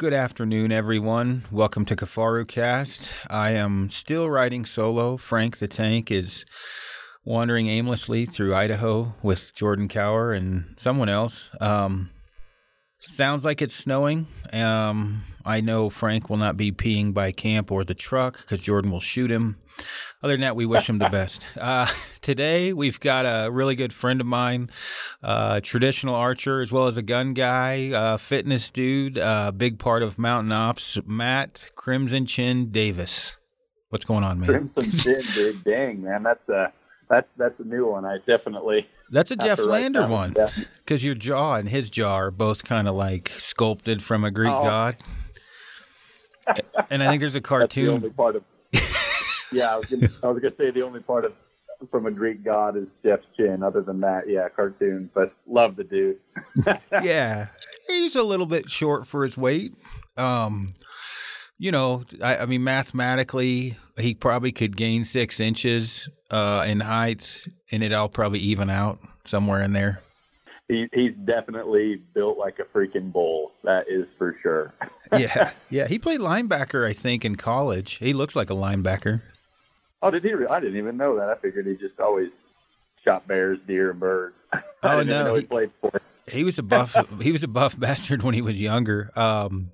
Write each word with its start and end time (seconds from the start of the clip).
Good 0.00 0.14
afternoon, 0.14 0.72
everyone. 0.72 1.44
Welcome 1.50 1.84
to 1.84 1.94
Kifaru 1.94 2.48
Cast. 2.48 3.18
I 3.28 3.50
am 3.50 3.90
still 3.90 4.30
riding 4.30 4.64
solo. 4.64 5.18
Frank 5.18 5.58
the 5.58 5.68
Tank 5.68 6.10
is 6.10 6.46
wandering 7.22 7.68
aimlessly 7.68 8.24
through 8.24 8.54
Idaho 8.54 9.12
with 9.22 9.54
Jordan 9.54 9.88
Cower 9.88 10.32
and 10.32 10.72
someone 10.78 11.10
else. 11.10 11.50
Um, 11.60 12.08
sounds 13.00 13.44
like 13.44 13.60
it's 13.62 13.74
snowing. 13.74 14.26
Um, 14.52 15.22
I 15.44 15.60
know 15.60 15.90
Frank 15.90 16.30
will 16.30 16.36
not 16.36 16.56
be 16.56 16.70
peeing 16.70 17.12
by 17.12 17.32
camp 17.32 17.72
or 17.72 17.84
the 17.84 17.94
truck 17.94 18.38
because 18.40 18.60
Jordan 18.60 18.90
will 18.90 19.00
shoot 19.00 19.30
him. 19.30 19.56
Other 20.22 20.34
than 20.34 20.42
that, 20.42 20.56
we 20.56 20.66
wish 20.66 20.88
him 20.88 20.98
the 20.98 21.08
best. 21.08 21.46
Uh, 21.60 21.86
today, 22.20 22.72
we've 22.72 23.00
got 23.00 23.24
a 23.24 23.50
really 23.50 23.74
good 23.74 23.92
friend 23.92 24.20
of 24.20 24.26
mine, 24.26 24.70
uh, 25.22 25.60
traditional 25.62 26.14
archer, 26.14 26.60
as 26.60 26.72
well 26.72 26.86
as 26.86 26.96
a 26.96 27.02
gun 27.02 27.34
guy, 27.34 27.90
uh, 27.90 28.16
fitness 28.16 28.70
dude, 28.70 29.18
uh, 29.18 29.50
big 29.52 29.78
part 29.78 30.02
of 30.02 30.18
Mountain 30.18 30.52
Ops, 30.52 30.98
Matt 31.06 31.70
Crimson 31.74 32.26
Chin 32.26 32.70
Davis. 32.70 33.36
What's 33.90 34.04
going 34.04 34.24
on, 34.24 34.40
man? 34.40 34.70
Crimson 34.74 34.90
Chin, 34.90 35.22
dude. 35.34 35.64
Dang, 35.64 36.02
man. 36.02 36.22
That's 36.22 36.48
a, 36.48 36.72
that's, 37.10 37.28
that's 37.36 37.58
a 37.58 37.64
new 37.64 37.90
one. 37.90 38.04
I 38.04 38.18
definitely. 38.26 38.86
That's 39.10 39.30
a 39.32 39.36
Jeff 39.36 39.58
Lander 39.58 40.06
one. 40.06 40.36
Because 40.78 41.04
your 41.04 41.16
jaw 41.16 41.56
and 41.56 41.68
his 41.68 41.90
jaw 41.90 42.14
are 42.14 42.30
both 42.30 42.64
kind 42.64 42.88
of 42.88 42.94
like 42.94 43.32
sculpted 43.36 44.02
from 44.02 44.24
a 44.24 44.30
Greek 44.30 44.52
oh. 44.52 44.62
god. 44.62 44.96
and 46.88 47.02
I 47.02 47.08
think 47.08 47.20
there's 47.20 47.34
a 47.34 47.40
cartoon. 47.42 48.00
The 48.00 48.10
part 48.10 48.36
of 48.36 48.44
yeah, 49.52 49.74
I 49.74 49.76
was 49.76 49.86
gonna, 49.86 50.08
I 50.22 50.28
was 50.28 50.40
gonna 50.40 50.54
say 50.56 50.70
the 50.70 50.82
only 50.82 51.00
part 51.00 51.24
of 51.24 51.32
from 51.90 52.06
a 52.06 52.10
Greek 52.10 52.44
god 52.44 52.76
is 52.76 52.86
Jeff's 53.04 53.26
chin. 53.36 53.62
Other 53.62 53.82
than 53.82 54.00
that, 54.00 54.28
yeah, 54.28 54.48
cartoon. 54.48 55.10
But 55.12 55.32
love 55.48 55.76
the 55.76 55.84
dude. 55.84 56.18
yeah, 57.02 57.48
he's 57.88 58.14
a 58.14 58.22
little 58.22 58.46
bit 58.46 58.70
short 58.70 59.06
for 59.06 59.24
his 59.24 59.36
weight. 59.36 59.74
Um, 60.16 60.74
you 61.58 61.72
know, 61.72 62.04
I, 62.22 62.38
I, 62.38 62.46
mean, 62.46 62.64
mathematically, 62.64 63.76
he 63.98 64.14
probably 64.14 64.52
could 64.52 64.76
gain 64.76 65.04
six 65.04 65.40
inches 65.40 66.08
uh, 66.30 66.64
in 66.66 66.80
height, 66.80 67.48
and 67.70 67.82
it 67.82 67.92
all 67.92 68.08
probably 68.08 68.40
even 68.40 68.70
out 68.70 68.98
somewhere 69.24 69.62
in 69.62 69.72
there. 69.72 70.00
He, 70.68 70.86
he's 70.92 71.14
definitely 71.24 71.96
built 72.14 72.38
like 72.38 72.60
a 72.60 72.64
freaking 72.64 73.12
bull. 73.12 73.52
That 73.64 73.86
is 73.88 74.06
for 74.16 74.36
sure. 74.40 74.72
yeah, 75.18 75.52
yeah. 75.68 75.88
He 75.88 75.98
played 75.98 76.20
linebacker, 76.20 76.88
I 76.88 76.92
think, 76.92 77.24
in 77.24 77.34
college. 77.34 77.94
He 77.94 78.12
looks 78.12 78.36
like 78.36 78.50
a 78.50 78.54
linebacker. 78.54 79.22
Oh, 80.02 80.10
did 80.10 80.24
he? 80.24 80.32
I 80.48 80.60
didn't 80.60 80.78
even 80.78 80.96
know 80.96 81.16
that. 81.16 81.28
I 81.28 81.34
figured 81.36 81.66
he 81.66 81.74
just 81.74 81.98
always 81.98 82.30
shot 83.04 83.26
bears, 83.26 83.58
deer, 83.66 83.90
and 83.90 84.00
birds. 84.00 84.34
Oh 84.82 85.02
no, 85.02 85.34
he, 85.34 85.42
he, 85.42 85.46
played 85.46 85.70
for. 85.78 86.00
He 86.26 86.42
was 86.42 86.58
a 86.58 86.62
buff. 86.62 86.96
he 87.20 87.32
was 87.32 87.42
a 87.42 87.48
buff 87.48 87.78
bastard 87.78 88.22
when 88.22 88.32
he 88.32 88.40
was 88.40 88.58
younger. 88.58 89.10
Um, 89.14 89.72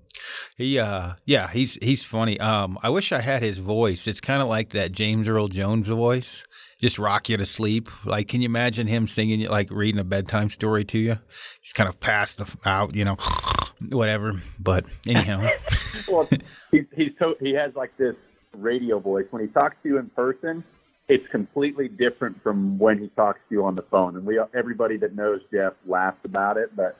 he, 0.57 0.79
uh, 0.79 1.15
yeah, 1.25 1.49
he's 1.49 1.75
he's 1.83 2.05
funny. 2.05 2.39
Um, 2.41 2.79
I 2.83 2.91
wish 2.91 3.13
I 3.13 3.21
had 3.21 3.43
his 3.43 3.59
voice. 3.59 4.07
It's 4.07 4.21
kind 4.21 4.43
of 4.43 4.49
like 4.49 4.71
that 4.71 4.93
James 4.93 5.29
Earl 5.29 5.49
Jones 5.49 5.89
voice, 5.89 6.45
just 6.81 6.99
rock 6.99 7.29
you 7.29 7.37
to 7.37 7.47
sleep. 7.47 7.89
Like, 8.05 8.29
can 8.29 8.41
you 8.41 8.47
imagine 8.47 8.87
him 8.87 9.09
singing, 9.09 9.49
like 9.49 9.71
reading 9.71 10.01
a 10.01 10.05
bedtime 10.05 10.51
story 10.51 10.85
to 10.87 10.99
you? 10.99 11.19
He's 11.61 11.73
kind 11.73 11.89
of 11.89 12.01
passed 12.01 12.41
out, 12.65 12.95
you 12.95 13.05
know, 13.05 13.17
whatever. 13.91 14.41
But 14.59 14.87
anyhow, 15.07 15.49
well, 16.09 16.29
he's 16.71 16.85
he's 16.95 17.13
so, 17.19 17.35
he 17.41 17.55
has 17.55 17.75
like 17.75 17.97
this 17.97 18.17
radio 18.55 18.99
voice. 18.99 19.27
When 19.31 19.43
he 19.43 19.49
talks 19.49 19.77
to 19.83 19.89
you 19.89 19.99
in 19.99 20.09
person, 20.11 20.65
it's 21.09 21.27
completely 21.29 21.89
different 21.89 22.43
from 22.43 22.79
when 22.79 22.99
he 22.99 23.09
talks 23.09 23.41
to 23.49 23.55
you 23.55 23.65
on 23.65 23.75
the 23.75 23.83
phone. 23.83 24.17
And 24.17 24.27
we, 24.27 24.41
everybody 24.55 24.97
that 24.99 25.15
knows 25.15 25.41
Jeff 25.53 25.75
laughs 25.87 26.25
about 26.25 26.57
it. 26.57 26.75
But 26.75 26.97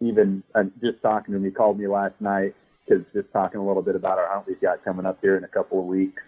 even 0.00 0.42
uh, 0.54 0.64
just 0.80 1.02
talking 1.02 1.32
to 1.32 1.38
him, 1.38 1.44
he 1.44 1.50
called 1.50 1.78
me 1.78 1.86
last 1.86 2.20
night 2.20 2.54
because 2.90 3.04
just 3.12 3.32
talking 3.32 3.60
a 3.60 3.66
little 3.66 3.82
bit 3.82 3.94
about 3.94 4.18
our 4.18 4.28
hunt 4.28 4.46
we've 4.46 4.60
got 4.60 4.84
coming 4.84 5.06
up 5.06 5.18
here 5.20 5.36
in 5.36 5.44
a 5.44 5.48
couple 5.48 5.78
of 5.78 5.86
weeks. 5.86 6.22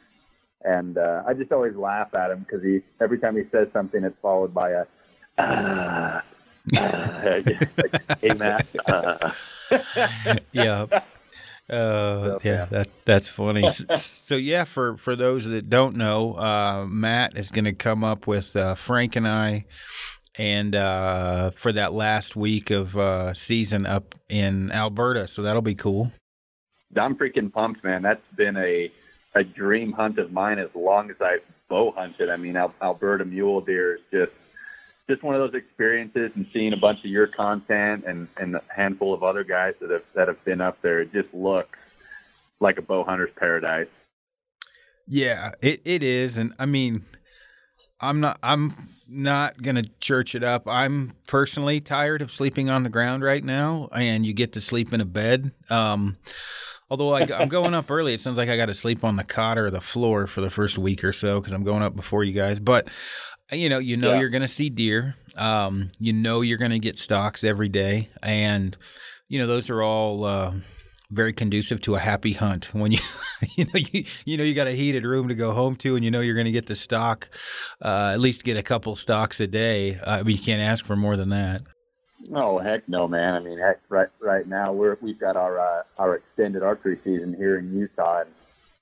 And 0.65 0.97
uh, 0.97 1.25
I 1.27 1.35
just 1.35 1.51
always 1.51 1.75
laugh 1.75 2.15
at 2.15 2.31
him 2.31 2.41
because 2.41 2.63
he 2.63 2.81
every 3.01 3.19
time 3.19 3.37
he 3.37 3.43
says 3.51 3.69
something, 3.73 4.05
it's 4.05 4.17
followed 4.23 4.55
by 4.55 4.71
a. 4.71 4.85
Uh, 5.39 6.21
uh, 6.79 7.21
like, 7.25 8.21
hey 8.21 8.35
Matt. 8.39 8.67
Uh. 8.87 9.33
yeah. 10.53 10.87
Uh, 11.71 12.39
yeah, 12.43 12.67
that 12.67 12.89
that's 13.07 13.29
funny. 13.29 13.71
so, 13.71 13.85
so, 13.95 14.35
yeah, 14.35 14.65
for 14.65 14.97
for 14.99 15.17
those 15.17 15.47
that 15.47 15.71
don't 15.71 15.97
know, 15.97 16.35
uh, 16.35 16.85
Matt 16.87 17.39
is 17.39 17.51
going 17.51 17.65
to 17.65 17.73
come 17.73 18.05
up 18.05 18.27
with 18.27 18.55
uh, 18.57 18.75
Frank 18.75 19.17
and 19.17 19.27
I, 19.27 19.65
and 20.35 20.75
uh, 20.75 21.53
for 21.53 21.73
that 21.73 21.95
last 21.95 22.35
week 22.37 22.71
of 22.71 22.97
uh, 22.97 23.33
season 23.33 23.87
up 23.87 24.15
in 24.29 24.71
Alberta. 24.73 25.29
So 25.29 25.41
that'll 25.41 25.63
be 25.63 25.77
cool. 25.77 26.13
I'm 26.97 27.17
freaking 27.17 27.53
pumped, 27.53 27.85
man. 27.85 28.03
That's 28.03 28.27
been 28.37 28.57
a 28.57 28.91
a 29.35 29.43
dream 29.43 29.93
hunt 29.93 30.19
of 30.19 30.31
mine 30.31 30.59
as 30.59 30.69
long 30.75 31.11
as 31.11 31.17
I've 31.21 31.43
bow 31.69 31.91
hunted. 31.93 32.29
I 32.29 32.37
mean, 32.37 32.57
Alberta 32.57 33.25
mule 33.25 33.63
deer 33.63 33.95
is 33.95 34.01
just 34.11 34.33
just 35.09 35.23
one 35.23 35.35
of 35.35 35.41
those 35.41 35.59
experiences 35.59 36.31
and 36.35 36.47
seeing 36.53 36.73
a 36.73 36.77
bunch 36.77 37.01
of 37.01 37.07
your 37.07 37.27
content 37.27 38.05
and, 38.07 38.29
and 38.39 38.57
a 38.57 38.63
handful 38.75 39.13
of 39.13 39.23
other 39.23 39.45
guys 39.45 39.75
that 39.81 39.91
have 39.91 40.05
that 40.15 40.29
have 40.29 40.43
been 40.45 40.61
up 40.61 40.81
there, 40.83 41.01
it 41.01 41.13
just 41.13 41.33
looks 41.35 41.79
like 42.61 42.79
a 42.79 42.83
bow 42.83 43.05
hunter's 43.05 43.33
paradise. 43.37 43.89
Yeah, 45.07 45.53
it, 45.61 45.83
it 45.85 46.03
is. 46.03 46.37
And 46.37 46.55
I 46.59 46.67
mean 46.67 47.05
I'm 48.01 48.21
not 48.21 48.39
I'm 48.43 48.75
not 49.09 49.61
gonna 49.61 49.85
church 50.01 50.35
it 50.35 50.45
up. 50.45 50.69
I'm 50.69 51.13
personally 51.27 51.81
tired 51.81 52.23
of 52.23 52.33
sleeping 52.33 52.71
on 52.71 52.83
the 52.83 52.89
ground 52.89 53.23
right 53.23 53.45
now 53.45 53.89
and 53.93 54.25
you 54.25 54.33
get 54.33 54.53
to 54.53 54.61
sleep 54.61 54.93
in 54.93 55.01
a 55.01 55.05
bed. 55.07 55.53
Um 55.69 56.17
Although 56.91 57.15
I, 57.15 57.43
am 57.43 57.49
going 57.49 57.75
up 57.75 57.91
early, 57.91 58.13
it 58.15 58.21
sounds 58.21 58.37
like 58.37 58.49
I 58.49 58.57
got 58.57 58.67
to 58.67 58.75
sleep 58.75 59.03
on 59.03 59.17
the 59.17 59.25
cot 59.25 59.57
or 59.57 59.71
the 59.71 59.81
floor 59.81 60.27
for 60.27 60.41
the 60.41 60.51
first 60.51 60.77
week 60.77 61.03
or 61.03 61.13
so 61.13 61.41
because 61.41 61.53
I'm 61.53 61.65
going 61.65 61.83
up 61.83 61.97
before 61.97 62.23
you 62.23 62.33
guys. 62.33 62.61
But 62.61 62.89
you 63.51 63.69
know, 63.69 63.79
you 63.79 63.97
know 63.97 64.13
yeah. 64.13 64.21
you're 64.21 64.31
going 64.31 64.43
to 64.43 64.49
see 64.49 64.71
deer. 64.71 65.15
Um, 65.37 65.91
you 65.99 66.13
know 66.13 66.41
you're 66.41 66.59
going 66.59 66.71
to 66.71 66.79
get 66.79 66.99
stocks 66.99 67.45
every 67.45 67.69
day, 67.69 68.11
and 68.23 68.77
you 69.29 69.39
know 69.39 69.47
those 69.47 69.71
are 69.71 69.83
all 69.83 70.25
uh, 70.25 70.53
very 71.11 71.33
conducive 71.33 71.81
to 71.83 71.95
a 71.95 71.99
happy 71.99 72.33
hunt. 72.33 72.73
When 72.73 72.93
you 72.93 72.99
you 73.57 73.65
know 73.67 73.81
you 73.93 74.05
you 74.25 74.37
know 74.37 74.45
you 74.45 74.55
got 74.55 74.67
a 74.67 74.73
heated 74.73 75.05
room 75.05 75.29
to 75.29 75.35
go 75.35 75.53
home 75.53 75.77
to, 75.77 75.95
and 75.95 76.05
you 76.05 76.11
know 76.11 76.21
you're 76.21 76.35
going 76.35 76.47
to 76.47 76.53
get 76.53 76.67
the 76.67 76.77
stock, 76.77 77.29
uh, 77.83 78.11
at 78.13 78.21
least 78.21 78.45
get 78.45 78.57
a 78.57 78.63
couple 78.63 78.97
stocks 78.97 79.41
a 79.41 79.47
day. 79.47 79.97
Uh, 79.97 80.19
I 80.19 80.23
mean, 80.23 80.37
you 80.37 80.43
can't 80.43 80.63
ask 80.63 80.85
for 80.85 80.97
more 80.97 81.17
than 81.17 81.31
that. 81.31 81.63
Oh 82.33 82.59
heck 82.59 82.89
no, 82.89 83.09
man! 83.09 83.35
I 83.35 83.41
mean, 83.41 83.59
heck, 83.59 83.81
right 83.89 84.09
right 84.21 84.47
now 84.47 84.73
we're 84.73 84.97
we've 85.01 85.19
got 85.19 85.37
our 85.37 85.59
uh, 85.59 85.83
our 85.99 86.17
extended 86.17 86.63
archery 86.63 86.99
season 87.03 87.35
here 87.35 87.59
in 87.59 87.77
Utah, 87.77 88.21
and 88.21 88.31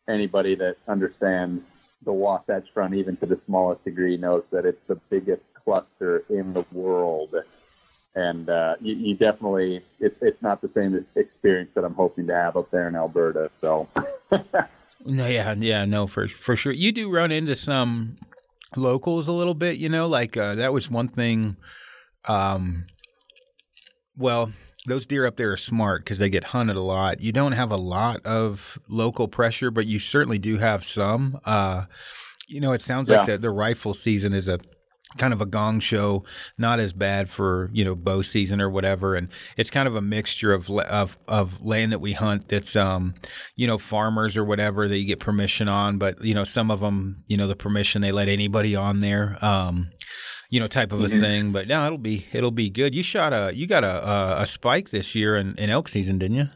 anybody 0.09 0.55
that 0.57 0.77
understands 0.87 1.65
the 2.05 2.13
Wasatch 2.13 2.67
Front, 2.73 2.95
even 2.95 3.17
to 3.19 3.27
the 3.27 3.39
smallest 3.47 3.85
degree, 3.85 4.17
knows 4.17 4.45
that 4.51 4.65
it's 4.65 4.81
the 4.87 4.97
biggest 5.09 5.43
cluster 5.65 6.25
in 6.29 6.53
the 6.53 6.65
world. 6.73 7.35
And 8.15 8.49
uh, 8.49 8.75
you, 8.81 8.95
you 8.95 9.15
definitely, 9.15 9.83
it's, 10.01 10.21
it's 10.21 10.43
not 10.43 10.61
the 10.61 10.71
same 10.75 11.07
experience 11.15 11.71
that 11.75 11.85
I'm 11.85 11.95
hoping 11.95 12.27
to 12.27 12.35
have 12.35 12.57
up 12.57 12.71
there 12.71 12.89
in 12.89 12.97
Alberta. 12.97 13.51
So, 13.61 13.89
no, 15.05 15.27
yeah, 15.27 15.55
yeah, 15.57 15.85
no, 15.85 16.07
for 16.07 16.27
for 16.27 16.57
sure. 16.57 16.73
You 16.73 16.91
do 16.91 17.11
run 17.11 17.31
into 17.31 17.55
some 17.55 18.17
locals 18.77 19.29
a 19.29 19.33
little 19.33 19.55
bit, 19.55 19.77
you 19.77 19.89
know, 19.89 20.07
like 20.07 20.37
uh, 20.37 20.55
that 20.57 20.73
was 20.73 20.91
one 20.91 21.09
thing. 21.09 21.57
Um, 22.27 22.87
well, 24.17 24.53
those 24.87 25.07
deer 25.07 25.27
up 25.27 25.37
there 25.37 25.53
are 25.53 25.57
smart 25.57 26.05
because 26.05 26.19
they 26.19 26.31
get 26.31 26.45
hunted 26.45 26.77
a 26.77 26.81
lot. 26.81 27.21
You 27.21 27.33
don't 27.33 27.53
have 27.53 27.71
a 27.71 27.77
lot 27.77 28.25
of 28.25 28.79
local 28.89 29.29
pressure, 29.29 29.71
but 29.71 29.87
you 29.87 29.99
certainly 29.99 30.39
do 30.39 30.57
have 30.57 30.85
some. 30.85 31.41
Uh, 31.45 31.85
you 32.49 32.61
know, 32.61 32.73
it 32.73 32.81
sounds 32.81 33.09
yeah. 33.09 33.19
like 33.19 33.27
the, 33.27 33.39
the 33.39 33.51
rifle 33.51 33.95
season 33.95 34.33
is 34.33 34.49
a 34.49 34.59
kind 35.19 35.33
of 35.33 35.41
a 35.41 35.47
gong 35.47 35.81
show, 35.81 36.25
not 36.57 36.79
as 36.79 36.93
bad 36.93 37.31
for 37.31 37.69
you 37.73 37.85
know 37.85 37.95
bow 37.95 38.23
season 38.23 38.61
or 38.61 38.71
whatever, 38.71 39.15
and 39.15 39.29
it's 39.57 39.71
kind 39.71 39.89
of 39.89 39.95
a 39.95 40.03
mixture 40.03 40.53
of 40.53 40.71
of 40.71 41.19
of 41.29 41.63
land 41.65 41.93
that 41.93 42.01
we 42.01 42.13
hunt 42.13 42.49
that's 42.49 42.77
um 42.77 43.15
you 43.57 43.67
know 43.67 43.79
farmers 43.79 44.37
or 44.37 44.45
whatever 44.45 44.89
that 44.89 44.97
you 44.97 45.07
get 45.07 45.21
permission 45.21 45.69
on, 45.69 45.99
but 45.99 46.23
you 46.25 46.35
know 46.35 46.45
some 46.45 46.71
of 46.71 46.81
them 46.81 47.23
you 47.27 47.37
know 47.37 47.47
the 47.47 47.57
permission 47.57 48.03
they 48.03 48.13
let 48.13 48.29
anybody 48.29 48.75
on 48.75 49.01
there. 49.01 49.37
Um, 49.43 49.91
you 50.51 50.61
know, 50.61 50.69
type 50.69 50.93
of 50.93 51.01
a 51.01 51.07
mm-hmm. 51.07 51.21
thing. 51.21 51.53
But 51.53 51.67
now 51.67 51.87
it'll 51.87 51.99
be 51.99 52.27
it'll 52.33 52.51
be 52.51 52.69
good. 52.69 52.95
You 52.95 53.03
shot 53.03 53.33
a 53.33 53.55
you 53.55 53.67
got 53.67 53.85
a 53.85 54.09
a, 54.09 54.43
a 54.43 54.47
spike 54.47 54.91
this 54.91 55.15
year 55.15 55.37
in, 55.37 55.57
in 55.57 55.71
elk 55.71 55.89
season, 55.89 56.19
didn't 56.19 56.37
you? 56.37 56.49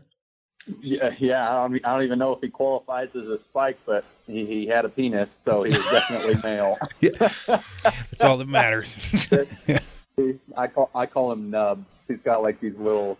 Yeah, 0.80 1.10
yeah. 1.18 1.50
I 1.50 1.68
don't, 1.68 1.86
I 1.86 1.94
don't 1.94 2.04
even 2.04 2.18
know 2.18 2.32
if 2.32 2.40
he 2.40 2.48
qualifies 2.48 3.14
as 3.14 3.28
a 3.28 3.38
spike, 3.38 3.78
but 3.84 4.04
he, 4.26 4.46
he 4.46 4.66
had 4.66 4.86
a 4.86 4.88
penis, 4.88 5.28
so 5.44 5.62
he 5.62 5.72
was 5.72 5.84
definitely 5.90 6.36
male. 6.42 6.78
That's 7.00 8.24
all 8.24 8.38
that 8.38 8.48
matters. 8.48 8.94
I 10.56 10.66
call 10.68 10.90
I 10.94 11.06
call 11.06 11.32
him 11.32 11.50
nubs. 11.50 11.86
He's 12.08 12.20
got 12.20 12.42
like 12.42 12.60
these 12.60 12.76
little 12.76 13.18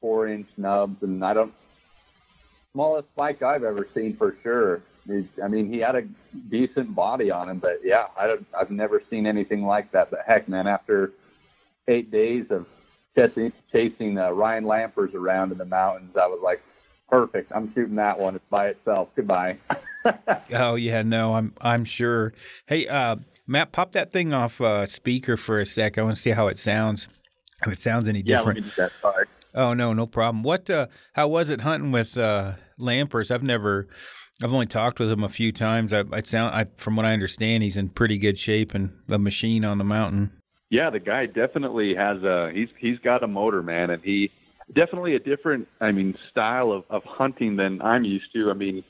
four 0.00 0.28
inch 0.28 0.48
nubs, 0.56 1.02
and 1.02 1.24
I 1.24 1.34
don't 1.34 1.52
smallest 2.72 3.08
spike 3.10 3.42
I've 3.42 3.64
ever 3.64 3.86
seen 3.94 4.14
for 4.14 4.36
sure. 4.42 4.82
I 5.42 5.48
mean, 5.48 5.72
he 5.72 5.78
had 5.78 5.96
a 5.96 6.02
decent 6.48 6.94
body 6.94 7.30
on 7.30 7.48
him, 7.48 7.58
but 7.58 7.80
yeah, 7.82 8.06
I 8.16 8.36
I've 8.58 8.70
never 8.70 9.02
seen 9.10 9.26
anything 9.26 9.64
like 9.64 9.92
that. 9.92 10.10
But 10.10 10.20
heck, 10.26 10.48
man, 10.48 10.66
after 10.66 11.12
eight 11.88 12.10
days 12.10 12.46
of 12.50 12.66
chasing, 13.16 13.52
chasing 13.72 14.18
uh, 14.18 14.30
Ryan 14.30 14.64
Lampers 14.64 15.14
around 15.14 15.52
in 15.52 15.58
the 15.58 15.64
mountains, 15.64 16.16
I 16.16 16.26
was 16.26 16.40
like, 16.42 16.62
perfect. 17.08 17.52
I'm 17.54 17.72
shooting 17.74 17.96
that 17.96 18.18
one. 18.18 18.36
It's 18.36 18.44
by 18.48 18.68
itself. 18.68 19.08
Goodbye. 19.16 19.58
oh 20.52 20.76
yeah, 20.76 21.02
no, 21.02 21.34
I'm 21.34 21.54
I'm 21.60 21.84
sure. 21.84 22.32
Hey, 22.66 22.86
uh, 22.86 23.16
Matt, 23.46 23.72
pop 23.72 23.92
that 23.92 24.12
thing 24.12 24.32
off 24.32 24.60
uh, 24.60 24.86
speaker 24.86 25.36
for 25.36 25.58
a 25.58 25.66
sec. 25.66 25.98
I 25.98 26.02
want 26.02 26.16
to 26.16 26.22
see 26.22 26.30
how 26.30 26.48
it 26.48 26.58
sounds. 26.58 27.08
If 27.66 27.72
it 27.72 27.78
sounds 27.78 28.08
any 28.08 28.20
yeah, 28.20 28.38
different. 28.38 28.58
let 28.58 28.64
me 28.64 28.70
do 28.70 28.82
that. 28.82 28.92
Sorry. 29.02 29.26
Oh 29.54 29.74
no, 29.74 29.92
no 29.92 30.06
problem. 30.06 30.42
What? 30.42 30.70
Uh, 30.70 30.86
how 31.14 31.28
was 31.28 31.50
it 31.50 31.62
hunting 31.62 31.92
with 31.92 32.16
uh, 32.16 32.54
Lampers? 32.78 33.30
I've 33.30 33.42
never. 33.42 33.88
I've 34.42 34.52
only 34.52 34.66
talked 34.66 34.98
with 34.98 35.10
him 35.10 35.22
a 35.22 35.28
few 35.28 35.52
times. 35.52 35.92
I, 35.92 36.04
I 36.12 36.22
sound, 36.22 36.54
I, 36.54 36.66
from 36.76 36.96
what 36.96 37.06
I 37.06 37.12
understand, 37.12 37.62
he's 37.62 37.76
in 37.76 37.90
pretty 37.90 38.18
good 38.18 38.38
shape 38.38 38.74
and 38.74 38.92
a 39.08 39.18
machine 39.18 39.64
on 39.64 39.78
the 39.78 39.84
mountain. 39.84 40.32
Yeah, 40.70 40.90
the 40.90 41.00
guy 41.00 41.26
definitely 41.26 41.94
has 41.94 42.22
a 42.22 42.50
he's 42.52 42.68
he's 42.78 42.98
got 43.00 43.22
a 43.22 43.26
motor, 43.26 43.62
man, 43.62 43.90
and 43.90 44.02
he 44.02 44.30
definitely 44.72 45.16
a 45.16 45.18
different 45.18 45.68
I 45.80 45.90
mean 45.92 46.16
style 46.30 46.70
of, 46.70 46.84
of 46.88 47.02
hunting 47.04 47.56
than 47.56 47.82
I'm 47.82 48.04
used 48.04 48.32
to. 48.34 48.50
I 48.50 48.54
mean, 48.54 48.84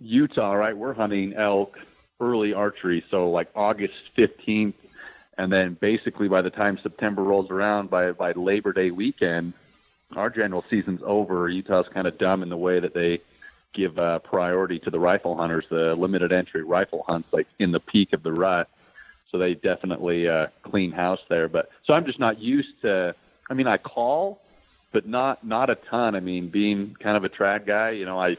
Utah, 0.00 0.52
right? 0.52 0.76
We're 0.76 0.94
hunting 0.94 1.34
elk 1.34 1.78
early 2.20 2.54
archery, 2.54 3.04
so 3.10 3.30
like 3.30 3.48
August 3.54 3.94
fifteenth 4.16 4.76
and 5.40 5.50
then 5.50 5.74
basically 5.80 6.28
by 6.28 6.42
the 6.42 6.50
time 6.50 6.78
September 6.82 7.22
rolls 7.22 7.50
around 7.50 7.88
by 7.88 8.12
by 8.12 8.32
Labor 8.32 8.74
Day 8.74 8.90
weekend, 8.90 9.54
our 10.14 10.28
general 10.28 10.64
season's 10.68 11.00
over. 11.02 11.48
Utah's 11.48 11.86
kind 11.92 12.06
of 12.06 12.18
dumb 12.18 12.42
in 12.42 12.50
the 12.50 12.58
way 12.58 12.78
that 12.78 12.92
they 12.92 13.20
give 13.72 13.98
uh, 13.98 14.18
priority 14.20 14.78
to 14.80 14.90
the 14.90 14.98
rifle 14.98 15.36
hunters, 15.36 15.64
the 15.70 15.94
limited 15.94 16.32
entry 16.32 16.62
rifle 16.62 17.04
hunts, 17.06 17.28
like 17.32 17.46
in 17.58 17.72
the 17.72 17.80
peak 17.80 18.12
of 18.12 18.22
the 18.22 18.32
rut 18.32 18.68
so 19.30 19.38
they 19.38 19.54
definitely 19.54 20.28
uh, 20.28 20.48
clean 20.62 20.92
house 20.92 21.20
there. 21.28 21.48
But 21.48 21.70
so 21.84 21.94
I'm 21.94 22.04
just 22.04 22.18
not 22.18 22.40
used 22.40 22.80
to. 22.82 23.14
I 23.48 23.54
mean, 23.54 23.66
I 23.66 23.78
call, 23.78 24.40
but 24.92 25.06
not 25.06 25.44
not 25.44 25.70
a 25.70 25.76
ton. 25.76 26.14
I 26.14 26.20
mean, 26.20 26.48
being 26.48 26.96
kind 27.00 27.16
of 27.16 27.24
a 27.24 27.28
trad 27.28 27.66
guy, 27.66 27.90
you 27.90 28.04
know, 28.04 28.20
I 28.20 28.36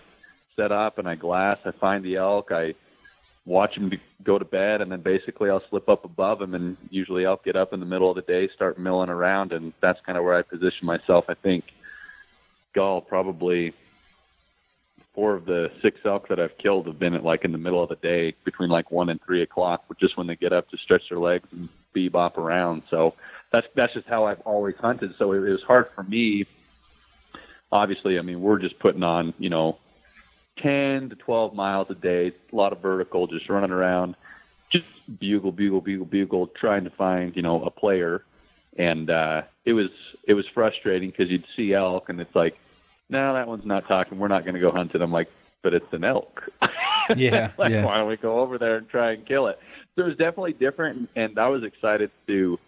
set 0.56 0.72
up 0.72 0.98
and 0.98 1.08
I 1.08 1.16
glass. 1.16 1.58
I 1.66 1.72
find 1.72 2.04
the 2.04 2.18
elk. 2.18 2.52
I 2.52 2.76
watch 3.46 3.76
them 3.76 3.92
go 4.24 4.38
to 4.38 4.46
bed, 4.46 4.82
and 4.82 4.92
then 4.92 5.02
basically 5.02 5.50
I'll 5.50 5.64
slip 5.70 5.90
up 5.90 6.06
above 6.06 6.40
them, 6.40 6.54
and 6.54 6.78
usually 6.90 7.26
I'll 7.26 7.42
get 7.44 7.56
up 7.56 7.74
in 7.74 7.80
the 7.80 7.86
middle 7.86 8.10
of 8.10 8.16
the 8.16 8.22
day, 8.22 8.50
start 8.54 8.78
milling 8.78 9.10
around, 9.10 9.52
and 9.52 9.74
that's 9.82 10.00
kind 10.06 10.18
of 10.18 10.24
where 10.24 10.36
I 10.36 10.42
position 10.44 10.86
myself. 10.86 11.26
I 11.28 11.34
think 11.34 11.66
Gull 12.74 13.02
probably 13.02 13.74
four 15.14 15.36
of 15.36 15.46
the 15.46 15.72
six 15.82 16.00
elk 16.06 16.28
that 16.30 16.40
I've 16.40 16.58
killed 16.58 16.88
have 16.88 17.00
been 17.00 17.14
at 17.14 17.24
like 17.24 17.44
in 17.44 17.52
the 17.52 17.58
middle 17.58 17.84
of 17.84 17.90
the 17.90 17.96
day 17.96 18.34
between 18.46 18.70
like 18.70 18.92
one 18.92 19.10
and 19.10 19.20
three 19.24 19.42
o'clock, 19.42 19.84
just 20.00 20.18
when 20.18 20.28
they 20.28 20.36
get 20.36 20.54
up 20.54 20.70
to 20.70 20.78
stretch 20.78 21.04
their 21.10 21.20
legs 21.20 21.48
and 21.52 21.70
bebop 21.96 22.38
around. 22.38 22.84
So 22.90 23.16
that's 23.52 23.68
that's 23.76 23.94
just 23.94 24.08
how 24.08 24.26
I've 24.26 24.42
always 24.42 24.76
hunted. 24.78 25.14
So 25.18 25.34
it, 25.34 25.44
it 25.44 25.52
was 25.52 25.64
hard 25.64 25.88
for 25.96 26.04
me. 26.04 26.46
Obviously, 27.72 28.18
I 28.18 28.22
mean 28.22 28.42
we're 28.42 28.60
just 28.60 28.80
putting 28.80 29.04
on 29.04 29.34
you 29.38 29.50
know 29.50 29.78
ten 30.58 31.10
to 31.10 31.16
twelve 31.16 31.54
miles 31.54 31.88
a 31.90 31.96
day, 31.96 32.34
a 32.52 32.56
lot 32.56 32.72
of 32.72 32.80
vertical, 32.82 33.28
just 33.28 33.50
running 33.50 33.72
around, 33.72 34.16
just 34.72 34.86
bugle, 35.20 35.52
bugle, 35.52 35.82
bugle, 35.82 36.06
bugle, 36.06 36.48
trying 36.48 36.86
to 36.86 36.90
find 36.92 37.36
you 37.36 37.42
know 37.42 37.64
a 37.64 37.70
player. 37.70 38.24
And 38.78 39.10
uh, 39.10 39.42
it 39.66 39.74
was 39.74 39.90
it 40.26 40.34
was 40.34 40.46
frustrating 40.54 41.10
because 41.10 41.30
you'd 41.30 41.46
see 41.58 41.74
elk 41.74 42.08
and 42.08 42.22
it's 42.22 42.34
like 42.34 42.58
no, 43.12 43.34
that 43.34 43.48
one's 43.48 43.66
not 43.66 43.88
talking. 43.88 44.18
We're 44.18 44.30
not 44.30 44.44
going 44.44 44.56
to 44.56 44.62
go 44.62 44.72
hunt 44.72 44.96
it. 44.96 45.02
I'm 45.02 45.12
like, 45.12 45.30
but 45.62 45.74
it's 45.74 45.92
an 45.94 46.04
elk. 46.04 46.44
Yeah, 47.18 47.52
like, 47.58 47.72
yeah. 47.72 47.84
Why 47.84 47.98
don't 47.98 48.08
we 48.08 48.16
go 48.16 48.40
over 48.40 48.58
there 48.58 48.78
and 48.78 48.88
try 48.88 49.12
and 49.12 49.26
kill 49.26 49.48
it? 49.48 49.60
So 49.96 50.04
it 50.04 50.08
was 50.08 50.18
definitely 50.18 50.54
different, 50.54 51.10
and 51.18 51.38
I 51.38 51.50
was 51.50 51.64
excited 51.64 52.10
to. 52.28 52.34
You 52.34 52.60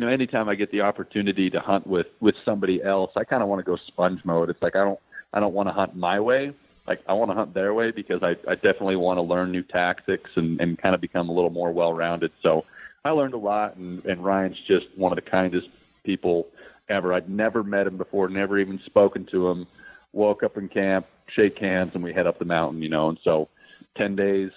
know, 0.00 0.08
anytime 0.08 0.48
I 0.50 0.56
get 0.56 0.70
the 0.70 0.82
opportunity 0.82 1.48
to 1.48 1.60
hunt 1.60 1.86
with 1.86 2.08
with 2.20 2.34
somebody 2.44 2.82
else, 2.82 3.12
I 3.16 3.24
kind 3.24 3.42
of 3.42 3.48
want 3.48 3.60
to 3.60 3.62
go 3.62 3.76
sponge 3.76 4.26
mode. 4.26 4.50
It's 4.50 4.60
like 4.60 4.76
I 4.76 4.84
don't 4.84 4.98
I 5.32 5.40
don't 5.40 5.54
want 5.54 5.70
to 5.70 5.72
hunt 5.72 5.96
my 5.96 6.20
way. 6.20 6.52
Like 6.86 7.00
I 7.08 7.14
want 7.14 7.30
to 7.30 7.34
hunt 7.34 7.54
their 7.54 7.72
way 7.72 7.92
because 7.92 8.22
I 8.22 8.36
I 8.46 8.56
definitely 8.56 8.96
want 8.96 9.16
to 9.16 9.22
learn 9.22 9.52
new 9.52 9.62
tactics 9.62 10.32
and 10.34 10.60
and 10.60 10.78
kind 10.78 10.94
of 10.94 11.00
become 11.00 11.30
a 11.30 11.32
little 11.32 11.50
more 11.50 11.72
well 11.72 11.94
rounded. 11.94 12.32
So 12.42 12.66
I 13.06 13.10
learned 13.10 13.34
a 13.34 13.38
lot, 13.38 13.76
and 13.76 14.04
and 14.04 14.22
Ryan's 14.22 14.60
just 14.66 14.86
one 14.96 15.12
of 15.12 15.16
the 15.16 15.30
kindest 15.30 15.68
people 16.04 16.48
ever. 16.88 17.12
I'd 17.12 17.28
never 17.28 17.62
met 17.62 17.86
him 17.86 17.96
before, 17.96 18.28
never 18.28 18.58
even 18.58 18.80
spoken 18.86 19.26
to 19.26 19.48
him. 19.48 19.66
Woke 20.12 20.42
up 20.42 20.56
in 20.56 20.68
camp, 20.68 21.06
shake 21.28 21.58
hands, 21.58 21.92
and 21.94 22.04
we 22.04 22.12
head 22.12 22.26
up 22.26 22.38
the 22.38 22.44
mountain, 22.44 22.82
you 22.82 22.88
know. 22.88 23.08
And 23.08 23.18
so, 23.24 23.48
10 23.96 24.16
days 24.16 24.50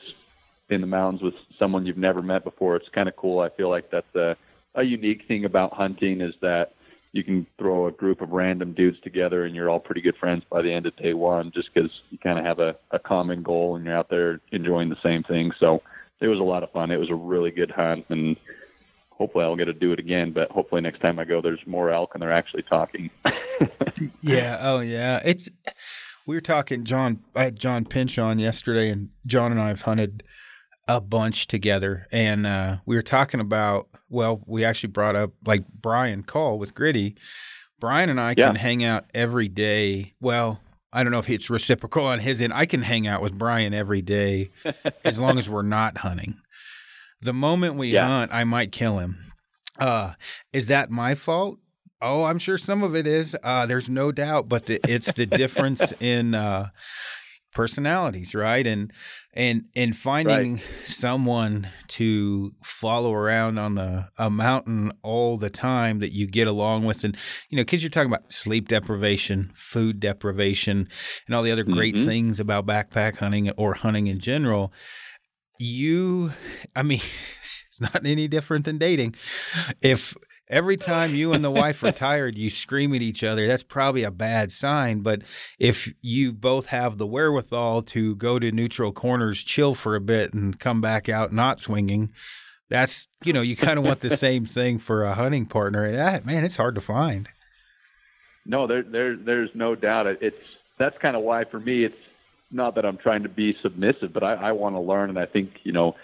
in 0.70 0.82
the 0.82 0.88
mountains 0.88 1.22
with 1.22 1.36
someone 1.58 1.86
you've 1.86 1.98
never 1.98 2.22
met 2.22 2.44
before, 2.44 2.76
it's 2.76 2.90
kind 2.90 3.08
of 3.08 3.16
cool. 3.16 3.40
I 3.40 3.50
feel 3.50 3.70
like 3.70 3.90
that's 3.90 4.16
a, 4.16 4.36
a 4.74 4.84
unique 4.84 5.28
thing 5.28 5.46
about 5.46 5.74
hunting 5.74 6.22
is 6.22 6.34
that 6.42 6.74
you 7.16 7.24
can 7.24 7.48
throw 7.58 7.88
a 7.88 7.92
group 7.92 8.20
of 8.20 8.32
random 8.32 8.74
dudes 8.74 9.00
together 9.00 9.46
and 9.46 9.56
you're 9.56 9.70
all 9.70 9.80
pretty 9.80 10.02
good 10.02 10.18
friends 10.18 10.44
by 10.50 10.62
the 10.62 10.74
end 10.74 10.86
of 10.86 10.96
day 10.98 11.14
one 11.14 11.50
just 11.52 11.74
because 11.74 11.90
you 12.10 12.18
kind 12.18 12.38
of 12.38 12.44
have 12.44 12.60
a, 12.60 12.76
a 12.92 13.00
common 13.00 13.42
goal 13.42 13.78
and 13.78 13.86
you're 13.86 13.96
out 13.96 14.10
there 14.10 14.42
enjoying 14.52 14.90
the 14.90 15.02
same 15.02 15.24
thing. 15.24 15.54
So 15.58 15.82
it 16.20 16.28
was 16.28 16.40
a 16.40 16.44
lot 16.44 16.64
of 16.64 16.72
fun. 16.72 16.92
It 16.92 17.00
was 17.00 17.10
a 17.10 17.16
really 17.16 17.52
good 17.52 17.72
hunt 17.72 18.06
and 18.10 18.36
hopefully 19.18 19.44
I'll 19.44 19.56
get 19.56 19.66
to 19.66 19.74
do 19.74 19.92
it 19.92 20.00
again. 20.00 20.32
But 20.32 20.52
hopefully 20.52 20.82
next 20.82 21.00
time 21.02 21.20
I 21.20 21.26
go, 21.26 21.42
there's 21.42 21.60
more 21.66 21.92
elk 21.92 22.12
and 22.14 22.22
they're 22.22 22.32
actually 22.32 22.64
talking. 22.64 23.10
yeah. 24.22 24.58
Oh, 24.62 24.80
yeah. 24.80 25.22
It's 25.26 25.50
we 26.28 26.36
were 26.36 26.42
talking. 26.42 26.84
John, 26.84 27.22
I 27.36 27.44
had 27.46 27.60
John 27.60 27.86
Pinch 27.86 28.18
on 28.18 28.40
yesterday, 28.40 28.90
and 28.90 29.10
John 29.28 29.52
and 29.52 29.62
I 29.62 29.68
have 29.70 29.84
hunted 29.84 30.24
a 30.88 31.00
bunch 31.02 31.48
together, 31.48 32.08
and 32.12 32.46
uh, 32.48 32.78
we 32.86 32.96
were 32.96 33.02
talking 33.04 33.40
about. 33.40 33.88
Well, 34.10 34.42
we 34.46 34.64
actually 34.64 34.92
brought 34.92 35.16
up 35.16 35.32
like 35.46 35.68
Brian 35.68 36.24
Call 36.24 36.60
with 36.60 36.76
Gritty. 36.76 37.16
Brian 37.80 38.10
and 38.10 38.20
I 38.20 38.36
Yeah. 38.38 38.48
can 38.48 38.56
hang 38.56 38.84
out 38.84 39.06
every 39.14 39.48
day. 39.48 40.14
Well, 40.22 40.62
I 40.94 41.04
don't 41.04 41.12
know 41.12 41.20
if 41.20 41.30
it's 41.30 41.50
reciprocal 41.50 42.06
on 42.06 42.20
his 42.20 42.40
end. 42.40 42.54
I 42.54 42.66
can 42.68 42.84
hang 42.84 43.08
out 43.08 43.22
with 43.22 43.38
Brian 43.38 43.74
every 43.74 44.02
day 44.04 44.52
as 45.04 45.20
long 45.20 45.38
as 45.38 45.50
we're 45.50 45.64
not 45.64 45.98
hunting. 45.98 46.36
The 47.26 47.34
moment 47.34 47.76
we 47.76 47.90
Yeah. 47.92 48.08
hunt, 48.08 48.32
I 48.32 48.44
might 48.44 48.72
kill 48.72 49.00
him. 49.00 49.18
Uh, 49.80 50.14
is 50.54 50.68
that 50.68 50.92
my 50.92 51.16
fault? 51.16 51.60
Oh, 52.02 52.24
I'm 52.26 52.38
sure 52.40 52.58
some 52.58 52.84
of 52.84 52.96
it 52.96 53.08
is. 53.08 53.36
Uh, 53.44 53.66
there's 53.66 53.90
no 53.90 54.12
doubt, 54.12 54.48
but 54.48 54.68
the, 54.68 54.80
it's 54.86 55.12
the 55.14 55.26
difference 55.26 55.92
in 56.00 56.36
uh, 56.36 56.70
personalities, 57.54 58.36
right? 58.36 58.66
And 58.68 58.92
and 59.34 59.66
and 59.76 59.98
finding 59.98 60.62
someone 60.86 61.70
to 61.90 62.54
follow 62.64 63.14
around 63.14 63.58
on 63.58 63.76
the 63.76 64.10
a 64.18 64.30
mountain 64.30 64.92
all 65.02 65.38
the 65.38 65.50
time 65.50 66.00
that 66.00 66.12
you 66.14 66.28
get 66.28 66.48
along 66.48 66.86
with, 66.86 67.04
and 67.04 67.18
you 67.50 67.56
know, 67.58 67.62
because 67.64 67.82
you're 67.82 67.90
talking 67.90 68.12
about 68.12 68.32
sleep 68.32 68.68
deprivation, 68.68 69.52
food 69.56 70.00
deprivation, 70.00 70.88
and 71.28 71.36
all 71.36 71.44
the 71.44 71.52
other 71.52 71.64
great 71.64 71.96
Mhm. 71.96 72.06
things 72.06 72.40
about 72.40 72.68
backpack 72.68 73.18
hunting 73.18 73.50
or 73.52 73.74
hunting 73.74 74.08
in 74.08 74.20
general. 74.20 74.72
You, 75.60 76.34
I 76.76 76.84
mean, 76.84 77.02
not 77.80 78.06
any 78.06 78.28
different 78.28 78.66
than 78.66 78.78
dating. 78.78 79.16
If 79.82 80.16
every 80.50 80.78
time 80.78 81.16
you 81.16 81.34
and 81.34 81.44
the 81.44 81.52
wife 81.52 81.84
are 81.84 81.92
tired, 81.94 82.38
you 82.38 82.50
scream 82.50 82.94
at 82.94 83.02
each 83.02 83.24
other, 83.24 83.48
that's 83.48 83.64
probably 83.64 84.04
a 84.04 84.12
bad 84.12 84.52
sign. 84.52 85.00
But 85.02 85.22
if 85.60 85.94
you 86.02 86.32
both 86.32 86.68
have 86.68 86.98
the 86.98 87.08
wherewithal 87.08 87.84
to 87.84 88.16
go 88.16 88.40
to 88.40 88.52
neutral 88.52 88.92
corners, 88.92 89.44
chill 89.44 89.76
for 89.76 89.96
a 89.96 90.02
bit, 90.02 90.34
and 90.34 90.60
come 90.60 90.82
back 90.82 91.10
out 91.10 91.32
not 91.32 91.60
swinging, 91.60 92.12
that's, 92.70 93.08
you 93.24 93.34
know, 93.34 93.42
you 93.42 93.56
kind 93.56 93.78
of 93.78 93.86
want 93.86 94.02
the 94.02 94.18
same 94.18 94.46
thing 94.46 94.80
for 94.80 95.04
a 95.04 95.14
hunting 95.14 95.46
partner. 95.46 95.86
And 95.86 95.98
that, 95.98 96.26
man, 96.26 96.44
it's 96.44 96.58
hard 96.58 96.76
to 96.76 96.82
find. 96.82 97.30
No, 98.46 98.68
there, 98.68 98.84
there, 98.84 99.18
there's 99.18 99.50
no 99.56 99.76
doubt. 99.76 100.08
It's 100.22 100.38
that's 100.78 100.98
kind 100.98 101.16
of 101.16 101.24
why 101.24 101.46
for 101.46 101.60
me, 101.60 101.86
it's 101.86 101.98
not 102.56 102.76
that 102.76 102.86
I'm 102.86 102.98
trying 102.98 103.24
to 103.24 103.30
be 103.30 103.56
submissive, 103.62 104.14
but 104.14 104.24
I, 104.24 104.34
I 104.34 104.52
want 104.54 104.76
to 104.76 104.80
learn, 104.80 105.10
and 105.10 105.20
I 105.20 105.26
think 105.26 105.60
you 105.64 105.72
know, 105.72 105.96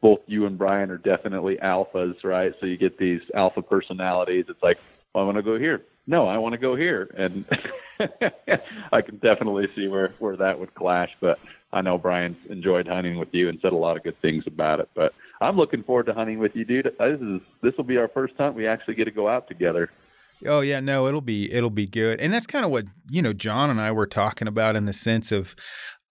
both 0.00 0.20
you 0.26 0.46
and 0.46 0.58
Brian 0.58 0.90
are 0.90 0.98
definitely 0.98 1.56
alphas, 1.56 2.22
right? 2.24 2.52
So 2.60 2.66
you 2.66 2.76
get 2.76 2.98
these 2.98 3.20
alpha 3.34 3.62
personalities. 3.62 4.46
It's 4.48 4.62
like, 4.62 4.78
well, 5.14 5.22
I 5.22 5.26
want 5.26 5.36
to 5.36 5.42
go 5.42 5.58
here. 5.58 5.82
No, 6.06 6.26
I 6.26 6.38
want 6.38 6.54
to 6.54 6.58
go 6.58 6.74
here, 6.74 7.08
and 7.16 7.44
I 8.92 9.02
can 9.02 9.16
definitely 9.18 9.68
see 9.76 9.86
where 9.88 10.08
where 10.18 10.36
that 10.36 10.58
would 10.58 10.74
clash. 10.74 11.10
But 11.20 11.38
I 11.72 11.82
know 11.82 11.98
Brian's 11.98 12.44
enjoyed 12.48 12.88
hunting 12.88 13.18
with 13.18 13.32
you 13.32 13.48
and 13.48 13.60
said 13.60 13.72
a 13.72 13.76
lot 13.76 13.96
of 13.96 14.02
good 14.02 14.20
things 14.20 14.44
about 14.46 14.80
it. 14.80 14.88
But 14.94 15.14
I'm 15.40 15.56
looking 15.56 15.84
forward 15.84 16.06
to 16.06 16.14
hunting 16.14 16.38
with 16.38 16.56
you, 16.56 16.64
dude. 16.64 16.88
Uh, 16.98 17.08
this 17.08 17.20
is 17.20 17.40
this 17.62 17.76
will 17.76 17.84
be 17.84 17.98
our 17.98 18.08
first 18.08 18.34
hunt 18.36 18.56
we 18.56 18.66
actually 18.66 18.94
get 18.94 19.04
to 19.04 19.12
go 19.12 19.28
out 19.28 19.46
together. 19.46 19.90
Oh 20.46 20.60
yeah, 20.60 20.80
no, 20.80 21.06
it'll 21.06 21.20
be 21.20 21.52
it'll 21.52 21.70
be 21.70 21.86
good. 21.86 22.20
And 22.20 22.32
that's 22.32 22.46
kind 22.46 22.64
of 22.64 22.70
what, 22.70 22.86
you 23.10 23.20
know, 23.22 23.32
John 23.32 23.70
and 23.70 23.80
I 23.80 23.92
were 23.92 24.06
talking 24.06 24.48
about 24.48 24.76
in 24.76 24.86
the 24.86 24.92
sense 24.92 25.32
of 25.32 25.54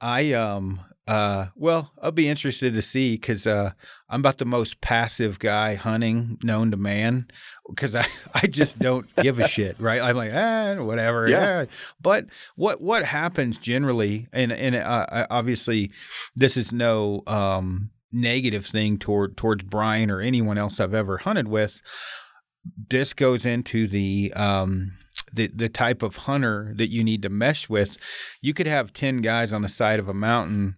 I 0.02 0.34
um 0.34 0.82
uh 1.08 1.48
well, 1.56 1.92
I'll 2.02 2.12
be 2.12 2.30
interested 2.30 2.74
to 2.74 2.82
see 2.82 3.18
cuz 3.18 3.48
uh 3.48 3.72
I'm 4.10 4.22
about 4.22 4.38
the 4.38 4.46
most 4.46 4.82
passive 4.82 5.40
guy 5.40 5.76
hunting 5.76 6.38
known 6.44 6.72
to 6.72 6.78
man 6.78 7.28
cuz 7.76 7.96
I 7.96 8.06
I 8.34 8.48
just 8.48 8.80
don't 8.80 9.08
give 9.22 9.40
a 9.40 9.48
shit, 9.48 9.76
right? 9.80 10.02
I'm 10.02 10.16
like, 10.16 10.32
"Ah, 10.34 10.76
whatever." 10.84 11.28
Yeah. 11.28 11.62
Yeah. 11.62 11.66
But 12.02 12.28
what 12.56 12.82
what 12.82 13.06
happens 13.06 13.58
generally 13.58 14.28
and 14.32 14.52
and 14.52 14.76
uh, 14.76 15.28
obviously 15.30 15.92
this 16.36 16.58
is 16.58 16.72
no 16.72 17.24
um 17.28 17.92
negative 18.12 18.66
thing 18.66 18.98
toward 18.98 19.38
towards 19.38 19.64
Brian 19.64 20.10
or 20.10 20.20
anyone 20.20 20.58
else 20.58 20.80
I've 20.80 20.96
ever 20.96 21.18
hunted 21.20 21.48
with 21.48 21.82
this 22.90 23.14
goes 23.14 23.46
into 23.46 23.88
the 23.88 24.34
um, 24.36 24.92
the 25.34 25.48
the 25.48 25.70
type 25.70 26.02
of 26.02 26.18
hunter 26.18 26.74
that 26.76 26.88
you 26.88 27.04
need 27.04 27.22
to 27.24 27.30
mesh 27.30 27.70
with. 27.70 27.98
You 28.42 28.54
could 28.54 28.68
have 28.68 28.94
10 28.94 29.22
guys 29.22 29.54
on 29.54 29.62
the 29.62 29.70
side 29.70 30.00
of 30.00 30.08
a 30.08 30.14
mountain 30.14 30.76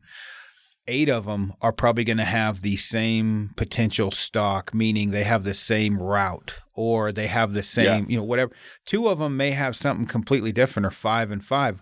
eight 0.87 1.09
of 1.09 1.25
them 1.25 1.53
are 1.61 1.71
probably 1.71 2.03
going 2.03 2.17
to 2.17 2.25
have 2.25 2.61
the 2.61 2.77
same 2.77 3.51
potential 3.55 4.11
stock, 4.11 4.73
meaning 4.73 5.11
they 5.11 5.23
have 5.23 5.43
the 5.43 5.53
same 5.53 5.97
route 5.97 6.57
or 6.73 7.11
they 7.11 7.27
have 7.27 7.53
the 7.53 7.63
same, 7.63 8.03
yeah. 8.03 8.09
you 8.09 8.17
know, 8.17 8.23
whatever. 8.23 8.51
Two 8.85 9.07
of 9.07 9.19
them 9.19 9.37
may 9.37 9.51
have 9.51 9.75
something 9.75 10.05
completely 10.05 10.51
different 10.51 10.85
or 10.85 10.91
five 10.91 11.31
and 11.31 11.43
five. 11.43 11.81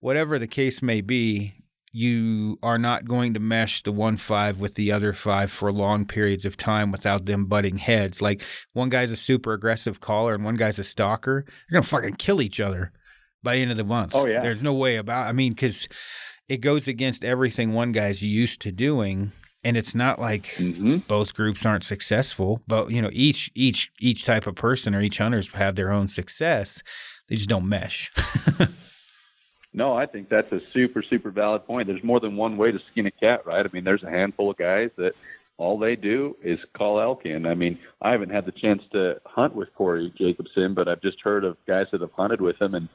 Whatever 0.00 0.38
the 0.38 0.46
case 0.46 0.82
may 0.82 1.00
be, 1.00 1.54
you 1.96 2.58
are 2.62 2.76
not 2.76 3.06
going 3.06 3.32
to 3.32 3.40
mesh 3.40 3.82
the 3.82 3.90
one 3.90 4.18
five 4.18 4.60
with 4.60 4.74
the 4.74 4.92
other 4.92 5.14
five 5.14 5.50
for 5.50 5.72
long 5.72 6.04
periods 6.04 6.44
of 6.44 6.54
time 6.54 6.92
without 6.92 7.24
them 7.24 7.46
butting 7.46 7.78
heads. 7.78 8.20
Like 8.20 8.42
one 8.74 8.90
guy's 8.90 9.10
a 9.10 9.16
super 9.16 9.54
aggressive 9.54 9.98
caller 9.98 10.34
and 10.34 10.44
one 10.44 10.56
guy's 10.56 10.78
a 10.78 10.84
stalker. 10.84 11.46
They're 11.46 11.80
gonna 11.80 11.88
fucking 11.88 12.16
kill 12.16 12.42
each 12.42 12.60
other 12.60 12.92
by 13.42 13.56
the 13.56 13.62
end 13.62 13.70
of 13.70 13.78
the 13.78 13.84
month. 13.84 14.12
Oh 14.14 14.26
yeah. 14.26 14.42
There's 14.42 14.62
no 14.62 14.74
way 14.74 14.96
about. 14.96 15.26
I 15.26 15.32
mean, 15.32 15.54
because 15.54 15.88
it 16.50 16.58
goes 16.58 16.86
against 16.86 17.24
everything 17.24 17.72
one 17.72 17.92
guy's 17.92 18.22
used 18.22 18.60
to 18.60 18.72
doing 18.72 19.32
and 19.64 19.78
it's 19.78 19.94
not 19.94 20.20
like 20.20 20.54
mm-hmm. 20.56 20.98
both 21.08 21.34
groups 21.34 21.64
aren't 21.64 21.82
successful 21.82 22.60
but 22.68 22.90
you 22.90 23.00
know 23.00 23.10
each 23.12 23.50
each 23.54 23.90
each 24.00 24.24
type 24.24 24.46
of 24.46 24.54
person 24.54 24.94
or 24.94 25.00
each 25.00 25.18
hunters 25.18 25.48
have 25.54 25.76
their 25.76 25.90
own 25.90 26.06
success 26.06 26.82
they 27.28 27.36
just 27.36 27.48
don't 27.48 27.68
mesh 27.68 28.12
no 29.76 29.96
i 29.96 30.06
think 30.06 30.28
that's 30.28 30.50
a 30.50 30.60
super 30.72 31.02
super 31.02 31.30
valid 31.30 31.64
point 31.66 31.86
there's 31.86 32.02
more 32.02 32.18
than 32.18 32.36
one 32.36 32.56
way 32.56 32.72
to 32.72 32.80
skin 32.90 33.06
a 33.06 33.10
cat 33.12 33.46
right 33.46 33.64
i 33.64 33.68
mean 33.72 33.84
there's 33.84 34.02
a 34.02 34.10
handful 34.10 34.50
of 34.50 34.56
guys 34.56 34.90
that 34.96 35.14
all 35.58 35.78
they 35.78 35.96
do 35.96 36.36
is 36.42 36.58
call 36.74 37.00
elk 37.00 37.24
in. 37.24 37.46
I 37.46 37.54
mean, 37.54 37.78
I 38.02 38.12
haven't 38.12 38.30
had 38.30 38.44
the 38.44 38.52
chance 38.52 38.82
to 38.92 39.20
hunt 39.24 39.54
with 39.54 39.74
Corey 39.74 40.12
Jacobsen, 40.16 40.74
but 40.74 40.88
I've 40.88 41.00
just 41.00 41.20
heard 41.22 41.44
of 41.44 41.56
guys 41.66 41.86
that 41.92 42.02
have 42.02 42.12
hunted 42.12 42.40
with 42.40 42.60
him, 42.60 42.74
and 42.74 42.88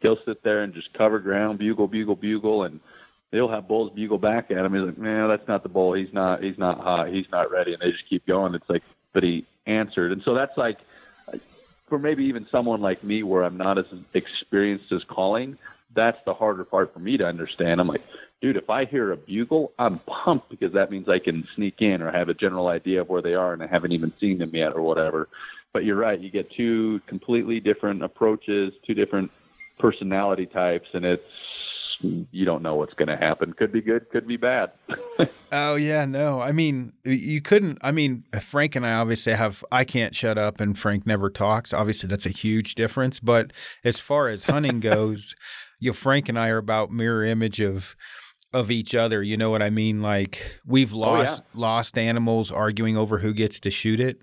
he'll 0.00 0.18
sit 0.24 0.42
there 0.42 0.62
and 0.62 0.74
just 0.74 0.92
cover 0.92 1.20
ground, 1.20 1.58
bugle, 1.58 1.86
bugle, 1.86 2.16
bugle, 2.16 2.64
and 2.64 2.80
they'll 3.30 3.48
have 3.48 3.68
bulls 3.68 3.92
bugle 3.94 4.18
back 4.18 4.50
at 4.50 4.64
him. 4.64 4.74
He's 4.74 4.82
like, 4.82 4.98
"Man, 4.98 5.28
that's 5.28 5.46
not 5.46 5.62
the 5.62 5.68
bull. 5.68 5.92
He's 5.92 6.12
not. 6.12 6.42
He's 6.42 6.58
not 6.58 6.80
hot. 6.80 7.08
He's 7.08 7.30
not 7.30 7.50
ready." 7.50 7.74
And 7.74 7.80
they 7.80 7.92
just 7.92 8.08
keep 8.08 8.26
going. 8.26 8.54
It's 8.54 8.68
like, 8.68 8.82
but 9.12 9.22
he 9.22 9.46
answered, 9.66 10.10
and 10.10 10.22
so 10.22 10.34
that's 10.34 10.56
like 10.56 10.78
for 11.86 11.98
maybe 11.98 12.24
even 12.24 12.46
someone 12.50 12.80
like 12.80 13.04
me, 13.04 13.22
where 13.22 13.44
I'm 13.44 13.56
not 13.56 13.78
as 13.78 13.86
experienced 14.14 14.90
as 14.90 15.04
calling. 15.04 15.58
That's 15.94 16.18
the 16.24 16.34
harder 16.34 16.64
part 16.64 16.92
for 16.92 17.00
me 17.00 17.16
to 17.16 17.26
understand. 17.26 17.80
I'm 17.80 17.88
like, 17.88 18.02
dude, 18.40 18.56
if 18.56 18.70
I 18.70 18.84
hear 18.84 19.12
a 19.12 19.16
bugle, 19.16 19.72
I'm 19.78 19.98
pumped 20.00 20.48
because 20.48 20.72
that 20.74 20.90
means 20.90 21.08
I 21.08 21.18
can 21.18 21.46
sneak 21.54 21.80
in 21.80 22.02
or 22.02 22.10
have 22.10 22.28
a 22.28 22.34
general 22.34 22.68
idea 22.68 23.00
of 23.00 23.08
where 23.08 23.22
they 23.22 23.34
are, 23.34 23.52
and 23.52 23.62
I 23.62 23.66
haven't 23.66 23.92
even 23.92 24.12
seen 24.20 24.38
them 24.38 24.54
yet 24.54 24.72
or 24.74 24.82
whatever. 24.82 25.28
But 25.72 25.84
you're 25.84 25.96
right. 25.96 26.18
You 26.18 26.30
get 26.30 26.50
two 26.50 27.00
completely 27.06 27.60
different 27.60 28.02
approaches, 28.02 28.72
two 28.86 28.94
different 28.94 29.30
personality 29.78 30.46
types, 30.46 30.88
and 30.92 31.04
it's 31.04 31.22
you 32.02 32.44
don't 32.44 32.62
know 32.62 32.76
what's 32.76 32.94
going 32.94 33.08
to 33.08 33.16
happen. 33.16 33.52
Could 33.52 33.72
be 33.72 33.82
good, 33.82 34.08
could 34.10 34.26
be 34.26 34.36
bad. 34.36 34.72
oh 35.52 35.74
yeah, 35.74 36.04
no. 36.04 36.40
I 36.40 36.52
mean, 36.52 36.94
you 37.04 37.40
couldn't. 37.40 37.78
I 37.82 37.92
mean, 37.92 38.24
Frank 38.40 38.76
and 38.76 38.86
I 38.86 38.94
obviously 38.94 39.34
have. 39.34 39.64
I 39.70 39.84
can't 39.84 40.14
shut 40.14 40.38
up, 40.38 40.60
and 40.60 40.78
Frank 40.78 41.06
never 41.06 41.30
talks. 41.30 41.72
Obviously, 41.72 42.08
that's 42.08 42.26
a 42.26 42.30
huge 42.30 42.74
difference. 42.74 43.20
But 43.20 43.52
as 43.84 44.00
far 44.00 44.28
as 44.28 44.44
hunting 44.44 44.80
goes, 44.80 45.34
you 45.80 45.90
know, 45.90 45.94
Frank 45.94 46.28
and 46.28 46.38
I 46.38 46.48
are 46.48 46.58
about 46.58 46.90
mirror 46.90 47.24
image 47.24 47.60
of 47.60 47.96
of 48.52 48.70
each 48.70 48.94
other. 48.94 49.22
You 49.22 49.36
know 49.36 49.50
what 49.50 49.62
I 49.62 49.70
mean? 49.70 50.02
Like 50.02 50.60
we've 50.66 50.92
lost 50.92 51.42
oh, 51.42 51.46
yeah. 51.54 51.60
lost 51.60 51.98
animals 51.98 52.50
arguing 52.50 52.96
over 52.96 53.18
who 53.18 53.32
gets 53.32 53.58
to 53.60 53.70
shoot 53.70 54.00
it. 54.00 54.20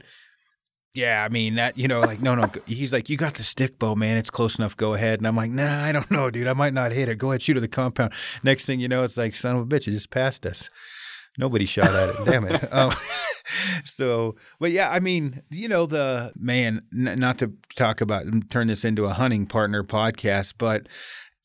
Yeah, 0.93 1.23
I 1.23 1.29
mean 1.29 1.55
that. 1.55 1.77
You 1.77 1.87
know, 1.87 1.99
like 2.01 2.21
no, 2.21 2.33
no. 2.35 2.49
He's 2.65 2.91
like, 2.91 3.09
you 3.09 3.17
got 3.17 3.35
the 3.35 3.43
stick 3.43 3.77
bow, 3.77 3.95
man. 3.95 4.17
It's 4.17 4.29
close 4.29 4.57
enough. 4.57 4.75
Go 4.75 4.93
ahead. 4.93 5.19
And 5.19 5.27
I'm 5.27 5.35
like, 5.35 5.51
nah, 5.51 5.83
I 5.83 5.91
don't 5.91 6.09
know, 6.11 6.29
dude. 6.31 6.47
I 6.47 6.53
might 6.53 6.73
not 6.73 6.91
hit 6.91 7.09
it. 7.09 7.17
Go 7.17 7.29
ahead, 7.29 7.41
shoot 7.41 7.57
at 7.57 7.61
the 7.61 7.67
compound. 7.67 8.13
Next 8.43 8.65
thing 8.65 8.79
you 8.79 8.87
know, 8.87 9.03
it's 9.03 9.17
like, 9.17 9.35
son 9.35 9.55
of 9.55 9.61
a 9.61 9.65
bitch, 9.65 9.87
it 9.87 9.91
just 9.91 10.09
passed 10.09 10.45
us. 10.45 10.69
Nobody 11.37 11.65
shot 11.65 11.95
at 11.95 12.09
it. 12.09 12.25
Damn 12.25 12.45
it. 12.45 12.73
Um, 12.73 12.91
so, 13.83 14.35
but 14.59 14.71
yeah, 14.71 14.89
I 14.89 14.99
mean, 14.99 15.43
you 15.51 15.67
know, 15.67 15.85
the 15.85 16.31
man. 16.35 16.81
N- 16.91 17.19
not 17.19 17.37
to 17.39 17.53
talk 17.75 18.01
about 18.01 18.25
turn 18.49 18.67
this 18.67 18.83
into 18.83 19.05
a 19.05 19.13
hunting 19.13 19.45
partner 19.45 19.83
podcast, 19.83 20.55
but 20.57 20.87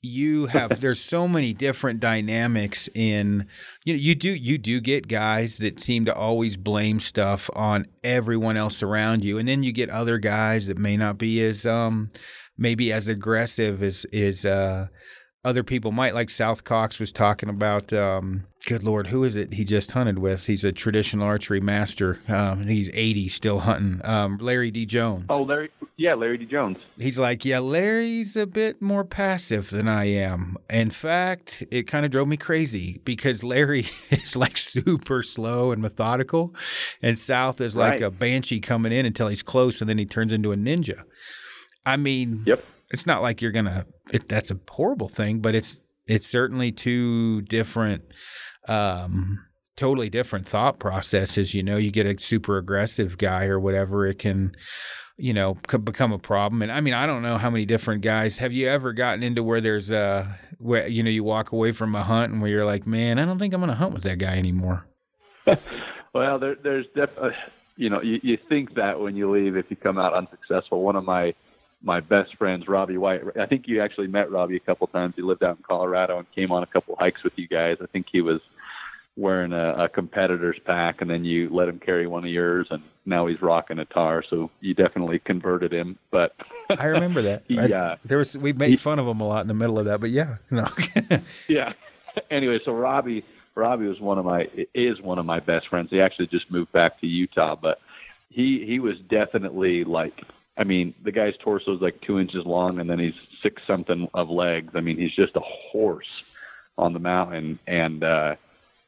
you 0.02 0.47
have 0.47 0.80
there's 0.80 1.00
so 1.00 1.28
many 1.28 1.52
different 1.52 2.00
dynamics 2.00 2.88
in 2.94 3.47
you 3.85 3.94
know 3.94 3.99
you 3.99 4.14
do 4.14 4.30
you 4.30 4.59
do 4.59 4.80
get 4.80 5.09
guys 5.09 5.59
that 5.59 5.80
seem 5.80 6.04
to 6.04 6.14
always 6.14 6.56
blame 6.56 7.00
stuff 7.00 7.49
on 7.54 7.87
everyone 8.02 8.56
else 8.56 8.82
around 8.82 9.25
you 9.25 9.38
and 9.38 9.49
then 9.49 9.62
you 9.62 9.73
get 9.73 9.88
other 9.90 10.18
guys 10.18 10.66
that 10.66 10.78
may 10.78 10.97
not 10.97 11.18
be 11.18 11.40
as 11.40 11.64
um 11.64 12.11
maybe 12.59 12.92
as 12.92 13.09
aggressive 13.09 13.82
as 13.82 14.04
is 14.12 14.44
uh 14.44 14.87
other 15.45 15.63
people 15.63 15.91
might 15.91 16.15
like 16.15 16.31
South 16.31 16.65
Cox 16.65 16.99
was 16.99 17.11
talking 17.11 17.49
about 17.49 17.93
um, 17.93 18.47
good 18.67 18.85
lord 18.85 19.09
who 19.09 19.25
is 19.25 19.35
it 19.35 19.55
he 19.55 19.65
just 19.65 19.93
hunted 19.93 20.19
with? 20.19 20.47
He's 20.47 20.63
a 20.63 20.73
traditional 20.73 21.27
archery 21.27 21.61
master. 21.61 22.21
Um, 22.29 22.67
he's 22.67 22.89
80 22.95 23.29
still 23.29 23.61
hunting. 23.61 24.01
Um, 24.05 24.39
Larry 24.39 24.71
D. 24.71 24.87
Jones. 24.87 25.27
Oh 25.29 25.43
Larry 25.43 25.71
yeah 25.97 26.15
Larry 26.15 26.39
D. 26.39 26.47
Jones. 26.47 26.79
He's 26.97 27.19
like 27.19 27.45
yeah 27.45 27.59
Larry's 27.59 28.37
a 28.37 28.47
bit 28.47 28.81
more 28.81 29.05
passive 29.05 29.71
than 29.71 29.89
I 29.89 30.05
am. 30.05 30.57
In 30.71 30.91
fact 30.91 31.65
it 31.71 31.89
kind 31.89 32.05
of 32.05 32.13
drove 32.13 32.29
me 32.29 32.37
crazy 32.37 33.01
because 33.05 33.43
Larry 33.43 33.87
is 34.11 34.37
like 34.37 34.57
super 34.57 35.23
slow 35.25 35.73
and 35.73 35.83
methodical 35.83 36.55
and 37.03 37.19
South 37.19 37.61
is 37.61 37.75
like 37.75 37.93
right. 37.93 38.03
a 38.03 38.11
banshee 38.11 38.61
coming 38.61 38.93
in 38.93 39.07
until 39.07 39.29
he's 39.29 39.43
close 39.43 39.81
and 39.81 39.91
then 39.91 39.99
he 39.99 40.07
turns 40.07 40.31
into 40.31 40.53
a 40.53 40.57
ninja. 40.57 41.03
I 41.85 41.97
mean 41.97 42.45
yep 42.47 42.65
it's 42.93 43.07
not 43.07 43.23
like 43.23 43.41
you're 43.41 43.53
gonna. 43.53 43.87
It, 44.13 44.29
that's 44.29 44.51
a 44.51 44.61
horrible 44.69 45.09
thing, 45.09 45.41
but 45.41 45.55
it's 45.55 45.81
it's 46.07 46.27
certainly 46.27 46.71
two 46.71 47.43
different, 47.43 48.05
um, 48.69 49.45
totally 49.77 50.11
different 50.11 50.47
thought 50.47 50.79
processes. 50.79 51.55
You 51.55 51.63
know, 51.63 51.77
you 51.77 51.91
get 51.91 52.07
a 52.07 52.21
super 52.23 52.59
aggressive 52.59 53.19
guy 53.19 53.47
or 53.47 53.59
whatever, 53.59 54.07
it 54.07 54.19
can, 54.19 54.55
you 55.17 55.33
know, 55.33 55.57
could 55.67 55.85
become 55.85 56.13
a 56.13 56.19
problem. 56.19 56.63
And 56.63 56.71
I 56.71 56.81
mean, 56.81 56.95
I 56.95 57.07
don't 57.07 57.23
know 57.23 57.39
how 57.39 57.51
many 57.51 57.65
different 57.65 58.03
guys. 58.03 58.39
Have 58.39 58.53
you 58.53 58.69
ever 58.69 58.93
gotten 58.93 59.23
into 59.23 59.43
where 59.43 59.61
there's 59.61 59.91
a 59.91 60.39
where 60.59 60.87
you 60.87 61.03
know 61.03 61.11
you 61.11 61.25
walk 61.25 61.53
away 61.53 61.73
from 61.73 61.95
a 61.95 62.03
hunt 62.03 62.33
and 62.33 62.43
where 62.43 62.51
you're 62.51 62.67
like, 62.67 62.87
man, 62.87 63.19
I 63.19 63.25
don't 63.25 63.39
think 63.39 63.55
I'm 63.55 63.61
gonna 63.61 63.75
hunt 63.75 63.95
with 63.95 64.03
that 64.03 64.19
guy 64.19 64.37
anymore. 64.37 64.87
well, 66.13 66.39
there, 66.39 66.57
there's 66.57 66.87
def- 66.95 67.19
uh, 67.19 67.31
you 67.77 67.89
know, 67.89 68.03
you, 68.03 68.21
you 68.23 68.37
think 68.37 68.75
that 68.75 69.01
when 69.01 69.17
you 69.17 69.31
leave 69.31 69.57
if 69.57 69.71
you 69.71 69.77
come 69.77 69.99
out 69.99 70.13
unsuccessful. 70.13 70.83
One 70.83 70.95
of 70.95 71.05
my 71.05 71.35
my 71.83 72.01
best 72.01 72.37
friends, 72.37 72.69
Robbie 72.69 72.97
White. 72.97 73.23
I 73.39 73.47
think 73.47 73.67
you 73.69 73.81
actually 73.81 74.07
met 74.07 74.31
Robbie 74.31 74.57
a 74.57 74.61
couple 74.61 74.87
times. 74.87 75.15
He 75.17 75.23
lived 75.23 75.43
out 75.43 75.57
in 75.57 75.62
Colorado 75.62 76.19
and 76.19 76.31
came 76.33 76.53
on 76.53 76.62
a 76.62 76.67
couple 76.67 76.97
hikes 76.97 77.23
with 77.23 77.39
you 77.39 77.49
guys. 77.49 77.79
I 77.81 77.87
think 77.87 78.07
he 78.11 78.21
was 78.21 78.41
wearing 79.17 79.53
a, 79.53 79.85
a 79.85 79.89
competitor's 79.89 80.59
pack, 80.61 81.01
and 81.01 81.11
then 81.11 81.25
you 81.25 81.49
let 81.51 81.69
him 81.69 81.79
carry 81.79 82.07
one 82.07 82.25
of 82.25 82.31
yours, 82.31 82.69
and 82.71 82.83
now 83.05 83.27
he's 83.27 83.43
rocking 83.43 83.79
a 83.79 83.85
tar. 83.85 84.23
So 84.29 84.51
you 84.61 84.75
definitely 84.75 85.19
converted 85.19 85.73
him. 85.73 85.99
But 86.11 86.35
I 86.71 86.87
remember 86.87 87.23
that. 87.23 87.45
Yeah, 87.49 87.97
there 88.05 88.19
was 88.19 88.37
we 88.37 88.53
made 88.53 88.71
he, 88.71 88.77
fun 88.77 88.99
of 88.99 89.07
him 89.07 89.21
a 89.21 89.27
lot 89.27 89.43
in 89.43 89.49
the 89.49 89.55
middle 89.55 89.79
of 89.79 89.87
that, 89.87 90.01
but 90.01 90.11
yeah, 90.11 90.37
no. 90.51 90.67
yeah. 91.49 91.73
Anyway, 92.31 92.61
so 92.65 92.73
Robbie 92.73 93.25
Robbie 93.55 93.87
was 93.87 94.01
one 94.01 94.19
of 94.19 94.25
my 94.25 94.49
is 94.75 95.01
one 95.01 95.19
of 95.19 95.27
my 95.27 95.41
best 95.41 95.69
friends. 95.69 95.91
He 95.91 96.01
actually 96.01 96.29
just 96.29 96.51
moved 96.51 96.73
back 96.73 97.01
to 97.01 97.07
Utah, 97.07 97.57
but 97.57 97.81
he 98.31 98.65
he 98.65 98.79
was 98.79 98.99
definitely 98.99 99.85
like 99.85 100.23
I 100.62 100.64
mean, 100.64 100.95
the 101.02 101.11
guy's 101.11 101.37
torso 101.40 101.75
is 101.75 101.81
like 101.81 102.00
two 102.02 102.21
inches 102.21 102.47
long, 102.47 102.78
and 102.78 102.88
then 102.88 103.00
he's 103.00 103.16
six 103.42 103.61
something 103.66 104.09
of 104.14 104.31
legs. 104.31 104.76
I 104.76 104.81
mean, 104.81 104.97
he's 104.97 105.12
just 105.12 105.35
a 105.35 105.40
horse 105.40 106.23
on 106.78 106.92
the 106.92 107.00
mountain. 107.00 107.59
And 107.66 108.04
uh, 108.04 108.37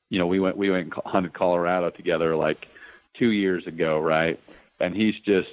you 0.09 0.21
know, 0.21 0.29
we 0.29 0.39
went 0.39 0.57
we 0.57 0.71
went 0.71 0.95
and 0.95 1.03
hunted 1.05 1.33
Colorado 1.33 1.91
together 1.91 2.37
like 2.37 2.69
two 3.15 3.33
years 3.33 3.67
ago, 3.67 3.99
right? 3.99 4.39
And 4.79 4.95
he's 4.95 5.19
just 5.27 5.53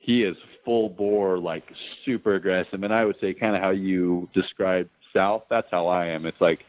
he 0.00 0.24
is 0.24 0.36
full 0.64 0.88
bore, 0.88 1.38
like 1.38 1.62
super 2.04 2.34
aggressive. 2.34 2.82
And 2.82 2.92
I 2.92 3.04
would 3.04 3.20
say, 3.20 3.32
kind 3.32 3.54
of 3.54 3.62
how 3.62 3.70
you 3.70 4.28
described 4.34 4.90
South. 5.12 5.44
That's 5.48 5.70
how 5.70 5.86
I 5.86 6.06
am. 6.06 6.26
It's 6.26 6.40
like 6.40 6.66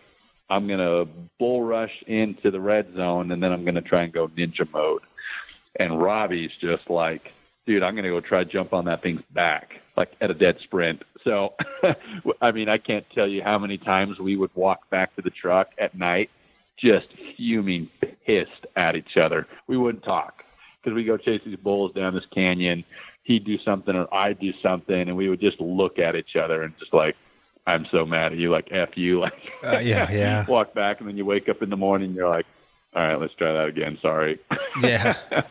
I'm 0.51 0.67
gonna 0.67 1.05
bull 1.39 1.63
rush 1.63 2.03
into 2.05 2.51
the 2.51 2.59
red 2.59 2.93
zone, 2.93 3.31
and 3.31 3.41
then 3.41 3.51
I'm 3.51 3.65
gonna 3.65 3.81
try 3.81 4.03
and 4.03 4.13
go 4.13 4.27
ninja 4.27 4.71
mode. 4.71 5.01
And 5.79 5.99
Robbie's 5.99 6.51
just 6.61 6.91
like 6.91 7.33
dude, 7.65 7.83
I'm 7.83 7.93
going 7.93 8.03
to 8.03 8.09
go 8.09 8.21
try 8.21 8.43
jump 8.43 8.73
on 8.73 8.85
that 8.85 9.01
thing's 9.01 9.21
back, 9.31 9.81
like 9.95 10.11
at 10.21 10.31
a 10.31 10.33
dead 10.33 10.57
sprint. 10.63 11.03
So, 11.23 11.53
I 12.41 12.51
mean, 12.51 12.69
I 12.69 12.77
can't 12.77 13.05
tell 13.13 13.27
you 13.27 13.43
how 13.43 13.59
many 13.59 13.77
times 13.77 14.19
we 14.19 14.35
would 14.35 14.51
walk 14.55 14.89
back 14.89 15.15
to 15.15 15.21
the 15.21 15.29
truck 15.29 15.69
at 15.77 15.95
night, 15.95 16.29
just 16.77 17.07
fuming, 17.37 17.89
pissed 18.25 18.65
at 18.75 18.95
each 18.95 19.17
other. 19.17 19.47
We 19.67 19.77
wouldn't 19.77 20.03
talk 20.03 20.43
because 20.81 20.95
we 20.95 21.03
go 21.03 21.17
chase 21.17 21.41
these 21.45 21.57
bulls 21.57 21.93
down 21.93 22.15
this 22.15 22.25
canyon. 22.33 22.83
He'd 23.23 23.45
do 23.45 23.59
something 23.59 23.95
or 23.95 24.11
I'd 24.13 24.39
do 24.39 24.51
something, 24.63 24.95
and 24.95 25.15
we 25.15 25.29
would 25.29 25.39
just 25.39 25.59
look 25.61 25.99
at 25.99 26.15
each 26.15 26.35
other 26.35 26.63
and 26.63 26.77
just 26.79 26.93
like, 26.93 27.15
I'm 27.67 27.85
so 27.91 28.05
mad 28.05 28.31
at 28.31 28.39
you, 28.39 28.49
like 28.49 28.69
f 28.71 28.97
you, 28.97 29.19
like 29.21 29.33
uh, 29.63 29.79
yeah, 29.83 30.11
yeah. 30.11 30.45
walk 30.47 30.73
back, 30.73 30.99
and 30.99 31.07
then 31.07 31.17
you 31.17 31.25
wake 31.25 31.47
up 31.47 31.61
in 31.61 31.69
the 31.69 31.77
morning, 31.77 32.13
you're 32.13 32.29
like, 32.29 32.47
all 32.95 33.03
right, 33.03 33.19
let's 33.19 33.35
try 33.35 33.53
that 33.53 33.67
again. 33.67 33.99
Sorry. 34.01 34.39
yeah. 34.81 35.15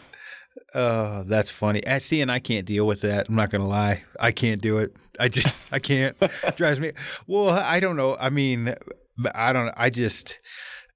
Oh, 0.74 1.24
that's 1.24 1.50
funny. 1.50 1.84
I 1.86 1.98
see, 1.98 2.20
and 2.20 2.30
I 2.30 2.38
can't 2.38 2.64
deal 2.66 2.86
with 2.86 3.00
that. 3.00 3.28
I'm 3.28 3.34
not 3.34 3.50
gonna 3.50 3.66
lie. 3.66 4.04
I 4.20 4.30
can't 4.32 4.62
do 4.62 4.78
it. 4.78 4.94
I 5.18 5.28
just, 5.28 5.62
I 5.72 5.78
can't. 5.80 6.16
Drives 6.56 6.78
me. 6.80 6.92
Well, 7.26 7.50
I 7.50 7.80
don't 7.80 7.96
know. 7.96 8.16
I 8.20 8.30
mean, 8.30 8.74
I 9.34 9.52
don't. 9.52 9.72
I 9.76 9.90
just, 9.90 10.38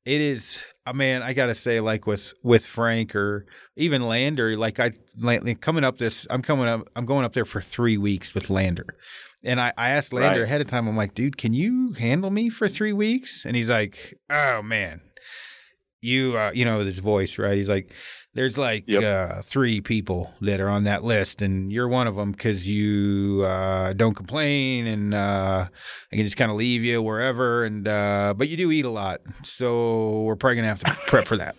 it 0.04 0.20
is. 0.20 0.62
I 0.86 0.92
man, 0.92 1.22
I 1.22 1.32
gotta 1.32 1.54
say, 1.54 1.80
like 1.80 2.06
with 2.06 2.32
with 2.42 2.64
Frank 2.66 3.16
or 3.16 3.46
even 3.76 4.02
Lander, 4.06 4.56
like 4.56 4.78
I 4.78 4.92
coming 5.60 5.82
up 5.84 5.98
this. 5.98 6.26
I'm 6.30 6.42
coming 6.42 6.66
up. 6.68 6.88
I'm 6.94 7.06
going 7.06 7.24
up 7.24 7.32
there 7.32 7.44
for 7.46 7.60
three 7.60 7.96
weeks 7.96 8.34
with 8.34 8.50
Lander. 8.50 8.86
And 9.46 9.60
I, 9.60 9.72
I 9.76 9.90
asked 9.90 10.12
Lander 10.14 10.40
Right. 10.40 10.44
ahead 10.44 10.62
of 10.62 10.68
time, 10.68 10.88
I'm 10.88 10.96
like, 10.96 11.12
dude, 11.14 11.36
can 11.36 11.52
you 11.52 11.92
handle 11.92 12.30
me 12.30 12.48
for 12.48 12.66
three 12.66 12.94
weeks? 12.94 13.44
And 13.44 13.54
he's 13.54 13.68
like, 13.68 14.14
oh 14.30 14.62
man, 14.62 15.02
you, 16.00 16.36
uh, 16.36 16.50
you 16.54 16.64
know, 16.64 16.82
this 16.84 16.98
voice, 16.98 17.38
right? 17.38 17.54
He's 17.56 17.68
like, 17.68 17.92
there's 18.34 18.58
like 18.58 18.84
Yep. 18.86 19.02
uh, 19.02 19.42
three 19.42 19.80
people 19.80 20.34
that 20.40 20.60
are 20.60 20.68
on 20.68 20.84
that 20.84 21.04
list, 21.04 21.40
and 21.42 21.72
you're 21.72 21.88
one 21.88 22.06
of 22.06 22.16
them 22.16 22.32
because 22.32 22.66
you 22.68 23.42
uh, 23.44 23.92
don't 23.94 24.14
complain, 24.14 24.86
and 24.86 25.14
uh, 25.14 25.66
I 26.12 26.16
can 26.16 26.24
just 26.24 26.36
kind 26.36 26.50
of 26.50 26.56
leave 26.56 26.82
you 26.82 27.00
wherever, 27.02 27.64
and 27.64 27.86
uh, 27.88 28.34
but 28.36 28.48
you 28.48 28.56
do 28.56 28.70
eat 28.70 28.84
a 28.84 28.90
lot, 28.90 29.20
so 29.44 30.22
we're 30.22 30.36
probably 30.36 30.56
gonna 30.56 30.68
have 30.68 30.80
to 30.80 30.96
prep 31.06 31.26
for 31.26 31.36
that. 31.36 31.56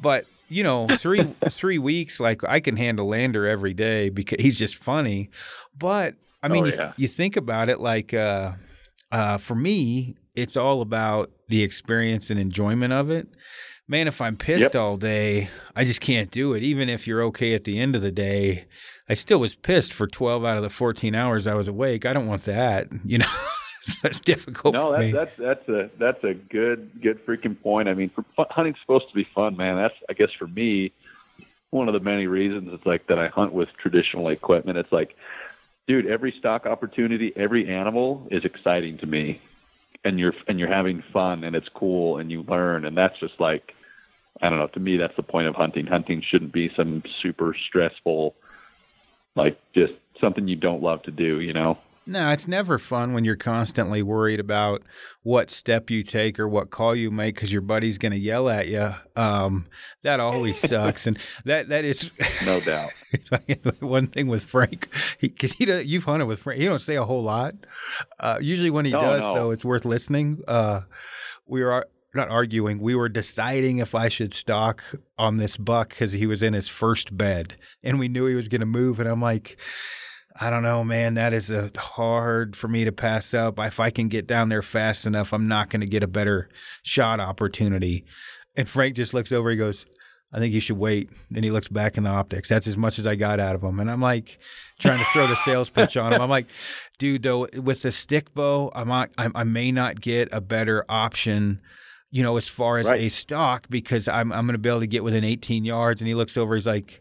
But 0.00 0.26
you 0.48 0.62
know, 0.62 0.88
three 0.96 1.34
three 1.50 1.78
weeks, 1.78 2.20
like 2.20 2.42
I 2.44 2.60
can 2.60 2.76
handle 2.76 3.08
Lander 3.08 3.46
every 3.46 3.72
day 3.74 4.08
because 4.10 4.40
he's 4.42 4.58
just 4.58 4.76
funny. 4.76 5.30
But 5.78 6.16
I 6.42 6.48
mean, 6.48 6.64
Oh, 6.64 6.66
you, 6.68 6.72
yeah. 6.74 6.92
you 6.96 7.08
think 7.08 7.36
about 7.36 7.68
it, 7.68 7.80
like 7.80 8.12
uh, 8.14 8.52
uh, 9.12 9.38
for 9.38 9.54
me, 9.54 10.16
it's 10.36 10.56
all 10.56 10.80
about 10.82 11.30
the 11.48 11.62
experience 11.62 12.30
and 12.30 12.38
enjoyment 12.40 12.92
of 12.92 13.10
it. 13.10 13.28
Man, 13.90 14.06
if 14.06 14.20
I'm 14.20 14.36
pissed 14.36 14.60
Yep. 14.60 14.74
all 14.76 14.96
day, 14.96 15.48
I 15.74 15.84
just 15.84 16.00
can't 16.00 16.30
do 16.30 16.52
it. 16.54 16.62
Even 16.62 16.88
if 16.88 17.08
you're 17.08 17.24
okay 17.24 17.54
at 17.54 17.64
the 17.64 17.80
end 17.80 17.96
of 17.96 18.02
the 18.02 18.12
day, 18.12 18.66
I 19.08 19.14
still 19.14 19.40
was 19.40 19.56
pissed 19.56 19.92
for 19.92 20.06
12 20.06 20.44
out 20.44 20.56
of 20.56 20.62
the 20.62 20.70
14 20.70 21.12
hours 21.16 21.48
I 21.48 21.54
was 21.54 21.66
awake. 21.66 22.06
I 22.06 22.12
don't 22.12 22.28
want 22.28 22.44
that, 22.44 22.86
you 23.04 23.18
know. 23.18 23.26
so 23.82 23.98
it's 24.04 24.20
difficult 24.20 24.74
No, 24.74 24.92
for 24.94 25.02
that's 25.02 25.06
me. 25.06 25.12
that's 25.12 25.36
that's 25.36 25.68
a 25.68 25.90
that's 25.98 26.22
a 26.22 26.34
good 26.34 27.02
good 27.02 27.26
freaking 27.26 27.60
point. 27.60 27.88
I 27.88 27.94
mean, 27.94 28.10
for 28.10 28.24
fun, 28.36 28.46
hunting's 28.50 28.76
supposed 28.80 29.08
to 29.08 29.14
be 29.14 29.26
fun, 29.34 29.56
man. 29.56 29.74
That's 29.74 29.94
I 30.08 30.12
guess 30.12 30.30
for 30.38 30.46
me 30.46 30.92
one 31.70 31.88
of 31.88 31.94
the 31.94 32.00
many 32.00 32.28
reasons 32.28 32.68
it's 32.72 32.86
like 32.86 33.08
that 33.08 33.18
I 33.18 33.26
hunt 33.26 33.52
with 33.52 33.70
traditional 33.82 34.28
equipment. 34.28 34.78
It's 34.78 34.92
like, 34.92 35.16
dude, 35.88 36.06
every 36.06 36.32
stock 36.38 36.64
opportunity, 36.66 37.32
every 37.34 37.68
animal 37.68 38.28
is 38.30 38.44
exciting 38.44 38.98
to 38.98 39.06
me, 39.06 39.40
and 40.04 40.20
you're 40.20 40.34
and 40.46 40.60
you're 40.60 40.72
having 40.72 41.02
fun, 41.12 41.42
and 41.42 41.56
it's 41.56 41.68
cool, 41.74 42.18
and 42.18 42.30
you 42.30 42.42
learn, 42.42 42.84
and 42.84 42.96
that's 42.96 43.18
just 43.18 43.40
like, 43.40 43.72
I 44.42 44.48
don't 44.48 44.58
know. 44.58 44.68
To 44.68 44.80
me, 44.80 44.96
that's 44.96 45.16
the 45.16 45.22
point 45.22 45.46
of 45.48 45.54
hunting. 45.54 45.86
Hunting 45.86 46.22
shouldn't 46.28 46.52
be 46.52 46.70
some 46.76 47.02
super 47.22 47.54
stressful, 47.68 48.34
like 49.36 49.58
just 49.74 49.92
something 50.20 50.48
you 50.48 50.56
don't 50.56 50.82
love 50.82 51.02
to 51.04 51.10
do. 51.10 51.40
You 51.40 51.52
know. 51.52 51.78
No, 52.06 52.30
it's 52.30 52.48
never 52.48 52.78
fun 52.78 53.12
when 53.12 53.24
you're 53.24 53.36
constantly 53.36 54.02
worried 54.02 54.40
about 54.40 54.82
what 55.22 55.50
step 55.50 55.90
you 55.90 56.02
take 56.02 56.40
or 56.40 56.48
what 56.48 56.70
call 56.70 56.96
you 56.96 57.10
make 57.10 57.34
because 57.34 57.52
your 57.52 57.60
buddy's 57.62 57.98
going 57.98 58.10
to 58.12 58.18
yell 58.18 58.48
at 58.48 58.66
you. 58.68 58.88
Um, 59.14 59.66
that 60.02 60.18
always 60.18 60.58
sucks, 60.68 61.06
and 61.06 61.18
that 61.44 61.68
that 61.68 61.84
is 61.84 62.10
No 62.44 62.58
doubt. 62.60 62.90
one 63.80 64.06
thing 64.06 64.26
with 64.28 64.44
Frank 64.44 64.88
because 65.20 65.52
he, 65.52 65.66
does, 65.66 65.84
you've 65.84 66.04
hunted 66.04 66.26
with 66.26 66.40
Frank. 66.40 66.58
He 66.60 66.66
don't 66.66 66.80
say 66.80 66.96
a 66.96 67.04
whole 67.04 67.22
lot. 67.22 67.54
Uh, 68.18 68.38
usually, 68.40 68.70
when 68.70 68.86
he 68.86 68.92
No, 68.92 69.00
does, 69.00 69.20
no. 69.20 69.34
though, 69.34 69.50
it's 69.50 69.64
worth 69.64 69.84
listening. 69.84 70.42
Uh, 70.48 70.80
we 71.46 71.62
were 71.62 71.86
not 72.14 72.28
arguing. 72.28 72.80
We 72.80 72.94
were 72.94 73.08
deciding 73.08 73.78
if 73.78 73.94
I 73.94 74.08
should 74.08 74.34
stalk 74.34 74.82
on 75.18 75.36
this 75.36 75.56
buck 75.56 75.90
because 75.90 76.12
he 76.12 76.26
was 76.26 76.42
in 76.42 76.52
his 76.52 76.68
first 76.68 77.16
bed, 77.16 77.56
and 77.82 77.98
we 77.98 78.08
knew 78.08 78.26
he 78.26 78.34
was 78.34 78.48
going 78.48 78.60
to 78.60 78.66
move. 78.66 79.00
And 79.00 79.08
I'm 79.08 79.22
like. 79.22 79.58
I 80.42 80.48
don't 80.48 80.62
know, 80.62 80.84
man. 80.84 81.14
That 81.14 81.32
is 81.32 81.50
a 81.50 81.70
hard 81.76 82.54
for 82.56 82.68
me 82.68 82.84
to 82.84 82.92
pass 82.92 83.34
up. 83.34 83.58
If 83.58 83.80
I 83.80 83.90
can 83.90 84.08
get 84.08 84.28
down 84.28 84.48
there 84.48 84.62
fast 84.62 85.04
enough, 85.04 85.34
I'm 85.34 85.48
not 85.48 85.68
going 85.68 85.80
to 85.80 85.88
get 85.88 86.04
a 86.04 86.08
better 86.08 86.48
shot 86.82 87.18
opportunity. 87.18 88.04
And 88.56 88.68
Frank 88.68 88.94
just 88.94 89.12
looks 89.12 89.32
over. 89.32 89.50
He 89.50 89.56
goes, 89.56 89.84
"I 90.32 90.38
think 90.38 90.54
you 90.54 90.60
should 90.60 90.78
wait." 90.78 91.10
And 91.34 91.44
he 91.44 91.50
looks 91.50 91.68
back 91.68 91.98
in 91.98 92.04
the 92.04 92.10
optics. 92.10 92.48
That's 92.48 92.68
as 92.68 92.76
much 92.76 92.98
as 92.98 93.06
I 93.06 93.16
got 93.16 93.40
out 93.40 93.56
of 93.56 93.62
him. 93.62 93.80
And 93.80 93.90
I'm 93.90 94.00
like, 94.00 94.38
trying 94.78 94.98
to 95.00 95.10
throw 95.12 95.26
the 95.26 95.36
sales 95.36 95.68
pitch 95.68 95.96
on 95.96 96.12
him. 96.12 96.22
I'm 96.22 96.30
like, 96.30 96.46
dude, 96.98 97.22
though, 97.22 97.46
with 97.54 97.82
the 97.82 97.92
stick 97.92 98.32
bow, 98.32 98.70
I'm 98.74 98.88
not, 98.88 99.10
I, 99.18 99.30
I 99.34 99.44
may 99.44 99.70
not 99.72 100.00
get 100.00 100.28
a 100.32 100.40
better 100.40 100.84
option. 100.88 101.60
You 102.10 102.22
know, 102.22 102.36
as 102.36 102.48
far 102.48 102.78
as 102.78 102.86
Right. 102.86 103.02
a 103.02 103.08
stock, 103.08 103.66
because 103.70 104.08
I'm 104.08 104.32
I'm 104.32 104.46
going 104.46 104.54
to 104.54 104.58
be 104.58 104.68
able 104.68 104.80
to 104.80 104.86
get 104.86 105.04
within 105.04 105.22
18 105.24 105.64
yards. 105.64 106.00
And 106.00 106.08
he 106.08 106.14
looks 106.14 106.36
over. 106.36 106.54
He's 106.56 106.66
like, 106.66 107.00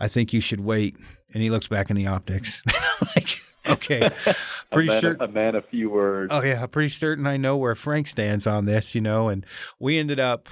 I 0.00 0.08
think 0.08 0.32
you 0.32 0.40
should 0.40 0.60
wait. 0.60 0.96
And 1.34 1.42
he 1.42 1.50
looks 1.50 1.68
back 1.68 1.90
in 1.90 1.96
the 1.96 2.06
optics. 2.06 2.62
Like, 3.14 3.38
okay, 3.68 4.10
pretty 4.72 4.88
sure. 4.98 5.16
a 5.20 5.28
man, 5.28 5.54
a 5.54 5.62
few 5.62 5.88
words. 5.88 6.32
Oh 6.34 6.42
yeah, 6.42 6.66
pretty 6.66 6.88
certain 6.88 7.28
I 7.28 7.36
know 7.36 7.56
where 7.56 7.76
Frank 7.76 8.08
stands 8.08 8.44
on 8.44 8.64
this, 8.66 8.92
you 8.92 9.00
know, 9.00 9.28
and 9.28 9.46
we 9.78 9.98
ended 9.98 10.18
up 10.18 10.48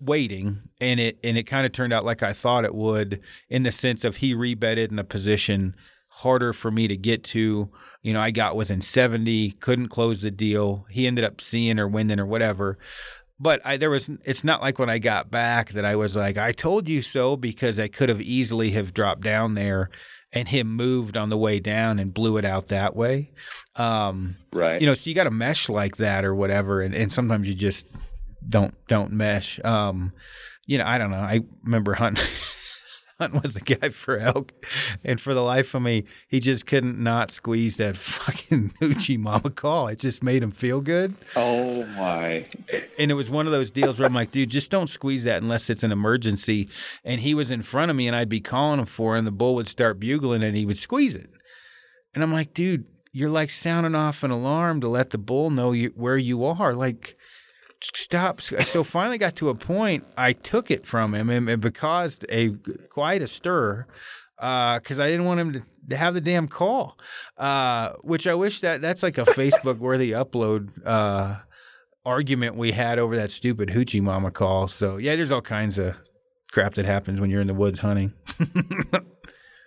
waiting 0.00 0.60
and 0.80 1.00
it 1.00 1.18
and 1.24 1.36
it 1.36 1.42
kind 1.44 1.66
of 1.66 1.72
turned 1.72 1.92
out 1.92 2.04
like 2.04 2.22
I 2.22 2.32
thought 2.32 2.64
it 2.64 2.74
would 2.74 3.20
in 3.48 3.64
the 3.64 3.72
sense 3.72 4.04
of 4.04 4.16
he 4.18 4.34
rebetted 4.34 4.92
in 4.92 4.98
a 5.00 5.04
position 5.04 5.74
harder 6.08 6.52
for 6.52 6.70
me 6.70 6.86
to 6.88 6.96
get 6.96 7.24
to. 7.24 7.70
You 8.08 8.14
know, 8.14 8.20
I 8.20 8.30
got 8.30 8.56
within 8.56 8.80
70, 8.80 9.50
couldn't 9.60 9.88
close 9.88 10.22
the 10.22 10.30
deal. 10.30 10.86
He 10.88 11.06
ended 11.06 11.26
up 11.26 11.42
seeing 11.42 11.78
or 11.78 11.86
winning 11.86 12.18
or 12.18 12.24
whatever. 12.24 12.78
But 13.38 13.60
I 13.66 13.76
there 13.76 13.90
was 13.90 14.08
it's 14.24 14.42
not 14.42 14.62
like 14.62 14.78
when 14.78 14.88
I 14.88 14.98
got 14.98 15.30
back 15.30 15.72
that 15.72 15.84
I 15.84 15.94
was 15.94 16.16
like, 16.16 16.38
I 16.38 16.52
told 16.52 16.88
you 16.88 17.02
so 17.02 17.36
because 17.36 17.78
I 17.78 17.88
could 17.88 18.08
have 18.08 18.22
easily 18.22 18.70
have 18.70 18.94
dropped 18.94 19.20
down 19.20 19.56
there 19.56 19.90
and 20.32 20.48
him 20.48 20.74
moved 20.74 21.18
on 21.18 21.28
the 21.28 21.36
way 21.36 21.60
down 21.60 21.98
and 21.98 22.14
blew 22.14 22.38
it 22.38 22.46
out 22.46 22.68
that 22.68 22.96
way. 22.96 23.30
Um, 23.76 24.36
right. 24.54 24.80
you 24.80 24.86
know, 24.86 24.94
so 24.94 25.10
you 25.10 25.14
got 25.14 25.26
a 25.26 25.30
mesh 25.30 25.68
like 25.68 25.98
that 25.98 26.24
or 26.24 26.34
whatever, 26.34 26.80
and, 26.80 26.94
and 26.94 27.12
sometimes 27.12 27.46
you 27.46 27.54
just 27.54 27.88
don't 28.48 28.72
don't 28.88 29.12
mesh. 29.12 29.60
Um, 29.62 30.14
you 30.64 30.78
know, 30.78 30.86
I 30.86 30.96
don't 30.96 31.10
know. 31.10 31.18
I 31.18 31.40
remember 31.62 31.92
hunting 31.92 32.24
hunting 33.18 33.40
with 33.42 33.54
the 33.54 33.60
guy 33.76 33.88
for 33.90 34.16
elk, 34.16 34.52
and 35.04 35.20
for 35.20 35.34
the 35.34 35.42
life 35.42 35.74
of 35.74 35.82
me, 35.82 36.04
he 36.28 36.40
just 36.40 36.66
couldn't 36.66 36.98
not 36.98 37.30
squeeze 37.30 37.76
that 37.76 37.96
fucking 37.98 38.74
hoochie 38.80 39.18
mama 39.18 39.50
call. 39.50 39.88
It 39.88 39.98
just 39.98 40.22
made 40.22 40.42
him 40.42 40.50
feel 40.50 40.80
good, 40.80 41.16
oh 41.36 41.84
my. 41.86 42.46
and 42.98 43.10
it 43.10 43.14
was 43.14 43.30
one 43.30 43.46
of 43.46 43.52
those 43.52 43.70
deals 43.70 43.98
where 43.98 44.06
I'm 44.06 44.14
like, 44.14 44.30
dude, 44.32 44.50
just 44.50 44.70
don't 44.70 44.88
squeeze 44.88 45.24
that 45.24 45.42
unless 45.42 45.68
it's 45.68 45.82
an 45.82 45.92
emergency. 45.92 46.68
And 47.04 47.20
he 47.20 47.34
was 47.34 47.50
in 47.50 47.62
front 47.62 47.90
of 47.90 47.96
me, 47.96 48.06
and 48.06 48.16
I'd 48.16 48.28
be 48.28 48.40
calling 48.40 48.80
him 48.80 48.86
for, 48.86 49.14
it, 49.14 49.18
and 49.18 49.26
the 49.26 49.32
bull 49.32 49.54
would 49.56 49.68
start 49.68 50.00
bugling, 50.00 50.42
and 50.42 50.56
he 50.56 50.64
would 50.64 50.78
squeeze 50.78 51.14
it. 51.14 51.30
And 52.14 52.22
I'm 52.22 52.32
like, 52.32 52.54
dude, 52.54 52.86
you're 53.12 53.28
like 53.28 53.50
sounding 53.50 53.94
off 53.94 54.22
an 54.22 54.30
alarm 54.30 54.80
to 54.80 54.88
let 54.88 55.10
the 55.10 55.18
bull 55.18 55.50
know 55.50 55.72
you, 55.72 55.92
where 55.96 56.16
you 56.16 56.44
are. 56.44 56.72
Like, 56.72 57.16
stop. 57.80 58.40
So 58.40 58.84
finally 58.84 59.18
got 59.18 59.36
to 59.36 59.48
a 59.48 59.54
point, 59.54 60.04
I 60.16 60.32
took 60.32 60.70
it 60.70 60.86
from 60.86 61.14
him 61.14 61.30
and, 61.30 61.48
and 61.48 61.74
caused 61.74 62.26
a 62.30 62.50
quite 62.90 63.22
a 63.22 63.28
stir 63.28 63.86
because 64.36 64.98
I 64.98 65.08
didn't 65.08 65.26
want 65.26 65.40
him 65.40 65.52
to, 65.54 65.62
to 65.90 65.96
have 65.96 66.14
the 66.14 66.20
damn 66.20 66.48
call. 66.48 66.98
Uh, 67.36 67.92
which 68.02 68.26
I 68.26 68.34
wish 68.34 68.60
that 68.60 68.80
that's 68.80 69.02
like 69.02 69.18
a 69.18 69.24
Facebook 69.24 69.78
worthy 69.78 70.12
upload 70.12 70.70
uh, 70.84 71.36
argument 72.04 72.56
we 72.56 72.72
had 72.72 72.98
over 72.98 73.16
that 73.16 73.30
stupid 73.30 73.70
hoochie 73.70 74.02
mama 74.02 74.30
call. 74.30 74.68
So 74.68 74.96
yeah, 74.96 75.16
there's 75.16 75.30
all 75.30 75.42
kinds 75.42 75.78
of 75.78 75.96
crap 76.52 76.74
that 76.74 76.86
happens 76.86 77.20
when 77.20 77.30
you're 77.30 77.40
in 77.40 77.46
the 77.46 77.54
woods 77.54 77.80
hunting. 77.80 78.12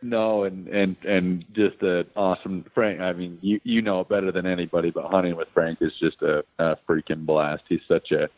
No, 0.01 0.43
and 0.43 0.67
and 0.67 0.95
and 1.05 1.45
just 1.53 1.81
an 1.81 2.07
awesome 2.15 2.65
Frank. 2.73 3.01
I 3.01 3.13
mean, 3.13 3.37
you 3.41 3.59
you 3.63 3.81
know 3.81 4.03
better 4.03 4.31
than 4.31 4.47
anybody, 4.47 4.89
but 4.89 5.05
hunting 5.05 5.35
with 5.35 5.47
Frank 5.49 5.79
is 5.81 5.93
just 5.99 6.21
a, 6.23 6.43
a 6.57 6.75
freaking 6.87 7.25
blast. 7.25 7.63
He's 7.69 7.83
such 7.87 8.11
a, 8.11 8.29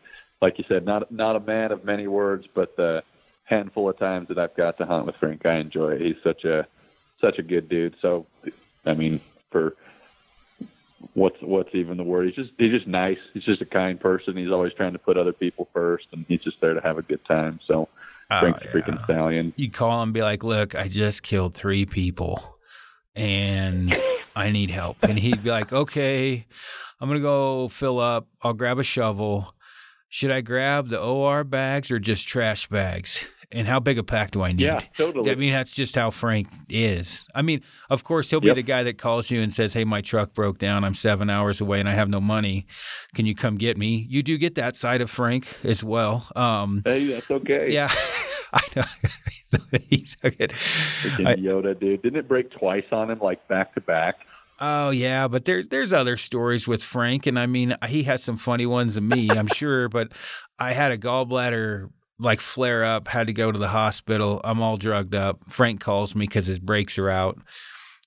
like 0.41 0.57
you 0.57 0.65
said, 0.67 0.85
not 0.85 1.09
not 1.11 1.37
a 1.37 1.39
man 1.39 1.71
of 1.71 1.85
many 1.85 2.07
words, 2.07 2.47
but 2.53 2.75
the 2.75 3.03
handful 3.45 3.89
of 3.89 3.97
times 3.97 4.27
that 4.27 4.37
I've 4.37 4.55
got 4.55 4.77
to 4.77 4.85
hunt 4.85 5.05
with 5.05 5.15
Frank, 5.15 5.45
I 5.45 5.55
enjoy 5.55 5.93
it. 5.93 6.01
He's 6.01 6.21
such 6.21 6.43
a 6.43 6.67
such 7.21 7.39
a 7.39 7.43
good 7.43 7.69
dude. 7.69 7.95
So, 8.01 8.25
I 8.85 8.93
mean, 8.93 9.21
for 9.49 9.75
what's 11.13 11.41
what's 11.41 11.73
even 11.73 11.97
the 11.97 12.03
word? 12.03 12.27
He's 12.27 12.35
just 12.35 12.51
he's 12.57 12.71
just 12.71 12.87
nice. 12.87 13.19
He's 13.33 13.43
just 13.43 13.61
a 13.61 13.65
kind 13.65 13.99
person. 13.99 14.35
He's 14.35 14.51
always 14.51 14.73
trying 14.73 14.93
to 14.93 14.99
put 14.99 15.17
other 15.17 15.33
people 15.33 15.69
first, 15.73 16.07
and 16.11 16.25
he's 16.27 16.41
just 16.41 16.59
there 16.61 16.73
to 16.73 16.81
have 16.81 16.97
a 16.97 17.03
good 17.03 17.23
time. 17.25 17.59
So, 17.65 17.87
A 18.41 18.47
oh, 18.47 18.53
freaking 18.73 19.03
stallion. 19.03 19.53
you 19.55 19.69
call 19.69 20.01
him 20.01 20.09
and 20.09 20.13
be 20.13 20.21
like, 20.21 20.43
"Look, 20.43 20.75
I 20.75 20.87
just 20.87 21.23
killed 21.23 21.53
three 21.53 21.85
people, 21.85 22.57
and 23.15 23.93
I 24.35 24.51
need 24.51 24.69
help." 24.69 24.97
And 25.03 25.19
he'd 25.19 25.43
be 25.43 25.51
like, 25.51 25.71
"Okay, 25.73 26.45
I'm 26.99 27.09
gonna 27.09 27.19
go 27.19 27.67
fill 27.67 27.99
up. 27.99 28.27
I'll 28.41 28.53
grab 28.53 28.79
a 28.79 28.83
shovel. 28.83 29.53
Should 30.09 30.31
I 30.31 30.41
grab 30.41 30.89
the 30.89 31.01
OR 31.01 31.43
bags 31.43 31.91
or 31.91 31.99
just 31.99 32.27
trash 32.27 32.67
bags? 32.67 33.25
And 33.53 33.67
how 33.67 33.79
big 33.79 33.97
a 33.99 34.03
pack 34.03 34.31
do 34.31 34.41
I 34.41 34.51
need?" 34.51 34.61
Yeah, 34.63 34.79
totally. 34.97 35.29
I 35.31 35.35
mean, 35.35 35.53
that's 35.53 35.73
just 35.73 35.95
how 35.95 36.09
Frank 36.11 36.47
is. 36.69 37.25
I 37.35 37.41
mean, 37.41 37.61
of 37.89 38.03
course, 38.03 38.29
he'll 38.29 38.41
be 38.41 38.47
Yep. 38.47 38.55
the 38.55 38.63
guy 38.63 38.83
that 38.83 38.97
calls 38.97 39.29
you 39.31 39.41
and 39.41 39.53
says, 39.53 39.73
Hey, 39.73 39.83
my 39.83 40.01
truck 40.01 40.33
broke 40.33 40.57
down. 40.57 40.83
I'm 40.83 40.95
seven 40.95 41.29
hours 41.29 41.61
away 41.61 41.79
and 41.79 41.87
I 41.87 41.93
have 41.93 42.09
no 42.09 42.19
money. 42.19 42.65
Can 43.13 43.25
you 43.25 43.35
come 43.35 43.57
get 43.57 43.77
me? 43.77 44.05
You 44.09 44.23
do 44.23 44.37
get 44.37 44.55
that 44.55 44.75
side 44.75 45.01
of 45.01 45.09
Frank 45.11 45.47
as 45.63 45.83
well. 45.83 46.27
Um, 46.35 46.81
hey, 46.85 47.07
that's 47.07 47.29
okay. 47.29 47.71
yeah, 47.71 47.89
I 48.53 48.61
know. 48.75 48.83
he 49.89 50.05
took 50.21 50.35
it. 50.39 50.51
Freaking 50.51 51.43
Yoda, 51.43 51.79
dude. 51.79 52.01
Didn't 52.01 52.17
it 52.19 52.27
break 52.27 52.49
twice 52.51 52.85
on 52.91 53.11
him, 53.11 53.19
like 53.19 53.47
back 53.47 53.73
to 53.75 53.81
back? 53.81 54.15
Oh 54.59 54.91
yeah, 54.91 55.27
but 55.27 55.45
there's 55.45 55.67
there's 55.69 55.91
other 55.91 56.15
stories 56.15 56.67
with 56.67 56.83
Frank, 56.83 57.25
and 57.25 57.37
I 57.37 57.45
mean 57.47 57.75
he 57.87 58.03
has 58.03 58.23
some 58.23 58.37
funny 58.37 58.65
ones 58.65 58.95
of 58.95 59.03
me, 59.03 59.29
I'm 59.29 59.47
sure. 59.47 59.89
But 59.89 60.09
I 60.59 60.73
had 60.73 60.91
a 60.91 60.97
gallbladder 60.97 61.89
like 62.23 62.41
flare 62.41 62.83
up, 62.83 63.07
had 63.07 63.27
to 63.27 63.33
go 63.33 63.51
to 63.51 63.59
the 63.59 63.69
hospital. 63.69 64.41
I'm 64.43 64.61
all 64.61 64.77
drugged 64.77 65.13
up. 65.15 65.41
Frank 65.49 65.79
calls 65.81 66.15
me 66.15 66.25
because 66.25 66.45
his 66.47 66.59
brakes 66.59 66.97
are 66.97 67.09
out, 67.09 67.39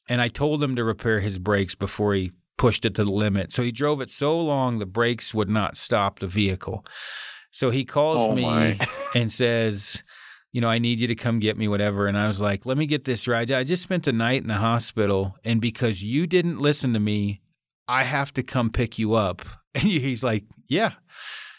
and 0.09 0.20
I 0.20 0.29
told 0.29 0.62
him 0.62 0.76
to 0.76 0.85
repair 0.85 1.20
his 1.20 1.38
brakes 1.38 1.74
before 1.74 2.14
he 2.14 2.33
pushed 2.57 2.85
it 2.85 2.94
to 2.94 3.05
the 3.05 3.11
limit. 3.11 3.52
So 3.52 3.62
he 3.62 3.70
drove 3.70 4.00
it 4.00 4.11
so 4.11 4.38
long 4.38 4.79
the 4.79 4.87
brakes 4.87 5.35
would 5.35 5.50
not 5.50 5.76
stop 5.76 6.18
the 6.18 6.26
vehicle. 6.26 6.85
So 7.50 7.70
he 7.70 7.85
calls 7.85 8.22
Oh, 8.22 8.35
me 8.35 8.79
and 9.14 9.31
says, 9.31 10.02
you 10.52 10.61
know, 10.61 10.68
I 10.68 10.79
need 10.79 11.00
you 11.00 11.07
to 11.09 11.14
come 11.14 11.38
get 11.38 11.59
me, 11.59 11.68
whatever. 11.68 12.07
And 12.07 12.16
I 12.16 12.26
was 12.26 12.40
like, 12.40 12.64
let 12.64 12.79
me 12.79 12.87
get 12.87 13.05
this 13.05 13.29
right. 13.29 13.50
I 13.50 13.62
just 13.64 13.83
spent 13.83 14.05
the 14.05 14.12
night 14.12 14.40
in 14.42 14.48
the 14.48 14.55
hospital, 14.55 15.37
and 15.44 15.61
because 15.61 16.02
you 16.02 16.26
didn't 16.26 16.59
listen 16.59 16.92
to 16.94 17.00
me, 17.00 17.42
I 17.88 18.05
have 18.05 18.33
to 18.35 18.42
come 18.42 18.70
pick 18.70 18.98
you 18.98 19.14
up. 19.14 19.42
And 19.76 19.85
he's 19.85 20.22
like, 20.22 20.44
yeah. 20.68 20.92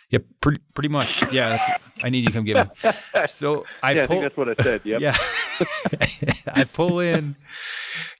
Yeah, 0.10 0.20
pretty 0.39 0.60
pretty 0.74 0.88
much. 0.89 1.22
Yeah, 1.32 1.50
that's, 1.50 1.86
I 2.02 2.10
need 2.10 2.20
you 2.20 2.28
to 2.28 2.32
come 2.32 2.46
get 2.46 2.70
me. 2.84 2.91
So 3.28 3.65
I 3.84 3.91
yeah, 3.91 4.04
I 4.04 4.06
pull, 4.06 4.15
think 4.15 4.24
that's 4.24 4.38
what 4.38 4.50
I 4.50 4.63
said. 4.63 4.82
Yep. 4.86 5.02
yeah. 5.02 5.15
I 6.54 6.63
pull 6.63 7.00
in. 7.00 7.36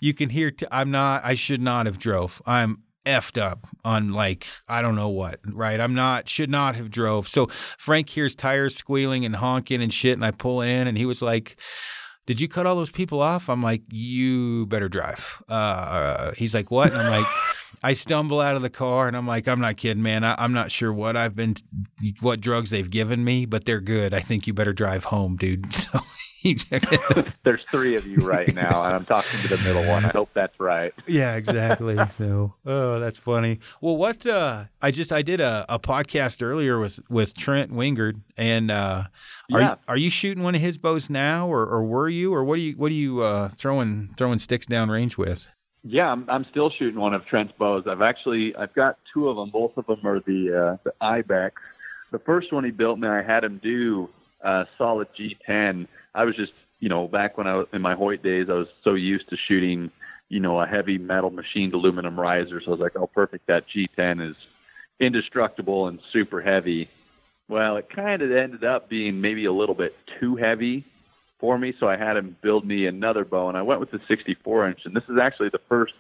You 0.02 0.14
can 0.14 0.30
hear. 0.30 0.52
T- 0.52 0.66
I'm 0.72 0.92
not. 0.92 1.24
I 1.24 1.36
should 1.36 1.62
not 1.62 1.86
have 1.86 1.98
drove. 1.98 2.42
I'm 2.46 2.84
effed 3.06 3.42
up 3.42 3.68
on 3.86 4.12
like 4.12 4.48
I 4.68 4.82
don't 4.82 4.96
know 4.96 5.08
what. 5.08 5.40
Right. 5.46 5.80
I'm 5.80 5.96
not. 5.96 6.28
Should 6.28 6.50
not 6.50 6.76
have 6.76 6.92
drove. 6.92 7.28
So 7.28 7.48
Frank 7.78 8.10
hears 8.10 8.36
tires 8.36 8.76
squealing 8.76 9.24
and 9.24 9.38
honking 9.38 9.82
and 9.82 9.94
shit, 9.94 10.14
and 10.14 10.26
I 10.26 10.32
pull 10.32 10.62
in, 10.62 10.88
and 10.88 10.98
he 10.98 11.06
was 11.06 11.22
like. 11.22 11.58
Did 12.28 12.42
you 12.42 12.48
cut 12.50 12.68
all 12.68 12.76
those 12.76 12.92
people 12.92 13.22
off? 13.22 13.50
I'm 13.50 13.64
like, 13.64 13.82
you 13.90 14.66
better 14.68 14.90
drive. 14.90 15.42
Uh, 15.48 16.34
he's 16.34 16.54
like, 16.54 16.70
what? 16.70 16.92
And 16.92 17.02
I'm 17.02 17.10
like, 17.10 17.32
I 17.82 17.94
stumble 17.94 18.42
out 18.42 18.58
of 18.58 18.62
the 18.62 18.70
car 18.70 19.08
and 19.08 19.16
I'm 19.16 19.26
like, 19.26 19.48
I'm 19.48 19.62
not 19.62 19.78
kidding, 19.78 20.04
man. 20.04 20.26
I, 20.26 20.36
I'm 20.38 20.52
not 20.52 20.70
sure 20.70 20.92
what 20.92 21.16
I've 21.16 21.36
been, 21.38 21.56
what 22.20 22.42
drugs 22.42 22.70
they've 22.70 22.90
given 22.90 23.24
me, 23.24 23.46
but 23.46 23.66
they're 23.66 23.80
good. 23.80 24.14
I 24.14 24.20
think 24.20 24.46
you 24.46 24.54
better 24.54 24.74
drive 24.74 25.06
home, 25.06 25.38
dude. 25.38 25.66
So 25.74 26.02
There's 27.44 27.64
three 27.72 27.96
of 27.96 28.06
you 28.06 28.18
right 28.18 28.54
now, 28.56 28.84
and 28.84 28.96
I'm 28.96 29.06
talking 29.06 29.40
to 29.42 29.48
the 29.48 29.58
middle 29.64 29.86
one. 29.88 30.06
I 30.06 30.10
hope 30.10 30.30
that's 30.34 30.60
right. 30.60 30.94
yeah, 31.08 31.36
exactly. 31.36 31.98
So, 32.12 32.54
oh, 32.66 33.00
that's 33.00 33.18
funny. 33.18 33.60
Well, 33.82 33.98
what, 33.98 34.26
uh, 34.26 34.66
I 34.82 34.92
just, 34.92 35.12
I 35.12 35.22
did 35.22 35.40
a, 35.42 35.66
a 35.70 35.80
podcast 35.80 36.42
earlier 36.42 36.80
with, 36.80 37.00
with 37.10 37.34
Trent 37.36 37.72
Wingard 37.74 38.22
and, 38.38 38.70
uh, 38.72 39.04
are, 39.54 39.60
Yeah. 39.60 39.70
you, 39.72 39.76
are 39.88 39.98
you 39.98 40.10
shooting 40.10 40.44
one 40.44 40.56
of 40.56 40.62
his 40.62 40.78
bows 40.78 41.10
now 41.10 41.48
or, 41.48 41.66
or 41.66 41.84
were 41.84 42.10
you, 42.10 42.34
or 42.34 42.44
what 42.44 42.58
are 42.60 42.62
you, 42.62 42.74
what 42.78 42.92
are 42.92 42.96
you, 42.96 43.22
uh, 43.22 43.50
throwing, 43.50 44.10
throwing 44.18 44.40
sticks 44.40 44.66
down 44.66 44.90
range 44.90 45.18
with? 45.18 45.48
Yeah, 45.84 46.12
I'm, 46.12 46.30
I'm 46.30 46.46
still 46.52 46.70
shooting 46.70 47.00
one 47.00 47.14
of 47.14 47.26
Trent's 47.26 47.54
bows. 47.58 47.86
I've 47.88 48.02
actually 48.02 48.54
I've 48.58 48.74
got 48.74 48.98
two 49.14 49.30
of 49.30 49.38
them. 49.38 49.52
Both 49.52 49.78
of 49.78 49.86
them 49.86 50.00
are 50.06 50.20
the 50.20 50.74
uh, 50.74 50.78
the 50.84 50.94
Ibex. 51.00 51.62
The 52.12 52.20
first 52.20 52.52
one 52.52 52.66
he 52.66 52.72
built 52.72 53.00
me, 53.00 53.08
I 53.08 53.22
had 53.22 53.46
him 53.46 53.60
do 53.64 54.10
uh, 54.44 54.66
solid 54.78 55.08
G10. 55.18 55.88
I 56.18 56.26
was 56.26 56.36
just 56.36 56.54
you 56.80 56.90
know 56.90 57.08
back 57.08 57.38
when 57.38 57.48
I 57.48 57.56
was 57.56 57.68
in 57.72 57.82
my 57.82 57.96
Hoyt 57.96 58.24
days, 58.24 58.50
I 58.50 58.54
was 58.54 58.68
so 58.84 58.96
used 58.96 59.30
to 59.30 59.38
shooting 59.38 59.92
you 60.30 60.40
know 60.40 60.60
a 60.60 60.68
heavy 60.68 60.98
metal 60.98 61.30
machined 61.30 61.74
aluminum 61.74 62.20
riser. 62.20 62.60
So 62.60 62.68
I 62.68 62.72
was 62.72 62.80
like, 62.80 62.96
oh, 62.96 63.08
perfect. 63.08 63.48
That 63.48 63.66
G10 63.70 64.32
is 64.32 64.36
indestructible 65.00 65.88
and 65.88 66.00
super 66.12 66.42
heavy. 66.42 66.90
Well, 67.48 67.78
it 67.78 67.90
kind 67.90 68.22
of 68.22 68.32
ended 68.32 68.64
up 68.66 68.90
being 68.90 69.22
maybe 69.22 69.46
a 69.46 69.54
little 69.54 69.76
bit 69.76 69.96
too 70.20 70.36
heavy 70.36 70.84
for 71.40 71.58
me, 71.58 71.74
so 71.80 71.88
I 71.88 71.96
had 71.96 72.18
him 72.18 72.36
build 72.42 72.66
me 72.66 72.88
another 72.88 73.24
bow, 73.24 73.48
and 73.48 73.58
I 73.58 73.62
went 73.62 73.80
with 73.80 73.92
the 73.92 74.02
64 74.08 74.70
inch. 74.70 74.80
And 74.86 74.96
this 74.96 75.04
is 75.08 75.18
actually 75.18 75.50
the 75.50 75.62
first 75.70 75.94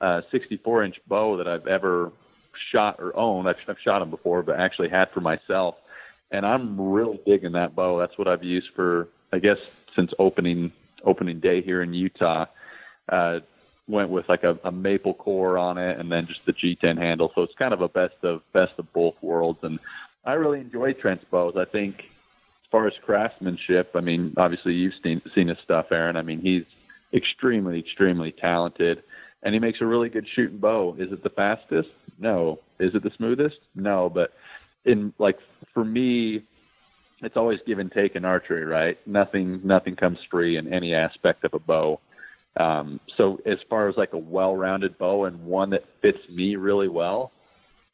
uh, 0.00 0.22
64 0.30 0.84
inch 0.84 1.00
bow 1.06 1.36
that 1.38 1.48
I've 1.48 1.66
ever 1.66 2.12
shot 2.72 2.96
or 2.98 3.16
owned. 3.16 3.48
I've, 3.48 3.56
I've 3.68 3.78
shot 3.78 4.00
them 4.00 4.10
before, 4.10 4.42
but 4.42 4.58
actually 4.58 4.88
had 4.88 5.10
for 5.12 5.20
myself. 5.20 5.76
And 6.30 6.44
I'm 6.44 6.80
really 6.80 7.20
digging 7.24 7.52
that 7.52 7.74
bow. 7.76 7.98
That's 7.98 8.18
what 8.18 8.26
I've 8.26 8.42
used 8.42 8.68
for, 8.74 9.08
I 9.34 9.38
guess, 9.40 9.58
since 9.96 10.12
opening 10.18 10.72
opening 11.04 11.40
day 11.40 11.60
here 11.60 11.82
in 11.82 11.92
Utah. 11.92 12.46
Uh, 13.08 13.40
went 13.86 14.08
with 14.08 14.28
like 14.28 14.44
a, 14.44 14.58
a 14.64 14.72
maple 14.72 15.14
core 15.14 15.58
on 15.58 15.76
it, 15.76 15.98
and 15.98 16.10
then 16.10 16.26
just 16.26 16.44
the 16.46 16.52
G10 16.52 16.96
handle. 16.98 17.30
So 17.34 17.42
it's 17.42 17.54
kind 17.54 17.74
of 17.74 17.80
a 17.80 17.88
best 17.88 18.14
of 18.22 18.40
best 18.52 18.72
of 18.78 18.90
both 18.92 19.14
worlds. 19.20 19.58
And 19.62 19.78
I 20.24 20.34
really 20.34 20.60
enjoy 20.60 20.92
Trent's 20.94 21.24
bows. 21.24 21.56
I 21.56 21.64
think 21.64 22.04
as 22.04 22.70
far 22.70 22.86
as 22.86 22.94
craftsmanship, 23.02 23.90
I 23.94 24.00
mean, 24.00 24.34
obviously 24.36 24.74
you've 24.74 24.94
seen 25.02 25.20
seen 25.34 25.48
his 25.48 25.58
stuff, 25.58 25.86
Aaron. 25.90 26.16
I 26.16 26.22
mean, 26.22 26.40
he's 26.40 26.64
extremely, 27.12 27.78
extremely 27.78 28.32
talented, 28.32 29.02
and 29.42 29.52
he 29.52 29.60
makes 29.60 29.80
a 29.80 29.86
really 29.86 30.08
good 30.08 30.28
shooting 30.28 30.58
bow. 30.58 30.96
Is 30.98 31.12
it 31.12 31.22
the 31.22 31.30
fastest? 31.30 31.90
No. 32.18 32.60
Is 32.78 32.94
it 32.94 33.02
the 33.02 33.10
smoothest? 33.10 33.58
No. 33.74 34.08
But 34.08 34.32
in 34.84 35.12
like 35.18 35.38
for 35.74 35.84
me, 35.84 36.44
it's 37.26 37.36
always 37.36 37.60
give 37.66 37.78
and 37.78 37.90
take 37.90 38.16
in 38.16 38.24
archery, 38.24 38.64
right? 38.64 38.98
Nothing, 39.06 39.60
nothing 39.64 39.96
comes 39.96 40.18
free 40.30 40.56
in 40.56 40.72
any 40.72 40.94
aspect 40.94 41.44
of 41.44 41.54
a 41.54 41.58
bow. 41.58 42.00
Um, 42.56 43.00
so 43.16 43.40
as 43.44 43.58
far 43.68 43.88
as 43.88 43.96
like 43.96 44.12
a 44.12 44.18
well-rounded 44.18 44.96
bow 44.98 45.24
and 45.24 45.44
one 45.44 45.70
that 45.70 45.84
fits 46.00 46.28
me 46.28 46.56
really 46.56 46.88
well, 46.88 47.32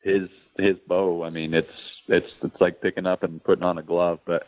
his 0.02 0.28
his 0.58 0.76
bow. 0.86 1.24
I 1.24 1.30
mean, 1.30 1.54
it's 1.54 1.72
it's 2.08 2.30
it's 2.42 2.60
like 2.60 2.80
picking 2.80 3.06
up 3.06 3.22
and 3.22 3.42
putting 3.42 3.64
on 3.64 3.78
a 3.78 3.82
glove, 3.82 4.20
but 4.24 4.46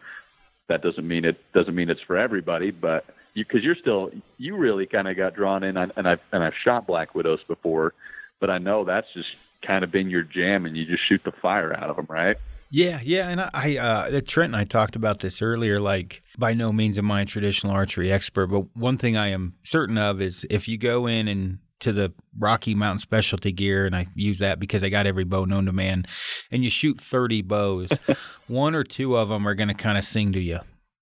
that 0.68 0.82
doesn't 0.82 1.06
mean 1.06 1.24
it 1.24 1.38
doesn't 1.52 1.74
mean 1.74 1.90
it's 1.90 2.00
for 2.02 2.16
everybody. 2.16 2.70
But 2.70 3.06
you 3.34 3.44
because 3.44 3.62
you're 3.62 3.76
still 3.76 4.10
you 4.38 4.56
really 4.56 4.86
kind 4.86 5.08
of 5.08 5.16
got 5.16 5.34
drawn 5.34 5.62
in, 5.62 5.76
and 5.76 6.08
I've 6.08 6.20
and 6.32 6.42
I've 6.42 6.54
shot 6.64 6.86
black 6.86 7.14
widows 7.14 7.40
before, 7.46 7.94
but 8.40 8.50
I 8.50 8.58
know 8.58 8.84
that's 8.84 9.06
just 9.14 9.28
kind 9.66 9.84
of 9.84 9.90
been 9.90 10.10
your 10.10 10.22
jam, 10.22 10.66
and 10.66 10.76
you 10.76 10.84
just 10.84 11.06
shoot 11.08 11.22
the 11.24 11.32
fire 11.32 11.74
out 11.74 11.90
of 11.90 11.96
them, 11.96 12.06
right? 12.08 12.36
Yeah, 12.74 13.00
yeah, 13.04 13.28
and 13.28 13.38
I, 13.38 13.50
I 13.52 13.76
uh, 13.76 14.20
Trent 14.26 14.54
and 14.54 14.56
I 14.56 14.64
talked 14.64 14.96
about 14.96 15.18
this 15.20 15.42
earlier. 15.42 15.78
Like, 15.78 16.22
by 16.38 16.54
no 16.54 16.72
means 16.72 16.96
am 16.96 17.10
I 17.10 17.20
a 17.20 17.24
traditional 17.26 17.74
archery 17.74 18.10
expert, 18.10 18.46
but 18.46 18.74
one 18.74 18.96
thing 18.96 19.14
I 19.14 19.28
am 19.28 19.56
certain 19.62 19.98
of 19.98 20.22
is 20.22 20.46
if 20.48 20.66
you 20.66 20.78
go 20.78 21.06
in 21.06 21.28
and 21.28 21.58
to 21.80 21.92
the 21.92 22.14
Rocky 22.38 22.74
Mountain 22.74 23.00
Specialty 23.00 23.52
Gear, 23.52 23.84
and 23.84 23.94
I 23.94 24.06
use 24.14 24.38
that 24.38 24.58
because 24.58 24.82
I 24.82 24.88
got 24.88 25.06
every 25.06 25.24
bow 25.24 25.44
known 25.44 25.66
to 25.66 25.72
man, 25.72 26.06
and 26.50 26.64
you 26.64 26.70
shoot 26.70 26.98
thirty 26.98 27.42
bows, 27.42 27.90
one 28.48 28.74
or 28.74 28.84
two 28.84 29.18
of 29.18 29.28
them 29.28 29.46
are 29.46 29.54
going 29.54 29.68
to 29.68 29.74
kind 29.74 29.98
of 29.98 30.04
sing 30.04 30.32
to 30.32 30.40
you. 30.40 30.60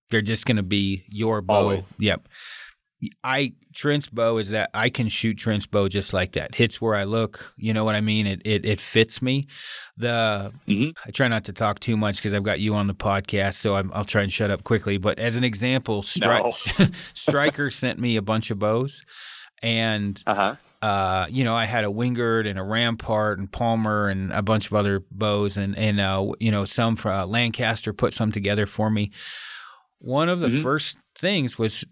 They're 0.09 0.21
just 0.21 0.45
going 0.45 0.57
to 0.57 0.63
be 0.63 1.05
your 1.07 1.41
bow. 1.41 1.53
Always. 1.53 1.83
Yep. 1.99 2.27
I 3.23 3.53
Trent's 3.73 4.09
bow 4.09 4.37
is 4.37 4.49
that 4.49 4.69
I 4.73 4.89
can 4.89 5.09
shoot 5.09 5.35
Trent's 5.37 5.65
bow 5.65 5.87
just 5.87 6.13
like 6.13 6.33
that. 6.33 6.55
Hits 6.55 6.79
where 6.79 6.95
I 6.95 7.03
look. 7.03 7.53
You 7.57 7.73
know 7.73 7.83
what 7.83 7.95
I 7.95 8.01
mean? 8.01 8.27
It 8.27 8.41
it, 8.45 8.65
it 8.65 8.79
fits 8.81 9.21
me. 9.21 9.47
The 9.97 10.51
Mhm. 10.67 10.93
I 11.05 11.11
try 11.11 11.27
not 11.27 11.43
to 11.45 11.53
talk 11.53 11.79
too 11.79 11.97
much 11.97 12.17
because 12.17 12.33
I've 12.33 12.43
got 12.43 12.59
you 12.59 12.75
on 12.75 12.87
the 12.87 12.93
podcast, 12.95 13.55
so 13.55 13.75
I'm, 13.75 13.91
I'll 13.93 14.05
try 14.05 14.21
and 14.21 14.31
shut 14.31 14.51
up 14.51 14.63
quickly. 14.63 14.97
But 14.97 15.17
as 15.19 15.35
an 15.35 15.43
example, 15.43 16.03
Stri- 16.03 16.93
Striker 17.13 17.69
sent 17.71 17.97
me 17.99 18.15
a 18.17 18.21
bunch 18.21 18.51
of 18.51 18.59
bows, 18.59 19.01
and 19.63 20.21
Uh 20.27 20.35
huh. 20.35 20.85
uh, 20.85 21.27
you 21.29 21.43
know, 21.43 21.55
I 21.55 21.65
had 21.65 21.83
a 21.83 21.87
Wingard 21.89 22.47
and 22.47 22.57
a 22.59 22.63
Rampart 22.63 23.39
and 23.39 23.51
Palmer 23.51 24.07
and 24.09 24.31
a 24.31 24.41
bunch 24.41 24.67
of 24.67 24.73
other 24.73 25.01
bows, 25.11 25.57
and 25.57 25.77
and 25.77 25.99
uh, 25.99 26.31
you 26.39 26.51
know, 26.51 26.65
some 26.65 26.95
for 26.95 27.11
uh, 27.11 27.25
Lancaster 27.25 27.93
put 27.93 28.13
some 28.13 28.31
together 28.31 28.65
for 28.67 28.89
me. 28.89 29.11
One 29.99 30.29
of 30.29 30.39
the 30.39 30.47
Mhm. 30.49 30.63
first 30.63 30.99
things 31.15 31.57
was 31.59 31.83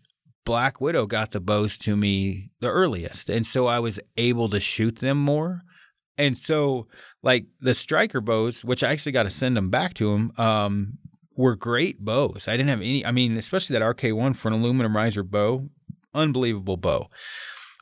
Black 0.49 0.81
Widow 0.81 1.05
got 1.05 1.29
the 1.29 1.39
bows 1.39 1.77
to 1.77 1.95
me 1.95 2.49
the 2.59 2.71
earliest, 2.71 3.29
and 3.29 3.45
so 3.45 3.67
I 3.67 3.77
was 3.77 3.99
able 4.17 4.49
to 4.49 4.59
shoot 4.59 4.95
them 4.95 5.19
more. 5.19 5.61
And 6.17 6.35
so, 6.35 6.87
like 7.21 7.45
the 7.61 7.75
striker 7.75 8.19
bows, 8.19 8.65
which 8.65 8.83
I 8.83 8.91
actually 8.91 9.11
got 9.11 9.23
to 9.23 9.29
send 9.29 9.55
them 9.55 9.69
back 9.69 9.93
to 9.93 10.11
him, 10.11 10.31
um, 10.37 10.97
were 11.37 11.55
great 11.55 12.03
bows. 12.03 12.47
I 12.47 12.53
didn't 12.53 12.69
have 12.69 12.79
any. 12.79 13.05
I 13.05 13.11
mean, 13.11 13.37
especially 13.37 13.77
that 13.77 13.85
RK 13.85 14.05
one 14.15 14.33
for 14.33 14.47
an 14.47 14.55
aluminum 14.55 14.97
riser 14.97 15.21
bow, 15.21 15.69
unbelievable 16.15 16.77
bow. 16.77 17.11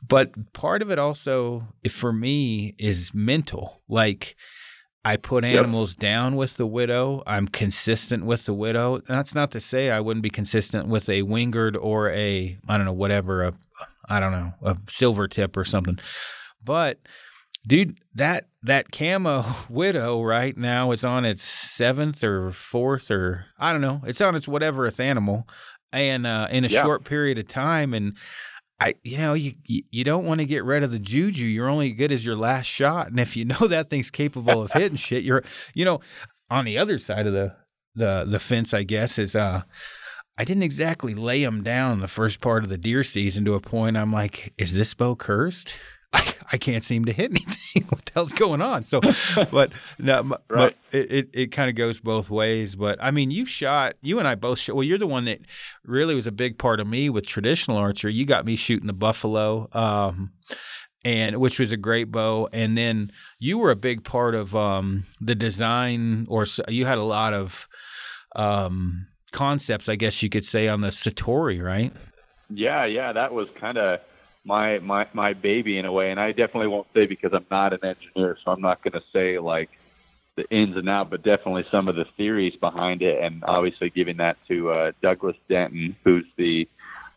But 0.06 0.52
part 0.52 0.82
of 0.82 0.90
it 0.90 0.98
also, 0.98 1.68
for 1.90 2.12
me, 2.12 2.74
is 2.78 3.14
mental. 3.14 3.80
Like 3.88 4.36
I 5.08 5.16
put 5.16 5.44
Yep. 5.44 5.58
animals 5.64 5.94
down 5.94 6.36
with 6.36 6.56
the 6.56 6.66
widow. 6.66 7.22
I'm 7.26 7.48
consistent 7.48 8.24
with 8.26 8.44
the 8.46 8.54
widow. 8.54 9.00
That's 9.08 9.34
not 9.34 9.50
to 9.52 9.60
say 9.60 9.90
I 9.90 10.00
wouldn't 10.00 10.22
be 10.22 10.30
consistent 10.30 10.88
with 10.88 11.08
a 11.08 11.22
wingard 11.22 11.76
or 11.80 12.10
a 12.10 12.58
I 12.68 12.76
don't 12.76 12.86
know 12.86 12.92
whatever 12.92 13.42
a 13.44 13.52
I 14.08 14.20
don't 14.20 14.32
know 14.32 14.52
a 14.62 14.76
silver 14.88 15.26
tip 15.28 15.56
or 15.56 15.64
something. 15.64 15.98
But 16.64 16.98
dude, 17.66 17.98
that 18.14 18.46
that 18.62 18.90
camo 18.92 19.44
widow 19.70 20.22
right 20.22 20.56
now 20.56 20.90
is 20.92 21.04
on 21.04 21.24
its 21.24 21.42
seventh 21.42 22.22
or 22.24 22.50
fourth 22.52 23.10
or 23.10 23.46
I 23.58 23.72
don't 23.72 23.80
know. 23.80 24.02
It's 24.06 24.20
on 24.20 24.34
its 24.36 24.46
whateverth 24.48 25.00
animal, 25.00 25.46
and 25.92 26.26
uh, 26.26 26.48
in 26.50 26.64
a 26.64 26.68
Yeah. 26.68 26.82
short 26.82 27.04
period 27.04 27.38
of 27.38 27.48
time, 27.48 27.94
and 27.94 28.14
I, 28.80 28.94
you 29.02 29.18
know, 29.18 29.34
you 29.34 29.54
you 29.64 30.04
don't 30.04 30.24
want 30.24 30.40
to 30.40 30.46
get 30.46 30.64
rid 30.64 30.82
of 30.82 30.90
the 30.90 30.98
juju. 30.98 31.44
You're 31.44 31.68
only 31.68 31.92
good 31.92 32.12
as 32.12 32.24
your 32.24 32.36
last 32.36 32.66
shot, 32.66 33.08
and 33.08 33.18
if 33.18 33.36
you 33.36 33.44
know 33.44 33.66
that 33.66 33.90
thing's 33.90 34.10
capable 34.10 34.62
of 34.62 34.72
hitting 34.72 34.96
shit, 34.96 35.24
you're, 35.24 35.42
you 35.74 35.84
know, 35.84 36.00
on 36.50 36.64
the 36.64 36.78
other 36.78 36.98
side 36.98 37.26
of 37.26 37.32
the 37.32 37.54
the 37.94 38.24
the 38.28 38.38
fence, 38.38 38.72
I 38.72 38.84
guess 38.84 39.18
is 39.18 39.34
uh. 39.34 39.62
I 40.40 40.44
didn't 40.44 40.62
exactly 40.62 41.14
lay 41.14 41.44
them 41.44 41.64
down 41.64 41.98
the 41.98 42.06
first 42.06 42.40
part 42.40 42.62
of 42.62 42.70
the 42.70 42.78
deer 42.78 43.02
season 43.02 43.44
to 43.44 43.54
a 43.54 43.60
point 43.60 43.96
I'm 43.96 44.12
like, 44.12 44.54
is 44.56 44.72
this 44.72 44.94
bow 44.94 45.16
cursed? 45.16 45.74
I, 46.12 46.34
I 46.52 46.58
can't 46.58 46.82
seem 46.82 47.04
to 47.04 47.12
hit 47.12 47.30
anything. 47.30 47.84
what 47.88 48.06
the 48.06 48.12
hell's 48.14 48.32
going 48.32 48.62
on? 48.62 48.84
So, 48.84 49.00
but 49.50 49.72
no, 49.98 50.22
right. 50.22 50.38
but 50.48 50.76
it, 50.92 51.12
it, 51.12 51.30
it 51.32 51.52
kind 51.52 51.68
of 51.68 51.76
goes 51.76 52.00
both 52.00 52.30
ways. 52.30 52.74
But 52.74 52.98
I 53.02 53.10
mean, 53.10 53.30
you 53.30 53.44
shot, 53.44 53.94
you 54.00 54.18
and 54.18 54.26
I 54.26 54.34
both 54.34 54.58
shot. 54.58 54.76
Well, 54.76 54.84
you're 54.84 54.98
the 54.98 55.06
one 55.06 55.26
that 55.26 55.40
really 55.84 56.14
was 56.14 56.26
a 56.26 56.32
big 56.32 56.58
part 56.58 56.80
of 56.80 56.86
me 56.86 57.10
with 57.10 57.26
traditional 57.26 57.76
archery. 57.76 58.12
You 58.12 58.24
got 58.24 58.46
me 58.46 58.56
shooting 58.56 58.86
the 58.86 58.92
buffalo. 58.92 59.68
Um, 59.72 60.32
and 61.04 61.36
which 61.38 61.60
was 61.60 61.70
a 61.70 61.76
great 61.76 62.10
bow. 62.10 62.48
And 62.52 62.76
then 62.76 63.12
you 63.38 63.58
were 63.58 63.70
a 63.70 63.76
big 63.76 64.04
part 64.04 64.34
of 64.34 64.54
um, 64.56 65.04
the 65.20 65.34
design, 65.34 66.26
or 66.28 66.44
you 66.68 66.86
had 66.86 66.98
a 66.98 67.04
lot 67.04 67.32
of 67.32 67.68
um, 68.34 69.06
concepts, 69.32 69.88
I 69.88 69.96
guess 69.96 70.22
you 70.22 70.28
could 70.28 70.44
say, 70.44 70.68
on 70.68 70.80
the 70.80 70.88
Satori, 70.88 71.62
right? 71.62 71.92
Yeah, 72.50 72.86
yeah, 72.86 73.12
that 73.12 73.32
was 73.32 73.48
kind 73.60 73.78
of 73.78 74.00
my 74.48 74.78
my 74.78 75.06
my 75.12 75.34
baby 75.34 75.78
in 75.78 75.84
a 75.84 75.92
way, 75.92 76.10
and 76.10 76.18
I 76.18 76.32
definitely 76.32 76.68
won't 76.68 76.88
say 76.94 77.06
because 77.06 77.32
I'm 77.34 77.46
not 77.50 77.74
an 77.74 77.84
engineer, 77.84 78.38
so 78.42 78.50
I'm 78.50 78.62
not 78.62 78.82
going 78.82 78.94
to 78.94 79.02
say 79.12 79.38
like 79.38 79.68
the 80.36 80.48
ins 80.50 80.76
and 80.76 80.88
outs, 80.88 81.10
but 81.10 81.22
definitely 81.22 81.66
some 81.70 81.86
of 81.86 81.96
the 81.96 82.06
theories 82.16 82.56
behind 82.56 83.02
it, 83.02 83.22
and 83.22 83.44
obviously 83.44 83.90
giving 83.90 84.16
that 84.16 84.38
to 84.48 84.70
uh, 84.70 84.92
Douglas 85.02 85.36
Denton, 85.48 85.94
who's 86.02 86.26
the 86.36 86.66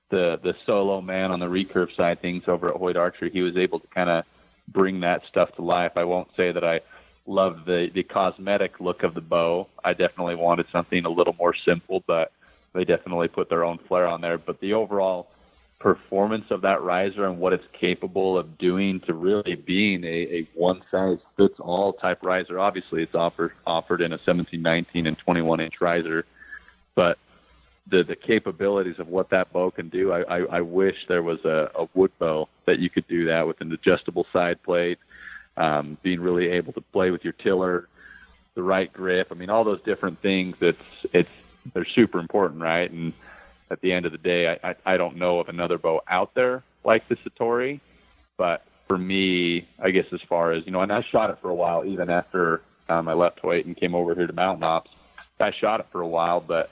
the 0.10 0.40
the 0.44 0.56
solo 0.66 1.00
man 1.02 1.32
on 1.32 1.40
the 1.40 1.46
recurve 1.46 1.96
side 1.96 2.22
things 2.22 2.44
over 2.48 2.70
at 2.70 2.76
Hoyt 2.76 2.98
Archery, 2.98 3.32
he 3.32 3.42
was 3.42 3.56
able 3.56 3.80
to 3.80 3.88
kind 3.88 4.10
of 4.10 4.26
bring 4.68 5.00
that 5.00 5.24
stuff 5.30 5.56
to 5.56 5.62
life. 5.62 5.94
I 5.96 6.04
won't 6.04 6.28
say 6.36 6.52
that 6.52 6.66
I 6.66 6.82
loved 7.26 7.66
the 7.66 7.90
the 7.94 8.04
cosmetic 8.04 8.82
look 8.82 9.04
of 9.04 9.14
the 9.14 9.22
bow. 9.22 9.70
I 9.86 9.94
definitely 9.94 10.36
wanted 10.36 10.66
something 10.70 11.06
a 11.06 11.10
little 11.10 11.36
more 11.40 11.56
simple, 11.66 12.04
but 12.06 12.34
they 12.74 12.84
definitely 12.84 13.30
put 13.30 13.48
their 13.48 13.64
own 13.64 13.78
flair 13.88 14.06
on 14.06 14.20
there. 14.20 14.38
But 14.38 14.60
the 14.60 14.74
overall 14.74 15.30
performance 15.82 16.46
of 16.52 16.62
that 16.62 16.84
riser 16.84 17.26
and 17.26 17.40
what 17.40 17.54
it's 17.54 17.66
capable 17.74 18.38
of 18.38 18.58
doing 18.60 19.00
to 19.02 19.14
really 19.14 19.56
being 19.56 20.04
a, 20.04 20.08
a 20.08 20.48
one 20.54 20.82
size 20.92 21.18
fits 21.38 21.60
all 21.60 21.94
type 21.94 22.20
riser. 22.22 22.60
Obviously, 22.60 23.02
it's 23.02 23.16
offered 23.16 23.54
offered 23.66 24.02
in 24.02 24.14
a 24.14 24.20
17, 24.24 24.62
19, 24.62 25.08
and 25.08 25.18
21 25.18 25.60
inch 25.60 25.82
riser, 25.82 26.26
but 26.94 27.18
the 27.88 28.04
the 28.04 28.16
capabilities 28.16 29.00
of 29.00 29.08
what 29.08 29.32
that 29.32 29.52
bow 29.52 29.72
can 29.72 29.90
do. 29.90 30.12
I, 30.12 30.22
I, 30.22 30.38
I 30.58 30.62
wish 30.62 30.96
there 31.08 31.24
was 31.24 31.44
a, 31.46 31.72
a 31.74 31.88
wood 31.96 32.12
bow 32.20 32.48
that 32.66 32.78
you 32.78 32.90
could 32.90 33.08
do 33.08 33.26
that 33.26 33.48
with 33.48 33.60
an 33.62 33.72
adjustable 33.72 34.28
side 34.32 34.62
plate, 34.62 35.00
um, 35.58 35.98
being 36.04 36.22
really 36.22 36.50
able 36.50 36.74
to 36.74 36.82
play 36.82 37.10
with 37.10 37.24
your 37.24 37.34
tiller, 37.34 37.88
the 38.54 38.62
right 38.62 38.92
grip. 38.94 39.30
I 39.32 39.34
mean, 39.34 39.50
all 39.50 39.64
those 39.64 39.82
different 39.82 40.22
things. 40.22 40.58
It's 40.62 40.78
it's 41.12 41.30
they're 41.74 41.86
super 41.86 42.20
important, 42.20 42.62
right? 42.62 42.90
And 42.90 43.14
at 43.72 43.82
the 43.82 43.94
end 43.94 44.06
of 44.06 44.12
the 44.12 44.18
day, 44.18 44.48
I, 44.48 44.72
I, 44.72 44.76
I 44.86 44.98
don't 44.98 45.16
know 45.16 45.40
of 45.40 45.50
another 45.50 45.78
bow 45.78 46.02
out 46.08 46.34
there 46.36 46.64
like 46.84 47.08
the 47.08 47.16
Satori, 47.16 47.80
but 48.38 48.66
for 48.88 48.98
me, 48.98 49.68
I 49.80 49.92
guess 49.92 50.06
as 50.12 50.22
far 50.28 50.52
as 50.52 50.66
you 50.66 50.72
know, 50.72 50.82
and 50.82 50.92
I 50.92 51.02
shot 51.10 51.30
it 51.30 51.38
for 51.42 51.50
a 51.50 51.56
while, 51.56 51.86
even 51.86 52.10
after 52.10 52.62
um, 52.90 53.08
I 53.08 53.14
left 53.14 53.40
Hoyt 53.40 53.66
and 53.66 53.76
came 53.76 53.96
over 53.96 54.14
here 54.14 54.28
to 54.28 54.34
Mountain 54.34 54.64
Ops. 54.64 54.92
I 55.40 55.52
shot 55.60 55.80
it 55.80 55.88
for 55.92 56.02
a 56.02 56.08
while, 56.08 56.40
but 56.42 56.70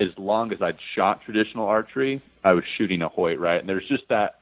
as 0.00 0.08
long 0.18 0.52
as 0.52 0.60
I'd 0.60 0.78
shot 0.94 1.22
traditional 1.22 1.66
archery, 1.66 2.20
I 2.42 2.52
was 2.52 2.64
shooting 2.76 3.02
a 3.02 3.08
Hoyt, 3.08 3.38
right? 3.38 3.60
And 3.60 3.68
there's 3.68 3.86
just 3.86 4.08
that 4.08 4.40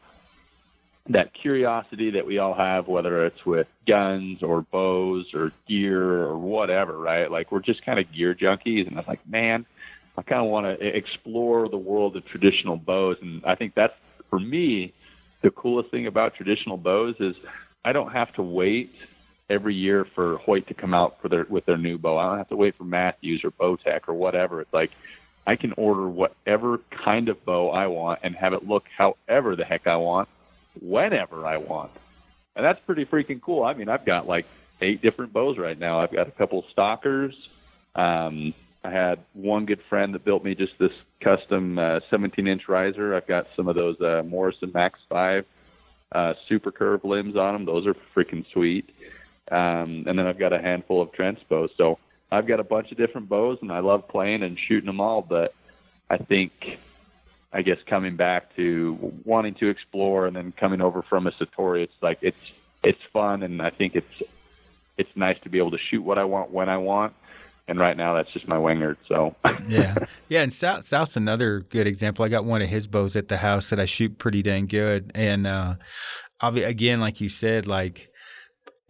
that 1.09 1.35
curiosity 1.35 2.11
that 2.13 2.25
we 2.25 2.39
all 2.39 2.55
have, 2.55 2.87
whether 2.87 3.27
it's 3.27 3.45
with 3.45 3.67
guns 3.89 4.41
or 4.41 4.63
bows 4.63 5.35
or 5.35 5.51
gear 5.67 6.23
or 6.23 6.39
whatever, 6.39 6.97
right? 6.97 7.29
Like 7.29 7.51
we're 7.51 7.61
just 7.61 7.85
kind 7.85 7.99
of 7.99 8.13
gear 8.13 8.35
junkies, 8.37 8.87
and 8.87 8.97
I 8.97 9.01
was 9.01 9.09
like, 9.09 9.27
man, 9.29 9.67
I 10.17 10.23
kind 10.23 10.45
of 10.45 10.51
want 10.51 10.79
to 10.79 10.87
explore 10.87 11.69
the 11.69 11.79
world 11.79 12.17
of 12.17 12.27
traditional 12.27 12.77
bows, 12.77 13.17
and 13.23 13.43
I 13.45 13.55
think 13.55 13.75
that's 13.75 13.95
for 14.29 14.39
me 14.39 14.93
the 15.41 15.51
coolest 15.51 15.91
thing 15.91 16.07
about 16.07 16.35
traditional 16.35 16.77
bows 16.77 17.17
is 17.19 17.35
I 17.85 17.93
don't 17.93 18.13
have 18.13 18.33
to 18.35 18.43
wait 18.43 18.95
every 19.51 19.75
year 19.75 20.05
for 20.05 20.39
Hoyt 20.39 20.69
to 20.69 20.75
come 20.75 20.95
out 20.95 21.21
for 21.21 21.29
their 21.29 21.45
with 21.45 21.67
their 21.67 21.79
new 21.79 21.99
bow. 21.99 22.19
I 22.19 22.29
don't 22.29 22.39
have 22.39 22.49
to 22.51 22.57
wait 22.57 22.77
for 22.77 22.85
Mathews 22.85 23.43
or 23.45 23.51
Bowtech 23.51 24.09
or 24.09 24.15
whatever. 24.15 24.61
It's 24.61 24.73
like 24.73 24.93
I 25.47 25.57
can 25.57 25.73
order 25.77 26.09
whatever 26.09 26.79
kind 26.91 27.29
of 27.29 27.45
bow 27.45 27.71
I 27.71 27.89
want 27.89 28.21
and 28.23 28.35
have 28.37 28.53
it 28.53 28.67
look 28.67 28.85
however 28.97 29.57
the 29.57 29.65
heck 29.65 29.87
I 29.87 29.97
want, 29.97 30.29
whenever 30.81 31.47
I 31.47 31.57
want. 31.57 31.91
And 32.55 32.65
that's 32.65 32.81
pretty 32.81 33.05
freaking 33.05 33.41
cool. 33.41 33.65
I 33.65 33.75
mean, 33.75 33.89
I've 33.89 34.05
got 34.05 34.29
like 34.29 34.47
eight 34.81 35.03
different 35.03 35.33
bows 35.33 35.59
right 35.59 35.79
now. 35.79 36.01
I've 36.01 36.13
got 36.13 36.29
a 36.29 36.33
couple 36.33 36.61
of 36.61 36.65
stalkers. 36.71 37.35
Um, 37.95 38.55
I 38.85 38.91
had 38.91 39.21
one 39.33 39.67
good 39.67 39.81
friend 39.89 40.15
that 40.15 40.25
built 40.25 40.45
me 40.45 40.55
just 40.55 40.73
this 40.79 40.93
custom 41.21 41.79
uh, 41.79 42.01
17 42.11 42.47
inch 42.47 42.69
riser. 42.69 43.15
I've 43.15 43.27
got 43.27 43.47
some 43.55 43.69
of 43.69 43.77
those 43.77 44.01
uh, 44.01 44.23
Morrison 44.27 44.73
Max 44.75 44.99
5 45.09 45.45
uh, 46.13 46.35
super 46.49 46.71
curved 46.71 47.05
limbs 47.05 47.37
on 47.37 47.55
them. 47.55 47.65
Those 47.65 47.87
are 47.87 47.97
freaking 48.15 48.45
sweet. 48.53 48.91
Um, 49.51 50.05
and 50.07 50.19
then 50.19 50.27
I've 50.27 50.39
got 50.39 50.53
a 50.53 50.61
handful 50.61 51.03
of 51.03 51.13
Trent's 51.13 51.43
bows. 51.49 51.71
So 51.77 51.99
I've 52.31 52.47
got 52.47 52.61
a 52.61 52.65
bunch 52.65 52.93
of 52.93 52.99
different 52.99 53.29
bows, 53.29 53.59
and 53.63 53.73
I 53.73 53.81
love 53.81 54.09
playing 54.09 54.43
and 54.43 54.59
shooting 54.59 54.87
them 54.87 55.01
all. 55.01 55.23
But 55.23 55.55
I 56.09 56.19
think, 56.19 56.79
I 57.53 57.63
guess, 57.63 57.79
coming 57.87 58.17
back 58.17 58.55
to 58.57 59.15
wanting 59.25 59.55
to 59.55 59.69
explore 59.69 60.27
and 60.27 60.37
then 60.37 60.53
coming 60.53 60.81
over 60.81 61.03
from 61.03 61.27
a 61.27 61.33
Satori, 61.33 61.85
it's 61.85 62.03
like 62.03 62.19
it's 62.23 62.53
it's 62.83 63.03
fun, 63.13 63.43
and 63.43 63.61
I 63.63 63.71
think 63.71 63.95
it's 63.97 64.23
it's 64.97 65.15
nice 65.17 65.39
to 65.41 65.49
be 65.49 65.59
able 65.59 65.73
to 65.73 65.79
shoot 65.79 66.03
what 66.03 66.19
I 66.19 66.25
want 66.25 66.51
when 66.51 66.69
I 66.69 66.79
want. 66.79 67.15
And 67.73 67.81
right 67.81 67.97
now, 67.97 68.13
that's 68.13 68.31
just 68.35 68.47
my 68.47 68.59
Wingard. 68.59 68.99
So 69.09 69.35
yeah, 69.67 69.95
yeah. 70.29 70.43
And 70.43 70.53
South 70.53 70.85
South's 70.85 71.17
another 71.17 71.61
good 71.61 71.87
example. 71.87 72.23
I 72.23 72.29
got 72.29 72.45
one 72.45 72.61
of 72.61 72.69
his 72.69 72.87
bows 72.87 73.17
at 73.17 73.29
the 73.29 73.39
house 73.39 73.71
that 73.71 73.81
I 73.81 73.87
shoot 73.87 74.19
pretty 74.19 74.43
dang 74.43 74.67
good, 74.67 75.11
and 75.15 75.47
uh, 75.47 75.77
again, 76.43 77.01
like 77.01 77.23
you 77.23 77.31
said, 77.31 77.67
like 77.67 78.11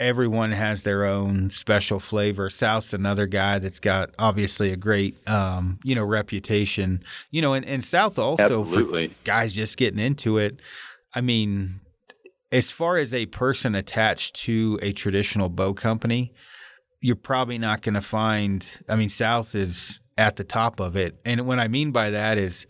everyone 0.01 0.51
has 0.51 0.83
their 0.83 1.05
own 1.05 1.51
special 1.51 2.01
flavor. 2.01 2.51
South's 2.51 2.93
another 2.93 3.27
guy 3.27 3.61
that's 3.61 3.79
got 3.79 4.11
obviously 4.19 4.73
a 4.73 4.77
great, 4.77 5.17
um, 5.29 5.79
you 5.85 5.95
know, 5.95 6.03
reputation. 6.03 7.05
You 7.31 7.41
know, 7.41 7.53
and, 7.53 7.65
and 7.65 7.85
South 7.85 8.19
also 8.19 8.65
Absolutely. 8.65 9.11
for 9.11 9.15
guys 9.23 9.55
just 9.55 9.77
getting 9.77 10.01
into 10.01 10.39
it. 10.39 10.59
I 11.15 11.21
mean, 11.21 11.83
as 12.51 12.73
far 12.73 12.97
as 12.97 13.15
a 13.15 13.27
person 13.27 13.77
attached 13.77 14.35
to 14.43 14.81
a 14.83 14.91
traditional 14.91 15.49
bow 15.51 15.73
company, 15.73 16.33
you're 17.03 17.17
probably 17.17 17.59
not 17.59 17.83
going 17.83 17.95
to 17.95 18.01
find. 18.01 18.67
I 18.89 18.97
mean, 18.97 19.11
South 19.11 19.55
is 19.55 20.01
at 20.17 20.37
the 20.37 20.45
top 20.45 20.81
of 20.81 20.97
it, 20.97 21.19
and 21.25 21.47
what 21.47 21.59
I 21.59 21.69
mean 21.69 21.91
by 21.91 22.11
that 22.11 22.39
is, 22.39 22.67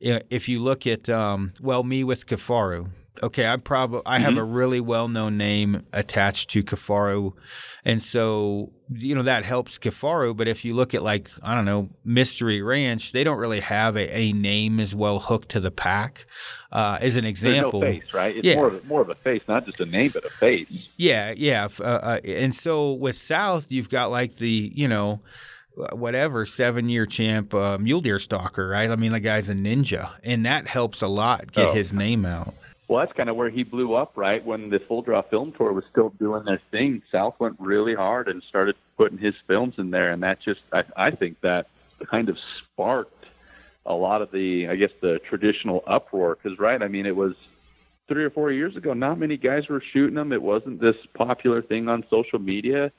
if 0.00 0.48
you 0.48 0.60
look 0.60 0.86
at, 0.86 1.08
um, 1.08 1.54
well, 1.60 1.82
me 1.82 2.04
with 2.04 2.26
Kifaru 2.26 2.90
okay, 3.22 3.46
I 3.46 3.56
probably 3.56 4.02
I 4.06 4.18
have 4.18 4.30
mm-hmm. 4.30 4.38
a 4.38 4.44
really 4.44 4.80
well 4.80 5.08
known 5.08 5.36
name 5.36 5.84
attached 5.92 6.50
to 6.50 6.62
Kifaru, 6.62 7.32
and 7.84 8.02
so 8.02 8.72
you 8.92 9.14
know 9.14 9.22
that 9.22 9.44
helps 9.44 9.78
Kifaru. 9.78 10.36
But 10.36 10.48
if 10.48 10.64
you 10.64 10.74
look 10.74 10.94
at 10.94 11.02
like 11.02 11.30
I 11.42 11.54
don't 11.54 11.64
know 11.64 11.90
Mystery 12.04 12.62
Ranch, 12.62 13.12
they 13.12 13.24
don't 13.24 13.38
really 13.38 13.60
have 13.60 13.96
a, 13.96 14.16
a 14.16 14.32
name 14.32 14.80
as 14.80 14.94
well 14.94 15.18
hooked 15.18 15.50
to 15.50 15.60
the 15.60 15.70
pack. 15.70 16.26
Uh, 16.72 16.98
as 17.00 17.16
an 17.16 17.24
example, 17.24 17.80
no 17.80 17.86
face, 17.86 18.12
right? 18.12 18.36
It's 18.36 18.46
yeah. 18.46 18.56
more 18.56 18.66
of 18.68 18.74
a, 18.74 18.86
more 18.86 19.00
of 19.00 19.08
a 19.08 19.14
face, 19.14 19.42
not 19.48 19.64
just 19.64 19.80
a 19.80 19.86
name, 19.86 20.10
but 20.12 20.24
a 20.24 20.30
face. 20.30 20.68
Yeah, 20.96 21.32
yeah. 21.36 21.68
Uh, 21.80 21.82
uh, 21.82 22.20
and 22.24 22.54
so 22.54 22.92
with 22.92 23.16
South, 23.16 23.70
you've 23.70 23.88
got 23.88 24.10
like 24.10 24.36
the 24.36 24.72
you 24.74 24.88
know 24.88 25.20
whatever 25.92 26.46
seven 26.46 26.88
year 26.88 27.06
champ 27.06 27.52
uh, 27.54 27.78
mule 27.78 28.00
deer 28.00 28.18
stalker, 28.18 28.68
right? 28.68 28.90
I 28.90 28.96
mean, 28.96 29.12
the 29.12 29.20
guy's 29.20 29.48
a 29.48 29.54
ninja, 29.54 30.12
and 30.24 30.44
that 30.46 30.66
helps 30.66 31.02
a 31.02 31.08
lot 31.08 31.52
get 31.52 31.68
oh. 31.68 31.72
his 31.72 31.92
name 31.92 32.24
out. 32.24 32.54
Well, 32.88 33.04
that's 33.04 33.16
kind 33.16 33.28
of 33.28 33.34
where 33.34 33.50
he 33.50 33.64
blew 33.64 33.94
up, 33.94 34.12
right? 34.16 34.44
When 34.44 34.70
the 34.70 34.78
Full 34.78 35.02
Draw 35.02 35.22
Film 35.22 35.52
Tour 35.52 35.72
was 35.72 35.84
still 35.90 36.10
doing 36.10 36.44
their 36.44 36.60
thing, 36.70 37.02
South 37.10 37.34
went 37.40 37.56
really 37.58 37.94
hard 37.94 38.28
and 38.28 38.42
started 38.48 38.76
putting 38.96 39.18
his 39.18 39.34
films 39.48 39.74
in 39.78 39.90
there, 39.90 40.12
and 40.12 40.22
that 40.22 40.40
just, 40.40 40.60
I, 40.72 40.84
I 40.96 41.10
think 41.10 41.40
that 41.40 41.66
kind 42.08 42.28
of 42.28 42.38
sparked 42.58 43.24
a 43.84 43.94
lot 43.94 44.22
of 44.22 44.30
the, 44.30 44.68
I 44.68 44.76
guess, 44.76 44.92
the 45.00 45.18
traditional 45.18 45.82
uproar. 45.86 46.36
Because, 46.40 46.58
right, 46.60 46.80
I 46.80 46.86
mean, 46.86 47.06
it 47.06 47.16
was 47.16 47.34
three 48.06 48.24
or 48.24 48.30
four 48.30 48.52
years 48.52 48.76
ago, 48.76 48.92
not 48.92 49.18
many 49.18 49.36
guys 49.36 49.68
were 49.68 49.82
shooting 49.92 50.14
them. 50.14 50.32
It 50.32 50.42
wasn't 50.42 50.80
this 50.80 50.96
popular 51.14 51.62
thing 51.62 51.88
on 51.88 52.04
social 52.08 52.38
media. 52.38 52.92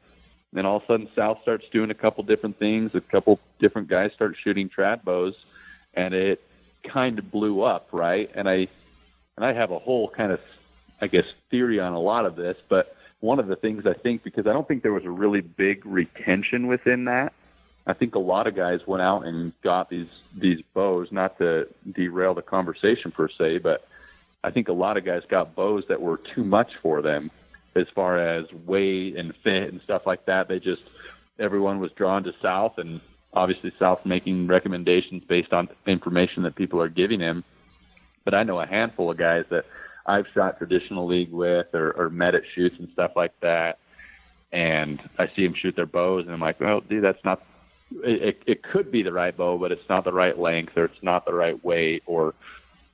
Then 0.51 0.65
all 0.65 0.77
of 0.77 0.83
a 0.83 0.87
sudden, 0.87 1.09
South 1.15 1.39
starts 1.41 1.65
doing 1.71 1.91
a 1.91 1.93
couple 1.93 2.23
different 2.23 2.59
things. 2.59 2.91
A 2.93 3.01
couple 3.01 3.39
different 3.59 3.87
guys 3.87 4.11
start 4.13 4.35
shooting 4.43 4.69
trad 4.69 5.03
bows, 5.03 5.35
and 5.93 6.13
it 6.13 6.41
kind 6.83 7.19
of 7.19 7.31
blew 7.31 7.61
up, 7.61 7.89
right? 7.91 8.29
And 8.33 8.49
I 8.49 8.67
and 9.37 9.45
I 9.45 9.53
have 9.53 9.71
a 9.71 9.79
whole 9.79 10.09
kind 10.09 10.31
of, 10.31 10.41
I 10.99 11.07
guess, 11.07 11.25
theory 11.49 11.79
on 11.79 11.93
a 11.93 11.99
lot 11.99 12.25
of 12.25 12.35
this, 12.35 12.57
but 12.67 12.95
one 13.19 13.39
of 13.39 13.47
the 13.47 13.55
things 13.55 13.85
I 13.85 13.93
think, 13.93 14.23
because 14.23 14.45
I 14.47 14.53
don't 14.53 14.67
think 14.67 14.83
there 14.83 14.91
was 14.91 15.05
a 15.05 15.11
really 15.11 15.41
big 15.41 15.85
retention 15.85 16.67
within 16.67 17.05
that, 17.05 17.33
I 17.85 17.93
think 17.93 18.15
a 18.15 18.19
lot 18.19 18.47
of 18.47 18.55
guys 18.55 18.85
went 18.85 19.01
out 19.01 19.25
and 19.25 19.53
got 19.61 19.89
these 19.89 20.09
these 20.35 20.61
bows, 20.73 21.11
not 21.11 21.37
to 21.37 21.67
derail 21.89 22.33
the 22.33 22.41
conversation 22.41 23.11
per 23.11 23.29
se, 23.29 23.59
but 23.59 23.87
I 24.43 24.51
think 24.51 24.67
a 24.67 24.73
lot 24.73 24.97
of 24.97 25.05
guys 25.05 25.23
got 25.29 25.55
bows 25.55 25.85
that 25.87 26.01
were 26.01 26.17
too 26.17 26.43
much 26.43 26.71
for 26.81 27.01
them 27.01 27.31
as 27.75 27.87
far 27.95 28.17
as 28.17 28.51
weight 28.51 29.15
and 29.15 29.33
fit 29.37 29.71
and 29.71 29.81
stuff 29.81 30.05
like 30.05 30.25
that. 30.25 30.49
They 30.49 30.59
just 30.59 30.81
everyone 31.39 31.79
was 31.79 31.91
drawn 31.93 32.23
to 32.25 32.33
South 32.41 32.77
and 32.77 32.99
obviously 33.33 33.71
South 33.79 34.05
making 34.05 34.47
recommendations 34.47 35.23
based 35.23 35.53
on 35.53 35.69
information 35.85 36.43
that 36.43 36.55
people 36.55 36.81
are 36.81 36.89
giving 36.89 37.21
him. 37.21 37.43
But 38.27 38.35
I 38.35 38.43
know 38.43 38.59
a 38.59 38.67
handful 38.67 39.09
of 39.09 39.15
guys 39.15 39.45
that 39.51 39.63
I've 40.05 40.25
shot 40.33 40.57
traditional 40.57 41.07
league 41.07 41.31
with 41.31 41.73
or, 41.73 41.91
or 41.91 42.09
met 42.09 42.35
at 42.35 42.41
shoots 42.53 42.75
and 42.77 42.89
stuff 42.89 43.13
like 43.15 43.31
that. 43.39 43.79
And 44.51 45.01
I 45.17 45.29
see 45.33 45.45
them 45.45 45.53
shoot 45.53 45.77
their 45.77 45.85
bows, 45.85 46.25
and 46.25 46.33
I'm 46.33 46.41
like, 46.41 46.59
well, 46.59 46.81
dude, 46.81 47.05
that's 47.05 47.23
not. 47.23 47.41
It, 48.03 48.43
it 48.45 48.63
could 48.63 48.91
be 48.91 49.01
the 49.01 49.13
right 49.13 49.35
bow, 49.35 49.57
but 49.57 49.71
it's 49.71 49.87
not 49.87 50.03
the 50.03 50.11
right 50.11 50.37
length, 50.37 50.77
or 50.77 50.83
it's 50.83 51.01
not 51.01 51.23
the 51.23 51.33
right 51.33 51.63
weight, 51.63 52.03
or 52.05 52.33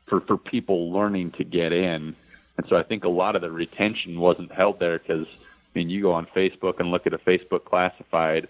for 0.05 0.21
for 0.21 0.37
people 0.37 0.93
learning 0.93 1.31
to 1.31 1.43
get 1.43 1.73
in. 1.73 2.15
And 2.57 2.67
so 2.69 2.75
I 2.75 2.83
think 2.83 3.03
a 3.03 3.09
lot 3.09 3.35
of 3.35 3.41
the 3.41 3.49
retention 3.49 4.19
wasn't 4.19 4.51
held 4.51 4.77
there 4.79 4.99
because 4.99 5.25
I 5.25 5.79
mean, 5.79 5.89
you 5.89 6.03
go 6.03 6.11
on 6.11 6.27
Facebook 6.27 6.79
and 6.79 6.91
look 6.91 7.07
at 7.07 7.13
a 7.15 7.17
Facebook 7.17 7.65
classified. 7.65 8.49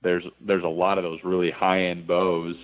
There's 0.00 0.24
there's 0.40 0.64
a 0.64 0.68
lot 0.68 0.96
of 0.96 1.04
those 1.04 1.24
really 1.24 1.50
high 1.50 1.82
end 1.88 2.06
bows 2.06 2.56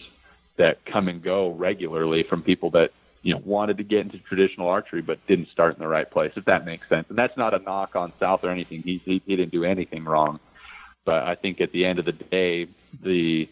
that 0.57 0.87
come 0.87 1.09
and 1.09 1.23
go 1.23 1.51
regularly 1.51 2.23
from 2.23 2.43
people 2.43 2.71
that 2.71 2.93
you 3.29 3.35
know 3.35 3.43
wanted 3.45 3.77
to 3.77 3.85
get 3.85 4.01
into 4.01 4.19
traditional 4.19 4.69
archery 4.69 5.03
but 5.03 5.25
didn't 5.27 5.49
start 5.49 5.77
in 5.77 5.81
the 5.81 5.89
right 5.89 6.11
place. 6.11 6.33
If 6.37 6.47
that 6.47 6.65
makes 6.65 6.89
sense, 6.89 7.07
and 7.11 7.19
that's 7.19 7.37
not 7.37 7.53
a 7.53 7.59
knock 7.59 7.95
on 7.95 8.13
South 8.19 8.43
or 8.43 8.51
anything. 8.51 8.83
He 8.83 9.03
he, 9.05 9.23
he 9.27 9.37
didn't 9.37 9.53
do 9.53 9.65
anything 9.65 10.05
wrong, 10.05 10.41
but 11.05 11.25
I 11.25 11.35
think 11.35 11.61
at 11.61 11.73
the 11.73 11.85
end 11.85 11.99
of 11.99 12.07
the 12.07 12.13
day, 12.13 12.69
the 13.03 13.49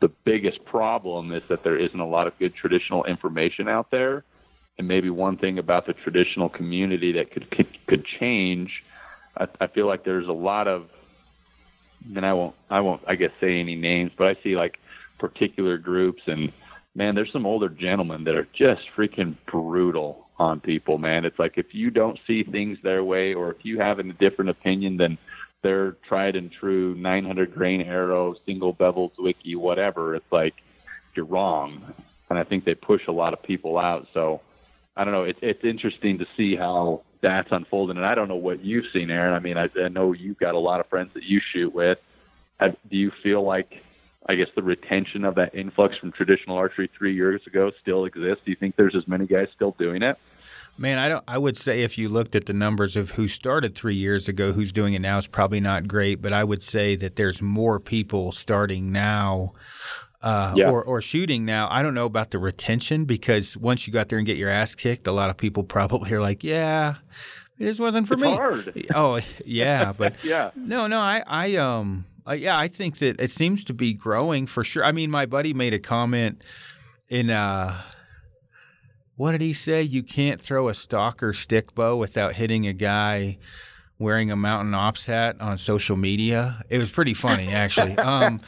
the 0.00 0.08
biggest 0.24 0.64
problem 0.64 1.32
is 1.32 1.42
that 1.48 1.64
there 1.64 1.76
isn't 1.76 1.98
a 1.98 2.06
lot 2.06 2.26
of 2.26 2.38
good 2.38 2.54
traditional 2.54 3.04
information 3.04 3.68
out 3.68 3.90
there. 3.90 4.24
And 4.78 4.86
maybe 4.86 5.08
one 5.08 5.38
thing 5.38 5.58
about 5.58 5.86
the 5.86 5.94
traditional 5.94 6.48
community 6.48 7.12
that 7.12 7.32
could 7.32 7.50
could, 7.50 7.86
could 7.86 8.04
change 8.04 8.84
I, 9.36 9.48
I 9.60 9.66
feel 9.66 9.86
like 9.86 10.04
there's 10.04 10.28
a 10.28 10.32
lot 10.32 10.68
of, 10.68 10.88
and 12.14 12.24
I 12.24 12.32
won't, 12.32 12.54
I 12.70 12.80
won't, 12.80 13.02
I 13.06 13.14
guess 13.16 13.30
say 13.40 13.60
any 13.60 13.74
names, 13.74 14.12
but 14.16 14.26
I 14.26 14.36
see 14.42 14.56
like 14.56 14.78
particular 15.18 15.78
groups, 15.78 16.22
and 16.26 16.52
man, 16.96 17.14
there's 17.14 17.32
some 17.32 17.46
older 17.46 17.68
gentlemen 17.68 18.24
that 18.24 18.34
are 18.34 18.48
just 18.52 18.82
freaking 18.96 19.36
brutal 19.46 20.26
on 20.38 20.60
people, 20.60 20.98
man. 20.98 21.24
It's 21.24 21.38
like 21.38 21.58
if 21.58 21.74
you 21.74 21.90
don't 21.90 22.18
see 22.26 22.42
things 22.42 22.78
their 22.82 23.04
way, 23.04 23.34
or 23.34 23.50
if 23.50 23.64
you 23.64 23.78
have 23.80 23.98
a 23.98 24.02
different 24.04 24.50
opinion 24.50 24.96
than 24.96 25.18
their 25.62 25.92
tried 26.08 26.36
and 26.36 26.50
true 26.50 26.94
900 26.94 27.54
grain 27.54 27.82
arrow, 27.82 28.34
single 28.46 28.72
bevel 28.72 29.12
Zwickey, 29.18 29.56
whatever, 29.56 30.14
it's 30.14 30.32
like 30.32 30.54
you're 31.14 31.26
wrong. 31.26 31.94
And 32.28 32.38
I 32.38 32.44
think 32.44 32.64
they 32.64 32.74
push 32.74 33.06
a 33.06 33.12
lot 33.12 33.32
of 33.32 33.42
people 33.42 33.78
out. 33.78 34.08
So 34.12 34.40
I 34.96 35.04
don't 35.04 35.12
know. 35.12 35.24
It's 35.24 35.38
it's 35.42 35.64
interesting 35.64 36.18
to 36.18 36.26
see 36.36 36.56
how 36.56 37.02
that's 37.20 37.50
unfolding. 37.50 37.96
And 37.96 38.06
I 38.06 38.14
don't 38.14 38.28
know 38.28 38.36
what 38.36 38.64
you've 38.64 38.86
seen, 38.92 39.10
Aaron. 39.10 39.34
I 39.34 39.40
mean, 39.40 39.56
I, 39.56 39.68
I 39.82 39.88
know 39.88 40.12
you've 40.12 40.38
got 40.38 40.54
a 40.54 40.58
lot 40.58 40.80
of 40.80 40.86
friends 40.86 41.12
that 41.14 41.24
you 41.24 41.40
shoot 41.52 41.74
with. 41.74 41.98
Have, 42.58 42.76
do 42.90 42.96
you 42.96 43.10
feel 43.22 43.42
like, 43.42 43.84
I 44.28 44.34
guess, 44.34 44.48
the 44.54 44.62
retention 44.62 45.24
of 45.24 45.34
that 45.36 45.54
influx 45.54 45.96
from 45.98 46.12
traditional 46.12 46.56
archery 46.56 46.90
three 46.96 47.14
years 47.14 47.40
ago 47.46 47.70
still 47.80 48.04
exists? 48.04 48.42
Do 48.44 48.50
you 48.50 48.56
think 48.56 48.76
there's 48.76 48.96
as 48.96 49.06
many 49.06 49.26
guys 49.26 49.48
still 49.54 49.74
doing 49.78 50.02
it? 50.02 50.18
Man, 50.78 50.98
I 50.98 51.08
don't. 51.08 51.24
I 51.26 51.38
would 51.38 51.56
say 51.56 51.82
if 51.82 51.96
you 51.96 52.08
looked 52.08 52.34
at 52.34 52.44
the 52.44 52.52
numbers 52.52 52.96
of 52.96 53.12
who 53.12 53.28
started 53.28 53.74
three 53.74 53.94
years 53.94 54.28
ago, 54.28 54.52
who's 54.52 54.72
doing 54.72 54.92
it 54.92 55.00
now, 55.00 55.16
it's 55.16 55.26
probably 55.26 55.60
not 55.60 55.88
great. 55.88 56.20
But 56.20 56.34
I 56.34 56.44
would 56.44 56.62
say 56.62 56.96
that 56.96 57.16
there's 57.16 57.40
more 57.40 57.80
people 57.80 58.30
starting 58.32 58.92
now 58.92 59.54
uh, 60.22 60.52
yeah. 60.56 60.70
or, 60.70 60.82
or 60.82 61.00
shooting 61.00 61.44
now. 61.44 61.68
I 61.70 61.82
don't 61.82 61.94
know 61.94 62.04
about 62.04 62.30
the 62.30 62.38
retention 62.38 63.04
because 63.04 63.56
once 63.56 63.86
you 63.86 63.92
got 63.92 64.08
there 64.08 64.18
and 64.18 64.26
get 64.26 64.36
your 64.36 64.50
ass 64.50 64.74
kicked, 64.74 65.06
a 65.06 65.12
lot 65.12 65.30
of 65.30 65.36
people 65.36 65.62
probably 65.64 66.12
are 66.12 66.20
like, 66.20 66.42
yeah, 66.42 66.96
this 67.58 67.78
wasn't 67.78 68.08
for 68.08 68.14
it's 68.14 68.22
me. 68.22 68.34
Hard. 68.34 68.86
Oh, 68.94 69.20
yeah, 69.44 69.92
but 69.92 70.16
yeah, 70.24 70.50
no, 70.56 70.86
no, 70.88 70.98
I, 70.98 71.22
I, 71.26 71.56
um, 71.56 72.04
uh, 72.28 72.32
yeah, 72.32 72.58
I 72.58 72.68
think 72.68 72.98
that 72.98 73.20
it 73.20 73.30
seems 73.30 73.64
to 73.64 73.74
be 73.74 73.92
growing 73.92 74.46
for 74.46 74.64
sure. 74.64 74.84
I 74.84 74.92
mean, 74.92 75.10
my 75.10 75.26
buddy 75.26 75.54
made 75.54 75.74
a 75.74 75.78
comment 75.78 76.42
in, 77.08 77.30
uh, 77.30 77.80
what 79.16 79.32
did 79.32 79.40
he 79.40 79.52
say? 79.52 79.82
You 79.82 80.02
can't 80.02 80.42
throw 80.42 80.68
a 80.68 80.74
stalker 80.74 81.32
stick 81.32 81.74
bow 81.74 81.96
without 81.96 82.34
hitting 82.34 82.66
a 82.66 82.72
guy 82.72 83.38
wearing 83.98 84.30
a 84.30 84.36
mountain 84.36 84.74
ops 84.74 85.06
hat 85.06 85.36
on 85.40 85.56
social 85.56 85.96
media. 85.96 86.62
It 86.68 86.78
was 86.78 86.90
pretty 86.90 87.14
funny, 87.14 87.48
actually. 87.48 87.96
Um, 88.06 88.40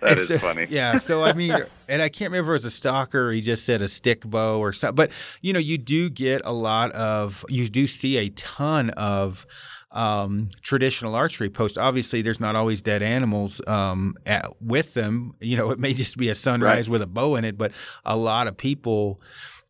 that 0.00 0.18
is 0.18 0.40
funny. 0.40 0.66
Yeah. 0.70 0.96
So 0.96 1.22
I 1.22 1.34
mean, 1.34 1.54
and 1.88 2.00
I 2.00 2.08
can't 2.08 2.30
remember 2.30 2.54
if 2.54 2.62
it 2.62 2.64
was 2.64 2.64
a 2.64 2.70
stalker. 2.70 3.30
he 3.32 3.42
just 3.42 3.66
said 3.66 3.82
a 3.82 3.88
stick 3.88 4.24
bow 4.24 4.60
or 4.60 4.72
something. 4.72 4.94
But 4.94 5.10
you 5.42 5.52
know, 5.52 5.58
you 5.58 5.76
do 5.76 6.08
get 6.08 6.40
a 6.44 6.52
lot 6.52 6.90
of. 6.92 7.44
You 7.48 7.68
do 7.68 7.86
see 7.86 8.16
a 8.16 8.30
ton 8.30 8.90
of. 8.90 9.46
Um, 9.92 10.48
traditional 10.62 11.14
archery 11.14 11.50
post. 11.50 11.76
Obviously, 11.76 12.22
there's 12.22 12.40
not 12.40 12.56
always 12.56 12.80
dead 12.80 13.02
animals 13.02 13.60
um, 13.66 14.16
at, 14.24 14.50
with 14.60 14.94
them. 14.94 15.34
You 15.40 15.56
know, 15.56 15.70
it 15.70 15.78
may 15.78 15.92
just 15.92 16.16
be 16.16 16.30
a 16.30 16.34
sunrise 16.34 16.88
right. 16.88 16.92
with 16.92 17.02
a 17.02 17.06
bow 17.06 17.36
in 17.36 17.44
it, 17.44 17.58
but 17.58 17.72
a 18.04 18.16
lot 18.16 18.46
of 18.46 18.56
people 18.56 19.20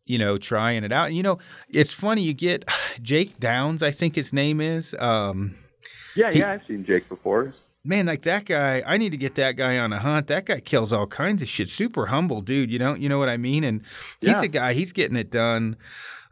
you 0.05 0.19
know, 0.19 0.37
trying 0.37 0.85
it 0.85 0.93
out. 0.93 1.13
You 1.13 1.23
know, 1.23 1.39
it's 1.69 1.93
funny. 1.93 2.23
You 2.23 2.35
get 2.35 2.69
Jake 3.03 3.39
Downs, 3.39 3.83
I 3.83 3.91
think 3.91 4.15
his 4.15 4.33
name 4.33 4.61
is. 4.61 4.95
Um, 4.99 5.57
yeah, 6.15 6.31
he, 6.31 6.41
yeah, 6.41 6.53
I've 6.53 6.63
seen 6.67 6.85
Jake 6.85 7.09
before. 7.09 7.55
Man, 7.85 8.07
like 8.07 8.23
that 8.23 8.45
guy, 8.45 8.83
I 8.87 8.97
need 8.97 9.11
to 9.11 9.17
get 9.17 9.35
that 9.35 9.57
guy 9.57 9.79
on 9.79 9.93
a 9.93 9.99
hunt. 9.99 10.29
That 10.29 10.47
guy 10.47 10.61
kills 10.61 10.93
all 10.93 11.07
kinds 11.07 11.43
of 11.43 11.49
shit. 11.49 11.69
Super 11.69 12.07
humble 12.07 12.41
dude. 12.41 12.71
You 12.71 12.79
know, 12.79 12.95
you 12.95 13.09
know 13.09 13.19
what 13.19 13.29
I 13.29 13.37
mean. 13.37 13.65
And 13.65 13.83
he's 14.21 14.31
yeah. 14.31 14.43
a 14.43 14.49
guy. 14.49 14.73
He's 14.75 14.93
getting 14.93 15.17
it 15.17 15.31
done. 15.31 15.77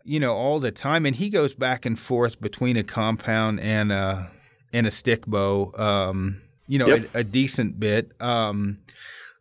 You 0.05 0.21
know, 0.21 0.35
all 0.35 0.61
the 0.61 0.73
time, 0.73 1.07
and 1.07 1.15
he 1.15 1.29
goes 1.29 1.55
back 1.55 1.85
and 1.85 1.99
forth 1.99 2.41
between 2.41 2.77
a 2.77 2.83
compound 2.83 3.61
and 3.61 3.93
a 3.93 4.31
and 4.73 4.87
a 4.87 4.91
stick 4.91 5.27
bow. 5.27 5.73
Um, 5.77 6.41
you 6.67 6.79
know, 6.79 6.87
yep. 6.87 7.15
a, 7.15 7.19
a, 7.19 7.25
decent 7.25 7.81
bit. 7.81 8.13
Um, 8.21 8.79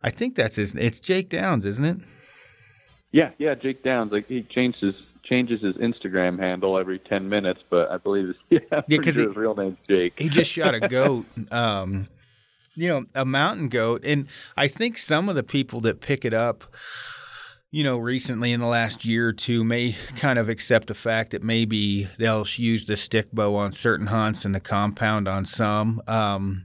I 0.02 0.10
think 0.10 0.34
that's 0.34 0.56
his. 0.56 0.74
It's 0.74 1.00
Jake 1.00 1.28
Downs, 1.28 1.64
isn't 1.64 1.84
it? 1.84 1.96
Yeah, 3.12 3.30
yeah, 3.38 3.54
Jake 3.54 3.82
Downs. 3.82 4.12
Like 4.12 4.26
he 4.26 4.42
changes 4.42 4.94
changes 5.24 5.60
his 5.62 5.76
Instagram 5.76 6.38
handle 6.38 6.76
every 6.78 6.98
ten 6.98 7.28
minutes, 7.28 7.60
but 7.70 7.90
I 7.90 7.98
believe 7.98 8.30
it's 8.30 8.38
yeah, 8.70 8.80
because 8.88 9.14
sure 9.14 9.28
his 9.28 9.36
real 9.36 9.54
name's 9.54 9.78
Jake. 9.88 10.14
He 10.18 10.28
just 10.28 10.50
shot 10.50 10.74
a 10.74 10.80
goat. 10.88 11.26
um, 11.50 12.08
you 12.74 12.88
know, 12.88 13.04
a 13.14 13.24
mountain 13.24 13.68
goat, 13.68 14.02
and 14.04 14.26
I 14.56 14.68
think 14.68 14.98
some 14.98 15.28
of 15.28 15.34
the 15.34 15.42
people 15.42 15.80
that 15.80 16.00
pick 16.00 16.24
it 16.24 16.32
up 16.32 16.64
you 17.70 17.84
know, 17.84 17.98
recently 17.98 18.52
in 18.52 18.60
the 18.60 18.66
last 18.66 19.04
year 19.04 19.28
or 19.28 19.32
two 19.32 19.62
may 19.62 19.94
kind 20.16 20.38
of 20.38 20.48
accept 20.48 20.88
the 20.88 20.94
fact 20.94 21.30
that 21.30 21.42
maybe 21.42 22.08
they'll 22.18 22.46
use 22.56 22.84
the 22.84 22.96
stick 22.96 23.30
bow 23.32 23.56
on 23.56 23.72
certain 23.72 24.08
hunts 24.08 24.44
and 24.44 24.54
the 24.54 24.60
compound 24.60 25.28
on 25.28 25.44
some. 25.44 26.02
Um, 26.08 26.64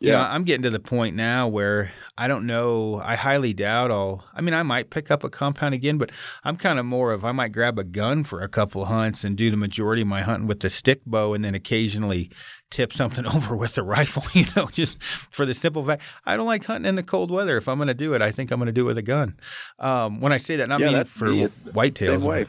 yeah. 0.00 0.06
You 0.06 0.12
know, 0.12 0.22
I'm 0.22 0.44
getting 0.44 0.62
to 0.62 0.70
the 0.70 0.80
point 0.80 1.14
now 1.14 1.46
where 1.46 1.92
I 2.16 2.26
don't 2.26 2.46
know. 2.46 3.02
I 3.04 3.16
highly 3.16 3.52
doubt 3.52 3.90
I'll. 3.90 4.24
I 4.34 4.40
mean, 4.40 4.54
I 4.54 4.62
might 4.62 4.88
pick 4.88 5.10
up 5.10 5.22
a 5.24 5.28
compound 5.28 5.74
again, 5.74 5.98
but 5.98 6.10
I'm 6.42 6.56
kind 6.56 6.78
of 6.78 6.86
more 6.86 7.12
of 7.12 7.22
I 7.22 7.32
might 7.32 7.52
grab 7.52 7.78
a 7.78 7.84
gun 7.84 8.24
for 8.24 8.40
a 8.40 8.48
couple 8.48 8.82
of 8.82 8.88
hunts 8.88 9.24
and 9.24 9.36
do 9.36 9.50
the 9.50 9.58
majority 9.58 10.00
of 10.00 10.08
my 10.08 10.22
hunting 10.22 10.48
with 10.48 10.60
the 10.60 10.70
stick 10.70 11.02
bow, 11.04 11.34
and 11.34 11.44
then 11.44 11.54
occasionally 11.54 12.30
tip 12.70 12.92
something 12.92 13.26
over 13.34 13.56
with 13.56 13.74
the 13.74 13.82
rifle. 13.82 14.22
You 14.40 14.46
know, 14.56 14.68
just 14.68 14.96
for 15.30 15.44
the 15.44 15.54
simple 15.54 15.84
fact 15.84 16.02
I 16.24 16.36
don't 16.36 16.46
like 16.46 16.64
hunting 16.64 16.88
in 16.88 16.94
the 16.94 17.02
cold 17.02 17.30
weather. 17.30 17.56
If 17.56 17.68
I'm 17.68 17.78
going 17.78 17.88
to 17.88 17.94
do 17.94 18.14
it, 18.14 18.22
I 18.22 18.30
think 18.30 18.50
I'm 18.50 18.58
going 18.58 18.66
to 18.66 18.72
do 18.72 18.82
it 18.82 18.86
with 18.86 18.98
a 18.98 19.02
gun. 19.02 19.36
Um, 19.78 20.20
when 20.20 20.32
I 20.32 20.38
say 20.38 20.56
that, 20.56 20.68
not 20.68 20.80
yeah, 20.80 20.92
mean 20.92 21.04
for 21.04 21.26
whitetails. 21.72 22.48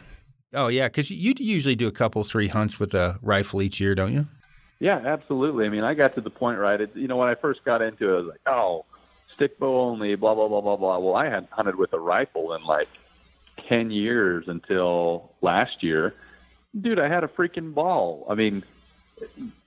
Oh 0.53 0.67
yeah, 0.67 0.87
because 0.87 1.09
you 1.09 1.33
usually 1.37 1.75
do 1.75 1.87
a 1.87 1.91
couple 1.91 2.23
three 2.23 2.47
hunts 2.47 2.79
with 2.79 2.93
a 2.93 3.17
rifle 3.21 3.61
each 3.61 3.79
year, 3.79 3.95
don't 3.95 4.13
you? 4.13 4.27
Yeah, 4.79 4.97
absolutely. 4.97 5.65
I 5.65 5.69
mean, 5.69 5.83
I 5.83 5.93
got 5.93 6.15
to 6.15 6.21
the 6.21 6.29
point, 6.29 6.59
right? 6.59 6.81
It, 6.81 6.95
you 6.95 7.07
know, 7.07 7.17
when 7.17 7.29
I 7.29 7.35
first 7.35 7.63
got 7.63 7.81
into 7.81 8.09
it, 8.09 8.13
I 8.13 8.17
was 8.17 8.27
like, 8.27 8.41
oh, 8.47 8.85
stick 9.35 9.59
bow 9.59 9.81
only, 9.81 10.15
blah, 10.15 10.33
blah, 10.33 10.47
blah, 10.47 10.61
blah, 10.61 10.75
blah. 10.75 10.97
Well, 10.97 11.15
I 11.15 11.25
hadn't 11.25 11.51
hunted 11.51 11.75
with 11.75 11.93
a 11.93 11.99
rifle 11.99 12.53
in 12.53 12.63
like 12.63 12.87
10 13.69 13.91
years 13.91 14.45
until 14.47 15.33
last 15.41 15.83
year. 15.83 16.15
Dude, 16.79 16.99
I 16.99 17.07
had 17.09 17.23
a 17.23 17.27
freaking 17.27 17.73
ball. 17.73 18.25
I 18.29 18.33
mean, 18.33 18.63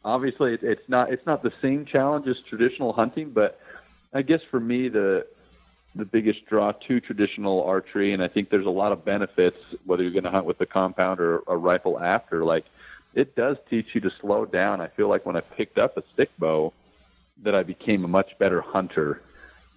obviously 0.04 0.58
it's 0.60 0.88
not 0.88 1.12
it's 1.12 1.26
not 1.26 1.42
the 1.42 1.52
same 1.62 1.84
challenge 1.84 2.26
as 2.26 2.36
traditional 2.48 2.92
hunting, 2.92 3.30
but 3.30 3.60
I 4.12 4.22
guess 4.22 4.40
for 4.50 4.60
me 4.60 4.88
the 4.88 5.26
the 5.94 6.04
biggest 6.04 6.44
draw 6.46 6.72
to 6.72 7.00
traditional 7.00 7.62
archery, 7.62 8.12
and 8.12 8.22
I 8.22 8.28
think 8.28 8.50
there's 8.50 8.66
a 8.66 8.70
lot 8.70 8.92
of 8.92 9.04
benefits 9.04 9.56
whether 9.84 10.02
you're 10.02 10.12
going 10.12 10.24
to 10.24 10.30
hunt 10.30 10.44
with 10.44 10.58
the 10.58 10.66
compound 10.66 11.20
or 11.20 11.42
a 11.46 11.56
rifle 11.56 12.00
after. 12.00 12.44
Like 12.44 12.64
it 13.14 13.36
does 13.36 13.56
teach 13.70 13.94
you 13.94 14.00
to 14.02 14.10
slow 14.20 14.44
down. 14.44 14.80
I 14.80 14.88
feel 14.88 15.08
like 15.08 15.24
when 15.24 15.36
I 15.36 15.40
picked 15.40 15.78
up 15.78 15.96
a 15.96 16.02
stick 16.12 16.30
bow, 16.38 16.72
that 17.42 17.54
I 17.54 17.62
became 17.62 18.04
a 18.04 18.08
much 18.08 18.36
better 18.38 18.60
hunter, 18.60 19.20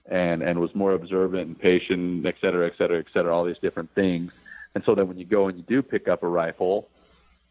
and 0.10 0.41
and 0.41 0.60
was 0.60 0.74
more 0.74 0.93
observant 0.93 1.47
and 1.47 1.60
patient, 1.60 2.26
et 2.26 2.36
cetera, 2.41 2.68
et 2.68 2.74
cetera, 2.78 2.99
et 2.99 3.08
cetera. 3.14 3.36
All 3.36 3.45
these 3.45 3.60
different 3.60 3.93
things. 3.93 4.32
And 4.76 4.84
so 4.84 4.93
then 4.95 5.08
when 5.08 5.18
you 5.18 5.26
go 5.26 5.47
and 5.47 5.58
you 5.58 5.64
do 5.64 5.82
pick 5.82 6.08
up 6.08 6.24
a 6.24 6.28
rifle, 6.28 6.88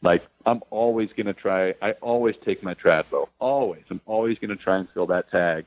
like 0.02 0.22
I'm 0.44 0.62
always 0.70 1.10
going 1.10 1.26
to 1.26 1.34
try. 1.34 1.74
I 1.82 1.92
always 2.02 2.34
take 2.44 2.62
my 2.62 2.74
trad 2.74 3.10
bow. 3.10 3.28
Always. 3.38 3.82
I'm 3.90 4.00
always 4.06 4.38
going 4.38 4.50
to 4.50 4.62
try 4.62 4.78
and 4.78 4.88
fill 4.94 5.06
that 5.06 5.30
tag. 5.30 5.64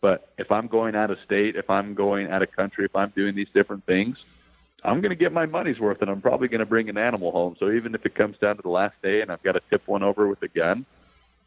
But 0.00 0.32
if 0.38 0.50
I'm 0.50 0.66
going 0.66 0.94
out 0.94 1.10
of 1.10 1.18
state, 1.24 1.56
if 1.56 1.68
I'm 1.68 1.94
going 1.94 2.30
out 2.30 2.42
of 2.42 2.50
country, 2.52 2.84
if 2.84 2.96
I'm 2.96 3.10
doing 3.10 3.34
these 3.34 3.48
different 3.52 3.84
things, 3.84 4.16
I'm 4.82 5.00
going 5.00 5.10
to 5.10 5.16
get 5.16 5.32
my 5.32 5.44
money's 5.44 5.78
worth, 5.78 6.00
and 6.00 6.10
I'm 6.10 6.22
probably 6.22 6.48
going 6.48 6.60
to 6.60 6.66
bring 6.66 6.88
an 6.88 6.96
animal 6.96 7.32
home. 7.32 7.56
So 7.60 7.70
even 7.70 7.94
if 7.94 8.06
it 8.06 8.14
comes 8.14 8.38
down 8.38 8.56
to 8.56 8.62
the 8.62 8.70
last 8.70 8.94
day 9.02 9.20
and 9.20 9.30
I've 9.30 9.42
got 9.42 9.52
to 9.52 9.60
tip 9.68 9.86
one 9.86 10.02
over 10.02 10.26
with 10.26 10.42
a 10.42 10.48
gun, 10.48 10.86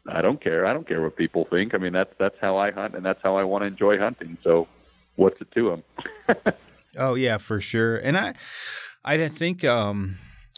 I 0.06 0.22
don't 0.22 0.40
care. 0.40 0.66
I 0.66 0.72
don't 0.72 0.86
care 0.86 1.02
what 1.02 1.16
people 1.16 1.46
think. 1.50 1.74
I 1.74 1.78
mean, 1.78 1.92
that's 1.92 2.12
that's 2.18 2.36
how 2.40 2.58
I 2.58 2.70
hunt, 2.70 2.94
and 2.94 3.04
that's 3.04 3.22
how 3.22 3.36
I 3.36 3.44
want 3.44 3.62
to 3.62 3.66
enjoy 3.66 3.98
hunting. 3.98 4.36
So 4.44 4.68
what's 5.16 5.40
it 5.40 5.50
to 5.52 5.82
them? 6.28 6.54
oh 6.98 7.14
yeah, 7.14 7.38
for 7.38 7.60
sure. 7.60 7.96
And 7.96 8.16
I, 8.16 8.34
I 9.04 9.28
think, 9.28 9.64
um, 9.64 10.16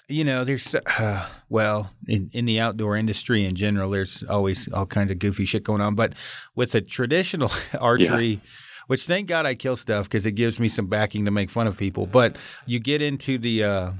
you 0.08 0.22
know, 0.22 0.44
there's, 0.44 0.74
uh, 0.74 1.28
well, 1.48 1.90
in, 2.06 2.30
in 2.32 2.44
the 2.44 2.60
outdoor 2.60 2.96
industry 2.96 3.44
in 3.44 3.54
general, 3.56 3.90
there's 3.90 4.22
always 4.24 4.72
all 4.72 4.86
kinds 4.86 5.10
of 5.10 5.18
goofy 5.18 5.44
shit 5.44 5.64
going 5.64 5.80
on. 5.80 5.94
But 5.94 6.12
with 6.54 6.72
the 6.72 6.80
traditional 6.80 7.50
archery, 7.80 8.26
yeah. 8.26 8.38
which 8.86 9.06
thank 9.06 9.26
God 9.26 9.46
I 9.46 9.54
kill 9.54 9.76
stuff 9.76 10.04
because 10.04 10.24
it 10.24 10.32
gives 10.32 10.60
me 10.60 10.68
some 10.68 10.86
backing 10.86 11.24
to 11.24 11.30
make 11.30 11.50
fun 11.50 11.66
of 11.66 11.76
people. 11.76 12.06
But 12.06 12.36
you 12.66 12.78
get 12.78 13.02
into 13.02 13.38
the, 13.38 13.64
uh, 13.64 13.92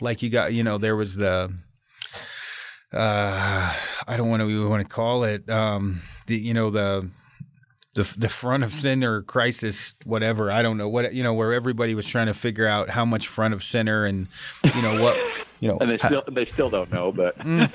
like 0.00 0.22
you 0.22 0.30
got, 0.30 0.52
you 0.52 0.62
know, 0.62 0.78
there 0.78 0.94
was 0.94 1.16
the, 1.16 1.52
uh, 2.92 3.74
I 4.06 4.16
don't 4.16 4.28
want 4.28 4.42
to 4.42 4.68
want 4.68 4.82
to 4.82 4.88
call 4.88 5.24
it, 5.24 5.48
um, 5.50 6.02
the, 6.26 6.36
you 6.36 6.54
know, 6.54 6.70
the, 6.70 7.10
the 7.94 8.14
the 8.16 8.28
front 8.28 8.62
of 8.62 8.72
center 8.72 9.22
crisis, 9.22 9.94
whatever. 10.04 10.52
I 10.52 10.62
don't 10.62 10.76
know 10.76 10.88
what 10.88 11.12
you 11.12 11.22
know, 11.24 11.34
where 11.34 11.52
everybody 11.52 11.94
was 11.96 12.06
trying 12.06 12.28
to 12.28 12.34
figure 12.34 12.66
out 12.66 12.90
how 12.90 13.04
much 13.04 13.26
front 13.26 13.54
of 13.54 13.64
center 13.64 14.04
and 14.06 14.28
you 14.62 14.82
know 14.82 15.02
what 15.02 15.16
you 15.60 15.68
know, 15.68 15.78
and 15.80 15.90
they 15.90 15.98
still 15.98 16.22
they 16.30 16.44
still 16.46 16.70
don't 16.70 16.92
know, 16.92 17.12
but 17.12 17.36
mm. 17.40 17.72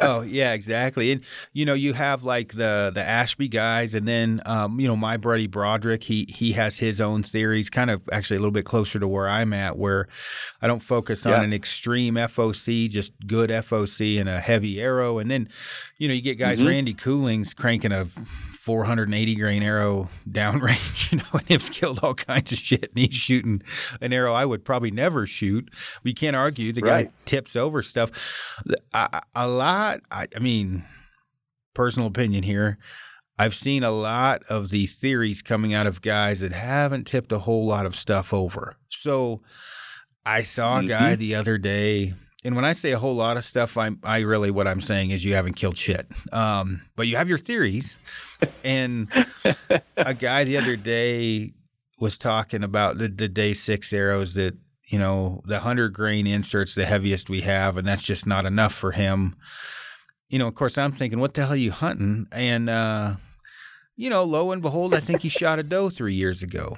oh 0.00 0.20
yeah, 0.20 0.52
exactly. 0.52 1.12
And 1.12 1.22
you 1.52 1.64
know, 1.64 1.74
you 1.74 1.92
have 1.92 2.22
like 2.22 2.54
the 2.54 2.90
the 2.94 3.02
Ashby 3.02 3.48
guys, 3.48 3.94
and 3.94 4.06
then 4.06 4.40
um, 4.46 4.78
you 4.78 4.86
know 4.86 4.96
my 4.96 5.16
buddy 5.16 5.46
Broderick. 5.46 6.04
He 6.04 6.26
he 6.28 6.52
has 6.52 6.78
his 6.78 7.00
own 7.00 7.22
theories, 7.22 7.70
kind 7.70 7.90
of 7.90 8.02
actually 8.12 8.36
a 8.36 8.40
little 8.40 8.52
bit 8.52 8.64
closer 8.64 8.98
to 8.98 9.08
where 9.08 9.28
I'm 9.28 9.52
at, 9.52 9.76
where 9.76 10.08
I 10.62 10.66
don't 10.66 10.80
focus 10.80 11.24
yeah. 11.24 11.36
on 11.36 11.44
an 11.44 11.52
extreme 11.52 12.14
FOC, 12.14 12.88
just 12.88 13.14
good 13.26 13.50
FOC 13.50 14.20
and 14.20 14.28
a 14.28 14.40
heavy 14.40 14.80
arrow, 14.80 15.18
and 15.18 15.30
then 15.30 15.48
you 15.98 16.08
know 16.08 16.14
you 16.14 16.22
get 16.22 16.38
guys 16.38 16.58
mm-hmm. 16.58 16.68
Randy 16.68 16.94
Coolings 16.94 17.54
cranking 17.54 17.92
a 17.92 18.06
480 18.66 19.36
grain 19.36 19.62
arrow 19.62 20.08
downrange, 20.28 21.12
you 21.12 21.18
know, 21.18 21.24
and 21.34 21.46
him's 21.46 21.70
killed 21.70 22.00
all 22.02 22.14
kinds 22.14 22.50
of 22.50 22.58
shit. 22.58 22.90
And 22.90 22.98
he's 22.98 23.14
shooting 23.14 23.62
an 24.00 24.12
arrow 24.12 24.34
I 24.34 24.44
would 24.44 24.64
probably 24.64 24.90
never 24.90 25.24
shoot. 25.24 25.70
We 26.02 26.12
can't 26.12 26.34
argue. 26.34 26.72
The 26.72 26.80
right. 26.80 27.06
guy 27.06 27.14
tips 27.26 27.54
over 27.54 27.80
stuff. 27.80 28.10
A, 28.92 29.22
a 29.36 29.46
lot, 29.46 30.00
I, 30.10 30.26
I 30.34 30.40
mean, 30.40 30.82
personal 31.74 32.08
opinion 32.08 32.42
here. 32.42 32.78
I've 33.38 33.54
seen 33.54 33.84
a 33.84 33.92
lot 33.92 34.42
of 34.48 34.70
the 34.70 34.88
theories 34.88 35.42
coming 35.42 35.72
out 35.72 35.86
of 35.86 36.02
guys 36.02 36.40
that 36.40 36.52
haven't 36.52 37.06
tipped 37.06 37.30
a 37.30 37.38
whole 37.38 37.68
lot 37.68 37.86
of 37.86 37.94
stuff 37.94 38.34
over. 38.34 38.74
So 38.88 39.42
I 40.24 40.42
saw 40.42 40.80
a 40.80 40.84
guy 40.84 41.12
mm-hmm. 41.12 41.20
the 41.20 41.36
other 41.36 41.56
day 41.56 42.14
and 42.46 42.54
when 42.54 42.64
I 42.64 42.74
say 42.74 42.92
a 42.92 42.98
whole 42.98 43.16
lot 43.16 43.36
of 43.36 43.44
stuff, 43.44 43.76
I'm 43.76 43.98
I 44.04 44.20
really 44.20 44.52
what 44.52 44.68
I'm 44.68 44.80
saying 44.80 45.10
is 45.10 45.24
you 45.24 45.34
haven't 45.34 45.56
killed 45.56 45.76
shit. 45.76 46.06
Um, 46.32 46.82
but 46.94 47.08
you 47.08 47.16
have 47.16 47.28
your 47.28 47.38
theories. 47.38 47.96
And 48.62 49.08
a 49.96 50.14
guy 50.14 50.44
the 50.44 50.56
other 50.56 50.76
day 50.76 51.54
was 51.98 52.16
talking 52.16 52.62
about 52.62 52.98
the, 52.98 53.08
the 53.08 53.28
day 53.28 53.52
six 53.52 53.92
arrows 53.92 54.34
that 54.34 54.54
you 54.84 54.98
know 54.98 55.42
the 55.44 55.60
hundred 55.60 55.92
grain 55.92 56.26
inserts 56.26 56.76
the 56.76 56.86
heaviest 56.86 57.28
we 57.28 57.40
have, 57.40 57.76
and 57.76 57.86
that's 57.86 58.04
just 58.04 58.26
not 58.26 58.46
enough 58.46 58.72
for 58.72 58.92
him. 58.92 59.34
You 60.28 60.38
know, 60.38 60.46
of 60.46 60.54
course, 60.54 60.78
I'm 60.78 60.92
thinking, 60.92 61.18
what 61.18 61.34
the 61.34 61.42
hell 61.42 61.52
are 61.52 61.56
you 61.56 61.72
hunting? 61.72 62.28
And 62.30 62.70
uh, 62.70 63.16
you 63.96 64.08
know, 64.08 64.22
lo 64.22 64.52
and 64.52 64.62
behold, 64.62 64.94
I 64.94 65.00
think 65.00 65.22
he 65.22 65.28
shot 65.28 65.58
a 65.58 65.64
doe 65.64 65.90
three 65.90 66.14
years 66.14 66.44
ago 66.44 66.76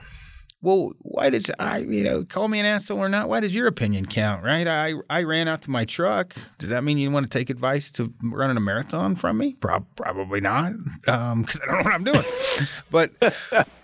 well, 0.61 0.93
why 1.01 1.31
does 1.31 1.51
I, 1.59 1.79
you 1.79 2.03
know, 2.03 2.25
call 2.25 2.49
me 2.49 2.59
an 2.59 2.67
asshole 2.67 2.99
or 2.99 3.09
not? 3.09 3.29
Why 3.29 3.41
does 3.41 3.55
your 3.55 3.69
opinion 3.69 4.07
count, 4.07 4.45
right? 4.45 4.67
I 4.67 4.95
I 5.09 5.23
ran 5.23 5.47
out 5.47 5.63
to 5.63 5.71
my 5.71 5.85
truck. 5.85 6.35
Does 6.59 6.71
that 6.71 6.83
mean 6.83 6.99
you 6.99 7.11
want 7.11 7.31
to 7.31 7.39
take 7.39 7.49
advice 7.49 7.91
to 7.93 8.13
running 8.23 8.57
a 8.57 8.61
marathon 8.61 9.15
from 9.15 9.39
me? 9.39 9.55
Pro- 9.61 9.87
probably 9.95 10.41
not, 10.41 10.73
because 11.01 11.15
um, 11.33 11.47
I 11.63 11.67
don't 11.67 11.79
know 11.79 11.85
what 11.85 11.95
I'm 11.95 12.05
doing. 12.05 12.25
but 12.91 13.13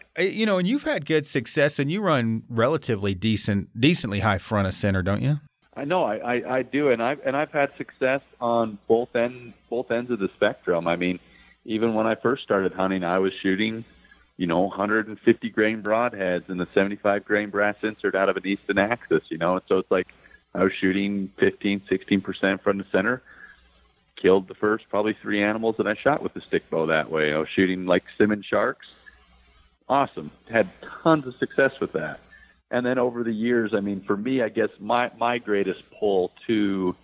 you 0.19 0.47
know, 0.47 0.59
and 0.59 0.67
you've 0.67 0.83
had 0.83 1.07
good 1.07 1.27
success, 1.27 1.79
and 1.79 1.93
you 1.93 2.01
run 2.01 2.43
relatively 2.49 3.15
decent, 3.15 3.69
decently 3.81 4.21
high 4.21 4.39
front 4.39 4.67
of 4.67 4.75
center, 4.75 5.03
don't 5.03 5.23
you? 5.23 5.41
I 5.77 5.85
know, 5.85 6.05
I, 6.05 6.17
I, 6.17 6.57
I 6.59 6.63
do, 6.63 6.91
and 6.91 7.01
I've 7.01 7.25
and 7.25 7.37
I've 7.37 7.53
had 7.53 7.71
success 7.77 8.21
on 8.41 8.79
both 8.89 9.15
end 9.15 9.55
both 9.71 9.93
ends 9.93 10.11
of 10.11 10.19
the 10.19 10.29
spectrum. 10.35 10.89
I 10.89 10.97
mean, 10.97 11.21
even 11.65 11.95
when 11.95 12.07
I 12.07 12.17
first 12.17 12.43
started 12.43 12.73
hunting, 12.73 13.05
I 13.05 13.19
was 13.19 13.33
shooting 13.43 13.85
you 14.37 14.47
know, 14.47 14.63
150 14.63 15.51
grain 15.51 15.83
broadheads 15.83 16.49
and 16.49 16.59
the 16.59 16.67
75 16.75 17.25
grain 17.25 17.51
brass 17.51 17.77
insert 17.83 18.15
out 18.15 18.29
of 18.29 18.37
an 18.37 18.47
Easton 18.47 18.79
Axis, 18.79 19.23
you 19.29 19.39
know. 19.39 19.61
So 19.69 19.79
it's 19.79 19.91
like 19.91 20.09
I 20.55 20.65
was 20.65 20.73
shooting 20.73 21.31
15, 21.39 21.83
16% 21.91 22.61
from 22.61 22.79
the 22.79 22.85
center. 22.91 23.23
Killed 24.17 24.49
the 24.49 24.55
first 24.55 24.89
probably 24.89 25.17
three 25.21 25.43
animals 25.43 25.77
that 25.79 25.87
I 25.87 25.95
shot 25.95 26.23
with 26.23 26.35
the 26.35 26.41
stick 26.41 26.69
bow 26.71 26.87
that 26.87 27.11
way. 27.11 27.33
I 27.33 27.39
was 27.39 27.49
shooting 27.55 27.87
like 27.87 28.05
Simmons 28.19 28.47
sharks. 28.47 28.87
Awesome. 29.89 30.31
Had 30.51 30.69
tons 31.03 31.27
of 31.27 31.37
success 31.37 31.73
with 31.81 31.93
that. 31.93 32.21
And 32.71 32.85
then 32.85 32.99
over 32.99 33.23
the 33.23 33.33
years, 33.33 33.73
I 33.75 33.81
mean, 33.81 34.01
for 34.01 34.17
me, 34.17 34.43
I 34.43 34.49
guess 34.49 34.71
my, 34.81 35.11
my 35.19 35.39
greatest 35.39 35.83
pull 35.99 36.33
to 36.47 36.97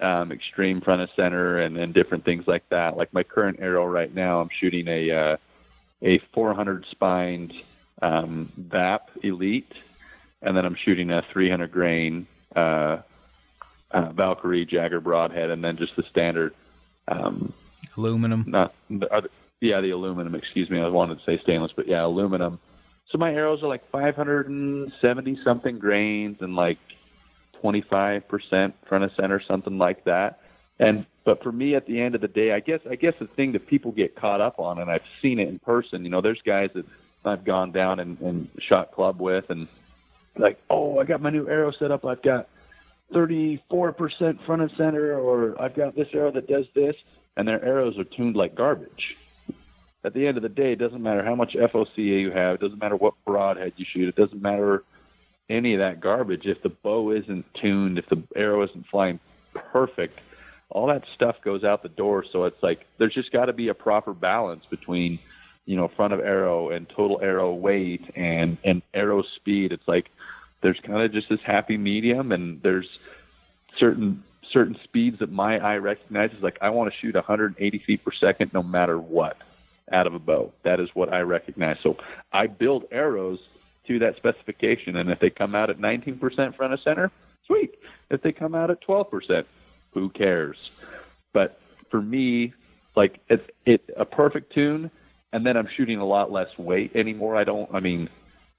um, 0.00 0.32
extreme 0.32 0.80
front 0.80 1.02
of 1.02 1.10
center 1.14 1.58
and, 1.58 1.76
and 1.76 1.92
different 1.92 2.24
things 2.24 2.46
like 2.46 2.66
that. 2.70 2.96
Like 2.96 3.12
my 3.12 3.22
current 3.22 3.58
arrow 3.60 3.84
right 3.84 4.14
now, 4.14 4.40
I'm 4.40 4.48
shooting 4.60 4.88
a, 4.88 5.10
uh, 5.10 5.36
a 6.02 6.18
400 6.32 6.86
spined 6.90 7.52
um, 8.02 8.50
VAP 8.56 9.10
Elite, 9.22 9.72
and 10.42 10.56
then 10.56 10.64
I'm 10.64 10.76
shooting 10.76 11.10
a 11.10 11.22
300 11.32 11.70
grain 11.70 12.26
uh, 12.56 12.98
uh, 13.90 14.12
Valkyrie 14.12 14.66
Jagger 14.66 15.00
broadhead, 15.00 15.50
and 15.50 15.62
then 15.62 15.76
just 15.76 15.96
the 15.96 16.04
standard 16.10 16.54
um, 17.08 17.52
aluminum. 17.96 18.44
Not 18.46 18.74
the 18.88 19.12
other, 19.12 19.28
yeah, 19.60 19.80
the 19.80 19.90
aluminum. 19.90 20.34
Excuse 20.34 20.70
me, 20.70 20.80
I 20.80 20.88
wanted 20.88 21.18
to 21.18 21.24
say 21.24 21.40
stainless, 21.42 21.72
but 21.74 21.86
yeah, 21.86 22.04
aluminum. 22.04 22.58
So 23.10 23.18
my 23.18 23.34
arrows 23.34 23.62
are 23.62 23.68
like 23.68 23.90
570 23.90 25.40
something 25.42 25.78
grains 25.78 26.38
and 26.40 26.54
like 26.54 26.78
25% 27.62 28.72
front 28.86 29.04
of 29.04 29.10
center, 29.16 29.42
something 29.46 29.78
like 29.78 30.04
that. 30.04 30.40
And 30.80 31.04
but 31.24 31.42
for 31.42 31.52
me, 31.52 31.74
at 31.74 31.86
the 31.86 32.00
end 32.00 32.14
of 32.14 32.22
the 32.22 32.28
day, 32.28 32.52
I 32.52 32.60
guess 32.60 32.80
I 32.88 32.96
guess 32.96 33.14
the 33.20 33.26
thing 33.26 33.52
that 33.52 33.66
people 33.66 33.92
get 33.92 34.16
caught 34.16 34.40
up 34.40 34.58
on, 34.58 34.80
and 34.80 34.90
I've 34.90 35.04
seen 35.20 35.38
it 35.38 35.48
in 35.48 35.58
person. 35.58 36.02
You 36.04 36.10
know, 36.10 36.22
there's 36.22 36.40
guys 36.40 36.70
that 36.74 36.86
I've 37.24 37.44
gone 37.44 37.70
down 37.70 38.00
and, 38.00 38.18
and 38.20 38.48
shot 38.58 38.90
club 38.92 39.20
with, 39.20 39.50
and 39.50 39.68
like, 40.36 40.58
oh, 40.70 40.98
I 40.98 41.04
got 41.04 41.20
my 41.20 41.28
new 41.28 41.46
arrow 41.46 41.70
set 41.70 41.90
up. 41.90 42.06
I've 42.06 42.22
got 42.22 42.48
34% 43.12 43.60
front 44.46 44.62
and 44.62 44.70
center, 44.72 45.18
or 45.18 45.60
I've 45.60 45.74
got 45.74 45.94
this 45.94 46.08
arrow 46.14 46.30
that 46.32 46.48
does 46.48 46.66
this, 46.74 46.96
and 47.36 47.46
their 47.46 47.62
arrows 47.62 47.98
are 47.98 48.04
tuned 48.04 48.36
like 48.36 48.54
garbage. 48.54 49.18
At 50.02 50.14
the 50.14 50.26
end 50.26 50.38
of 50.38 50.42
the 50.42 50.48
day, 50.48 50.72
it 50.72 50.78
doesn't 50.78 51.02
matter 51.02 51.22
how 51.22 51.34
much 51.34 51.52
FOCA 51.52 51.98
you 51.98 52.30
have. 52.30 52.54
It 52.54 52.60
doesn't 52.62 52.80
matter 52.80 52.96
what 52.96 53.12
broadhead 53.26 53.74
you 53.76 53.84
shoot. 53.84 54.08
It 54.08 54.16
doesn't 54.16 54.40
matter 54.40 54.82
any 55.50 55.74
of 55.74 55.80
that 55.80 56.00
garbage. 56.00 56.46
If 56.46 56.62
the 56.62 56.70
bow 56.70 57.10
isn't 57.10 57.44
tuned, 57.52 57.98
if 57.98 58.08
the 58.08 58.22
arrow 58.34 58.62
isn't 58.62 58.86
flying 58.86 59.20
perfect, 59.52 60.18
all 60.70 60.86
that 60.86 61.04
stuff 61.14 61.36
goes 61.42 61.64
out 61.64 61.82
the 61.82 61.88
door. 61.88 62.24
So 62.30 62.44
it's 62.44 62.62
like 62.62 62.86
there's 62.98 63.14
just 63.14 63.32
got 63.32 63.46
to 63.46 63.52
be 63.52 63.68
a 63.68 63.74
proper 63.74 64.14
balance 64.14 64.64
between, 64.66 65.18
you 65.66 65.76
know, 65.76 65.88
front 65.88 66.12
of 66.12 66.20
arrow 66.20 66.70
and 66.70 66.88
total 66.88 67.20
arrow 67.22 67.52
weight 67.52 68.10
and 68.14 68.56
and 68.64 68.82
arrow 68.94 69.22
speed. 69.36 69.72
It's 69.72 69.86
like 69.86 70.10
there's 70.60 70.78
kind 70.80 71.02
of 71.02 71.12
just 71.12 71.28
this 71.28 71.40
happy 71.40 71.76
medium, 71.76 72.32
and 72.32 72.62
there's 72.62 72.88
certain 73.78 74.22
certain 74.52 74.76
speeds 74.84 75.18
that 75.20 75.30
my 75.30 75.58
eye 75.58 75.76
recognizes. 75.76 76.42
Like 76.42 76.58
I 76.60 76.70
want 76.70 76.92
to 76.92 76.98
shoot 76.98 77.14
180 77.14 77.78
feet 77.78 78.04
per 78.04 78.12
second, 78.12 78.52
no 78.52 78.62
matter 78.62 78.98
what, 78.98 79.36
out 79.92 80.06
of 80.06 80.14
a 80.14 80.18
bow. 80.18 80.52
That 80.62 80.80
is 80.80 80.88
what 80.94 81.12
I 81.12 81.20
recognize. 81.20 81.78
So 81.82 81.96
I 82.32 82.46
build 82.46 82.86
arrows 82.90 83.40
to 83.86 83.98
that 84.00 84.16
specification, 84.16 84.96
and 84.96 85.10
if 85.10 85.18
they 85.18 85.30
come 85.30 85.54
out 85.54 85.70
at 85.70 85.78
19% 85.78 86.54
front 86.54 86.72
of 86.72 86.80
center, 86.80 87.10
sweet. 87.46 87.74
If 88.10 88.22
they 88.22 88.32
come 88.32 88.54
out 88.54 88.70
at 88.70 88.80
12%, 88.82 89.44
who 89.92 90.08
cares? 90.08 90.56
But 91.32 91.60
for 91.90 92.00
me, 92.00 92.54
like 92.96 93.20
it, 93.28 93.54
it 93.66 93.90
a 93.96 94.04
perfect 94.04 94.52
tune, 94.52 94.90
and 95.32 95.46
then 95.46 95.56
I'm 95.56 95.68
shooting 95.76 95.98
a 95.98 96.06
lot 96.06 96.30
less 96.30 96.56
weight 96.58 96.94
anymore. 96.94 97.36
I 97.36 97.44
don't. 97.44 97.72
I 97.74 97.80
mean, 97.80 98.08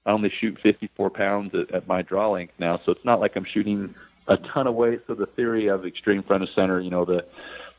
I 0.06 0.10
only 0.10 0.30
shoot 0.30 0.58
54 0.62 1.10
pounds 1.10 1.54
at, 1.54 1.70
at 1.72 1.86
my 1.86 2.02
draw 2.02 2.30
length 2.30 2.54
now, 2.58 2.80
so 2.84 2.92
it's 2.92 3.04
not 3.04 3.20
like 3.20 3.36
I'm 3.36 3.44
shooting 3.44 3.94
a 4.28 4.36
ton 4.36 4.66
of 4.66 4.74
weight. 4.74 5.02
So 5.06 5.14
the 5.14 5.26
theory 5.26 5.68
of 5.68 5.86
extreme 5.86 6.22
front 6.22 6.42
of 6.42 6.48
center, 6.50 6.80
you 6.80 6.90
know, 6.90 7.04
the 7.04 7.24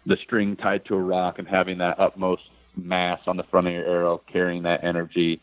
the 0.05 0.17
string 0.17 0.55
tied 0.55 0.85
to 0.85 0.95
a 0.95 1.01
rock 1.01 1.39
and 1.39 1.47
having 1.47 1.77
that 1.77 1.99
utmost 1.99 2.43
mass 2.75 3.21
on 3.27 3.37
the 3.37 3.43
front 3.43 3.67
of 3.67 3.73
your 3.73 3.85
arrow, 3.85 4.21
carrying 4.27 4.63
that 4.63 4.83
energy. 4.83 5.41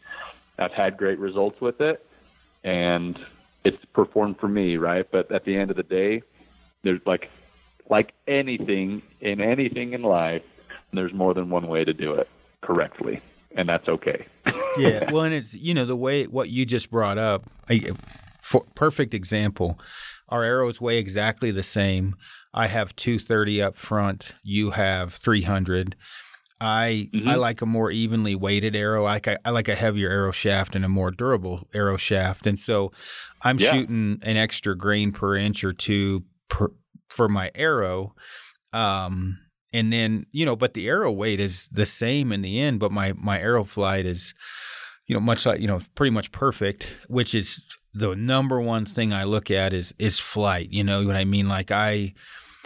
I've 0.58 0.72
had 0.72 0.98
great 0.98 1.18
results 1.18 1.60
with 1.60 1.80
it, 1.80 2.04
and 2.62 3.18
it's 3.64 3.82
performed 3.86 4.38
for 4.38 4.48
me, 4.48 4.76
right? 4.76 5.06
But 5.10 5.32
at 5.32 5.44
the 5.44 5.56
end 5.56 5.70
of 5.70 5.76
the 5.76 5.82
day, 5.82 6.22
there's 6.82 7.00
like 7.06 7.30
like 7.90 8.12
anything 8.26 9.02
in 9.20 9.40
anything 9.40 9.92
in 9.92 10.02
life, 10.02 10.42
there's 10.92 11.12
more 11.12 11.34
than 11.34 11.50
one 11.50 11.66
way 11.66 11.84
to 11.84 11.92
do 11.92 12.14
it 12.14 12.28
correctly, 12.62 13.20
and 13.56 13.68
that's 13.68 13.88
okay. 13.88 14.26
yeah, 14.78 15.10
well, 15.10 15.24
and 15.24 15.34
it's 15.34 15.52
you 15.52 15.74
know 15.74 15.84
the 15.84 15.96
way 15.96 16.24
what 16.24 16.48
you 16.48 16.64
just 16.64 16.90
brought 16.90 17.18
up, 17.18 17.44
a 17.68 17.82
for, 18.42 18.64
perfect 18.74 19.12
example. 19.12 19.78
Our 20.28 20.44
arrows 20.44 20.80
weigh 20.80 20.98
exactly 20.98 21.50
the 21.50 21.64
same. 21.64 22.14
I 22.54 22.68
have 22.68 22.94
230 22.96 23.60
up 23.62 23.76
front. 23.76 24.32
You 24.44 24.70
have 24.70 25.12
300. 25.14 25.96
I 26.60 27.08
Mhm. 27.14 27.26
I 27.28 27.34
like 27.36 27.62
a 27.62 27.66
more 27.66 27.90
evenly 27.90 28.34
weighted 28.34 28.76
arrow. 28.76 29.04
I 29.04 29.14
like 29.14 29.28
I, 29.28 29.36
I 29.44 29.50
like 29.50 29.68
a 29.68 29.74
heavier 29.74 30.10
arrow 30.10 30.32
shaft 30.32 30.76
and 30.76 30.84
a 30.84 30.88
more 30.88 31.10
durable 31.10 31.68
arrow 31.74 31.96
shaft, 31.96 32.46
and 32.46 32.58
so 32.58 32.92
I'm 33.42 33.58
Yeah. 33.58 33.72
shooting 33.72 34.18
an 34.22 34.36
extra 34.36 34.76
grain 34.76 35.10
per 35.12 35.36
inch 35.36 35.64
or 35.64 35.72
two 35.72 36.24
per, 36.48 36.68
for 37.10 37.28
my 37.28 37.50
arrow. 37.54 38.14
Um, 38.72 39.38
and 39.72 39.92
then 39.92 40.26
you 40.32 40.44
know, 40.44 40.56
but 40.56 40.74
the 40.74 40.88
arrow 40.88 41.12
weight 41.12 41.40
is 41.40 41.68
the 41.70 41.86
same 41.86 42.32
in 42.32 42.42
the 42.42 42.60
end, 42.60 42.80
but 42.80 42.92
my 42.92 43.12
my 43.12 43.40
arrow 43.40 43.64
flight 43.64 44.06
is, 44.06 44.34
you 45.06 45.14
know, 45.14 45.20
much 45.20 45.46
like 45.46 45.60
you 45.60 45.68
know, 45.68 45.80
pretty 45.94 46.10
much 46.10 46.32
perfect, 46.32 46.88
which 47.08 47.34
is 47.34 47.64
the 47.92 48.14
number 48.14 48.60
one 48.60 48.86
thing 48.86 49.12
I 49.12 49.24
look 49.24 49.50
at 49.50 49.72
is 49.72 49.94
is 49.98 50.18
flight. 50.18 50.70
You 50.70 50.84
know 50.84 51.04
what 51.04 51.16
I 51.16 51.24
mean? 51.24 51.48
Like 51.48 51.70
I. 51.70 52.14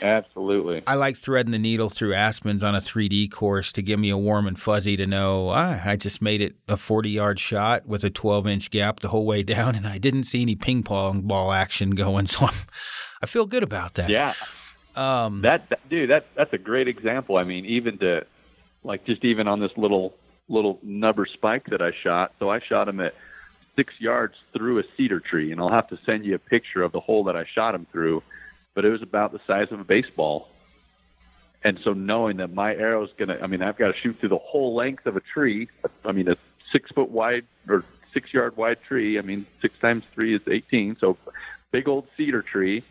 Absolutely. 0.02 0.82
I 0.88 0.96
like 0.96 1.16
threading 1.16 1.52
the 1.52 1.58
needle 1.58 1.88
through 1.88 2.14
aspens 2.14 2.64
on 2.64 2.74
a 2.74 2.80
3D 2.80 3.30
course 3.30 3.72
to 3.74 3.80
give 3.80 4.00
me 4.00 4.10
a 4.10 4.18
warm 4.18 4.48
and 4.48 4.58
fuzzy 4.58 4.96
to 4.96 5.06
know 5.06 5.50
ah, 5.50 5.80
I 5.84 5.94
just 5.94 6.20
made 6.20 6.40
it 6.40 6.56
a 6.66 6.76
40 6.76 7.10
yard 7.10 7.38
shot 7.38 7.86
with 7.86 8.02
a 8.02 8.10
12 8.10 8.48
inch 8.48 8.70
gap 8.72 9.00
the 9.00 9.08
whole 9.08 9.24
way 9.24 9.42
down, 9.44 9.76
and 9.76 9.86
I 9.86 9.98
didn't 9.98 10.24
see 10.24 10.42
any 10.42 10.56
ping 10.56 10.82
pong 10.82 11.22
ball 11.22 11.52
action 11.52 11.90
going. 11.90 12.26
So 12.34 12.46
I'm, 12.46 12.54
I 13.24 13.26
feel 13.26 13.46
good 13.46 13.62
about 13.62 13.94
that. 13.94 14.10
Yeah. 14.10 14.34
Um, 14.94 15.40
That, 15.40 15.70
that 15.70 15.88
dude, 15.88 16.10
that 16.10 16.26
that's 16.34 16.52
a 16.52 16.58
great 16.58 16.88
example. 16.88 17.38
I 17.38 17.44
mean, 17.44 17.64
even 17.64 17.96
to 17.98 18.26
like 18.84 19.06
just 19.06 19.24
even 19.24 19.48
on 19.48 19.60
this 19.60 19.72
little 19.78 20.14
little 20.46 20.78
nubber 20.82 21.24
spike 21.24 21.64
that 21.70 21.80
I 21.80 21.92
shot. 22.02 22.34
So 22.38 22.50
I 22.50 22.60
shot 22.60 22.86
him 22.86 23.00
at 23.00 23.14
six 23.76 23.94
yards 23.98 24.34
through 24.52 24.78
a 24.78 24.82
cedar 24.94 25.20
tree, 25.20 25.52
and 25.52 25.58
I'll 25.60 25.70
have 25.70 25.88
to 25.88 25.98
send 26.04 26.26
you 26.26 26.34
a 26.34 26.38
picture 26.38 26.82
of 26.82 26.92
the 26.92 27.00
hole 27.00 27.24
that 27.24 27.34
I 27.34 27.46
shot 27.46 27.74
him 27.74 27.86
through. 27.90 28.22
But 28.74 28.84
it 28.84 28.90
was 28.90 29.00
about 29.00 29.32
the 29.32 29.40
size 29.46 29.68
of 29.72 29.80
a 29.80 29.84
baseball. 29.84 30.50
And 31.62 31.80
so 31.82 31.94
knowing 31.94 32.36
that 32.36 32.52
my 32.52 32.74
arrow's 32.74 33.08
gonna, 33.16 33.38
I 33.42 33.46
mean, 33.46 33.62
I've 33.62 33.78
got 33.78 33.86
to 33.86 33.98
shoot 33.98 34.20
through 34.20 34.28
the 34.28 34.36
whole 34.36 34.74
length 34.74 35.06
of 35.06 35.16
a 35.16 35.20
tree. 35.20 35.68
I 36.04 36.12
mean, 36.12 36.28
a 36.28 36.36
six 36.70 36.90
foot 36.92 37.08
wide 37.08 37.46
or 37.70 37.84
six 38.12 38.34
yard 38.34 38.58
wide 38.58 38.82
tree. 38.86 39.18
I 39.18 39.22
mean, 39.22 39.46
six 39.62 39.78
times 39.78 40.04
three 40.12 40.36
is 40.36 40.42
18. 40.46 40.98
So 41.00 41.16
big 41.72 41.88
old 41.88 42.06
cedar 42.18 42.42
tree 42.42 42.84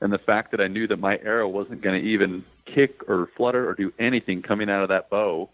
and 0.00 0.12
the 0.12 0.18
fact 0.18 0.50
that 0.50 0.60
I 0.60 0.68
knew 0.68 0.86
that 0.88 0.98
my 0.98 1.18
arrow 1.18 1.48
wasn't 1.48 1.80
going 1.80 2.00
to 2.00 2.08
even 2.08 2.44
kick 2.66 3.08
or 3.08 3.28
flutter 3.36 3.68
or 3.68 3.74
do 3.74 3.92
anything 3.98 4.42
coming 4.42 4.68
out 4.68 4.82
of 4.82 4.88
that 4.90 5.08
bow, 5.08 5.48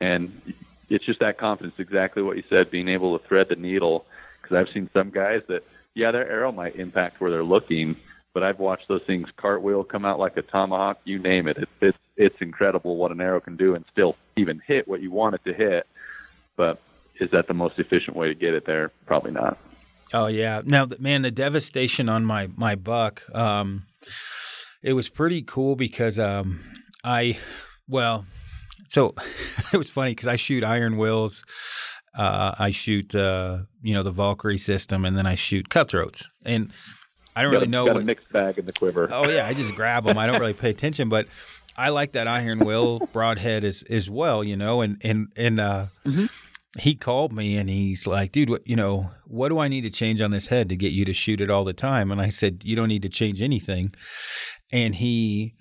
and 0.00 0.40
it's 0.88 1.04
just 1.04 1.20
that 1.20 1.38
confidence, 1.38 1.74
exactly 1.78 2.22
what 2.22 2.36
you 2.36 2.42
said, 2.48 2.70
being 2.70 2.88
able 2.88 3.18
to 3.18 3.26
thread 3.26 3.48
the 3.48 3.56
needle. 3.56 4.06
Because 4.40 4.56
I've 4.56 4.72
seen 4.72 4.88
some 4.92 5.10
guys 5.10 5.42
that, 5.48 5.62
yeah, 5.94 6.10
their 6.10 6.28
arrow 6.28 6.52
might 6.52 6.76
impact 6.76 7.20
where 7.20 7.30
they're 7.30 7.44
looking, 7.44 7.96
but 8.32 8.42
I've 8.42 8.58
watched 8.58 8.88
those 8.88 9.02
things 9.06 9.28
cartwheel, 9.36 9.84
come 9.84 10.04
out 10.04 10.18
like 10.18 10.36
a 10.36 10.42
tomahawk, 10.42 11.00
you 11.04 11.18
name 11.18 11.46
it. 11.46 11.58
It's 11.58 11.70
it's 11.80 11.98
it's 12.16 12.40
incredible 12.40 12.96
what 12.96 13.12
an 13.12 13.20
arrow 13.20 13.40
can 13.40 13.56
do 13.56 13.74
and 13.74 13.84
still 13.90 14.16
even 14.36 14.60
hit 14.66 14.86
what 14.86 15.00
you 15.00 15.10
want 15.10 15.34
it 15.34 15.44
to 15.44 15.54
hit. 15.54 15.86
But 16.56 16.80
is 17.18 17.30
that 17.30 17.46
the 17.46 17.54
most 17.54 17.78
efficient 17.78 18.16
way 18.16 18.28
to 18.28 18.34
get 18.34 18.54
it 18.54 18.64
there? 18.66 18.90
Probably 19.06 19.30
not. 19.30 19.58
Oh 20.12 20.26
yeah. 20.26 20.62
Now, 20.64 20.88
man, 20.98 21.22
the 21.22 21.30
devastation 21.30 22.08
on 22.08 22.24
my 22.24 22.48
my 22.56 22.74
buck, 22.74 23.22
um, 23.34 23.86
it 24.82 24.94
was 24.94 25.08
pretty 25.08 25.42
cool 25.42 25.76
because 25.76 26.18
um, 26.18 26.60
I, 27.04 27.38
well, 27.88 28.26
so 28.88 29.14
it 29.72 29.76
was 29.76 29.88
funny 29.88 30.12
because 30.12 30.28
I 30.28 30.36
shoot 30.36 30.64
iron 30.64 30.96
wills, 30.96 31.44
uh, 32.14 32.54
I 32.58 32.70
shoot 32.70 33.14
uh, 33.14 33.58
you 33.82 33.94
know 33.94 34.02
the 34.02 34.10
Valkyrie 34.10 34.58
system, 34.58 35.04
and 35.04 35.16
then 35.16 35.26
I 35.26 35.36
shoot 35.36 35.68
cutthroats, 35.68 36.28
and 36.44 36.72
I 37.36 37.42
don't 37.42 37.52
got 37.52 37.58
really 37.58 37.68
a, 37.68 37.70
know 37.70 37.86
got 37.86 37.94
what. 37.94 38.02
a 38.02 38.06
mixed 38.06 38.32
bag 38.32 38.58
in 38.58 38.66
the 38.66 38.72
quiver. 38.72 39.08
Oh 39.12 39.28
yeah, 39.28 39.46
I 39.46 39.54
just 39.54 39.74
grab 39.74 40.04
them. 40.04 40.18
I 40.18 40.26
don't 40.26 40.40
really 40.40 40.54
pay 40.54 40.70
attention, 40.70 41.08
but 41.08 41.26
I 41.76 41.90
like 41.90 42.12
that 42.12 42.26
iron 42.26 42.58
will 42.58 43.08
broadhead 43.12 43.64
as 43.64 43.84
as 43.84 44.10
well, 44.10 44.42
you 44.42 44.56
know. 44.56 44.80
And 44.80 45.00
and 45.02 45.28
and 45.36 45.60
uh, 45.60 45.86
he 46.78 46.94
called 46.94 47.32
me 47.32 47.56
and 47.56 47.68
he's 47.68 48.06
like, 48.06 48.32
"Dude, 48.32 48.50
what, 48.50 48.66
you 48.66 48.76
know, 48.76 49.10
what 49.26 49.48
do 49.48 49.58
I 49.58 49.68
need 49.68 49.82
to 49.82 49.90
change 49.90 50.20
on 50.20 50.30
this 50.30 50.46
head 50.46 50.68
to 50.68 50.76
get 50.76 50.92
you 50.92 51.04
to 51.04 51.12
shoot 51.12 51.40
it 51.40 51.50
all 51.50 51.64
the 51.64 51.72
time?" 51.72 52.10
And 52.10 52.20
I 52.20 52.30
said, 52.30 52.62
"You 52.64 52.76
don't 52.76 52.88
need 52.88 53.02
to 53.02 53.08
change 53.08 53.42
anything." 53.42 53.94
And 54.72 54.94
he. 54.96 55.54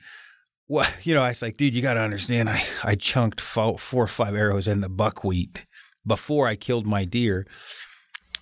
Well, 0.67 0.87
you 1.03 1.15
know, 1.15 1.21
I 1.21 1.29
was 1.29 1.41
like, 1.41 1.57
dude, 1.57 1.73
you 1.73 1.81
got 1.81 1.95
to 1.95 2.01
understand. 2.01 2.49
I, 2.49 2.63
I 2.83 2.95
chunked 2.95 3.41
fo- 3.41 3.77
four 3.77 4.03
or 4.03 4.07
five 4.07 4.35
arrows 4.35 4.67
in 4.67 4.81
the 4.81 4.89
buckwheat 4.89 5.65
before 6.05 6.47
I 6.47 6.55
killed 6.55 6.85
my 6.85 7.05
deer. 7.05 7.47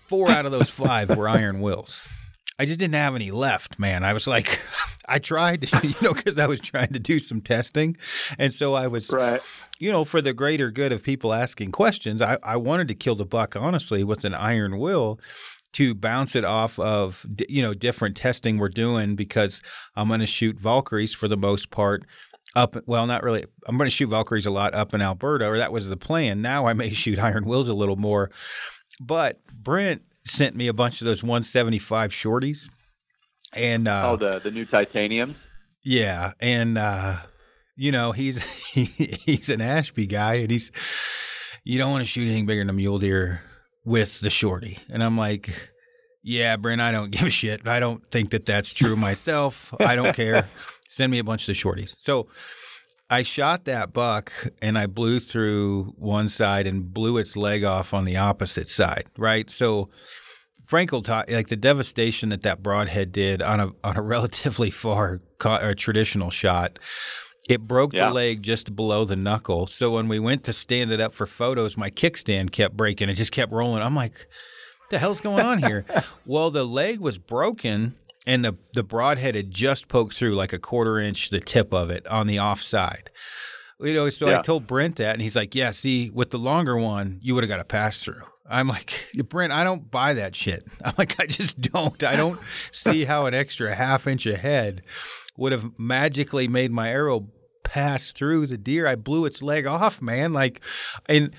Four 0.08 0.30
out 0.30 0.46
of 0.46 0.52
those 0.52 0.70
five 0.70 1.16
were 1.16 1.30
iron 1.30 1.62
wills. 1.62 2.08
I 2.60 2.66
just 2.66 2.80
didn't 2.80 2.96
have 2.96 3.16
any 3.16 3.30
left, 3.32 3.78
man. 3.78 4.04
I 4.04 4.14
was 4.14 4.28
like, 4.28 4.60
I 5.08 5.20
tried, 5.20 5.62
to, 5.64 5.80
you 5.88 5.96
know, 6.02 6.14
because 6.14 6.40
I 6.40 6.48
was 6.48 6.60
trying 6.60 6.94
to 6.94 7.00
do 7.00 7.20
some 7.20 7.42
testing. 7.42 7.98
And 8.40 8.54
so 8.54 8.74
I 8.74 8.88
was, 8.88 9.12
Right. 9.12 9.42
you 9.80 9.92
know, 9.92 10.04
for 10.04 10.22
the 10.22 10.34
greater 10.34 10.72
good 10.72 10.92
of 10.92 11.04
people 11.04 11.34
asking 11.34 11.72
questions, 11.72 12.22
I, 12.22 12.38
I 12.44 12.58
wanted 12.58 12.88
to 12.90 12.96
kill 12.96 13.16
the 13.16 13.26
buck, 13.26 13.56
honestly, 13.56 14.04
with 14.04 14.26
an 14.26 14.34
iron 14.34 14.80
will 14.80 15.20
to 15.74 15.94
bounce 15.94 16.36
it 16.36 16.44
off 16.44 16.80
of, 16.80 17.26
you 17.48 17.62
know, 17.62 17.74
different 17.76 18.18
testing 18.18 18.58
we're 18.58 18.70
doing 18.70 19.16
because 19.16 19.62
I'm 19.96 20.08
going 20.08 20.22
to 20.22 20.26
shoot 20.26 20.58
Valkyries 20.60 21.14
for 21.14 21.28
the 21.28 21.38
most 21.38 21.70
part 21.70 22.06
up. 22.56 22.76
Well, 22.88 23.06
not 23.06 23.22
really. 23.22 23.46
I'm 23.68 23.78
going 23.78 23.90
to 23.90 23.96
shoot 23.96 24.08
Valkyries 24.08 24.48
a 24.48 24.52
lot 24.52 24.74
up 24.74 24.94
in 24.96 25.02
Alberta, 25.02 25.46
or 25.48 25.58
that 25.58 25.72
was 25.72 25.88
the 25.90 25.98
plan. 25.98 26.42
Now 26.42 26.66
I 26.66 26.74
may 26.74 26.90
shoot 26.94 27.20
iron 27.20 27.46
wills 27.46 27.68
a 27.68 27.74
little 27.74 27.98
more. 27.98 28.32
But 29.00 29.40
Brent 29.54 30.02
sent 30.28 30.56
me 30.56 30.68
a 30.68 30.74
bunch 30.74 31.02
of 31.02 31.06
those 31.06 31.24
175 31.24 32.12
shorties. 32.12 32.70
And 33.54 33.88
uh, 33.88 34.12
Oh, 34.12 34.18
the 34.18 34.40
the 34.40 34.52
new 34.52 34.66
titanium. 34.66 35.36
yeah, 35.84 36.34
and 36.42 36.78
uh, 36.78 37.18
you 37.76 37.92
know 37.92 38.12
he's 38.12 38.44
he, 38.74 38.86
he's 38.86 39.50
an 39.50 39.62
Ashby 39.62 40.06
guy, 40.06 40.36
and 40.36 40.52
he's 40.52 40.72
you 41.64 41.78
don't 41.78 41.92
want 41.92 42.02
to 42.02 42.06
shoot 42.06 42.24
anything 42.24 42.46
bigger 42.46 42.62
than 42.62 42.70
a 42.70 42.74
mule 42.74 43.00
deer 43.00 43.42
with 43.86 44.20
the 44.20 44.30
shorty. 44.30 44.80
And 44.90 45.02
I'm 45.04 45.18
like, 45.18 45.50
yeah, 46.24 46.58
Brent, 46.58 46.82
I 46.82 46.92
don't 46.92 47.10
give 47.12 47.24
a 47.28 47.30
shit. 47.30 47.66
I 47.66 47.80
don't 47.80 48.04
think 48.12 48.32
that 48.32 48.46
that's 48.46 48.74
true 48.74 48.96
myself. 48.98 49.74
I 49.80 49.96
don't 49.96 50.14
care. 50.16 50.50
Send 50.90 51.12
me 51.12 51.20
a 51.20 51.24
bunch 51.24 51.44
of 51.44 51.48
the 51.48 51.54
shorties. 51.54 51.96
So 52.00 52.28
I 53.10 53.24
shot 53.24 53.66
that 53.66 53.94
buck 53.94 54.32
and 54.62 54.78
I 54.78 54.86
blew 54.86 55.20
through 55.20 55.94
one 55.98 56.28
side 56.30 56.68
and 56.68 56.94
blew 56.94 57.18
its 57.18 57.38
leg 57.38 57.64
off 57.64 57.94
on 57.94 58.04
the 58.06 58.18
opposite 58.18 58.70
side. 58.70 59.06
Right, 59.18 59.50
so. 59.50 59.90
Frankel 60.70 61.02
taught 61.02 61.30
like 61.30 61.48
the 61.48 61.56
devastation 61.56 62.28
that 62.28 62.44
that 62.44 62.62
broadhead 62.62 63.14
did 63.14 63.42
on 63.42 63.62
a 63.62 63.70
on 63.86 63.96
a 63.96 64.02
relatively 64.16 64.70
far 64.70 65.22
co- 65.40 65.56
or 65.66 65.74
traditional 65.74 66.30
shot. 66.30 66.78
It 67.48 67.62
broke 67.62 67.94
Yeah. 67.94 68.10
the 68.10 68.14
leg 68.14 68.42
just 68.44 68.76
below 68.76 69.06
the 69.06 69.16
knuckle. 69.16 69.68
So 69.68 69.92
when 69.92 70.10
we 70.10 70.20
went 70.20 70.44
to 70.44 70.52
stand 70.52 70.92
it 70.92 71.00
up 71.00 71.14
for 71.14 71.26
photos, 71.26 71.78
my 71.78 71.90
kickstand 71.90 72.52
kept 72.52 72.76
breaking. 72.76 73.08
It 73.08 73.14
just 73.14 73.32
kept 73.32 73.54
rolling. 73.54 73.82
I'm 73.82 73.96
like, 73.96 74.12
"What 74.82 74.90
the 74.90 75.00
hell's 75.00 75.22
going 75.22 75.46
on 75.46 75.60
here?" 75.64 75.86
well, 76.26 76.52
the 76.52 76.66
leg 76.66 77.00
was 77.00 77.18
broken, 77.18 77.96
and 78.28 78.44
the 78.44 78.56
the 78.74 78.84
broadhead 78.84 79.34
had 79.34 79.50
just 79.50 79.88
poked 79.88 80.14
through 80.14 80.36
like 80.36 80.54
a 80.54 80.60
quarter 80.60 81.00
inch 81.00 81.32
the 81.32 81.40
tip 81.40 81.74
of 81.74 81.90
it 81.90 82.06
on 82.08 82.28
the 82.28 82.40
offside. 82.40 83.10
You 83.80 83.94
know, 83.94 84.10
so 84.10 84.28
I 84.28 84.42
told 84.42 84.68
Brent 84.68 84.98
that, 84.98 85.14
and 85.14 85.22
he's 85.22 85.36
like, 85.36 85.56
"Yeah, 85.56 85.72
see, 85.72 86.10
with 86.10 86.32
the 86.32 86.38
longer 86.38 86.78
one, 86.78 87.20
you 87.22 87.34
would 87.34 87.44
have 87.44 87.50
got 87.50 87.60
a 87.60 87.66
pass 87.66 88.04
through." 88.04 88.22
I'm 88.50 88.68
like, 88.68 89.10
Brent, 89.30 89.54
I 89.54 89.64
don't 89.64 89.90
buy 89.90 90.14
that 90.16 90.36
shit. 90.36 90.66
I'm 90.86 90.94
like, 90.98 91.20
I 91.20 91.26
just 91.26 91.62
don't. 91.62 92.04
I 92.04 92.16
don't 92.16 92.40
see 92.72 93.06
how 93.06 93.26
an 93.26 93.34
extra 93.34 93.74
half 93.74 94.06
inch 94.06 94.26
ahead 94.26 94.84
would 95.38 95.52
have 95.52 95.72
magically 95.80 96.48
made 96.48 96.72
my 96.72 96.90
arrow 96.90 97.30
pass 97.64 98.12
through 98.12 98.48
the 98.48 98.58
deer. 98.58 98.88
I 98.88 98.96
blew 98.96 99.26
its 99.26 99.42
leg 99.42 99.68
off, 99.68 100.02
man. 100.02 100.34
Like, 100.34 100.62
and 101.08 101.32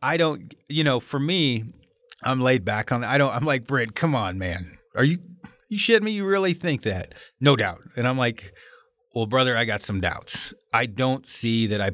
I 0.00 0.16
don't, 0.16 0.54
you 0.68 0.84
know, 0.84 1.00
for 1.00 1.18
me, 1.18 1.64
I'm 2.22 2.40
laid 2.40 2.64
back 2.64 2.92
on. 2.92 3.04
I 3.04 3.18
don't. 3.18 3.34
I'm 3.34 3.44
like, 3.44 3.66
Brent, 3.66 3.94
come 3.94 4.14
on, 4.14 4.38
man. 4.38 4.78
Are 4.94 5.04
you 5.04 5.18
you 5.68 5.78
shitting 5.78 6.02
me? 6.02 6.12
You 6.12 6.26
really 6.26 6.52
think 6.52 6.82
that? 6.82 7.14
No 7.40 7.56
doubt. 7.56 7.80
And 7.96 8.06
I'm 8.06 8.18
like, 8.18 8.52
well, 9.14 9.26
brother, 9.26 9.56
I 9.56 9.64
got 9.64 9.82
some 9.82 10.00
doubts. 10.00 10.52
I 10.72 10.86
don't 10.86 11.26
see 11.26 11.66
that 11.68 11.80
I. 11.80 11.90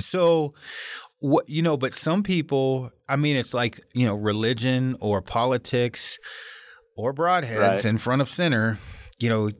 So, 0.00 0.54
what 1.20 1.48
you 1.48 1.62
know, 1.62 1.76
but 1.76 1.94
some 1.94 2.22
people. 2.22 2.90
I 3.08 3.16
mean, 3.16 3.36
it's 3.36 3.52
like 3.54 3.80
you 3.94 4.06
know, 4.06 4.14
religion 4.14 4.96
or 5.00 5.20
politics 5.22 6.18
or 6.96 7.12
broadheads 7.12 7.58
Right. 7.60 7.84
in 7.84 7.98
front 7.98 8.22
of 8.22 8.30
center. 8.30 8.78
You 9.18 9.28
know, 9.28 9.50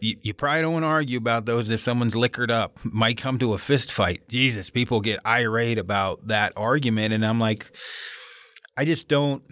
you, 0.00 0.16
you 0.22 0.34
probably 0.34 0.62
don't 0.62 0.72
want 0.74 0.82
to 0.84 0.88
argue 0.88 1.18
about 1.18 1.46
those 1.46 1.70
if 1.70 1.80
someone's 1.80 2.14
liquored 2.14 2.50
up. 2.50 2.78
Might 2.84 3.16
come 3.16 3.38
to 3.38 3.54
a 3.54 3.58
fist 3.58 3.90
fight. 3.92 4.28
Jesus, 4.28 4.70
people 4.70 5.00
get 5.00 5.20
irate 5.26 5.78
about 5.78 6.28
that 6.28 6.52
argument, 6.56 7.14
and 7.14 7.24
I'm 7.24 7.40
like, 7.40 7.70
I 8.76 8.84
just 8.84 9.08
don't. 9.08 9.42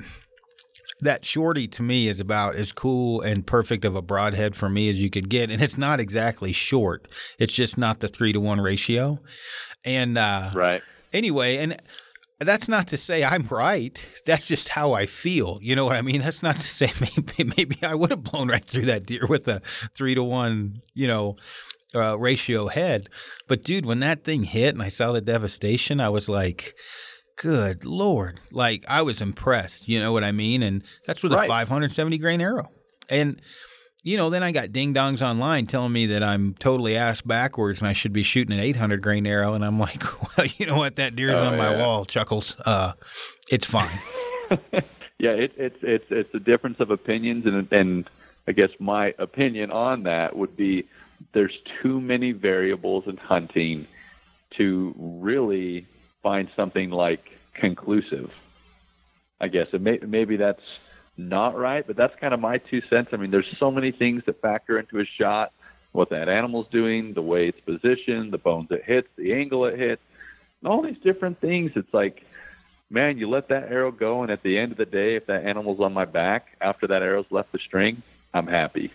That 1.03 1.25
shorty 1.25 1.67
to 1.69 1.83
me 1.83 2.09
is 2.09 2.21
about 2.21 2.55
as 2.57 2.73
cool 2.73 3.21
and 3.21 3.47
perfect 3.47 3.85
of 3.85 3.97
a 3.97 4.03
broadhead 4.03 4.55
for 4.55 4.69
me 4.69 4.91
as 4.91 5.01
you 5.01 5.11
could 5.11 5.29
get, 5.29 5.51
and 5.51 5.63
it's 5.63 5.79
not 5.79 6.01
exactly 6.01 6.53
short. 6.53 7.09
It's 7.39 7.53
just 7.53 7.79
not 7.79 8.01
the 8.01 8.09
three 8.09 8.33
to 8.33 8.41
one 8.41 8.61
ratio, 8.61 9.19
and 9.85 10.19
uh, 10.19 10.51
Right. 10.55 10.83
anyway, 11.13 11.57
and 11.57 11.77
that's 12.39 12.69
not 12.69 12.87
to 12.89 12.97
say 12.97 13.23
I'm 13.25 13.47
right. 13.51 14.05
That's 14.27 14.47
just 14.47 14.71
how 14.71 14.93
I 14.93 15.07
feel. 15.07 15.59
You 15.61 15.77
know 15.77 15.85
what 15.85 15.97
I 15.97 16.03
mean? 16.03 16.21
That's 16.23 16.43
not 16.43 16.57
to 16.57 16.63
say 16.63 16.91
maybe 17.01 17.53
maybe 17.57 17.77
I 17.83 17.95
would 17.95 18.11
have 18.11 18.23
blown 18.25 18.49
right 18.49 18.65
through 18.65 18.87
that 18.87 19.07
deer 19.07 19.27
with 19.29 19.47
a 19.49 19.61
three 19.95 20.15
to 20.15 20.23
one, 20.23 20.81
you 20.95 21.07
know, 21.07 21.37
uh, 21.95 22.19
ratio 22.19 22.69
head. 22.69 23.09
But 23.49 23.63
dude, 23.65 23.85
when 23.87 24.01
that 24.01 24.25
thing 24.25 24.45
hit 24.45 24.75
and 24.75 24.83
I 24.83 24.89
saw 24.89 25.13
the 25.13 25.21
devastation, 25.21 26.01
I 26.01 26.09
was 26.09 26.29
like, 26.29 26.75
good 27.41 27.85
lord! 27.85 28.39
Like 28.53 28.85
I 28.89 29.03
was 29.03 29.21
impressed. 29.21 29.89
You 29.89 30.01
know 30.01 30.13
what 30.13 30.25
I 30.25 30.33
mean? 30.33 30.63
And 30.63 30.83
that's 31.07 31.23
with 31.23 31.33
Right. 31.33 31.45
a 31.45 31.49
570 31.49 32.19
grain 32.19 32.41
arrow. 32.41 32.71
And 33.09 33.41
you 34.03 34.17
know, 34.17 34.31
then 34.31 34.43
I 34.43 34.51
got 34.53 34.73
ding 34.73 34.95
dongs 34.95 35.21
online 35.21 35.67
telling 35.67 35.93
me 35.93 36.07
that 36.07 36.23
I'm 36.23 36.55
totally 36.55 36.97
ass 36.97 37.21
backwards 37.21 37.81
and 37.81 37.89
I 37.89 37.93
should 37.93 38.13
be 38.15 38.23
shooting 38.23 38.57
an 38.57 38.63
800 38.65 39.03
grain 39.03 39.27
arrow. 39.27 39.53
And 39.53 39.63
I'm 39.65 39.79
like, 39.79 40.03
well, 40.39 40.47
you 40.57 40.65
know 40.67 40.77
what? 40.79 40.97
That 40.97 41.17
deer's 41.17 41.37
Oh, 41.37 41.45
on 41.45 41.59
my 41.59 41.77
wall. 41.79 42.05
Chuckles. 42.07 42.57
Uh, 42.65 42.93
it's 43.51 43.65
fine. 43.67 44.01
Yeah, 45.19 45.33
it, 45.33 45.53
it's 45.59 45.77
it's 45.83 46.07
it's 46.09 46.35
a 46.35 46.39
difference 46.41 46.81
of 46.81 46.91
opinions, 46.91 47.45
and 47.45 47.71
and 47.71 48.09
I 48.49 48.53
guess 48.53 48.71
my 48.79 49.15
opinion 49.19 49.71
on 49.71 50.05
that 50.05 50.35
would 50.35 50.57
be 50.57 50.87
there's 51.35 51.53
too 51.83 52.01
many 52.01 52.33
variables 52.33 53.07
in 53.07 53.19
hunting 53.19 53.87
to 54.57 54.95
really 54.97 55.87
find 56.23 56.49
something 56.57 56.91
like 56.91 57.31
conclusive. 57.55 58.33
I 59.41 59.49
guess 59.49 59.69
and 59.73 59.83
may, 59.83 59.99
maybe 59.99 60.37
that's 60.37 60.63
not 61.17 61.57
right, 61.57 61.87
but 61.87 61.97
that's 61.97 62.15
kind 62.21 62.35
of 62.35 62.41
my 62.41 62.59
two 62.59 62.83
cents. 62.91 63.11
I 63.13 63.17
mean, 63.17 63.31
there's 63.31 63.47
so 63.59 63.71
many 63.71 63.91
things 63.93 64.23
that 64.27 64.41
factor 64.41 64.79
into 64.79 65.01
a 65.01 65.05
shot, 65.05 65.53
what 65.93 66.11
that 66.11 66.29
animal's 66.29 66.69
doing, 66.69 67.15
the 67.15 67.23
way 67.23 67.49
it's 67.49 67.61
positioned, 67.61 68.33
the 68.33 68.39
bones 68.39 68.69
it 68.71 68.85
hits, 68.85 69.09
the 69.17 69.33
angle 69.33 69.65
it 69.65 69.79
hits, 69.79 70.03
and 70.63 70.71
all 70.71 70.83
these 70.83 70.99
different 71.03 71.41
things. 71.41 71.73
It's 71.75 71.93
like 71.93 72.25
man, 72.93 73.19
you 73.19 73.31
let 73.31 73.49
that 73.49 73.71
arrow 73.71 73.93
go, 73.93 74.23
and 74.23 74.33
at 74.33 74.43
the 74.43 74.59
end 74.59 74.73
of 74.73 74.79
the 74.79 74.85
day, 74.85 75.15
if 75.15 75.27
that 75.27 75.45
animal's 75.47 75.79
on 75.81 75.93
my 75.93 76.05
back 76.05 76.49
after 76.61 76.89
that 76.89 77.03
arrow's 77.03 77.27
left 77.31 77.53
the 77.53 77.59
string, 77.59 78.03
I'm 78.35 78.49
happy. 78.49 78.91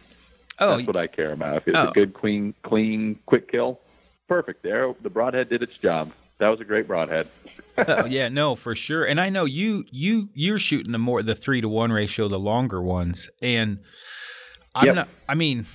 Oh, 0.60 0.76
That's 0.76 0.88
what 0.88 0.98
I 0.98 1.08
care 1.08 1.32
about. 1.32 1.56
If 1.58 1.68
it's 1.70 1.78
Oh. 1.78 1.90
a 1.90 1.94
good, 1.94 2.14
clean, 2.14 2.54
clean, 2.62 3.18
quick 3.26 3.50
kill, 3.50 3.80
perfect. 4.28 4.64
The 4.64 4.70
arrow, 4.70 4.98
the 5.02 5.10
broadhead 5.10 5.48
did 5.50 5.64
its 5.64 5.78
job. 5.78 6.12
That 6.40 6.50
was 6.50 6.60
a 6.60 6.66
great 6.66 6.88
broadhead. 6.88 7.28
oh, 7.78 8.06
yeah, 8.06 8.30
no, 8.30 8.56
for 8.56 8.76
sure. 8.76 9.06
And 9.06 9.20
I 9.20 9.30
know 9.30 9.46
you 9.46 9.86
you 9.92 10.30
you're 10.34 10.60
shooting 10.60 10.92
the 10.92 10.98
more 11.00 11.22
the 11.22 11.36
three 11.36 11.62
to 11.62 11.70
one 11.70 11.92
ratio, 11.92 12.28
the 12.28 12.40
longer 12.40 12.82
ones, 12.82 13.30
and 13.42 13.80
I'm 14.74 14.86
Yep. 14.88 14.96
not. 14.96 15.08
I 15.30 15.36
mean, 15.36 15.66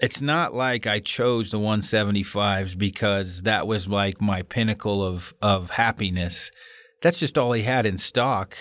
it's 0.00 0.20
not 0.20 0.54
like 0.54 0.86
I 0.86 1.00
chose 1.00 1.50
the 1.50 1.58
175s 1.58 2.76
because 2.78 3.42
that 3.42 3.66
was 3.66 3.88
like 3.88 4.20
my 4.20 4.42
pinnacle 4.42 5.04
of 5.04 5.34
of 5.42 5.70
happiness. 5.70 6.50
That's 7.02 7.18
just 7.18 7.36
all 7.38 7.52
he 7.52 7.62
had 7.62 7.86
in 7.86 7.98
stock. 7.98 8.56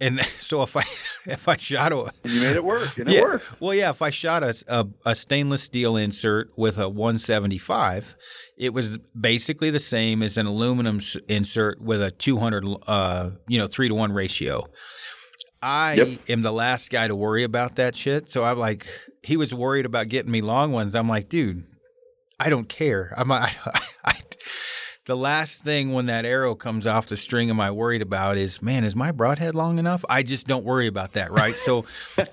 And 0.00 0.20
so 0.38 0.62
if 0.62 0.76
I 0.76 0.84
if 1.26 1.48
I 1.48 1.56
shot 1.56 1.92
a 1.92 2.12
you 2.24 2.40
made 2.40 2.56
it 2.56 2.64
work, 2.64 2.96
and 2.98 3.08
it 3.08 3.14
yeah. 3.14 3.22
worked. 3.22 3.60
Well, 3.60 3.74
yeah, 3.74 3.90
if 3.90 4.02
I 4.02 4.10
shot 4.10 4.42
a, 4.42 4.54
a, 4.68 4.86
a 5.04 5.14
stainless 5.14 5.62
steel 5.62 5.96
insert 5.96 6.50
with 6.56 6.78
a 6.78 6.88
175, 6.88 8.16
it 8.56 8.72
was 8.72 8.98
basically 9.18 9.70
the 9.70 9.80
same 9.80 10.22
as 10.22 10.36
an 10.36 10.46
aluminum 10.46 11.00
insert 11.28 11.80
with 11.80 12.02
a 12.02 12.10
200, 12.10 12.64
uh, 12.86 13.30
you 13.46 13.58
know, 13.58 13.66
three 13.66 13.88
to 13.88 13.94
one 13.94 14.12
ratio. 14.12 14.66
I 15.60 15.94
Yep. 15.94 16.08
am 16.28 16.42
the 16.42 16.52
last 16.52 16.90
guy 16.90 17.08
to 17.08 17.16
worry 17.16 17.42
about 17.42 17.76
that 17.76 17.96
shit. 17.96 18.30
So 18.30 18.44
I'm 18.44 18.58
like, 18.58 18.86
he 19.22 19.36
was 19.36 19.52
worried 19.52 19.86
about 19.86 20.08
getting 20.08 20.30
me 20.30 20.40
long 20.40 20.70
ones. 20.72 20.94
I'm 20.94 21.08
like, 21.08 21.28
dude, 21.28 21.64
I 22.38 22.48
don't 22.48 22.68
care. 22.68 23.12
I'm 23.16 23.30
I, 23.32 23.50
I, 24.04 24.14
the 25.08 25.16
last 25.16 25.64
thing 25.64 25.94
when 25.94 26.04
that 26.04 26.26
arrow 26.26 26.54
comes 26.54 26.86
off 26.86 27.08
the 27.08 27.16
string 27.16 27.48
am 27.48 27.58
I 27.58 27.70
worried 27.70 28.02
about 28.02 28.36
is, 28.36 28.60
man, 28.60 28.84
is 28.84 28.94
my 28.94 29.10
broadhead 29.10 29.54
long 29.54 29.78
enough? 29.78 30.04
I 30.10 30.22
just 30.22 30.46
don't 30.46 30.66
worry 30.66 30.86
about 30.86 31.14
that, 31.14 31.32
right? 31.32 31.58
So, 31.58 31.86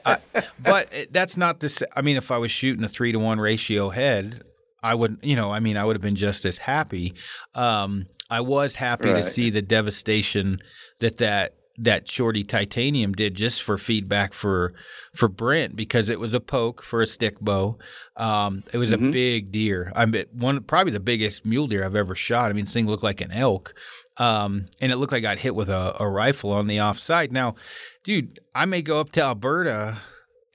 I, 0.05 0.17
but 0.59 0.93
that's 1.09 1.37
not 1.37 1.61
the. 1.61 1.87
I 1.95 2.01
mean, 2.01 2.17
if 2.17 2.31
I 2.31 2.37
was 2.37 2.51
shooting 2.51 2.83
a 2.83 2.89
three 2.89 3.13
to 3.13 3.17
one 3.17 3.39
ratio 3.39 3.89
head, 3.89 4.43
I 4.83 4.93
would, 4.93 5.19
you 5.23 5.37
know, 5.37 5.53
I 5.53 5.61
mean, 5.61 5.77
I 5.77 5.85
would 5.85 5.95
have 5.95 6.01
been 6.01 6.17
just 6.17 6.43
as 6.43 6.57
happy. 6.57 7.13
Um, 7.53 8.07
I 8.29 8.41
was 8.41 8.75
happy 8.75 9.13
to 9.13 9.23
see 9.23 9.49
the 9.49 9.61
devastation 9.61 10.59
that 10.99 11.17
that 11.19 11.55
that 11.77 12.07
shorty 12.09 12.43
titanium 12.43 13.11
did 13.13 13.35
just 13.35 13.61
for 13.61 13.77
feedback 13.77 14.33
for 14.33 14.73
for 15.13 15.27
Brent 15.27 15.75
because 15.75 16.07
it 16.09 16.19
was 16.19 16.33
a 16.33 16.39
poke 16.39 16.81
for 16.81 17.01
a 17.01 17.07
stick 17.07 17.39
bow. 17.39 17.77
Um, 18.15 18.63
it 18.71 18.77
was 18.77 18.91
a 18.93 18.97
Mhm. 18.97 19.11
big 19.11 19.51
deer. 19.51 19.91
I 19.95 20.05
mean, 20.05 20.25
one 20.31 20.61
probably 20.63 20.93
the 20.93 20.99
biggest 21.01 21.45
mule 21.45 21.67
deer 21.67 21.83
I've 21.83 21.95
ever 21.95 22.15
shot. 22.15 22.49
I 22.49 22.53
mean, 22.53 22.65
this 22.65 22.73
thing 22.73 22.87
looked 22.87 23.03
like 23.03 23.19
an 23.21 23.31
elk, 23.31 23.73
um, 24.17 24.67
and 24.79 24.91
it 24.91 24.95
looked 24.97 25.11
like 25.11 25.19
I 25.19 25.31
got 25.35 25.39
hit 25.39 25.53
with 25.55 25.69
a, 25.69 25.95
a 25.99 26.07
rifle 26.09 26.51
on 26.51 26.67
the 26.67 26.79
offside. 26.79 27.31
Now, 27.33 27.55
dude, 28.03 28.39
I 28.53 28.65
may 28.65 28.81
go 28.81 28.99
up 28.99 29.11
to 29.13 29.21
Alberta 29.21 29.97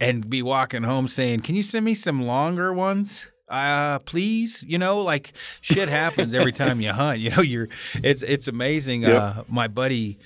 and 0.00 0.30
be 0.30 0.40
walking 0.42 0.84
home 0.84 1.06
saying, 1.08 1.40
"Can 1.42 1.54
you 1.54 1.62
send 1.62 1.84
me 1.84 1.94
some 1.94 2.24
longer 2.26 2.72
ones?" 2.72 3.26
Uh, 3.48 3.98
please, 4.00 4.64
you 4.66 4.78
know, 4.78 5.00
like 5.00 5.32
shit 5.60 5.88
happens 5.88 6.32
every 6.34 6.52
time 6.52 6.80
you 6.80 6.92
hunt. 6.92 7.18
You 7.20 7.30
know, 7.30 7.42
you're 7.42 7.68
it's 8.02 8.22
it's 8.22 8.48
amazing. 8.48 9.02
Yep. 9.02 9.22
Uh, 9.22 9.42
my 9.48 9.66
buddy, 9.68 10.18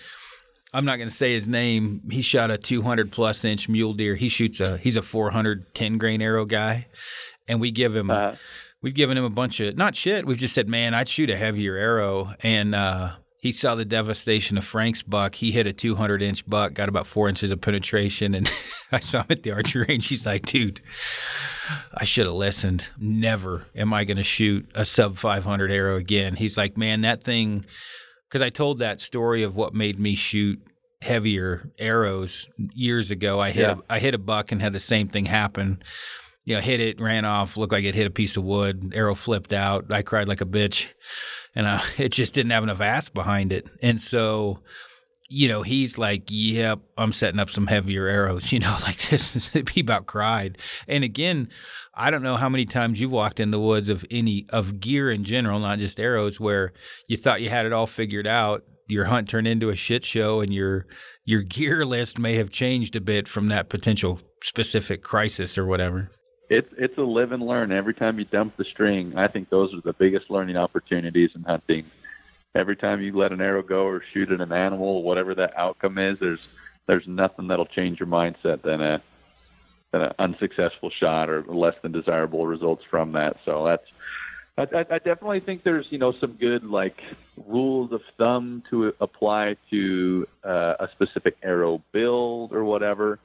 I'm 0.74 0.84
not 0.84 0.96
going 0.96 1.08
to 1.08 1.14
say 1.14 1.32
his 1.32 1.46
name. 1.46 2.02
He 2.10 2.20
shot 2.20 2.50
a 2.50 2.58
200 2.58 3.12
plus 3.12 3.44
inch 3.44 3.68
mule 3.68 3.92
deer. 3.92 4.16
He 4.16 4.28
shoots 4.28 4.58
a 4.58 4.76
he's 4.76 4.96
a 4.96 5.02
410 5.02 5.98
grain 5.98 6.20
arrow 6.20 6.44
guy, 6.44 6.88
and 7.46 7.60
we 7.60 7.70
give 7.70 7.94
him 7.94 8.10
Uh, 8.10 8.34
we've 8.82 8.94
given 8.94 9.16
him 9.16 9.24
a 9.24 9.30
bunch 9.30 9.60
of 9.60 9.76
not 9.76 9.94
shit. 9.94 10.26
We've 10.26 10.36
just 10.36 10.54
said, 10.54 10.68
man, 10.68 10.92
I'd 10.92 11.08
shoot 11.08 11.30
a 11.30 11.36
heavier 11.36 11.76
arrow, 11.76 12.34
and 12.42 12.74
uh, 12.74 13.12
he 13.40 13.52
saw 13.52 13.76
the 13.76 13.84
devastation 13.84 14.58
of 14.58 14.64
Frank's 14.64 15.02
buck. 15.02 15.36
He 15.36 15.52
hit 15.52 15.66
a 15.68 15.72
200 15.72 16.20
inch 16.22 16.44
buck, 16.44 16.74
got 16.74 16.88
about 16.88 17.06
four 17.06 17.28
inches 17.28 17.52
of 17.52 17.60
penetration, 17.60 18.34
and 18.34 18.50
I 18.92 18.98
saw 18.98 19.20
him 19.20 19.26
at 19.30 19.42
the 19.44 19.52
archery 19.52 19.86
range. 19.88 20.08
He's 20.08 20.26
like, 20.26 20.44
dude. 20.44 20.80
I 21.94 22.04
should 22.04 22.26
have 22.26 22.34
listened. 22.34 22.88
Never 22.98 23.66
am 23.74 23.94
I 23.94 24.04
going 24.04 24.18
to 24.18 24.24
shoot 24.24 24.68
a 24.74 24.84
sub 24.84 25.16
500 25.16 25.70
arrow 25.70 25.96
again. 25.96 26.36
He's 26.36 26.58
like, 26.58 26.76
man, 26.76 27.00
that 27.02 27.24
thing. 27.24 27.64
Because 28.34 28.44
I 28.44 28.50
told 28.50 28.80
that 28.80 29.00
story 29.00 29.44
of 29.44 29.54
what 29.54 29.74
made 29.74 29.96
me 29.96 30.16
shoot 30.16 30.58
heavier 31.02 31.70
arrows 31.78 32.48
years 32.74 33.12
ago. 33.12 33.38
I 33.38 33.52
hit 33.52 33.62
Yeah. 33.68 33.76
a, 33.88 33.92
I 33.94 33.98
hit 34.00 34.12
a 34.12 34.18
buck 34.18 34.50
and 34.50 34.60
had 34.60 34.72
the 34.72 34.80
same 34.80 35.06
thing 35.06 35.26
happen. 35.26 35.80
You 36.44 36.56
know, 36.56 36.60
hit 36.60 36.80
it, 36.80 37.00
ran 37.00 37.24
off, 37.24 37.56
looked 37.56 37.72
like 37.72 37.84
it 37.84 37.94
hit 37.94 38.08
a 38.08 38.10
piece 38.10 38.36
of 38.36 38.42
wood. 38.42 38.90
Arrow 38.92 39.14
flipped 39.14 39.52
out. 39.52 39.92
I 39.92 40.02
cried 40.02 40.26
like 40.26 40.40
a 40.40 40.46
bitch, 40.46 40.88
and 41.54 41.64
uh, 41.64 41.80
it 41.96 42.08
just 42.08 42.34
didn't 42.34 42.50
have 42.50 42.64
enough 42.64 42.80
ass 42.80 43.08
behind 43.08 43.52
it. 43.52 43.68
And 43.80 44.02
so, 44.02 44.58
you 45.28 45.46
know, 45.46 45.62
he's 45.62 45.96
like, 45.96 46.24
"Yep, 46.28 46.80
I'm 46.98 47.12
setting 47.12 47.38
up 47.38 47.50
some 47.50 47.68
heavier 47.68 48.08
arrows." 48.08 48.50
You 48.52 48.58
know, 48.58 48.76
like 48.82 48.96
this. 49.10 49.48
he 49.72 49.80
about 49.80 50.06
cried. 50.06 50.58
And 50.88 51.04
again, 51.04 51.50
I 51.96 52.10
don't 52.10 52.22
know 52.22 52.36
how 52.36 52.48
many 52.48 52.64
times 52.64 53.00
you've 53.00 53.10
walked 53.10 53.40
in 53.40 53.50
the 53.50 53.60
woods 53.60 53.88
of 53.88 54.04
any 54.10 54.46
of 54.50 54.80
gear 54.80 55.10
in 55.10 55.24
general, 55.24 55.58
not 55.58 55.78
just 55.78 56.00
arrows, 56.00 56.40
where 56.40 56.72
you 57.08 57.16
thought 57.16 57.40
you 57.40 57.50
had 57.50 57.66
it 57.66 57.72
all 57.72 57.86
figured 57.86 58.26
out. 58.26 58.64
Your 58.88 59.06
hunt 59.06 59.28
turned 59.28 59.46
into 59.46 59.70
a 59.70 59.76
shit 59.76 60.04
show, 60.04 60.40
and 60.40 60.52
your 60.52 60.86
your 61.24 61.42
gear 61.56 61.84
list 61.84 62.18
may 62.18 62.34
have 62.34 62.50
changed 62.50 62.96
a 62.96 63.00
bit 63.00 63.28
from 63.28 63.48
that 63.48 63.68
potential 63.68 64.20
specific 64.42 65.02
crisis 65.02 65.56
or 65.56 65.64
whatever. 65.66 66.10
it's 66.50 66.68
it's 66.76 66.98
a 66.98 67.02
live 67.02 67.32
and 67.32 67.42
learn. 67.42 67.72
Every 67.72 67.94
time 67.94 68.18
you 68.18 68.24
dump 68.24 68.56
the 68.56 68.64
string, 68.64 69.16
I 69.16 69.28
think 69.28 69.50
those 69.50 69.72
are 69.74 69.80
the 69.80 69.94
biggest 69.94 70.30
learning 70.30 70.56
opportunities 70.56 71.30
in 71.34 71.42
hunting. 71.42 71.86
Every 72.54 72.76
time 72.76 73.00
you 73.00 73.16
let 73.16 73.32
an 73.32 73.40
arrow 73.40 73.62
go 73.62 73.84
or 73.84 74.02
shoot 74.12 74.30
at 74.30 74.40
an 74.40 74.52
animal, 74.52 75.02
whatever 75.02 75.34
that 75.34 75.56
outcome 75.56 75.98
is, 75.98 76.18
there's 76.20 76.40
there's 76.86 77.06
nothing 77.06 77.48
that'll 77.48 77.66
change 77.66 77.98
your 77.98 78.08
mindset 78.08 78.62
than 78.62 78.80
a 78.80 78.94
eh? 78.94 78.98
than 78.98 79.13
an 80.02 80.12
unsuccessful 80.18 80.90
shot 80.90 81.30
or 81.30 81.42
less 81.42 81.74
than 81.82 81.92
desirable 81.92 82.46
results 82.46 82.84
from 82.84 83.12
that. 83.12 83.36
So 83.44 83.64
that's 83.64 83.86
I, 84.56 84.86
I 84.88 84.98
definitely 84.98 85.40
think 85.40 85.62
there's 85.62 85.86
you 85.90 85.98
know 85.98 86.12
some 86.12 86.32
good 86.32 86.64
like 86.64 87.02
rules 87.46 87.92
of 87.92 88.02
thumb 88.16 88.62
to 88.70 88.94
apply 89.00 89.56
to 89.70 90.28
uh, 90.44 90.74
a 90.80 90.88
specific 90.92 91.36
arrow 91.42 91.82
build 91.92 92.52
or 92.52 92.64
whatever 92.64 93.18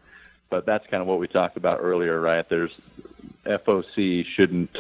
but 0.50 0.66
that's 0.66 0.86
kind 0.88 1.02
of 1.02 1.08
what 1.08 1.20
we 1.20 1.28
talked 1.28 1.58
about 1.58 1.80
earlier, 1.82 2.20
right? 2.20 2.48
There's 2.48 2.76
FOC 3.46 4.26
shouldn't 4.26 4.76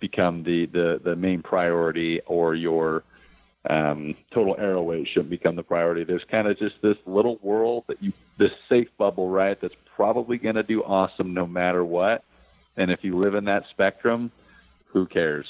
become 0.00 0.44
the, 0.44 0.66
the, 0.66 1.00
the 1.02 1.16
main 1.16 1.42
priority 1.42 2.20
or 2.26 2.54
your 2.54 3.02
um, 3.68 4.14
total 4.32 4.56
arrow 4.58 4.82
weight 4.82 5.06
shouldn't 5.08 5.30
become 5.30 5.54
the 5.54 5.62
priority. 5.62 6.02
There's 6.04 6.24
kind 6.24 6.48
of 6.48 6.58
just 6.58 6.80
this 6.80 6.96
little 7.06 7.38
world 7.42 7.84
that 7.88 8.02
you, 8.02 8.12
this 8.38 8.52
safe 8.68 8.88
bubble, 8.96 9.28
right? 9.28 9.60
That's 9.60 9.74
probably 9.94 10.38
going 10.38 10.54
to 10.54 10.62
do 10.62 10.82
awesome 10.82 11.34
no 11.34 11.46
matter 11.46 11.84
what. 11.84 12.24
And 12.76 12.90
if 12.90 13.04
you 13.04 13.18
live 13.18 13.34
in 13.34 13.44
that 13.44 13.64
spectrum, 13.70 14.32
who 14.86 15.06
cares? 15.06 15.46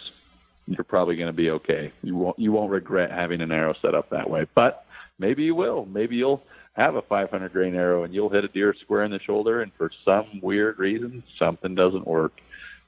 You're 0.66 0.84
probably 0.84 1.16
going 1.16 1.28
to 1.28 1.32
be 1.32 1.50
okay. 1.50 1.92
You 2.02 2.16
won't, 2.16 2.38
you 2.38 2.50
won't 2.50 2.72
regret 2.72 3.12
having 3.12 3.40
an 3.40 3.52
arrow 3.52 3.74
set 3.80 3.94
up 3.94 4.10
that 4.10 4.28
way, 4.28 4.46
but 4.52 4.84
maybe 5.18 5.44
you 5.44 5.54
will. 5.54 5.86
Maybe 5.86 6.16
you'll 6.16 6.42
have 6.72 6.96
a 6.96 7.02
500 7.02 7.52
grain 7.52 7.76
arrow 7.76 8.02
and 8.02 8.12
you'll 8.12 8.28
hit 8.30 8.44
a 8.44 8.48
deer 8.48 8.74
square 8.74 9.04
in 9.04 9.12
the 9.12 9.20
shoulder, 9.20 9.62
and 9.62 9.72
for 9.74 9.90
some 10.04 10.40
weird 10.42 10.78
reason, 10.78 11.22
something 11.38 11.74
doesn't 11.74 12.06
work. 12.06 12.40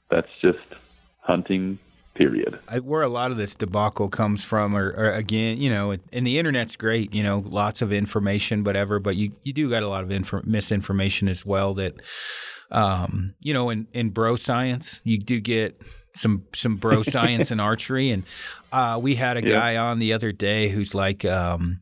That's 0.09 0.31
just 0.41 0.59
hunting, 1.21 1.79
period. 2.13 2.59
I, 2.67 2.79
where 2.79 3.01
a 3.01 3.07
lot 3.09 3.31
of 3.31 3.37
this 3.37 3.55
debacle 3.55 4.09
comes 4.09 4.43
from, 4.43 4.75
or, 4.75 4.89
or 4.91 5.11
again, 5.11 5.61
you 5.61 5.69
know, 5.69 5.91
and, 5.91 6.27
the 6.27 6.37
internet's 6.39 6.75
great, 6.75 7.13
you 7.13 7.23
know, 7.23 7.43
lots 7.45 7.81
of 7.81 7.91
information, 7.91 8.63
whatever, 8.63 8.99
but 8.99 9.15
you, 9.15 9.33
you 9.43 9.53
do 9.53 9.69
got 9.69 9.83
a 9.83 9.87
lot 9.87 10.03
of 10.03 10.09
infor- 10.09 10.45
misinformation 10.45 11.27
as 11.27 11.45
well 11.45 11.73
that 11.75 11.95
um, 12.71 13.33
you 13.41 13.53
know, 13.53 13.69
in 13.69 13.87
in 13.91 14.11
bro 14.11 14.37
science, 14.37 15.01
you 15.03 15.17
do 15.17 15.41
get 15.41 15.81
some 16.15 16.43
some 16.53 16.77
bro 16.77 17.03
science 17.15 17.51
in 17.51 17.59
archery, 17.59 18.11
and 18.11 18.23
uh, 18.71 18.97
we 19.01 19.15
had 19.15 19.35
a 19.37 19.41
Yeah. 19.43 19.59
guy 19.59 19.75
on 19.77 19.99
the 19.99 20.13
other 20.13 20.31
day 20.31 20.69
who's 20.69 20.95
like 20.95 21.25
um, 21.25 21.81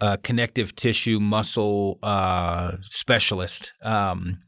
a 0.00 0.16
connective 0.16 0.74
tissue 0.74 1.20
muscle 1.20 1.98
uh, 2.02 2.76
specialist. 2.82 3.72
Um, 3.82 4.38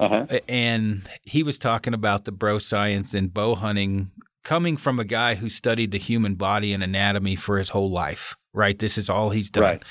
Uh-huh. 0.00 0.38
and 0.48 1.08
he 1.24 1.42
was 1.42 1.58
talking 1.58 1.92
about 1.92 2.24
the 2.24 2.32
bro 2.32 2.58
science 2.60 3.14
and 3.14 3.34
bow 3.34 3.54
hunting 3.56 4.12
coming 4.48 4.78
from 4.78 4.98
a 4.98 5.04
guy 5.04 5.34
who 5.34 5.50
studied 5.50 5.90
the 5.90 5.98
human 5.98 6.34
body 6.34 6.72
and 6.72 6.82
anatomy 6.82 7.36
for 7.36 7.58
his 7.58 7.68
whole 7.68 7.90
life 7.90 8.34
right? 8.54 8.78
This 8.78 8.98
is 8.98 9.08
all 9.08 9.30
he's 9.30 9.50
done. 9.50 9.62
Right. 9.62 9.84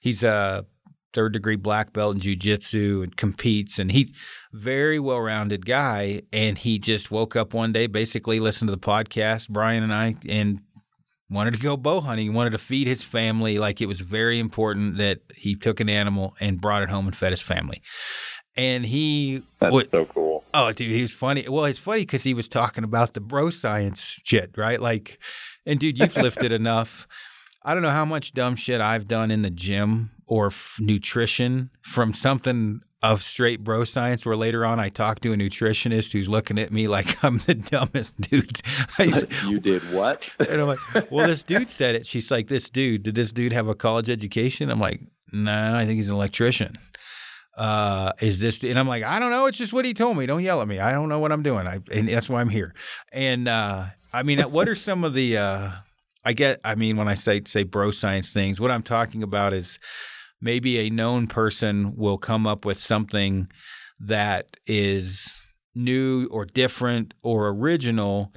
he's 0.00 0.22
a 0.22 0.66
third 1.12 1.32
degree 1.32 1.54
black 1.54 1.92
belt 1.92 2.16
in 2.16 2.20
jiu-jitsu 2.20 3.02
and 3.04 3.16
competes 3.16 3.78
and 3.78 3.92
he 3.92 4.12
very 4.52 4.98
well-rounded 4.98 5.64
guy 5.64 6.22
and 6.32 6.58
he 6.58 6.76
just 6.76 7.12
woke 7.12 7.36
up 7.36 7.54
one 7.54 7.72
day 7.72 7.86
basically 7.86 8.40
listened 8.40 8.66
to 8.66 8.74
the 8.74 8.80
podcast 8.80 9.48
brian 9.48 9.84
and 9.84 9.94
i 9.94 10.16
and 10.28 10.60
wanted 11.30 11.54
to 11.54 11.60
go 11.60 11.76
bow 11.76 12.00
hunting. 12.00 12.26
He 12.26 12.30
wanted 12.30 12.50
to 12.50 12.58
feed 12.58 12.86
his 12.86 13.02
family. 13.02 13.58
Like 13.58 13.80
it 13.80 13.86
was 13.86 14.00
very 14.00 14.38
important 14.38 14.98
that 14.98 15.20
he 15.34 15.54
took 15.54 15.80
an 15.80 15.88
animal 15.88 16.36
and 16.40 16.60
brought 16.60 16.82
it 16.82 16.90
home 16.90 17.06
and 17.06 17.16
fed 17.16 17.32
his 17.32 17.42
family 17.42 17.82
and 18.56 18.84
he 18.84 19.42
That's 19.60 19.74
so 19.90 20.04
cool. 20.06 20.44
Oh, 20.52 20.72
dude, 20.72 20.90
he 20.90 21.02
was 21.02 21.12
funny. 21.12 21.46
Well, 21.48 21.64
it's 21.64 21.78
funny 21.78 22.02
because 22.02 22.22
he 22.22 22.34
was 22.34 22.48
talking 22.48 22.84
about 22.84 23.14
the 23.14 23.20
bro 23.20 23.50
science 23.50 24.20
shit, 24.24 24.56
right? 24.56 24.80
Like, 24.80 25.18
and 25.66 25.80
dude, 25.80 25.98
you've 25.98 26.16
lifted 26.16 26.52
enough. 26.60 27.08
I 27.64 27.74
don't 27.74 27.82
know 27.82 27.90
how 27.90 28.04
much 28.04 28.34
dumb 28.34 28.56
shit 28.56 28.80
I've 28.80 29.08
done 29.08 29.30
in 29.30 29.42
the 29.42 29.50
gym 29.50 30.10
or 30.26 30.48
f- 30.48 30.76
nutrition 30.80 31.70
from 31.82 32.14
something 32.14 32.82
of 33.02 33.22
straight 33.22 33.64
bro 33.64 33.84
science. 33.84 34.24
Where 34.24 34.36
later 34.36 34.64
on, 34.64 34.78
I 34.78 34.90
talked 34.90 35.22
to 35.22 35.32
a 35.32 35.36
nutritionist 35.36 36.12
who's 36.12 36.28
looking 36.28 36.58
at 36.58 36.70
me 36.72 36.88
like 36.88 37.22
I'm 37.24 37.38
the 37.38 37.54
dumbest 37.54 38.18
dude. 38.20 38.60
You 39.46 39.60
did 39.60 39.90
what? 39.92 40.28
and 40.38 40.60
I'm 40.60 40.68
like, 40.68 41.10
well, 41.10 41.26
this 41.26 41.42
dude 41.42 41.68
said 41.70 41.94
it. 41.96 42.06
She's 42.06 42.30
like, 42.30 42.48
this 42.48 42.70
dude, 42.70 43.02
did 43.02 43.14
this 43.14 43.32
dude 43.32 43.52
have 43.52 43.66
a 43.66 43.74
college 43.74 44.08
education? 44.08 44.70
I'm 44.70 44.78
like, 44.80 45.00
no, 45.32 45.74
I 45.74 45.84
think 45.84 45.96
he's 45.96 46.08
an 46.10 46.14
electrician. 46.14 46.76
Uh, 47.56 48.12
is 48.20 48.40
this, 48.40 48.64
and 48.64 48.78
I'm 48.78 48.88
like, 48.88 49.04
I 49.04 49.18
don't 49.18 49.30
know. 49.30 49.46
It's 49.46 49.58
just 49.58 49.72
what 49.72 49.84
he 49.84 49.94
told 49.94 50.16
me. 50.16 50.26
Don't 50.26 50.42
yell 50.42 50.60
at 50.60 50.68
me. 50.68 50.80
I 50.80 50.92
don't 50.92 51.08
know 51.08 51.20
what 51.20 51.30
I'm 51.30 51.42
doing. 51.42 51.66
I, 51.66 51.78
and 51.92 52.08
that's 52.08 52.28
why 52.28 52.40
I'm 52.40 52.48
here. 52.48 52.74
And, 53.12 53.46
uh, 53.46 53.86
I 54.12 54.22
mean, 54.24 54.40
what 54.40 54.68
are 54.68 54.74
some 54.74 55.04
of 55.04 55.14
the, 55.14 55.36
uh, 55.36 55.70
I 56.24 56.32
get, 56.32 56.60
I 56.64 56.74
mean, 56.74 56.96
when 56.96 57.06
I 57.08 57.14
say, 57.14 57.42
say 57.46 57.62
bro 57.62 57.90
science 57.90 58.32
things, 58.32 58.60
what 58.60 58.70
I'm 58.70 58.82
talking 58.82 59.22
about 59.22 59.52
is 59.52 59.78
maybe 60.40 60.78
a 60.78 60.90
known 60.90 61.26
person 61.26 61.94
will 61.96 62.18
come 62.18 62.46
up 62.46 62.64
with 62.64 62.78
something 62.78 63.48
that 64.00 64.56
is 64.66 65.34
new 65.74 66.28
or 66.30 66.44
different 66.44 67.14
or 67.22 67.48
original 67.48 68.32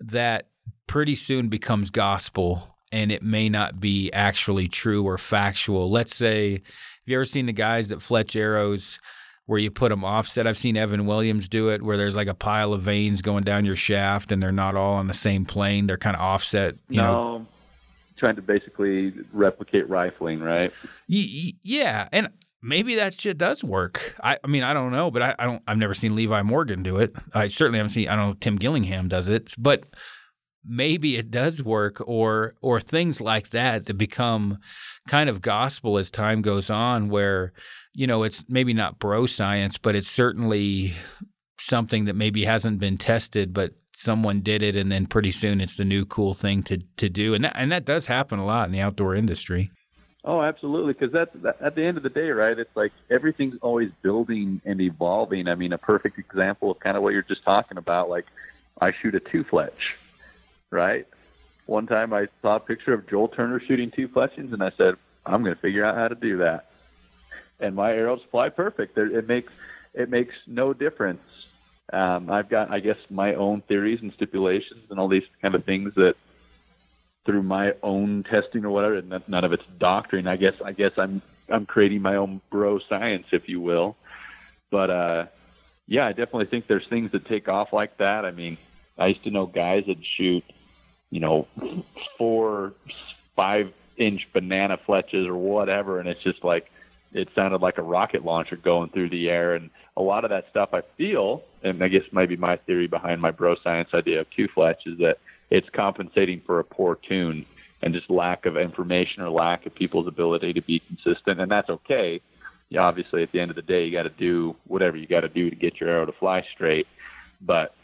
that 0.00 0.48
pretty 0.86 1.14
soon 1.14 1.48
becomes 1.48 1.90
gospel 1.90 2.76
and 2.92 3.10
it 3.10 3.22
may 3.22 3.48
not 3.48 3.80
be 3.80 4.12
actually 4.12 4.68
true 4.68 5.04
or 5.04 5.18
factual. 5.18 5.90
Let's 5.90 6.14
say, 6.14 6.62
have 7.04 7.10
you 7.10 7.16
ever 7.18 7.26
seen 7.26 7.44
the 7.44 7.52
guys 7.52 7.88
that 7.88 8.00
fletch 8.00 8.34
arrows 8.34 8.98
where 9.44 9.58
you 9.58 9.70
put 9.70 9.90
them 9.90 10.04
offset? 10.04 10.46
I've 10.46 10.56
seen 10.56 10.74
Evan 10.74 11.04
Williams 11.04 11.50
do 11.50 11.68
it 11.68 11.82
where 11.82 11.98
there's 11.98 12.16
like 12.16 12.28
a 12.28 12.34
pile 12.34 12.72
of 12.72 12.80
vanes 12.80 13.20
going 13.20 13.44
down 13.44 13.66
your 13.66 13.76
shaft 13.76 14.32
and 14.32 14.42
they're 14.42 14.52
not 14.52 14.74
all 14.74 14.94
on 14.94 15.06
the 15.06 15.12
same 15.12 15.44
plane. 15.44 15.86
They're 15.86 15.98
kind 15.98 16.16
of 16.16 16.22
offset, 16.22 16.76
you 16.88 17.02
know. 17.02 17.38
no, 17.38 17.46
trying 18.16 18.36
to 18.36 18.42
basically 18.42 19.12
replicate 19.34 19.86
rifling, 19.90 20.40
right? 20.40 20.72
Y- 21.06 21.52
yeah, 21.62 22.08
and 22.10 22.30
maybe 22.62 22.94
that 22.94 23.12
shit 23.12 23.36
does 23.36 23.62
work. 23.62 24.14
I, 24.22 24.38
I 24.42 24.46
mean, 24.46 24.62
I 24.62 24.72
don't 24.72 24.90
know, 24.90 25.10
but 25.10 25.20
I, 25.20 25.34
I 25.38 25.44
don't. 25.44 25.62
I've 25.68 25.76
never 25.76 25.92
seen 25.92 26.14
Levi 26.14 26.40
Morgan 26.40 26.82
do 26.82 26.96
it. 26.96 27.14
I 27.34 27.48
certainly 27.48 27.78
haven't 27.78 27.90
seen. 27.90 28.08
I 28.08 28.16
don't 28.16 28.28
know. 28.28 28.34
Tim 28.40 28.56
Gillingham 28.56 29.08
does 29.08 29.28
it, 29.28 29.52
but 29.58 29.84
maybe 30.66 31.16
it 31.16 31.30
does 31.30 31.62
work, 31.62 32.02
or 32.06 32.54
or 32.60 32.80
things 32.80 33.20
like 33.20 33.50
that 33.50 33.86
that 33.86 33.94
become 33.94 34.58
kind 35.08 35.28
of 35.28 35.42
gospel 35.42 35.98
as 35.98 36.10
time 36.10 36.42
goes 36.42 36.70
on, 36.70 37.08
where 37.08 37.52
you 37.92 38.06
know 38.06 38.22
it's 38.22 38.44
maybe 38.48 38.72
not 38.72 38.98
bro 38.98 39.26
science, 39.26 39.78
but 39.78 39.94
it's 39.94 40.10
certainly 40.10 40.94
something 41.58 42.04
that 42.04 42.16
maybe 42.16 42.44
hasn't 42.44 42.78
been 42.78 42.98
tested, 42.98 43.52
but 43.52 43.72
someone 43.94 44.40
did 44.40 44.62
it, 44.62 44.76
and 44.76 44.90
then 44.90 45.06
pretty 45.06 45.30
soon 45.30 45.60
it's 45.60 45.76
the 45.76 45.84
new 45.84 46.04
cool 46.04 46.34
thing 46.34 46.62
to 46.64 46.78
to 46.96 47.08
do, 47.08 47.34
and 47.34 47.44
that, 47.44 47.52
and 47.56 47.70
that 47.72 47.84
does 47.84 48.06
happen 48.06 48.38
a 48.38 48.46
lot 48.46 48.66
in 48.66 48.72
the 48.72 48.80
outdoor 48.80 49.14
industry. 49.14 49.70
Oh, 50.24 50.40
absolutely. 50.40 50.94
Because 50.94 51.12
that's 51.12 51.30
that, 51.42 51.60
at 51.60 51.74
the 51.74 51.84
end 51.84 51.98
of 51.98 52.02
the 52.02 52.08
day, 52.08 52.30
right? 52.30 52.58
It's 52.58 52.74
like 52.74 52.92
everything's 53.10 53.58
always 53.60 53.90
building 54.02 54.62
and 54.64 54.80
evolving. 54.80 55.48
I 55.48 55.54
mean, 55.54 55.72
a 55.72 55.78
perfect 55.78 56.18
example 56.18 56.70
of 56.70 56.80
kind 56.80 56.96
of 56.96 57.02
what 57.02 57.12
you're 57.12 57.22
just 57.22 57.44
talking 57.44 57.76
about. 57.76 58.08
Like, 58.08 58.24
I 58.80 58.92
shoot 59.02 59.14
a 59.14 59.20
two 59.20 59.44
fletch, 59.44 59.96
right? 60.74 61.06
One 61.66 61.86
time 61.86 62.12
I 62.12 62.26
saw 62.42 62.56
a 62.56 62.60
picture 62.60 62.92
of 62.92 63.08
Joel 63.08 63.28
Turner 63.28 63.60
shooting 63.60 63.90
two 63.90 64.08
fletchings, 64.08 64.52
and 64.52 64.62
I 64.62 64.70
said, 64.76 64.96
I'm 65.24 65.42
going 65.42 65.54
to 65.54 65.60
figure 65.60 65.84
out 65.84 65.96
how 65.96 66.08
to 66.08 66.14
do 66.14 66.38
that. 66.38 66.66
And 67.58 67.74
my 67.74 67.92
arrows 67.92 68.20
fly 68.30 68.50
perfect. 68.50 68.98
It 68.98 69.26
makes 69.26 69.52
it 69.94 70.10
makes 70.10 70.34
no 70.46 70.74
difference. 70.74 71.22
Um, 71.92 72.30
I've 72.30 72.48
got, 72.48 72.70
I 72.70 72.80
guess, 72.80 72.96
my 73.08 73.34
own 73.34 73.60
theories 73.62 74.00
and 74.02 74.12
stipulations 74.12 74.90
and 74.90 74.98
all 74.98 75.08
these 75.08 75.26
kind 75.40 75.54
of 75.54 75.64
things 75.64 75.94
that 75.94 76.16
through 77.24 77.42
my 77.42 77.74
own 77.82 78.24
testing 78.24 78.64
or 78.64 78.70
whatever, 78.70 78.96
and 78.96 79.22
none 79.28 79.44
of 79.44 79.52
it's 79.52 79.64
doctrine. 79.78 80.26
I 80.26 80.36
guess 80.36 80.54
I 80.62 80.72
guess 80.72 80.92
I'm 80.98 81.22
I'm 81.48 81.64
creating 81.64 82.02
my 82.02 82.16
own 82.16 82.40
bro 82.50 82.80
science, 82.80 83.26
if 83.32 83.48
you 83.48 83.60
will. 83.60 83.96
But 84.70 84.90
uh, 84.90 85.26
yeah, 85.86 86.06
I 86.06 86.10
definitely 86.10 86.46
think 86.46 86.66
there's 86.66 86.86
things 86.88 87.12
that 87.12 87.26
take 87.26 87.48
off 87.48 87.72
like 87.72 87.98
that. 87.98 88.24
I 88.24 88.30
mean, 88.30 88.58
I 88.98 89.08
used 89.08 89.24
to 89.24 89.30
know 89.30 89.46
guys 89.46 89.84
that 89.86 89.98
shoot, 90.16 90.44
you 91.10 91.20
know, 91.20 91.46
four, 92.18 92.72
five 93.36 93.72
inch 93.96 94.28
banana 94.32 94.78
fletches 94.78 95.26
or 95.26 95.36
whatever, 95.36 96.00
and 96.00 96.08
it's 96.08 96.22
just 96.22 96.42
like 96.44 96.70
it 97.12 97.28
sounded 97.34 97.60
like 97.60 97.78
a 97.78 97.82
rocket 97.82 98.24
launcher 98.24 98.56
going 98.56 98.90
through 98.90 99.10
the 99.10 99.30
air. 99.30 99.54
And 99.54 99.70
a 99.96 100.02
lot 100.02 100.24
of 100.24 100.30
that 100.30 100.48
stuff, 100.50 100.70
I 100.74 100.82
feel, 100.96 101.44
and 101.62 101.82
I 101.82 101.88
guess 101.88 102.02
maybe 102.12 102.36
my 102.36 102.56
theory 102.56 102.88
behind 102.88 103.20
my 103.20 103.30
bro 103.30 103.54
science 103.56 103.90
idea 103.94 104.20
of 104.20 104.30
two 104.30 104.48
fletch 104.48 104.82
is 104.86 104.98
that 104.98 105.18
it's 105.50 105.68
compensating 105.70 106.40
for 106.40 106.58
a 106.58 106.64
poor 106.64 106.96
tune 106.96 107.46
and 107.82 107.94
just 107.94 108.10
lack 108.10 108.46
of 108.46 108.56
information 108.56 109.22
or 109.22 109.30
lack 109.30 109.66
of 109.66 109.74
people's 109.74 110.06
ability 110.06 110.54
to 110.54 110.62
be 110.62 110.80
consistent, 110.80 111.40
and 111.40 111.50
that's 111.50 111.70
okay. 111.70 112.20
Yeah, 112.70 112.80
obviously, 112.80 113.22
at 113.22 113.30
the 113.30 113.40
end 113.40 113.50
of 113.50 113.56
the 113.56 113.62
day, 113.62 113.84
you 113.84 113.92
got 113.92 114.04
to 114.04 114.08
do 114.08 114.56
whatever 114.66 114.96
you 114.96 115.06
got 115.06 115.20
to 115.20 115.28
do 115.28 115.50
to 115.50 115.56
get 115.56 115.78
your 115.78 115.90
arrow 115.90 116.06
to 116.06 116.12
fly 116.12 116.44
straight, 116.54 116.88
but 117.40 117.74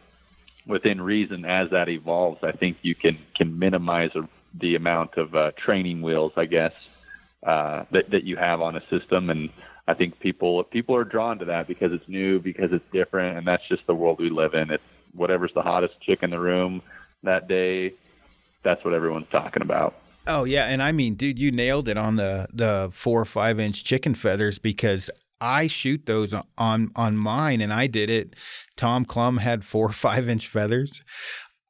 within 0.67 1.01
reason, 1.01 1.45
as 1.45 1.71
that 1.71 1.89
evolves, 1.89 2.43
I 2.43 2.53
think 2.53 2.79
you 2.83 2.95
can 2.95 3.19
can 3.37 3.59
minimize 3.59 4.11
the 4.55 4.75
amount 4.75 5.17
of 5.17 5.35
uh, 5.35 5.53
training 5.53 6.03
wheels, 6.03 6.33
I 6.37 6.47
guess, 6.47 6.73
uh, 7.43 7.85
that 7.93 8.11
that 8.11 8.25
you 8.25 8.37
have 8.37 8.61
on 8.61 8.77
a 8.77 8.83
system, 8.89 9.31
and 9.31 9.51
I 9.87 9.95
think 9.95 10.19
people 10.21 10.63
people 10.65 10.97
are 10.97 11.05
drawn 11.05 11.39
to 11.39 11.45
that 11.47 11.67
because 11.67 11.93
it's 11.93 12.09
new, 12.09 12.41
because 12.41 12.73
it's 12.73 12.85
different, 12.93 13.39
and 13.39 13.47
that's 13.47 13.67
just 13.69 13.87
the 13.87 13.95
world 13.95 14.19
we 14.21 14.31
live 14.31 14.55
in. 14.55 14.71
It's 14.71 14.83
whatever's 15.15 15.53
the 15.55 15.63
hottest 15.63 16.01
chick 16.01 16.23
in 16.23 16.31
the 16.31 16.41
room 16.41 16.83
that 17.23 17.49
day. 17.49 17.95
That's 18.63 18.85
what 18.85 18.95
everyone's 18.95 19.29
talking 19.31 19.63
about. 19.63 19.95
Oh 20.27 20.45
yeah, 20.45 20.67
and 20.67 20.83
I 20.83 20.93
mean, 20.93 21.15
dude, 21.15 21.39
you 21.39 21.51
nailed 21.51 21.89
it 21.89 21.97
on 21.97 22.17
the 22.17 22.47
the 22.53 22.91
four 22.93 23.21
or 23.21 23.25
five 23.25 23.59
inch 23.59 23.85
chicken 23.85 24.15
feathers 24.15 24.59
because 24.59 25.11
I 25.41 25.66
shoot 25.66 26.07
those 26.07 26.34
on 26.59 26.91
on 26.97 27.16
mine, 27.16 27.61
and 27.61 27.72
I 27.72 27.86
did 27.86 28.11
it. 28.11 28.34
Tom 28.76 29.05
Clum 29.05 29.38
had 29.38 29.64
four 29.64 29.86
or 29.86 29.93
five 29.93 30.28
inch 30.28 30.47
feathers. 30.47 31.03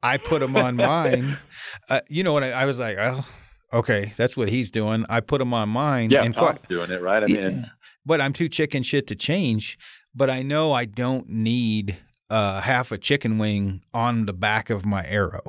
I 0.03 0.17
put 0.17 0.39
them 0.39 0.55
on 0.57 0.75
mine. 0.75 1.37
Uh, 1.89 2.01
you 2.09 2.21
know 2.23 2.33
what? 2.33 2.43
I, 2.43 2.51
I 2.51 2.65
was 2.65 2.79
like, 2.79 2.97
oh, 2.99 3.25
okay, 3.71 4.13
that's 4.17 4.35
what 4.35 4.49
he's 4.49 4.71
doing. 4.71 5.05
I 5.07 5.21
put 5.21 5.37
them 5.39 5.53
on 5.53 5.69
mine. 5.69 6.09
Yeah, 6.09 6.23
and 6.23 6.33
Tom's 6.35 6.57
quite, 6.59 6.67
doing 6.67 6.91
it 6.91 7.01
right. 7.01 7.23
I 7.23 7.27
mean, 7.27 7.35
Yeah. 7.39 7.65
but 8.05 8.19
I'm 8.19 8.33
too 8.33 8.49
chicken 8.49 8.83
shit 8.83 9.07
to 9.07 9.15
change. 9.15 9.77
But 10.13 10.29
I 10.29 10.41
know 10.41 10.73
I 10.73 10.83
don't 10.83 11.29
need 11.29 11.97
uh, 12.29 12.59
half 12.61 12.91
a 12.91 12.97
chicken 12.97 13.37
wing 13.37 13.83
on 13.93 14.25
the 14.25 14.33
back 14.33 14.69
of 14.69 14.85
my 14.85 15.05
arrow 15.05 15.43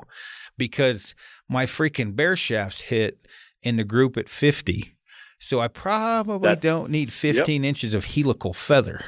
because 0.56 1.14
my 1.48 1.66
freaking 1.66 2.14
bare 2.14 2.36
shafts 2.36 2.82
hit 2.82 3.26
in 3.62 3.76
the 3.76 3.84
group 3.84 4.16
at 4.16 4.28
50. 4.28 4.94
So 5.43 5.59
I 5.59 5.66
probably 5.66 6.49
That- 6.49 6.61
don't 6.61 6.88
need 6.88 7.12
15 7.12 7.64
inches 7.64 7.95
of 7.95 8.05
helical 8.05 8.55
feather 8.55 9.05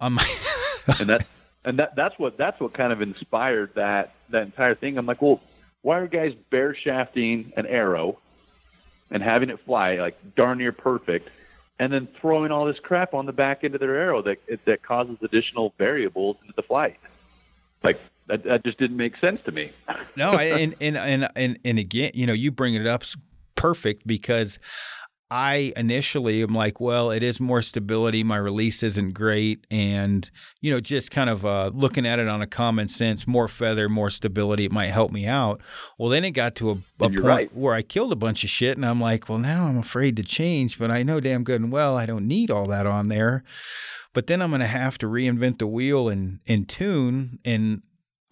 on 0.00 0.14
my. 0.14 0.26
and 0.98 1.08
that 1.10 1.26
and 1.64 1.78
that 1.78 1.94
that's 1.94 2.18
what 2.18 2.38
that's 2.38 2.58
what 2.58 2.72
kind 2.72 2.90
of 2.90 3.02
inspired 3.02 3.74
that 3.74 4.14
that 4.30 4.42
entire 4.42 4.74
thing. 4.74 4.96
I'm 4.96 5.04
like, 5.04 5.20
well, 5.20 5.42
why 5.82 5.98
are 5.98 6.06
guys 6.06 6.32
bare 6.50 6.74
shafting 6.74 7.52
an 7.58 7.66
arrow 7.66 8.18
and 9.10 9.22
having 9.22 9.50
it 9.50 9.60
fly 9.66 9.96
like 9.96 10.16
darn 10.34 10.56
near 10.56 10.72
perfect, 10.72 11.28
and 11.78 11.92
then 11.92 12.08
throwing 12.18 12.50
all 12.50 12.64
this 12.64 12.78
crap 12.78 13.12
on 13.12 13.26
the 13.26 13.32
back 13.32 13.62
end 13.62 13.74
of 13.74 13.80
their 13.80 13.94
arrow 13.94 14.22
that 14.22 14.38
that 14.64 14.82
causes 14.82 15.18
additional 15.22 15.74
variables 15.76 16.38
into 16.40 16.54
the 16.56 16.62
flight? 16.62 16.96
Like 17.82 18.00
that, 18.28 18.42
that 18.44 18.64
just 18.64 18.78
didn't 18.78 18.96
make 18.96 19.18
sense 19.18 19.42
to 19.44 19.52
me. 19.52 19.70
no, 20.16 20.32
and, 20.38 20.74
and 20.80 20.96
and 20.96 21.28
and 21.36 21.58
and 21.62 21.78
again, 21.78 22.12
you 22.14 22.26
know, 22.26 22.32
you 22.32 22.50
bring 22.50 22.72
it 22.74 22.86
up 22.86 23.04
perfect 23.54 24.06
because 24.06 24.58
I 25.30 25.72
initially 25.76 26.42
am 26.42 26.54
like, 26.54 26.80
well, 26.80 27.10
it 27.10 27.22
is 27.22 27.40
more 27.40 27.62
stability. 27.62 28.22
My 28.22 28.36
release 28.36 28.82
isn't 28.82 29.12
great. 29.12 29.66
And, 29.70 30.30
you 30.60 30.70
know, 30.70 30.80
just 30.80 31.10
kind 31.10 31.30
of 31.30 31.44
uh, 31.44 31.70
looking 31.74 32.06
at 32.06 32.18
it 32.18 32.28
on 32.28 32.42
a 32.42 32.46
common 32.46 32.88
sense, 32.88 33.26
more 33.26 33.48
feather, 33.48 33.88
more 33.88 34.10
stability, 34.10 34.66
it 34.66 34.72
might 34.72 34.90
help 34.90 35.10
me 35.10 35.26
out. 35.26 35.60
Well, 35.98 36.10
then 36.10 36.24
it 36.24 36.32
got 36.32 36.54
to 36.56 36.70
a, 36.70 36.72
a 36.72 37.08
point 37.08 37.20
right. 37.20 37.56
where 37.56 37.74
I 37.74 37.82
killed 37.82 38.12
a 38.12 38.16
bunch 38.16 38.44
of 38.44 38.50
shit. 38.50 38.76
And 38.76 38.84
I'm 38.84 39.00
like, 39.00 39.28
well, 39.28 39.38
now 39.38 39.66
I'm 39.66 39.78
afraid 39.78 40.16
to 40.16 40.22
change, 40.22 40.78
but 40.78 40.90
I 40.90 41.02
know 41.02 41.20
damn 41.20 41.42
good 41.42 41.60
and 41.60 41.72
well 41.72 41.96
I 41.96 42.06
don't 42.06 42.28
need 42.28 42.50
all 42.50 42.66
that 42.66 42.86
on 42.86 43.08
there. 43.08 43.42
But 44.12 44.28
then 44.28 44.40
I'm 44.40 44.50
going 44.50 44.60
to 44.60 44.66
have 44.66 44.98
to 44.98 45.06
reinvent 45.06 45.58
the 45.58 45.66
wheel 45.66 46.08
and, 46.08 46.40
and 46.46 46.68
tune. 46.68 47.40
And 47.44 47.82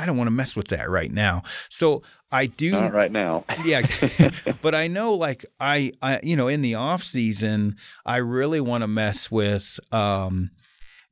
I 0.03 0.07
don't 0.07 0.17
want 0.17 0.27
to 0.27 0.33
mess 0.33 0.57
with 0.57 0.67
that 0.69 0.91
right 0.91 1.13
now. 1.13 1.45
So 1.69 2.03
I 2.33 2.47
do 2.47 2.73
Not 2.73 2.93
right 2.93 3.13
now. 3.13 3.45
yeah, 3.65 3.83
but 4.63 4.75
I 4.75 4.89
know 4.89 5.15
like 5.15 5.47
I, 5.61 5.93
I 6.03 6.19
you 6.25 6.35
know 6.35 6.49
in 6.49 6.61
the 6.61 6.75
off 6.75 7.05
season 7.05 7.77
I 8.05 8.17
really 8.17 8.61
want 8.61 8.83
to 8.83 8.89
mess 8.89 9.31
with 9.31 9.79
um 9.93 10.51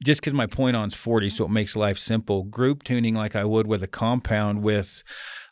just 0.03 0.21
because 0.23 0.33
my 0.35 0.47
point 0.47 0.77
on's 0.77 0.95
40 0.95 1.31
so 1.31 1.45
it 1.45 1.51
makes 1.51 1.77
life 1.77 1.99
simple 1.99 2.43
group 2.45 2.83
tuning 2.83 3.15
like 3.15 3.37
I 3.37 3.45
would 3.45 3.67
with 3.67 3.83
a 3.83 3.87
compound 3.87 4.63
with 4.63 5.05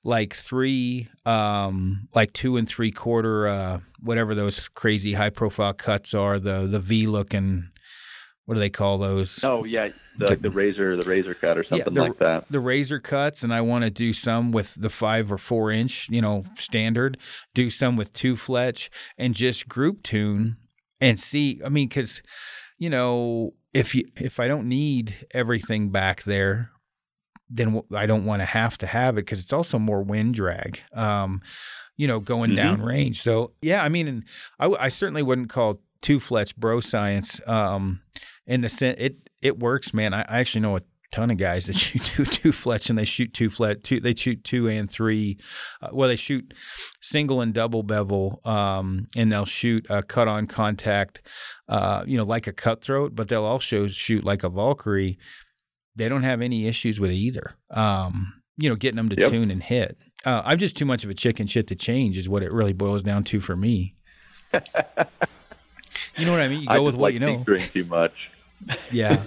like 0.04 0.34
three 0.34 1.08
um 1.26 2.08
like 2.14 2.32
two 2.32 2.56
and 2.56 2.66
three 2.66 2.90
quarter 2.90 3.46
uh 3.46 3.80
whatever 4.00 4.34
those 4.34 4.68
crazy 4.68 5.12
high 5.12 5.30
profile 5.30 5.74
cuts 5.74 6.12
are 6.14 6.40
the 6.40 6.66
the 6.66 6.80
V 6.80 7.06
looking 7.06 7.68
what 8.48 8.54
do 8.54 8.60
they 8.60 8.70
call 8.70 8.96
those 8.96 9.44
Oh 9.44 9.64
yeah, 9.64 9.90
the, 10.16 10.36
the 10.36 10.48
razor, 10.48 10.96
the 10.96 11.04
razor 11.04 11.34
cut 11.34 11.58
or 11.58 11.64
something 11.64 11.92
the, 11.92 12.00
like 12.00 12.18
that. 12.18 12.48
the 12.48 12.60
razor 12.60 12.98
cuts, 12.98 13.42
and 13.42 13.52
I 13.52 13.60
want 13.60 13.84
to 13.84 13.90
do 13.90 14.14
some 14.14 14.52
with 14.52 14.74
the 14.74 14.88
five 14.88 15.30
or 15.30 15.36
four 15.36 15.70
inch, 15.70 16.08
you 16.08 16.22
know, 16.22 16.44
standard. 16.56 17.18
Do 17.52 17.68
some 17.68 17.94
with 17.96 18.14
two 18.14 18.36
fletch, 18.36 18.90
and 19.18 19.34
just 19.34 19.68
group 19.68 20.02
tune 20.02 20.56
and 20.98 21.20
see. 21.20 21.60
I 21.62 21.68
mean, 21.68 21.88
because 21.88 22.22
you 22.78 22.88
know, 22.88 23.52
if 23.74 23.94
you 23.94 24.04
if 24.16 24.40
I 24.40 24.48
don't 24.48 24.66
need 24.66 25.26
everything 25.32 25.90
back 25.90 26.22
there, 26.22 26.70
then 27.50 27.82
I 27.94 28.06
don't 28.06 28.24
want 28.24 28.40
to 28.40 28.46
have 28.46 28.78
to 28.78 28.86
have 28.86 29.18
it 29.18 29.26
because 29.26 29.40
it's 29.40 29.52
also 29.52 29.78
more 29.78 30.02
wind 30.02 30.34
drag. 30.34 30.80
Um, 30.94 31.42
you 31.98 32.06
know, 32.06 32.18
going 32.18 32.52
Mhm. 32.52 32.56
down 32.56 32.80
range. 32.82 33.20
So 33.20 33.52
yeah, 33.60 33.84
I 33.84 33.90
mean, 33.90 34.08
and 34.08 34.24
I, 34.58 34.68
I 34.68 34.88
certainly 34.88 35.22
wouldn't 35.22 35.50
call 35.50 35.82
two 36.00 36.18
fletch 36.18 36.56
bro 36.56 36.80
science. 36.80 37.40
Um, 37.48 38.00
in 38.48 38.62
the 38.62 38.68
sense 38.68 38.96
it 38.98 39.16
it 39.40 39.58
works, 39.60 39.94
man. 39.94 40.12
I, 40.12 40.22
I 40.22 40.40
actually 40.40 40.62
know 40.62 40.76
a 40.76 40.82
ton 41.12 41.30
of 41.30 41.36
guys 41.38 41.66
that 41.66 41.76
shoot 41.76 42.02
two 42.02 42.24
two 42.24 42.50
fletch 42.52 42.90
and 42.90 42.98
they 42.98 43.04
shoot 43.04 43.32
two 43.32 43.48
flet 43.50 43.84
two 43.84 44.00
they 44.00 44.14
shoot 44.14 44.42
two 44.42 44.66
and 44.66 44.90
three. 44.90 45.38
Uh, 45.80 45.90
well, 45.92 46.08
they 46.08 46.16
shoot 46.16 46.52
single 47.00 47.40
and 47.40 47.54
double 47.54 47.82
bevel, 47.84 48.40
um, 48.44 49.06
and 49.14 49.30
they'll 49.30 49.44
shoot 49.44 49.86
a 49.88 50.02
cut 50.02 50.26
on 50.26 50.46
contact, 50.46 51.22
uh, 51.68 52.02
you 52.06 52.16
know, 52.16 52.24
like 52.24 52.46
a 52.48 52.52
cutthroat, 52.52 53.14
but 53.14 53.28
they'll 53.28 53.44
also 53.44 53.86
shoot 53.86 54.24
like 54.24 54.42
a 54.42 54.48
Valkyrie. 54.48 55.18
They 55.96 56.08
don't 56.08 56.22
have 56.24 56.40
any 56.40 56.66
issues 56.66 56.98
with 57.00 57.10
either. 57.10 57.56
Um, 57.70 58.34
you 58.56 58.68
know, 58.68 58.76
getting 58.76 58.96
them 58.96 59.08
to 59.08 59.16
Yep. 59.16 59.30
tune 59.30 59.50
and 59.50 59.62
hit. 59.62 59.96
Uh, 60.24 60.42
I'm 60.44 60.58
just 60.58 60.76
too 60.76 60.84
much 60.84 61.04
of 61.04 61.10
a 61.10 61.14
chicken 61.14 61.46
shit 61.46 61.66
to 61.68 61.76
change, 61.76 62.18
is 62.18 62.28
what 62.28 62.42
it 62.42 62.52
really 62.52 62.72
boils 62.72 63.02
down 63.04 63.22
to 63.24 63.40
for 63.40 63.56
me. 63.56 63.94
you 66.16 66.26
know 66.26 66.32
what 66.32 66.40
I 66.40 66.48
mean? 66.48 66.62
You 66.62 66.66
go 66.68 66.82
with 66.82 66.96
what 66.96 67.12
like 67.12 67.14
you 67.14 67.20
know. 67.20 67.42
drink 67.44 67.72
too 67.72 67.84
much. 67.84 68.30
Yeah. 68.90 69.22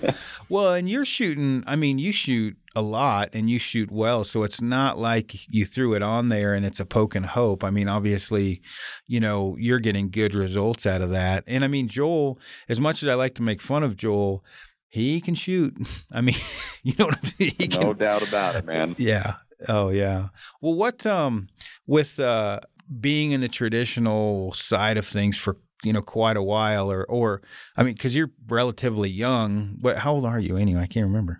well, 0.49 0.73
and 0.73 0.89
you're 0.89 1.05
shooting, 1.05 1.63
I 1.67 1.75
mean, 1.75 1.99
you 1.99 2.11
shoot 2.11 2.57
a 2.75 2.81
lot 2.81 3.29
and 3.33 3.49
you 3.49 3.59
shoot 3.59 3.91
well. 3.91 4.23
So 4.23 4.43
it's 4.43 4.61
not 4.61 4.97
like 4.97 5.47
you 5.53 5.65
threw 5.65 5.93
it 5.93 6.01
on 6.01 6.29
there 6.29 6.53
and 6.53 6.65
it's 6.65 6.79
a 6.79 6.85
poke 6.85 7.15
and 7.15 7.25
hope. 7.25 7.63
I 7.63 7.69
mean, 7.69 7.87
obviously, 7.87 8.61
you 9.07 9.19
know, 9.19 9.55
you're 9.59 9.79
getting 9.79 10.09
good 10.09 10.33
results 10.33 10.85
out 10.85 11.01
of 11.01 11.09
that. 11.11 11.43
And 11.47 11.63
I 11.63 11.67
mean, 11.67 11.87
Joel, 11.87 12.39
as 12.69 12.79
much 12.79 13.03
as 13.03 13.09
I 13.09 13.13
like 13.15 13.35
to 13.35 13.41
make 13.41 13.61
fun 13.61 13.83
of 13.83 13.95
Joel, 13.95 14.43
he 14.87 15.21
can 15.21 15.35
shoot. 15.35 15.75
I 16.11 16.21
mean, 16.21 16.35
you 16.83 16.93
know 16.97 17.05
what 17.05 17.17
I 17.17 17.29
mean? 17.39 17.51
He 17.57 17.67
can, 17.67 17.81
No 17.81 17.93
doubt 17.93 18.27
about 18.27 18.55
it, 18.55 18.65
man. 18.65 18.95
yeah. 18.97 19.35
Oh 19.67 19.89
yeah. 19.89 20.29
Well, 20.61 20.73
what 20.73 21.05
um 21.05 21.49
with 21.85 22.19
uh 22.19 22.61
being 22.99 23.31
in 23.31 23.41
the 23.41 23.47
traditional 23.47 24.53
side 24.53 24.97
of 24.97 25.07
things 25.07 25.37
for 25.37 25.57
you 25.83 25.93
know 25.93 26.01
quite 26.01 26.37
a 26.37 26.43
while, 26.43 26.91
or 26.91 27.03
or 27.05 27.41
I 27.77 27.83
mean, 27.83 27.93
because 27.93 28.15
you're 28.15 28.31
relatively 28.47 29.09
young. 29.09 29.77
But 29.81 29.97
how 29.99 30.13
old 30.13 30.25
are 30.25 30.39
you 30.39 30.57
anyway? 30.57 30.81
I 30.81 30.87
can't 30.87 31.05
remember. 31.07 31.39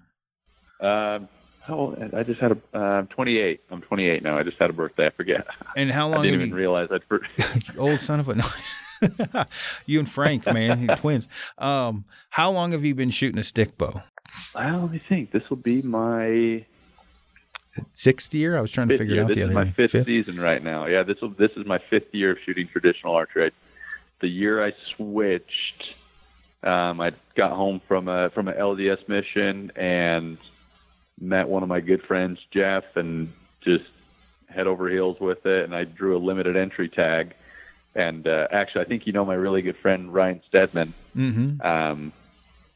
Um, 0.79 1.27
how 1.61 1.75
old? 1.75 2.13
I 2.13 2.23
just 2.23 2.41
had 2.41 2.51
a. 2.53 2.57
Uh, 2.73 2.79
I'm 2.79 3.07
28. 3.07 3.61
I'm 3.69 3.81
28 3.81 4.23
now. 4.23 4.37
I 4.37 4.43
just 4.43 4.57
had 4.57 4.69
a 4.69 4.73
birthday. 4.73 5.07
I 5.07 5.11
forget. 5.11 5.45
And 5.75 5.91
how 5.91 6.07
long 6.09 6.19
I 6.21 6.23
didn't 6.23 6.35
even 6.41 6.49
you? 6.49 6.55
realize 6.55 6.89
I'd. 6.91 7.03
For- 7.03 7.21
old 7.77 8.01
son 8.01 8.19
of 8.19 8.29
a. 8.29 8.35
No. 8.35 8.45
you 9.85 9.99
and 9.99 10.09
Frank, 10.09 10.45
man, 10.45 10.83
you're 10.83 10.95
twins. 10.95 11.27
Um, 11.57 12.05
how 12.31 12.51
long 12.51 12.71
have 12.71 12.85
you 12.85 12.93
been 12.95 13.09
shooting 13.09 13.39
a 13.39 13.43
stick 13.43 13.77
bow? 13.77 14.03
well, 14.55 14.81
let 14.81 14.91
me 14.91 15.01
think. 15.09 15.31
This 15.31 15.43
will 15.49 15.57
be 15.57 15.81
my 15.81 16.65
Sixth 17.93 18.33
year. 18.33 18.57
I 18.57 18.61
was 18.61 18.71
trying 18.71 18.89
to 18.89 18.97
figure 18.97 19.15
year. 19.15 19.21
it 19.21 19.23
out 19.23 19.27
This 19.29 19.35
the 19.37 19.41
is 19.43 19.45
other 19.55 19.55
my 19.55 19.63
day. 19.63 19.87
fifth, 19.87 20.05
season 20.05 20.39
right 20.39 20.61
now. 20.63 20.87
Yeah, 20.87 21.03
this 21.03 21.21
will. 21.21 21.29
This 21.29 21.51
is 21.55 21.65
my 21.65 21.79
fifth 21.89 22.13
year 22.13 22.31
of 22.31 22.37
shooting 22.45 22.67
traditional 22.67 23.15
archery. 23.15 23.45
I, 23.45 23.51
the 24.21 24.29
year 24.29 24.63
I 24.63 24.73
switched, 24.95 25.95
um, 26.63 27.01
I 27.01 27.11
got 27.35 27.51
home 27.51 27.81
from 27.87 28.07
a 28.07 28.29
from 28.29 28.47
an 28.47 28.55
LDS 28.55 29.07
mission 29.09 29.71
and 29.75 30.37
met 31.19 31.47
one 31.49 31.63
of 31.63 31.69
my 31.69 31.79
good 31.81 32.03
friends, 32.03 32.39
Jeff, 32.51 32.83
and 32.95 33.31
just 33.61 33.85
head 34.47 34.67
over 34.67 34.89
heels 34.89 35.19
with 35.19 35.45
it. 35.45 35.65
And 35.65 35.75
I 35.75 35.83
drew 35.83 36.15
a 36.15 36.19
limited 36.19 36.55
entry 36.55 36.89
tag. 36.89 37.33
And 37.95 38.25
uh, 38.27 38.47
actually, 38.51 38.85
I 38.85 38.87
think 38.87 39.05
you 39.05 39.13
know 39.13 39.25
my 39.25 39.33
really 39.33 39.61
good 39.61 39.77
friend 39.77 40.13
Ryan 40.13 40.41
Stedman. 40.47 40.93
Mm-hmm. 41.15 41.61
Um, 41.61 42.13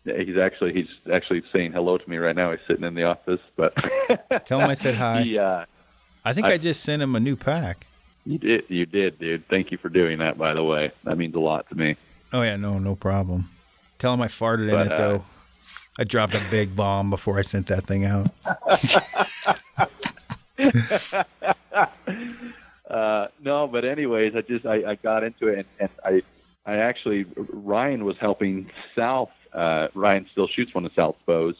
he's 0.03 0.37
actually 0.37 0.73
he's 0.73 0.89
actually 1.11 1.41
saying 1.53 1.71
hello 1.71 1.97
to 1.97 2.09
me 2.09 2.17
right 2.17 2.35
now. 2.35 2.51
He's 2.51 2.59
sitting 2.67 2.83
in 2.83 2.95
the 2.95 3.03
office, 3.03 3.39
but 3.55 3.73
Tell 4.45 4.59
him 4.59 4.69
I 4.69 4.73
said 4.75 4.95
hi. 5.05 5.21
He, 5.21 5.37
uh, 5.37 5.65
I 6.25 6.33
think 6.33 6.47
I, 6.47 6.53
I- 6.53 6.57
just 6.57 6.83
sent 6.83 7.01
him 7.01 7.15
a 7.15 7.19
new 7.19 7.35
pack. 7.35 7.87
You 8.25 8.37
did, 8.37 8.65
you 8.67 8.85
did, 8.85 9.19
dude. 9.19 9.47
Thank 9.47 9.71
you 9.71 9.77
for 9.77 9.89
doing 9.89 10.19
that. 10.19 10.37
By 10.37 10.53
the 10.53 10.63
way, 10.63 10.91
that 11.03 11.17
means 11.17 11.35
a 11.35 11.39
lot 11.39 11.69
to 11.69 11.75
me. 11.75 11.95
Oh 12.33 12.41
yeah, 12.41 12.55
no, 12.55 12.79
no 12.79 12.95
problem. 12.95 13.49
Tell 13.99 14.13
him 14.13 14.21
I 14.21 14.27
farted 14.27 14.69
But, 14.69 14.87
in 14.87 14.91
it 14.91 14.93
uh, 14.93 14.97
though. 14.97 15.25
I 15.97 16.03
dropped 16.03 16.33
a 16.33 16.45
big 16.51 16.75
bomb 16.75 17.09
before 17.09 17.39
I 17.39 17.43
sent 17.43 17.67
that 17.67 17.85
thing 17.85 18.05
out. 18.05 18.31
Uh, 22.87 23.27
no, 23.43 23.67
but 23.67 23.83
anyways, 23.83 24.35
I 24.35 24.41
just 24.41 24.65
I, 24.65 24.91
I 24.91 24.95
got 24.95 25.23
into 25.23 25.47
it, 25.47 25.65
and, 25.79 25.89
and 26.05 26.23
I 26.65 26.71
I 26.71 26.77
actually 26.77 27.25
Ryan 27.35 28.05
was 28.05 28.15
helping 28.19 28.69
South. 28.95 29.31
Uh, 29.51 29.87
Ryan 29.93 30.27
still 30.31 30.47
shoots 30.47 30.73
one 30.73 30.85
of 30.85 30.93
South's 30.93 31.21
bows, 31.25 31.55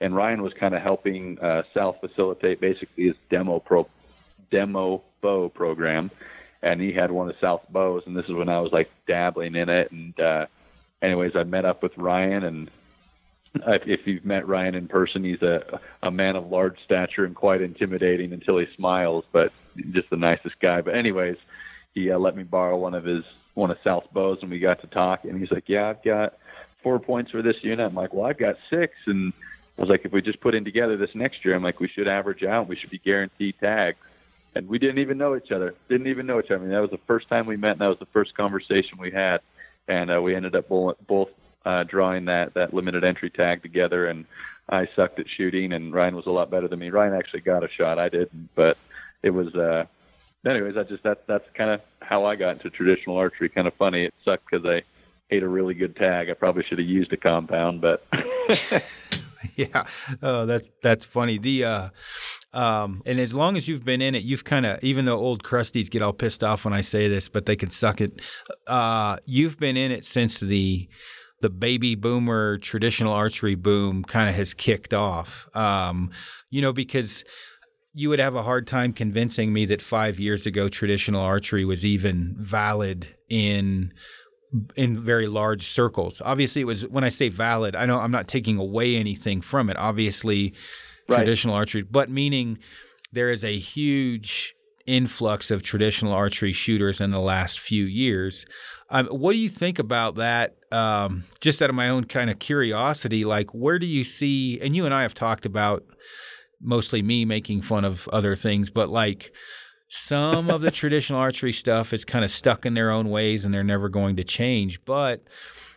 and 0.00 0.14
Ryan 0.14 0.42
was 0.42 0.52
kind 0.54 0.74
of 0.74 0.80
helping 0.82 1.38
uh, 1.40 1.64
South 1.74 1.96
facilitate 2.00 2.60
basically 2.60 3.04
his 3.04 3.16
demo 3.30 3.58
pro 3.58 3.86
demo 4.50 5.02
bow 5.20 5.48
program, 5.48 6.10
and 6.62 6.80
he 6.80 6.92
had 6.92 7.10
one 7.10 7.28
of 7.28 7.36
South 7.40 7.62
bows, 7.70 8.04
and 8.06 8.16
this 8.16 8.26
is 8.26 8.32
when 8.32 8.48
I 8.48 8.60
was 8.60 8.72
like 8.72 8.90
dabbling 9.06 9.54
in 9.54 9.68
it, 9.68 9.90
and 9.90 10.18
uh, 10.18 10.46
anyways, 11.02 11.36
I 11.36 11.44
met 11.44 11.64
up 11.64 11.82
with 11.82 11.96
Ryan 11.96 12.44
and. 12.44 12.70
If, 13.66 14.06
you've 14.06 14.24
met 14.24 14.46
Ryan 14.46 14.76
in 14.76 14.86
person, 14.86 15.24
he's 15.24 15.42
a 15.42 15.80
a 16.04 16.10
man 16.12 16.36
of 16.36 16.52
large 16.52 16.78
stature 16.84 17.24
and 17.24 17.34
quite 17.34 17.60
intimidating 17.60 18.32
until 18.32 18.58
he 18.58 18.66
smiles, 18.76 19.24
but 19.32 19.52
just 19.90 20.08
the 20.08 20.16
nicest 20.16 20.60
guy. 20.60 20.82
But 20.82 20.94
anyways, 20.94 21.36
he 21.92 22.12
uh, 22.12 22.18
let 22.20 22.36
me 22.36 22.44
borrow 22.44 22.76
one 22.76 22.94
of 22.94 23.02
his 23.02 23.24
one 23.54 23.70
of 23.70 23.78
South 23.82 24.06
bows, 24.12 24.38
and 24.42 24.50
we 24.50 24.58
got 24.58 24.80
to 24.80 24.86
talk. 24.86 25.24
And 25.24 25.38
he's 25.38 25.50
like, 25.50 25.68
"Yeah, 25.68 25.88
I've 25.88 26.02
got 26.02 26.34
four 26.82 26.98
points 26.98 27.30
for 27.30 27.42
this 27.42 27.62
unit." 27.62 27.80
I'm 27.80 27.94
like, 27.94 28.14
"Well, 28.14 28.26
I've 28.26 28.38
got 28.38 28.56
six. 28.68 28.94
And 29.06 29.32
I 29.78 29.80
was 29.80 29.90
like, 29.90 30.04
"If 30.04 30.12
we 30.12 30.22
just 30.22 30.40
put 30.40 30.54
in 30.54 30.64
together 30.64 30.96
this 30.96 31.14
next 31.14 31.44
year, 31.44 31.54
I'm 31.54 31.62
like, 31.62 31.80
we 31.80 31.88
should 31.88 32.08
average 32.08 32.44
out. 32.44 32.68
We 32.68 32.76
should 32.76 32.90
be 32.90 32.98
guaranteed 32.98 33.56
tags." 33.60 33.98
And 34.54 34.68
we 34.68 34.78
didn't 34.78 34.98
even 34.98 35.18
know 35.18 35.36
each 35.36 35.52
other. 35.52 35.74
Didn't 35.88 36.08
even 36.08 36.26
know 36.26 36.38
each 36.40 36.46
other. 36.46 36.56
I 36.56 36.58
mean, 36.58 36.70
that 36.70 36.80
was 36.80 36.90
the 36.90 36.98
first 37.06 37.28
time 37.28 37.46
we 37.46 37.56
met, 37.56 37.72
and 37.72 37.80
that 37.80 37.88
was 37.88 37.98
the 37.98 38.06
first 38.06 38.34
conversation 38.34 38.98
we 38.98 39.10
had. 39.10 39.40
And 39.86 40.10
uh, 40.10 40.20
we 40.20 40.34
ended 40.34 40.54
up 40.56 40.68
both, 40.68 40.96
both 41.06 41.30
uh, 41.64 41.84
drawing 41.84 42.24
that 42.26 42.54
that 42.54 42.74
limited 42.74 43.04
entry 43.04 43.30
tag 43.30 43.62
together. 43.62 44.06
And 44.06 44.24
I 44.68 44.88
sucked 44.96 45.18
at 45.18 45.26
shooting, 45.28 45.72
and 45.72 45.92
Ryan 45.94 46.16
was 46.16 46.26
a 46.26 46.30
lot 46.30 46.50
better 46.50 46.68
than 46.68 46.78
me. 46.78 46.90
Ryan 46.90 47.14
actually 47.14 47.40
got 47.40 47.64
a 47.64 47.68
shot. 47.68 47.98
I 47.98 48.08
didn't, 48.08 48.50
but 48.54 48.76
it 49.22 49.30
was. 49.30 49.54
uh 49.54 49.86
Anyways, 50.46 50.76
I 50.78 50.84
just 50.84 51.02
that 51.02 51.26
that's 51.26 51.44
kind 51.52 51.70
of 51.70 51.82
how 52.00 52.24
I 52.24 52.34
got 52.34 52.52
into 52.56 52.70
traditional 52.70 53.16
archery. 53.16 53.50
Kind 53.50 53.66
of 53.68 53.74
funny. 53.74 54.06
It 54.06 54.14
sucked 54.24 54.50
because 54.50 54.64
I 54.64 54.82
ate 55.30 55.42
a 55.42 55.48
really 55.48 55.74
good 55.74 55.96
tag. 55.96 56.30
I 56.30 56.32
probably 56.32 56.64
should 56.64 56.78
have 56.78 56.88
used 56.88 57.12
a 57.12 57.18
compound, 57.18 57.82
but 57.82 58.06
yeah. 59.60 59.84
Oh, 60.22 60.46
that's 60.46 60.70
that's 60.82 61.04
funny. 61.04 61.38
The 61.38 61.64
uh 61.64 61.88
um 62.52 63.02
and 63.06 63.20
as 63.20 63.34
long 63.34 63.56
as 63.56 63.68
you've 63.68 63.84
been 63.84 64.02
in 64.02 64.14
it, 64.14 64.22
you've 64.22 64.44
kind 64.44 64.66
of 64.66 64.82
even 64.82 65.04
though 65.04 65.18
old 65.18 65.42
crusties 65.42 65.90
get 65.90 66.02
all 66.02 66.12
pissed 66.12 66.42
off 66.42 66.64
when 66.64 66.74
I 66.74 66.80
say 66.80 67.08
this, 67.08 67.28
but 67.28 67.46
they 67.46 67.56
can 67.56 67.70
suck 67.70 68.00
it. 68.00 68.20
Uh 68.66 69.16
you've 69.26 69.58
been 69.58 69.76
in 69.76 69.90
it 69.90 70.04
since 70.04 70.38
the 70.38 70.88
the 71.40 71.50
baby 71.50 71.94
boomer 71.94 72.58
traditional 72.58 73.12
archery 73.12 73.54
boom 73.54 74.04
kind 74.04 74.28
of 74.28 74.34
has 74.34 74.54
kicked 74.54 74.94
off. 74.94 75.48
Um 75.54 76.10
you 76.50 76.60
know 76.62 76.72
because 76.72 77.24
you 77.92 78.08
would 78.08 78.20
have 78.20 78.36
a 78.36 78.42
hard 78.44 78.68
time 78.68 78.92
convincing 78.92 79.52
me 79.52 79.64
that 79.66 79.82
5 79.82 80.20
years 80.20 80.46
ago 80.46 80.68
traditional 80.68 81.22
archery 81.22 81.64
was 81.64 81.84
even 81.84 82.36
valid 82.38 83.16
in 83.28 83.92
in 84.76 85.00
very 85.00 85.26
large 85.26 85.66
circles. 85.68 86.20
Obviously, 86.24 86.62
it 86.62 86.66
was 86.66 86.86
when 86.88 87.04
I 87.04 87.08
say 87.08 87.28
valid, 87.28 87.76
I 87.76 87.86
know 87.86 87.98
I'm 87.98 88.10
not 88.10 88.26
taking 88.28 88.58
away 88.58 88.96
anything 88.96 89.40
from 89.40 89.70
it. 89.70 89.76
Obviously, 89.76 90.54
Right. 91.08 91.16
traditional 91.16 91.54
archery, 91.56 91.82
but 91.82 92.08
meaning 92.08 92.58
there 93.12 93.30
is 93.30 93.42
a 93.42 93.58
huge 93.58 94.54
influx 94.86 95.50
of 95.50 95.62
traditional 95.62 96.12
archery 96.12 96.52
shooters 96.52 97.00
in 97.00 97.10
the 97.10 97.18
last 97.20 97.58
few 97.58 97.84
years. 97.84 98.46
Um, 98.90 99.06
what 99.08 99.32
do 99.32 99.38
you 99.38 99.48
think 99.48 99.78
about 99.80 100.14
that? 100.16 100.56
Um, 100.72 101.24
just 101.40 101.62
out 101.62 101.68
of 101.68 101.74
my 101.76 101.88
own 101.88 102.04
kind 102.04 102.30
of 102.30 102.38
curiosity, 102.38 103.24
like 103.24 103.52
where 103.52 103.78
do 103.80 103.86
you 103.86 104.04
see? 104.04 104.60
And 104.60 104.74
you 104.76 104.84
and 104.84 104.94
I 104.94 105.02
have 105.02 105.14
talked 105.14 105.46
about 105.46 105.84
mostly 106.60 107.02
me 107.02 107.24
making 107.24 107.62
fun 107.62 107.84
of 107.84 108.06
other 108.12 108.36
things, 108.36 108.70
but 108.70 108.88
like 108.88 109.32
some 109.90 110.48
of 110.50 110.62
the 110.62 110.70
traditional 110.80 111.18
archery 111.18 111.52
stuff 111.52 111.92
is 111.92 112.04
kind 112.04 112.24
of 112.24 112.30
stuck 112.30 112.64
in 112.64 112.74
their 112.74 112.90
own 112.90 113.10
ways 113.10 113.44
and 113.44 113.52
they're 113.52 113.64
never 113.64 113.88
going 113.88 114.16
to 114.16 114.24
change. 114.24 114.82
But 114.84 115.22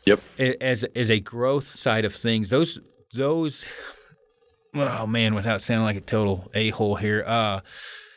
Yep. 0.05 0.22
as 0.61 0.84
as 0.84 1.09
a 1.09 1.20
growth 1.20 1.64
side 1.64 2.05
of 2.05 2.14
things, 2.14 2.49
those 2.49 2.80
those 3.14 3.66
oh 4.76 5.07
man, 5.07 5.34
without 5.34 5.61
sounding 5.61 5.86
like 5.86 5.95
a 5.95 6.01
total 6.01 6.51
a 6.53 6.70
hole 6.70 6.95
here, 6.95 7.24
uh, 7.26 7.61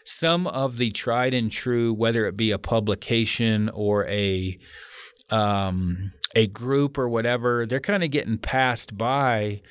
some 0.04 0.46
of 0.46 0.76
the 0.78 0.90
tried 0.90 1.32
and 1.34 1.50
true, 1.50 1.92
whether 1.92 2.26
it 2.26 2.36
be 2.36 2.50
a 2.50 2.58
publication 2.58 3.68
or 3.70 4.06
a 4.06 4.58
um, 5.30 6.12
a 6.34 6.46
group 6.46 6.98
or 6.98 7.08
whatever, 7.08 7.66
they're 7.66 7.80
kind 7.80 8.04
of 8.04 8.10
getting 8.10 8.38
passed 8.38 8.96
by 8.98 9.62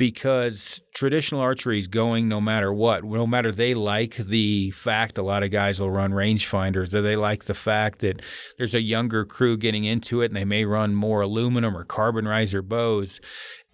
because 0.00 0.80
traditional 0.94 1.40
archery 1.42 1.78
is 1.78 1.86
going 1.86 2.26
no 2.26 2.40
matter 2.40 2.72
what. 2.72 3.04
No 3.04 3.26
matter 3.26 3.52
they 3.52 3.74
like 3.74 4.16
the 4.16 4.70
fact 4.72 5.18
a 5.18 5.22
lot 5.22 5.42
of 5.44 5.50
guys 5.50 5.78
will 5.78 5.90
run 5.90 6.10
rangefinders, 6.12 6.92
or 6.94 7.02
they 7.02 7.16
like 7.16 7.44
the 7.44 7.54
fact 7.54 7.98
that 8.00 8.20
there's 8.56 8.74
a 8.74 8.80
younger 8.80 9.24
crew 9.26 9.56
getting 9.58 9.84
into 9.84 10.22
it 10.22 10.26
and 10.26 10.36
they 10.36 10.46
may 10.46 10.64
run 10.64 10.94
more 10.94 11.20
aluminum 11.20 11.76
or 11.76 11.84
carbon 11.84 12.26
riser 12.26 12.62
bows. 12.62 13.20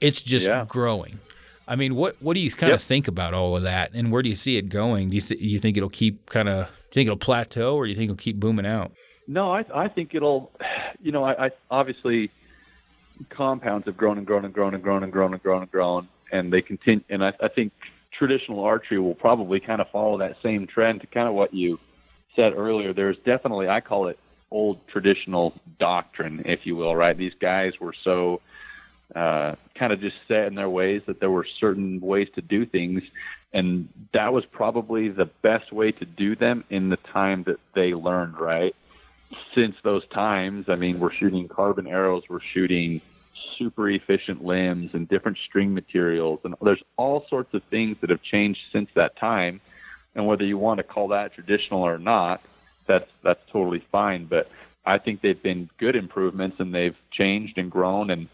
It's 0.01 0.21
just 0.23 0.49
Yeah. 0.49 0.65
growing. 0.69 1.21
I 1.69 1.77
mean, 1.77 1.95
what 1.95 2.17
what 2.21 2.35
do 2.35 2.41
you 2.41 2.51
kind 2.51 2.71
Yep. 2.71 2.81
of 2.81 2.83
think 2.83 3.09
about 3.09 3.33
all 3.33 3.57
of 3.57 3.63
that, 3.63 3.93
and 3.95 4.11
where 4.13 4.23
do 4.23 4.29
you 4.29 4.37
see 4.37 4.57
it 4.57 4.69
going? 4.69 5.11
Do 5.11 5.15
you 5.17 5.23
th- 5.23 5.41
you 5.41 5.59
think 5.61 5.77
it'll 5.77 5.89
keep 5.89 6.29
kind 6.29 6.49
of? 6.49 6.67
Do 6.67 6.71
you 6.91 6.95
think 6.95 7.07
it'll 7.07 7.17
plateau, 7.17 7.77
or 7.77 7.85
do 7.87 7.91
you 7.91 7.97
think 7.97 8.11
it'll 8.11 8.17
keep 8.23 8.39
booming 8.41 8.67
out? 8.67 8.91
No, 9.29 9.53
I 9.53 9.65
I 9.75 9.89
think 9.89 10.15
it'll, 10.15 10.53
you 11.01 11.13
know, 11.13 11.25
I, 11.25 11.47
I 11.47 11.51
obviously 11.71 12.31
compounds 13.31 13.87
have 13.87 13.97
grown 13.97 14.19
and 14.19 14.27
grown 14.27 14.45
and 14.45 14.53
grown 14.55 14.75
and 14.75 14.83
grown 14.83 15.03
and 15.03 15.11
grown 15.13 15.33
and 15.33 15.43
grown 15.43 15.63
and 15.63 15.71
grown, 15.71 16.09
and 16.33 16.53
they 16.53 16.63
continue. 16.63 17.05
And 17.09 17.25
I, 17.25 17.33
I 17.41 17.49
think 17.49 17.73
traditional 18.13 18.61
archery 18.65 18.99
will 18.99 19.15
probably 19.15 19.61
kind 19.61 19.81
of 19.81 19.91
follow 19.91 20.19
that 20.19 20.37
same 20.43 20.67
trend 20.67 21.03
to 21.03 21.07
kind 21.07 21.29
of 21.29 21.35
what 21.35 21.53
you 21.55 21.79
said 22.35 22.55
earlier. 22.55 22.93
There's 22.93 23.19
definitely 23.19 23.69
I 23.69 23.81
call 23.81 24.09
it 24.09 24.19
old 24.51 24.87
traditional 24.89 25.55
doctrine, 25.79 26.43
if 26.47 26.67
you 26.67 26.77
will. 26.77 26.95
Right? 26.95 27.17
These 27.17 27.35
guys 27.41 27.73
were 27.81 27.95
so 28.05 28.41
uh, 29.15 29.55
kind 29.75 29.93
of 29.93 30.01
just 30.01 30.17
set 30.29 30.47
in 30.47 30.55
their 30.55 30.71
ways 30.71 31.03
that 31.07 31.21
there 31.21 31.31
were 31.31 31.47
certain 31.61 32.01
ways 32.01 32.29
to 32.35 32.43
do 32.43 32.67
things, 32.67 33.03
and 33.53 33.89
that 34.13 34.33
was 34.33 34.45
probably 34.47 35.09
the 35.09 35.27
best 35.27 35.73
way 35.73 35.93
to 35.93 36.05
do 36.05 36.37
them 36.37 36.65
in 36.71 36.89
the 36.89 36.97
time 36.97 37.45
that 37.45 37.61
they 37.75 37.95
learned. 37.95 38.39
Right? 38.39 38.75
since 39.55 39.77
those 39.83 40.07
times, 40.09 40.69
I 40.69 40.77
mean, 40.77 41.01
we're 41.01 41.13
shooting 41.13 41.49
carbon 41.49 41.87
arrows, 41.87 42.25
we're 42.29 42.41
shooting 42.41 43.01
super 43.59 43.89
efficient 43.89 44.45
limbs 44.45 44.91
and 44.95 45.09
different 45.09 45.39
string 45.47 45.75
materials, 45.75 46.41
and 46.45 46.55
there's 46.63 46.83
all 46.97 47.27
sorts 47.29 47.53
of 47.55 47.63
things 47.65 47.97
that 48.01 48.11
have 48.11 48.23
changed 48.23 48.61
since 48.73 48.89
that 48.95 49.17
time. 49.17 49.61
And 50.15 50.27
whether 50.27 50.45
you 50.45 50.57
want 50.57 50.79
to 50.79 50.85
call 50.85 51.09
that 51.09 51.35
traditional 51.35 51.83
or 51.83 51.99
not, 51.99 52.43
that's 52.87 53.11
that's 53.23 53.41
totally 53.51 53.85
fine. 53.93 54.27
But 54.27 54.51
I 54.85 54.99
think 54.99 55.21
they've 55.21 55.43
been 55.43 55.69
good 55.79 55.97
improvements, 55.97 56.59
and 56.61 56.75
they've 56.75 56.97
changed 57.11 57.59
and 57.59 57.71
grown. 57.71 58.11
And 58.11 58.29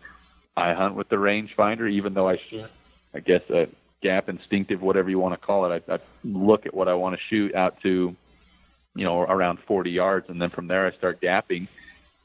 I 0.57 0.75
hunt 0.75 0.95
with 0.95 1.09
the 1.09 1.16
rangefinder, 1.16 1.91
even 1.91 2.14
though 2.14 2.29
I 2.29 2.39
shoot, 2.49 2.70
I 3.14 3.20
guess, 3.20 3.43
a 3.51 3.68
gap 4.03 4.29
instinctive, 4.29 4.83
whatever 4.83 5.11
you 5.11 5.18
want 5.18 5.35
to 5.35 5.45
call 5.45 5.70
it. 5.70 5.85
I, 5.89 5.95
I 5.95 5.99
look 6.25 6.66
at 6.66 6.75
what 6.75 6.89
I 6.89 6.95
want 6.95 7.16
to 7.16 7.23
shoot 7.29 7.55
out 7.55 7.81
to 7.83 8.14
you 8.95 9.05
know, 9.05 9.20
around 9.20 9.59
40 9.61 9.91
yards, 9.91 10.29
and 10.29 10.41
then 10.41 10.51
from 10.51 10.66
there 10.68 10.87
I 10.87 10.93
start 10.93 11.20
gapping. 11.20 11.68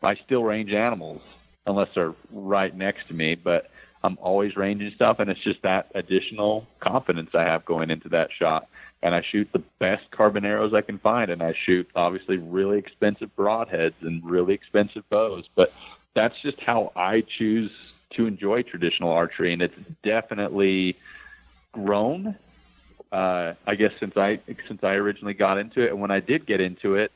I 0.03 0.15
still 0.15 0.43
range 0.43 0.71
animals 0.71 1.21
unless 1.67 1.89
they're 1.93 2.15
right 2.31 2.75
next 2.75 3.07
to 3.09 3.13
me, 3.13 3.35
but 3.35 3.69
I'm 4.03 4.17
always 4.21 4.55
ranging 4.55 4.91
stuff, 4.95 5.19
and 5.19 5.29
it's 5.29 5.43
just 5.43 5.61
that 5.61 5.91
additional 5.93 6.65
confidence 6.79 7.31
I 7.33 7.43
have 7.43 7.65
going 7.65 7.91
into 7.91 8.09
that 8.09 8.29
shot. 8.31 8.67
And 9.03 9.13
I 9.13 9.21
shoot 9.21 9.47
the 9.51 9.61
best 9.77 10.09
carbon 10.09 10.43
arrows 10.43 10.73
I 10.73 10.81
can 10.81 10.97
find, 10.97 11.29
and 11.29 11.43
I 11.43 11.53
shoot 11.65 11.87
obviously 11.95 12.37
really 12.37 12.79
expensive 12.79 13.35
broadheads 13.35 13.93
and 14.01 14.25
really 14.25 14.55
expensive 14.55 15.07
bows, 15.09 15.45
but 15.53 15.71
that's 16.15 16.39
just 16.41 16.59
how 16.59 16.91
I 16.95 17.21
choose 17.21 17.71
to 18.11 18.25
enjoy 18.25 18.63
traditional 18.63 19.11
archery, 19.11 19.53
and 19.53 19.61
it's 19.61 19.75
definitely 20.01 20.97
grown 21.73 22.35
uh, 23.11 23.53
I 23.65 23.75
guess 23.75 23.91
since 23.99 24.17
I 24.17 24.39
since 24.67 24.83
I 24.83 24.93
originally 24.93 25.33
got 25.33 25.57
into 25.57 25.81
it, 25.81 25.91
and 25.91 26.01
when 26.01 26.11
I 26.11 26.19
did 26.19 26.45
get 26.45 26.59
into 26.59 26.95
it, 26.95 27.11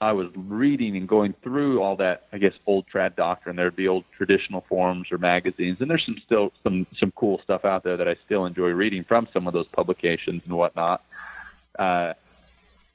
I 0.00 0.12
was 0.12 0.28
reading 0.36 0.96
and 0.96 1.08
going 1.08 1.34
through 1.42 1.82
all 1.82 1.96
that. 1.96 2.28
I 2.32 2.38
guess 2.38 2.52
old 2.66 2.86
trad 2.88 3.16
doctrine. 3.16 3.56
There'd 3.56 3.74
be 3.74 3.88
old 3.88 4.04
traditional 4.16 4.64
forums 4.68 5.08
or 5.10 5.18
magazines, 5.18 5.78
and 5.80 5.90
there's 5.90 6.04
some 6.04 6.18
still 6.24 6.52
some 6.62 6.86
some 6.98 7.10
cool 7.12 7.40
stuff 7.42 7.64
out 7.64 7.82
there 7.82 7.96
that 7.96 8.06
I 8.06 8.16
still 8.24 8.46
enjoy 8.46 8.68
reading 8.68 9.02
from 9.02 9.26
some 9.32 9.48
of 9.48 9.54
those 9.54 9.66
publications 9.68 10.42
and 10.44 10.56
whatnot. 10.56 11.04
Uh, 11.76 12.14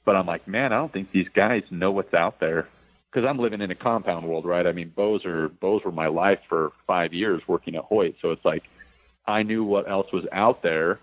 but 0.06 0.16
I'm 0.16 0.26
like, 0.26 0.48
man, 0.48 0.72
I 0.72 0.76
don't 0.76 0.92
think 0.92 1.12
these 1.12 1.28
guys 1.28 1.62
know 1.70 1.90
what's 1.90 2.14
out 2.14 2.40
there 2.40 2.68
because 3.10 3.28
I'm 3.28 3.38
living 3.38 3.60
in 3.60 3.70
a 3.70 3.74
compound 3.74 4.26
world, 4.26 4.46
right? 4.46 4.66
I 4.66 4.72
mean, 4.72 4.88
bows 4.88 5.26
are 5.26 5.50
bows 5.50 5.84
were 5.84 5.92
my 5.92 6.06
life 6.06 6.40
for 6.48 6.72
five 6.86 7.12
years 7.12 7.42
working 7.46 7.76
at 7.76 7.84
Hoyt, 7.84 8.16
so 8.22 8.30
it's 8.30 8.44
like 8.46 8.64
I 9.26 9.42
knew 9.42 9.62
what 9.62 9.90
else 9.90 10.10
was 10.10 10.24
out 10.32 10.62
there 10.62 11.00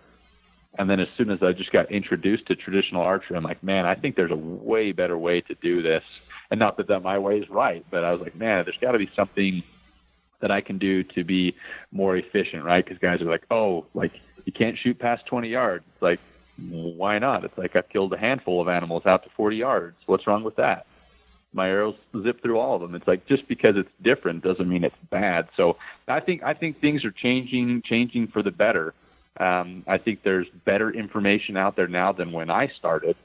and 0.78 0.90
then 0.90 1.00
as 1.00 1.08
soon 1.18 1.30
as 1.30 1.44
I 1.44 1.52
just 1.52 1.72
got 1.72 1.92
introduced 1.92 2.48
to 2.48 2.56
traditional 2.56 3.02
archery, 3.02 3.36
I'm 3.36 3.44
like, 3.44 3.62
man, 3.64 3.86
I 3.86 3.96
think 3.96 4.16
there's 4.16 4.32
a 4.32 4.36
way 4.36 4.92
better 4.94 5.18
way 5.18 5.42
to 5.42 5.56
do 5.56 5.82
this. 5.82 6.04
And 6.50 6.60
not 6.60 6.78
that, 6.78 6.88
that 6.88 7.02
my 7.02 7.18
way 7.18 7.40
is 7.40 7.50
right, 7.50 7.86
but 7.90 8.04
I 8.04 8.12
was 8.12 8.22
like, 8.22 8.36
man, 8.36 8.64
there's 8.66 8.78
got 8.78 8.92
to 8.92 8.98
be 8.98 9.10
something 9.16 9.64
that 10.40 10.52
I 10.52 10.62
can 10.62 10.78
do 10.78 11.04
to 11.04 11.24
be 11.24 11.56
more 11.92 12.18
efficient, 12.18 12.64
right? 12.64 12.84
Because 12.84 13.00
guys 13.00 13.22
are 13.22 13.26
like, 13.26 13.46
oh, 13.52 13.86
like 13.94 14.20
you 14.46 14.52
can't 14.52 14.78
shoot 14.78 14.98
past 14.98 15.26
20 15.28 15.50
yards. 15.50 15.86
It's 15.94 16.02
like, 16.02 16.20
why 16.70 17.20
not? 17.20 17.44
It's 17.44 17.58
like 17.58 17.76
I've 17.76 17.90
killed 17.90 18.14
a 18.14 18.18
handful 18.18 18.62
of 18.62 18.68
animals 18.68 19.06
out 19.06 19.24
to 19.24 19.30
40 19.30 19.58
yards. 19.58 19.96
What's 20.06 20.28
wrong 20.28 20.44
with 20.44 20.56
that? 20.56 20.86
My 21.54 21.68
arrows 21.68 21.96
zip 22.24 22.42
through 22.42 22.60
all 22.60 22.76
of 22.76 22.82
them. 22.82 22.96
It's 22.96 23.08
like 23.08 23.26
just 23.28 23.48
because 23.48 23.76
it's 23.76 23.90
different 24.02 24.44
doesn't 24.44 24.70
mean 24.70 24.84
it's 24.84 24.96
bad. 25.10 25.50
So 25.58 25.78
I 26.08 26.22
think 26.22 26.44
I 26.44 26.54
think 26.54 26.80
things 26.80 27.04
are 27.04 27.12
changing, 27.12 27.82
changing 27.84 28.28
for 28.28 28.42
the 28.42 28.52
better. 28.52 28.94
Um, 29.38 29.84
I 29.88 29.98
think 29.98 30.24
there's 30.24 30.48
better 30.50 30.90
information 30.92 31.58
out 31.58 31.76
there 31.76 31.88
now 31.88 32.12
than 32.12 32.32
when 32.32 32.50
I 32.50 32.68
started, 32.68 33.16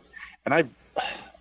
and 0.44 0.54
I've 0.54 0.70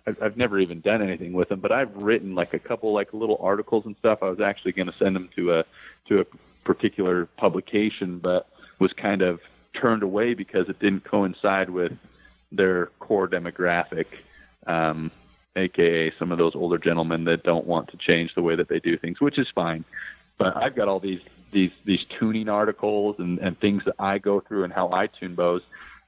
I've 0.06 0.36
never 0.36 0.58
even 0.58 0.80
done 0.80 1.02
anything 1.02 1.32
with 1.32 1.48
them, 1.48 1.60
but 1.60 1.72
I've 1.72 1.94
written 1.96 2.34
like 2.34 2.54
a 2.54 2.58
couple 2.58 2.92
like 2.92 3.12
little 3.12 3.38
articles 3.40 3.86
and 3.86 3.96
stuff. 3.96 4.22
I 4.22 4.28
was 4.28 4.40
actually 4.40 4.72
going 4.72 4.86
to 4.86 4.96
send 4.98 5.16
them 5.16 5.28
to 5.36 5.58
a 5.58 5.64
to 6.08 6.20
a 6.20 6.24
particular 6.64 7.26
publication, 7.36 8.18
but 8.18 8.48
was 8.78 8.92
kind 8.92 9.22
of 9.22 9.40
turned 9.74 10.02
away 10.02 10.34
because 10.34 10.68
it 10.68 10.78
didn't 10.78 11.04
coincide 11.04 11.70
with 11.70 11.92
their 12.52 12.86
core 12.98 13.28
demographic, 13.28 14.06
um, 14.66 15.10
aka 15.56 16.12
some 16.18 16.32
of 16.32 16.38
those 16.38 16.54
older 16.54 16.78
gentlemen 16.78 17.24
that 17.24 17.42
don't 17.42 17.66
want 17.66 17.88
to 17.90 17.96
change 17.96 18.34
the 18.34 18.42
way 18.42 18.54
that 18.56 18.68
they 18.68 18.78
do 18.78 18.96
things, 18.96 19.20
which 19.20 19.38
is 19.38 19.48
fine. 19.54 19.84
But 20.38 20.56
I've 20.56 20.76
got 20.76 20.86
all 20.88 21.00
these 21.00 21.22
these 21.56 21.72
these 21.86 22.04
tuning 22.18 22.50
articles 22.50 23.16
and, 23.18 23.38
and 23.38 23.58
things 23.58 23.82
that 23.86 23.94
I 23.98 24.18
go 24.18 24.40
through 24.40 24.64
and 24.64 24.72
how 24.72 24.92
I 24.92 25.06
tune 25.06 25.34
bows, 25.34 25.62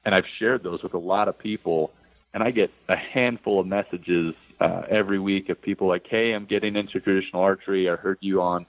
and 0.05 0.13
I've 0.13 0.27
shared 0.37 0.61
those 0.61 0.83
with 0.83 0.93
a 0.93 0.99
lot 0.99 1.27
of 1.27 1.39
people, 1.39 1.91
and 2.35 2.43
I 2.43 2.51
get 2.51 2.69
a 2.87 2.95
handful 2.95 3.59
of 3.59 3.65
messages 3.65 4.35
uh, 4.61 4.83
every 4.87 5.17
week 5.17 5.49
of 5.49 5.59
people 5.59 5.87
like, 5.87 6.05
"Hey, 6.07 6.33
I'm 6.33 6.45
getting 6.45 6.75
into 6.75 6.99
traditional 6.99 7.41
archery. 7.41 7.89
I 7.89 7.95
heard 7.95 8.19
you 8.21 8.43
on 8.43 8.67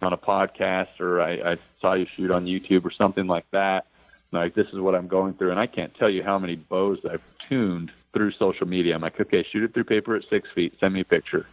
on 0.00 0.14
a 0.14 0.16
podcast, 0.16 1.00
or 1.00 1.20
I, 1.20 1.52
I 1.52 1.56
saw 1.82 1.92
you 1.92 2.06
shoot 2.16 2.30
on 2.30 2.46
YouTube, 2.46 2.86
or 2.86 2.90
something 2.90 3.26
like 3.26 3.44
that. 3.50 3.84
Like 4.32 4.54
this 4.54 4.68
is 4.72 4.80
what 4.80 4.94
I'm 4.94 5.08
going 5.08 5.34
through, 5.34 5.50
and 5.50 5.60
I 5.60 5.66
can't 5.66 5.94
tell 5.94 6.08
you 6.08 6.22
how 6.22 6.38
many 6.38 6.56
bows 6.56 6.98
I've 7.08 7.20
tuned 7.50 7.92
through 8.14 8.32
social 8.32 8.66
media. 8.66 8.94
I'm 8.94 9.02
like, 9.02 9.20
okay, 9.20 9.44
shoot 9.52 9.64
it 9.64 9.74
through 9.74 9.84
paper 9.84 10.16
at 10.16 10.22
six 10.30 10.48
feet. 10.54 10.72
Send 10.80 10.94
me 10.94 11.00
a 11.00 11.04
picture. 11.04 11.44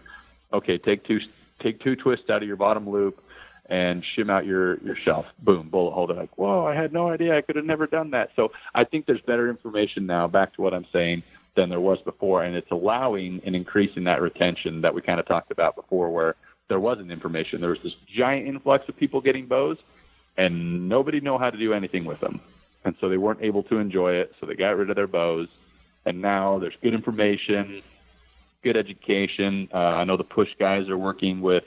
Okay, 0.54 0.78
take 0.78 1.04
two 1.04 1.20
take 1.60 1.82
two 1.82 1.98
twists 1.98 2.30
out 2.30 2.42
of 2.42 2.48
your 2.48 2.56
bottom 2.56 2.90
loop 2.90 3.22
and 3.70 4.04
shim 4.18 4.32
out 4.32 4.46
your 4.46 4.80
your 4.80 4.96
shelf. 4.96 5.28
Boom, 5.40 5.70
bullet 5.70 5.92
hole. 5.92 6.08
They're 6.08 6.18
like, 6.18 6.38
whoa, 6.38 6.66
I 6.66 6.76
had 6.76 6.92
no 6.92 7.10
idea. 7.10 7.38
I 7.38 7.42
could 7.42 7.56
have 7.56 7.66
never 7.66 7.88
done 7.88 8.12
that. 8.12 8.32
So 8.36 8.52
I 8.74 8.84
think 8.84 9.06
there's 9.06 9.22
better 9.22 9.50
information 9.50 10.06
now. 10.08 10.28
Back 10.28 10.56
to 10.56 10.62
what 10.62 10.74
I'm 10.74 10.88
saying 10.92 11.24
than 11.56 11.70
there 11.70 11.80
was 11.80 12.00
before, 12.02 12.44
and 12.44 12.56
it's 12.56 12.72
allowing 12.72 13.42
and 13.46 13.56
increasing 13.56 14.06
that 14.06 14.22
retention 14.22 14.82
that 14.82 14.94
we 14.94 15.02
kind 15.02 15.20
of 15.20 15.28
talked 15.28 15.52
about 15.52 15.76
before, 15.76 16.10
where 16.10 16.36
there 16.68 16.80
wasn't 16.80 17.12
information. 17.12 17.62
There 17.62 17.70
was 17.70 17.82
this 17.82 17.96
giant 18.08 18.48
influx 18.48 18.88
of 18.90 18.98
people 18.98 19.22
getting 19.22 19.46
bows, 19.46 19.78
and 20.38 20.90
nobody 20.90 21.20
knew 21.20 21.38
how 21.38 21.50
to 21.50 21.58
do 21.58 21.74
anything 21.74 22.06
with 22.06 22.20
them, 22.20 22.40
and 22.86 22.96
so 23.00 23.10
they 23.10 23.18
weren't 23.18 23.42
able 23.42 23.64
to 23.64 23.78
enjoy 23.78 24.14
it. 24.14 24.34
So 24.40 24.46
they 24.46 24.56
got 24.56 24.78
rid 24.78 24.90
of 24.90 24.96
their 24.96 25.08
bows, 25.08 25.48
and 26.06 26.22
now 26.22 26.60
there's 26.60 26.76
good 26.82 26.94
information, 26.94 27.82
good 28.64 28.78
education. 28.78 29.70
Uh, 29.74 29.78
I 29.78 30.04
know 30.06 30.18
the 30.18 30.24
push 30.24 30.50
guys 30.58 30.90
are 30.90 30.98
working 30.98 31.42
with 31.42 31.66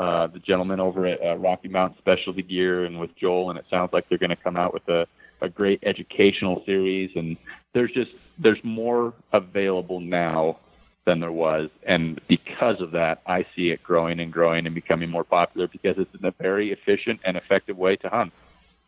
uh, 0.00 0.26
the 0.28 0.38
gentleman 0.38 0.80
over 0.80 1.06
at 1.06 1.22
uh, 1.22 1.36
Rocky 1.36 1.68
Mountain 1.68 1.98
Specialty 1.98 2.40
Gear 2.40 2.86
and 2.86 2.98
with 2.98 3.14
Joel, 3.16 3.50
and 3.50 3.58
it 3.58 3.66
sounds 3.68 3.92
like 3.92 4.08
they're 4.08 4.16
going 4.16 4.30
to 4.30 4.36
come 4.36 4.56
out 4.56 4.72
with 4.72 4.88
a, 4.88 5.06
a 5.42 5.50
great 5.50 5.80
educational 5.82 6.62
series. 6.64 7.10
And 7.16 7.36
there's 7.74 7.92
just 7.92 8.10
there's 8.38 8.64
more 8.64 9.12
available 9.34 10.00
now 10.00 10.56
than 11.04 11.20
there 11.20 11.30
was, 11.30 11.68
and 11.86 12.18
because 12.28 12.80
of 12.80 12.92
that, 12.92 13.20
I 13.26 13.44
see 13.54 13.72
it 13.72 13.82
growing 13.82 14.20
and 14.20 14.32
growing 14.32 14.64
and 14.64 14.74
becoming 14.74 15.10
more 15.10 15.24
popular 15.24 15.68
because 15.68 15.96
it's 15.98 16.14
a 16.24 16.30
very 16.40 16.72
efficient 16.72 17.20
and 17.26 17.36
effective 17.36 17.76
way 17.76 17.96
to 17.96 18.08
hunt 18.08 18.32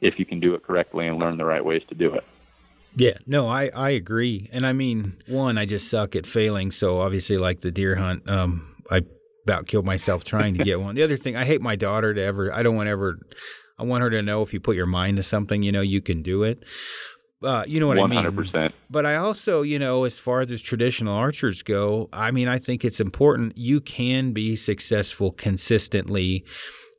if 0.01 0.19
you 0.19 0.25
can 0.25 0.41
do 0.41 0.55
it 0.55 0.63
correctly 0.63 1.07
and 1.09 1.19
learn 1.19 1.37
the 1.37 1.45
right 1.45 1.65
ways 1.65 1.83
to 1.91 1.95
do 1.95 2.15
it. 2.15 2.25
Yeah, 2.97 3.19
no, 3.27 3.49
I, 3.49 3.69
I 3.69 3.91
agree. 3.91 4.49
And 4.51 4.67
I 4.67 4.73
mean, 4.73 5.23
one, 5.27 5.59
I 5.59 5.67
just 5.67 5.91
suck 5.91 6.17
at 6.17 6.27
failing. 6.27 6.71
So 6.71 7.01
obviously, 7.01 7.37
like 7.37 7.61
the 7.61 7.71
deer 7.71 7.97
hunt, 7.97 8.29
um, 8.29 8.77
I 8.91 9.03
about 9.45 9.67
killed 9.67 9.85
myself 9.85 10.25
trying 10.25 10.55
to 10.55 10.65
get 10.65 10.81
one. 10.81 10.95
The 10.95 11.03
other 11.03 11.17
thing, 11.17 11.37
I 11.37 11.45
hate 11.45 11.61
my 11.61 11.77
daughter 11.77 12.15
to 12.15 12.23
ever. 12.23 12.53
I 12.53 12.63
don't 12.63 12.77
want 12.77 12.89
ever. 12.89 13.19
I 13.79 13.85
want 13.85 14.03
her 14.03 14.11
to 14.11 14.23
know 14.23 14.43
if 14.43 14.53
you 14.53 14.61
put 14.61 14.77
your 14.77 14.87
mind 14.87 15.17
to 15.17 15.23
something, 15.23 15.63
you 15.63 15.73
know, 15.73 15.81
you 15.81 16.01
can 16.01 16.23
do 16.23 16.43
it. 16.43 16.63
Uh, 17.43 17.65
you 17.67 17.81
know 17.81 17.89
what 17.89 17.99
100%. 17.99 18.05
I 18.05 18.07
mean? 18.07 18.47
100%. 18.47 18.73
But 18.89 19.05
I 19.05 19.17
also, 19.17 19.63
you 19.63 19.79
know, 19.79 20.05
as 20.05 20.19
far 20.19 20.41
as 20.41 20.63
traditional 20.63 21.15
archers 21.15 21.63
go, 21.63 22.09
I 22.13 22.31
mean, 22.31 22.47
I 22.47 22.59
think 22.59 22.85
it's 22.85 23.01
important 23.01 23.59
you 23.59 23.81
can 23.81 24.33
be 24.33 24.55
successful 24.55 25.33
consistently 25.33 26.45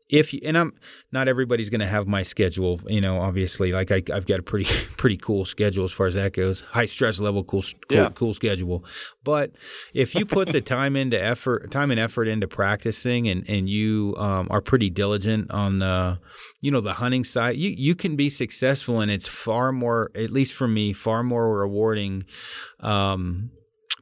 if 0.10 0.34
you, 0.34 0.42
and 0.44 0.58
I'm 0.58 0.74
not 1.12 1.28
everybody's 1.28 1.70
going 1.70 1.82
to 1.82 1.88
have 1.88 2.08
my 2.08 2.24
schedule, 2.24 2.82
you 2.88 3.02
know, 3.02 3.20
obviously 3.20 3.72
like 3.72 3.92
I, 3.92 4.04
have 4.10 4.26
got 4.26 4.40
a 4.40 4.44
pretty, 4.44 4.66
pretty 4.98 5.18
cool 5.18 5.46
schedule 5.46 5.86
as 5.86 5.92
far 5.92 6.08
as 6.08 6.14
that 6.16 6.34
goes. 6.34 6.62
High 6.62 6.86
stress 6.86 7.20
level, 7.20 7.44
cool, 7.44 7.64
cool, 7.88 7.98
yeah. 7.98 8.10
cool 8.14 8.34
schedule. 8.34 8.84
But 9.24 9.52
if 9.94 10.14
you 10.14 10.26
put 10.26 10.52
the 10.52 10.62
time 10.76 10.96
into 10.96 11.22
effort, 11.22 11.72
time 11.72 11.90
and 11.90 12.00
effort 12.00 12.28
into 12.28 12.48
practicing 12.48 13.28
and, 13.28 13.48
and 13.50 13.70
you 13.70 14.16
um, 14.18 14.48
are 14.52 14.62
pretty 14.62 14.90
diligent 14.90 15.50
on 15.52 15.80
the, 15.80 16.20
you 16.62 16.72
know, 16.72 16.82
the 16.82 16.94
hunting 16.94 17.24
side, 17.24 17.56
you, 17.56 17.70
you 17.70 17.96
can 17.96 18.16
be 18.16 18.30
successful 18.30 19.00
and 19.00 19.10
it's 19.10 19.28
far 19.28 19.72
more, 19.72 20.12
at 20.16 20.32
least 20.32 20.54
for 20.54 20.68
me, 20.68 20.94
far 20.94 21.24
more 21.24 21.58
rewarding, 21.60 22.26
um, 22.82 23.52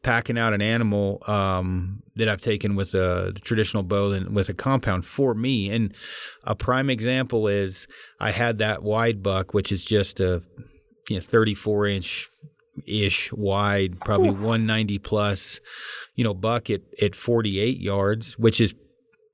packing 0.04 0.38
out 0.38 0.54
an 0.54 0.62
animal 0.62 1.22
um, 1.28 2.02
that 2.16 2.28
I've 2.28 2.42
taken 2.42 2.76
with 2.76 2.94
a 2.94 3.34
traditional 3.42 3.84
bow 3.84 4.12
and 4.12 4.36
with 4.36 4.50
a 4.50 4.54
compound 4.54 5.06
for 5.06 5.34
me. 5.34 5.70
And 5.70 5.94
a 6.44 6.56
prime 6.56 6.90
example 6.90 7.48
is 7.48 7.88
I 8.20 8.32
had 8.32 8.58
that 8.60 8.84
wide 8.84 9.22
buck, 9.22 9.54
which 9.54 9.72
is 9.72 9.86
just 9.86 10.20
a 10.20 10.42
you 11.10 11.18
know 11.18 11.22
34 11.22 11.88
inch 11.88 12.30
ish 12.88 13.32
wide, 13.34 14.00
probably 14.02 14.30
190 14.30 15.00
plus, 15.00 15.60
you 16.16 16.24
know, 16.24 16.34
buck 16.34 16.70
at, 16.70 16.82
at 17.02 17.16
48 17.16 17.80
yards, 17.80 18.38
which 18.38 18.62
is 18.62 18.74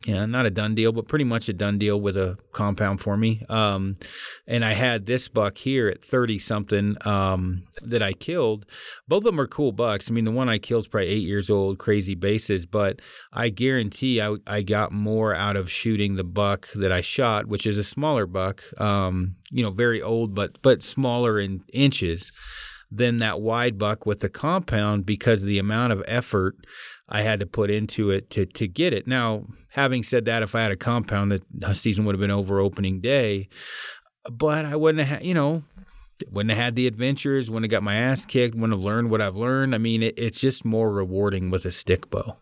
yeah, 0.05 0.25
not 0.25 0.45
a 0.45 0.51
done 0.51 0.75
deal, 0.75 0.91
but 0.91 1.07
pretty 1.07 1.25
much 1.25 1.49
a 1.49 1.53
done 1.53 1.79
deal 1.79 1.99
with 1.99 2.15
a 2.15 2.37
compound 2.51 3.01
for 3.01 3.17
me. 3.17 3.43
Um, 3.49 3.97
and 4.45 4.63
I 4.63 4.73
had 4.73 5.05
this 5.05 5.27
buck 5.27 5.57
here 5.57 5.87
at 5.89 6.05
30 6.05 6.37
something 6.37 6.97
um, 7.01 7.63
that 7.81 8.03
I 8.03 8.13
killed. 8.13 8.65
Both 9.07 9.19
of 9.19 9.23
them 9.25 9.39
are 9.39 9.47
cool 9.47 9.71
bucks. 9.71 10.09
I 10.09 10.13
mean, 10.13 10.25
the 10.25 10.31
one 10.31 10.49
I 10.49 10.59
killed 10.59 10.83
is 10.83 10.87
probably 10.87 11.07
eight 11.07 11.27
years 11.27 11.49
old, 11.49 11.79
crazy 11.79 12.13
bases, 12.13 12.67
but 12.67 13.01
I 13.33 13.49
guarantee 13.49 14.21
I, 14.21 14.35
I 14.45 14.61
got 14.61 14.91
more 14.91 15.33
out 15.33 15.55
of 15.55 15.71
shooting 15.71 16.15
the 16.15 16.23
buck 16.23 16.69
that 16.75 16.91
I 16.91 17.01
shot, 17.01 17.47
which 17.47 17.65
is 17.65 17.77
a 17.77 17.83
smaller 17.83 18.27
buck, 18.27 18.63
um, 18.79 19.35
you 19.49 19.63
know, 19.63 19.71
very 19.71 20.01
old, 20.01 20.35
but, 20.35 20.61
but 20.61 20.83
smaller 20.83 21.39
in 21.39 21.63
inches 21.73 22.31
than 22.91 23.17
that 23.17 23.41
wide 23.41 23.77
buck 23.77 24.05
with 24.05 24.19
the 24.19 24.29
compound 24.29 25.05
because 25.05 25.41
of 25.41 25.47
the 25.47 25.59
amount 25.59 25.91
of 25.91 26.03
effort 26.07 26.55
I 27.09 27.21
had 27.21 27.39
to 27.39 27.45
put 27.45 27.71
into 27.71 28.09
it 28.09 28.29
to 28.31 28.45
to 28.45 28.67
get 28.67 28.93
it. 28.93 29.07
Now, 29.07 29.45
having 29.69 30.03
said 30.03 30.25
that, 30.25 30.43
if 30.43 30.55
I 30.55 30.63
had 30.63 30.71
a 30.71 30.77
compound, 30.77 31.31
that 31.31 31.43
the 31.51 31.73
season 31.73 32.05
would 32.05 32.15
have 32.15 32.21
been 32.21 32.31
over 32.31 32.59
opening 32.59 32.99
day, 32.99 33.47
but 34.29 34.65
I 34.65 34.75
wouldn't 34.75 35.07
have, 35.07 35.23
you 35.23 35.33
know, 35.33 35.63
wouldn't 36.31 36.51
have 36.51 36.63
had 36.63 36.75
the 36.75 36.87
adventures, 36.87 37.49
wouldn't 37.49 37.71
have 37.71 37.77
got 37.77 37.83
my 37.83 37.95
ass 37.95 38.25
kicked, 38.25 38.55
wouldn't 38.55 38.77
have 38.77 38.83
learned 38.83 39.09
what 39.09 39.21
I've 39.21 39.35
learned. 39.35 39.73
I 39.73 39.77
mean, 39.77 40.03
it, 40.03 40.17
it's 40.17 40.41
just 40.41 40.65
more 40.65 40.91
rewarding 40.91 41.49
with 41.49 41.65
a 41.65 41.71
stick 41.71 42.09
bow. 42.09 42.37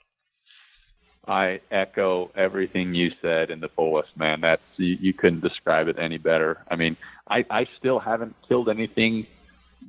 I 1.28 1.61
echo 1.72 2.32
everything 2.36 2.93
you 2.93 3.11
said 3.22 3.49
in 3.49 3.59
the 3.59 3.70
fullest, 3.70 4.16
man. 4.16 4.41
That's 4.41 4.61
you, 4.78 4.97
you 4.99 5.13
couldn't 5.13 5.41
describe 5.41 5.88
it 5.88 5.97
any 5.97 6.18
better. 6.18 6.63
I 6.70 6.76
mean, 6.76 6.97
I, 7.28 7.45
I 7.49 7.68
still 7.80 7.99
haven't 7.99 8.36
killed 8.47 8.70
anything 8.70 9.26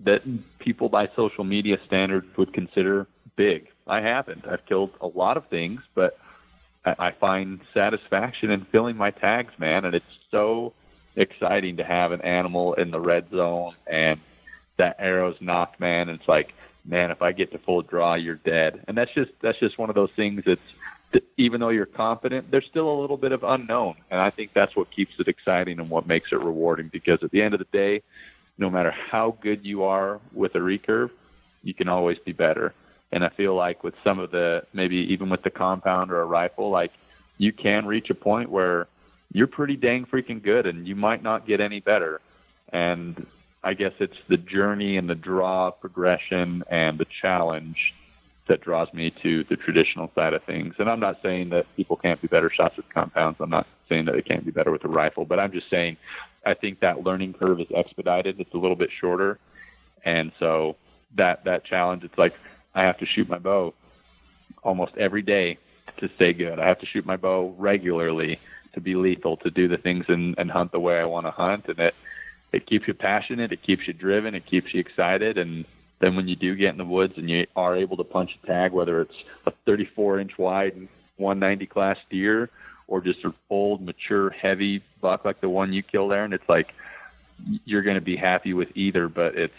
that 0.05 0.23
people 0.59 0.89
by 0.89 1.09
social 1.15 1.45
media 1.45 1.79
standards 1.87 2.27
would 2.37 2.53
consider 2.53 3.07
big. 3.37 3.69
I 3.87 4.01
haven't. 4.01 4.47
I've 4.47 4.65
killed 4.67 4.91
a 5.01 5.07
lot 5.07 5.37
of 5.37 5.47
things, 5.47 5.81
but 5.95 6.19
I, 6.85 6.95
I 6.99 7.11
find 7.13 7.61
satisfaction 7.73 8.51
in 8.51 8.65
filling 8.65 8.97
my 8.97 9.11
tags, 9.11 9.53
man. 9.59 9.85
And 9.85 9.95
it's 9.95 10.05
so 10.31 10.73
exciting 11.15 11.79
to 11.79 11.85
have 11.85 12.13
an 12.13 12.21
animal 12.23 12.75
in 12.75 12.91
the 12.91 13.01
red 13.01 13.31
zone 13.31 13.75
and 13.87 14.21
that 14.77 14.97
arrow's 14.99 15.41
nocked, 15.41 15.81
man. 15.81 16.09
And 16.09 16.21
it's 16.21 16.29
like, 16.29 16.53
man, 16.85 17.11
if 17.11 17.23
I 17.23 17.33
get 17.33 17.53
to 17.53 17.59
full 17.59 17.83
draw, 17.83 18.15
you're 18.15 18.37
dead. 18.37 18.85
And 18.87 18.97
that's 18.97 19.13
just 19.15 19.33
that's 19.41 19.59
just 19.59 19.79
one 19.79 19.89
of 19.89 19.95
those 19.95 20.11
things. 20.15 20.43
It's 20.47 21.23
even 21.37 21.61
though 21.61 21.69
you're 21.71 21.87
confident, 21.87 22.51
there's 22.51 22.67
still 22.67 22.91
a 22.91 22.99
little 23.01 23.17
bit 23.17 23.33
of 23.33 23.45
unknown, 23.45 23.95
and 24.11 24.21
I 24.21 24.31
think 24.31 24.53
that's 24.53 24.75
what 24.77 24.91
keeps 24.91 25.15
it 25.19 25.29
exciting 25.29 25.79
and 25.79 25.89
what 25.89 26.07
makes 26.07 26.33
it 26.33 26.41
rewarding. 26.41 26.89
Because 26.89 27.23
at 27.23 27.31
the 27.31 27.43
end 27.43 27.55
of 27.55 27.59
the 27.59 27.67
day, 27.73 28.03
no 28.59 28.71
matter 28.71 28.91
how 28.91 29.37
good 29.41 29.65
you 29.65 29.85
are 29.85 30.21
with 30.33 30.55
a 30.55 30.59
recurve, 30.59 31.11
you 31.63 31.75
can 31.75 31.89
always 31.89 32.19
be 32.19 32.33
better. 32.33 32.75
And 33.17 33.25
I 33.25 33.31
feel 33.31 33.55
like 33.55 33.83
with 33.83 33.95
some 34.05 34.19
of 34.19 34.31
the 34.31 34.67
maybe 34.75 34.97
even 34.97 35.31
with 35.31 35.43
the 35.43 35.49
compound 35.49 36.11
or 36.11 36.21
a 36.21 36.27
rifle, 36.27 36.69
like 36.69 36.93
you 37.39 37.51
can 37.51 37.87
reach 37.87 38.11
a 38.11 38.15
point 38.15 38.51
where 38.51 38.89
you're 39.33 39.47
pretty 39.47 39.75
dang 39.75 40.05
freaking 40.05 40.43
good 40.43 40.67
and 40.67 40.87
you 40.87 40.95
might 40.95 41.23
not 41.23 41.47
get 41.47 41.63
any 41.63 41.81
better. 41.81 42.21
And 42.75 43.27
I 43.65 43.73
guess 43.73 43.93
it's 44.01 44.19
the 44.29 44.37
journey 44.37 44.99
and 44.99 45.09
the 45.09 45.15
draw 45.15 45.71
progression 45.71 46.63
and 46.71 46.99
the 46.99 47.07
challenge 47.23 47.95
that 48.49 48.61
draws 48.61 48.93
me 48.93 49.15
to 49.23 49.45
the 49.45 49.57
traditional 49.57 50.13
side 50.15 50.35
of 50.35 50.43
things. 50.45 50.75
And 50.79 50.91
I'm 50.91 51.01
not 51.01 51.23
saying 51.23 51.49
that 51.49 51.75
people 51.75 51.97
can't 51.97 52.21
be 52.21 52.29
better 52.29 52.51
shots 52.51 52.77
with 52.77 52.87
compounds. 52.91 53.41
I'm 53.41 53.49
not 53.49 53.67
saying 53.89 54.05
that 54.05 54.15
it 54.17 54.27
can't 54.27 54.45
be 54.45 54.51
better 54.51 54.71
with 54.71 54.85
a 54.85 54.89
rifle, 54.89 55.25
but 55.25 55.41
I'm 55.41 55.53
just 55.53 55.71
saying 55.71 55.97
I 56.45 56.53
think 56.53 56.81
that 56.81 57.03
learning 57.03 57.33
curve 57.33 57.63
is 57.63 57.69
expedited. 57.75 58.41
It's 58.41 58.53
a 58.53 58.59
little 58.59 58.77
bit 58.77 58.91
shorter. 59.01 59.39
And 60.05 60.33
so 60.39 60.77
that 61.15 61.45
that 61.45 61.65
challenge, 61.65 62.05
it's 62.05 62.19
like 62.19 62.35
I 62.77 62.83
have 62.83 62.99
to 62.99 63.07
shoot 63.07 63.29
my 63.29 63.39
bow 63.39 63.75
almost 64.63 64.97
every 64.97 65.23
day 65.23 65.59
to 65.97 66.09
stay 66.15 66.35
good. 66.35 66.61
I 66.61 66.69
have 66.69 66.79
to 66.81 66.87
shoot 66.87 67.07
my 67.07 67.17
bow 67.17 67.55
regularly 67.59 68.39
to 68.75 68.81
be 68.81 68.95
lethal, 68.95 69.39
to 69.39 69.51
do 69.51 69.67
the 69.67 69.79
things 69.79 70.05
and, 70.09 70.35
and 70.39 70.51
hunt 70.51 70.73
the 70.73 70.79
way 70.79 71.01
I 71.01 71.07
want 71.07 71.27
to 71.27 71.31
hunt. 71.31 71.67
And 71.69 71.79
it, 71.79 71.95
it 72.53 72.67
keeps 72.67 72.87
you 72.87 72.93
passionate. 72.93 73.51
It 73.51 73.63
keeps 73.63 73.87
you 73.87 73.95
driven. 73.95 74.35
It 74.35 74.45
keeps 74.45 74.75
you 74.75 74.81
excited. 74.81 75.39
And 75.39 75.65
then 76.01 76.15
when 76.17 76.29
you 76.29 76.37
do 76.37 76.55
get 76.55 76.71
in 76.71 76.77
the 76.77 76.85
woods 76.85 77.15
and 77.17 77.31
you 77.31 77.47
are 77.57 77.75
able 77.75 77.97
to 77.97 78.05
punch 78.05 78.37
a 78.43 78.47
tag, 78.47 78.73
whether 78.73 79.01
it's 79.01 79.17
a 79.47 79.51
34 79.65 80.21
inch 80.21 80.39
wide 80.39 80.75
and 80.75 80.89
190 81.17 81.67
class 81.67 81.97
deer 82.11 82.51
or 82.89 83.01
just 83.01 83.25
an 83.25 83.33
old, 83.49 83.81
mature, 83.81 84.29
heavy 84.31 84.83
buck 85.01 85.25
like 85.25 85.41
the 85.41 85.49
one 85.49 85.73
you 85.73 85.83
killed 85.83 86.11
there, 86.11 86.25
and 86.25 86.35
it's 86.35 86.49
like 86.49 86.75
you're 87.65 87.83
going 87.83 87.97
to 87.97 88.03
be 88.03 88.17
happy 88.17 88.53
with 88.53 88.77
either, 88.77 89.09
but 89.09 89.35
it's 89.35 89.55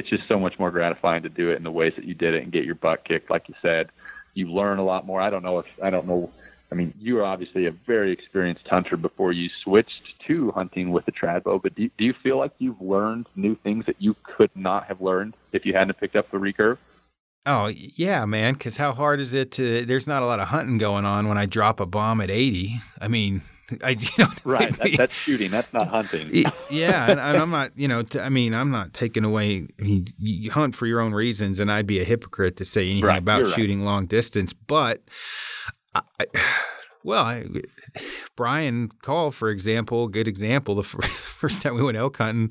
it's 0.00 0.08
just 0.08 0.26
so 0.28 0.40
much 0.40 0.58
more 0.58 0.70
gratifying 0.70 1.22
to 1.24 1.28
do 1.28 1.50
it 1.50 1.56
in 1.56 1.62
the 1.62 1.70
ways 1.70 1.92
that 1.96 2.06
you 2.06 2.14
did 2.14 2.32
it 2.32 2.42
and 2.42 2.50
get 2.50 2.64
your 2.64 2.74
butt 2.74 3.04
kicked, 3.04 3.30
like 3.30 3.48
you 3.48 3.54
said. 3.60 3.90
You 4.32 4.50
learn 4.50 4.78
a 4.78 4.84
lot 4.84 5.04
more. 5.04 5.20
I 5.20 5.28
don't 5.28 5.42
know 5.42 5.58
if 5.58 5.66
I 5.82 5.90
don't 5.90 6.06
know. 6.06 6.30
I 6.72 6.74
mean, 6.74 6.94
you 6.98 7.16
were 7.16 7.24
obviously 7.24 7.66
a 7.66 7.70
very 7.70 8.12
experienced 8.12 8.66
hunter 8.66 8.96
before 8.96 9.32
you 9.32 9.50
switched 9.62 10.14
to 10.26 10.52
hunting 10.52 10.90
with 10.90 11.04
the 11.04 11.12
trad 11.12 11.42
bow. 11.42 11.58
But 11.58 11.74
do, 11.74 11.90
do 11.98 12.04
you 12.04 12.14
feel 12.22 12.38
like 12.38 12.52
you've 12.58 12.80
learned 12.80 13.26
new 13.36 13.56
things 13.56 13.84
that 13.86 13.96
you 13.98 14.16
could 14.22 14.50
not 14.54 14.86
have 14.86 15.02
learned 15.02 15.36
if 15.52 15.66
you 15.66 15.74
hadn't 15.74 15.98
picked 16.00 16.16
up 16.16 16.30
the 16.30 16.38
recurve? 16.38 16.78
Oh 17.44 17.66
yeah, 17.66 18.24
man. 18.24 18.54
Because 18.54 18.78
how 18.78 18.92
hard 18.92 19.20
is 19.20 19.34
it 19.34 19.50
to? 19.52 19.84
There's 19.84 20.06
not 20.06 20.22
a 20.22 20.26
lot 20.26 20.40
of 20.40 20.48
hunting 20.48 20.78
going 20.78 21.04
on 21.04 21.28
when 21.28 21.36
I 21.36 21.44
drop 21.44 21.78
a 21.78 21.86
bomb 21.86 22.22
at 22.22 22.30
80. 22.30 22.80
I 23.00 23.08
mean, 23.08 23.42
I 23.84 23.90
you 23.90 24.08
know, 24.18 24.28
right. 24.44 24.76
That, 24.78 24.96
that's 24.96 25.14
shooting. 25.14 25.50
That's 25.50 25.72
not 25.72 25.88
hunting. 25.88 26.44
yeah, 26.70 27.10
and, 27.10 27.20
I'm 27.20 27.50
not. 27.50 27.72
You 27.76 27.88
know, 27.88 28.04
I 28.20 28.28
mean, 28.28 28.54
I'm 28.54 28.70
not 28.70 28.92
taking 28.94 29.24
away. 29.24 29.68
I 29.78 29.82
mean, 29.82 30.06
you 30.18 30.50
hunt 30.50 30.76
for 30.76 30.86
your 30.86 31.00
own 31.00 31.12
reasons, 31.12 31.58
and 31.58 31.70
I'd 31.70 31.86
be 31.86 32.00
a 32.00 32.04
hypocrite 32.04 32.56
to 32.58 32.64
say 32.64 32.86
anything 32.86 33.04
right, 33.04 33.18
about 33.18 33.46
shooting 33.46 33.80
right. 33.80 33.86
long 33.86 34.06
distance. 34.06 34.52
But, 34.52 35.02
I, 35.94 36.00
well, 37.04 37.24
I, 37.24 37.46
Brian 38.36 38.90
Call, 39.02 39.30
for 39.30 39.50
example, 39.50 40.08
good 40.08 40.28
example. 40.28 40.74
The 40.74 40.82
first 40.84 41.62
time 41.62 41.74
we 41.74 41.82
went 41.82 41.96
elk 41.96 42.16
hunting, 42.16 42.50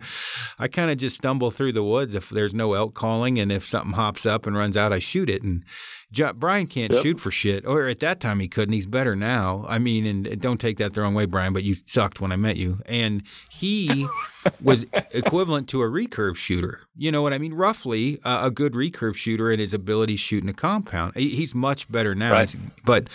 I 0.57 0.67
kind 0.67 0.91
of 0.91 0.97
just 0.97 1.17
stumble 1.17 1.51
through 1.51 1.73
the 1.73 1.83
woods 1.83 2.13
if 2.13 2.29
there's 2.29 2.53
no 2.53 2.73
elk 2.73 2.93
calling, 2.93 3.39
and 3.39 3.51
if 3.51 3.67
something 3.67 3.93
hops 3.93 4.25
up 4.25 4.47
and 4.47 4.55
runs 4.55 4.77
out, 4.77 4.93
I 4.93 4.99
shoot 4.99 5.29
it. 5.29 5.43
And 5.43 5.63
Brian 6.11 6.67
can't 6.67 6.91
yep. 6.91 7.03
shoot 7.03 7.19
for 7.19 7.31
shit, 7.31 7.65
or 7.65 7.87
at 7.87 7.99
that 7.99 8.19
time 8.19 8.39
he 8.39 8.47
couldn't. 8.47 8.73
He's 8.73 8.85
better 8.85 9.15
now. 9.15 9.65
I 9.67 9.79
mean, 9.79 10.05
and 10.05 10.41
don't 10.41 10.59
take 10.59 10.77
that 10.77 10.93
the 10.93 11.01
wrong 11.01 11.13
way, 11.13 11.25
Brian, 11.25 11.53
but 11.53 11.63
you 11.63 11.75
sucked 11.85 12.19
when 12.19 12.31
I 12.31 12.35
met 12.35 12.57
you. 12.57 12.79
And 12.87 13.23
he 13.49 14.07
was 14.61 14.85
equivalent 15.11 15.69
to 15.69 15.81
a 15.81 15.85
recurve 15.85 16.35
shooter. 16.35 16.81
You 16.95 17.11
know 17.11 17.21
what 17.21 17.33
I 17.33 17.37
mean? 17.37 17.53
Roughly 17.53 18.19
uh, 18.23 18.39
a 18.43 18.51
good 18.51 18.73
recurve 18.73 19.15
shooter 19.15 19.51
in 19.51 19.59
his 19.59 19.73
ability 19.73 20.15
shooting 20.15 20.49
a 20.49 20.53
compound. 20.53 21.13
He, 21.15 21.29
he's 21.29 21.53
much 21.53 21.91
better 21.91 22.15
now, 22.15 22.31
right. 22.31 22.55
but 22.85 23.07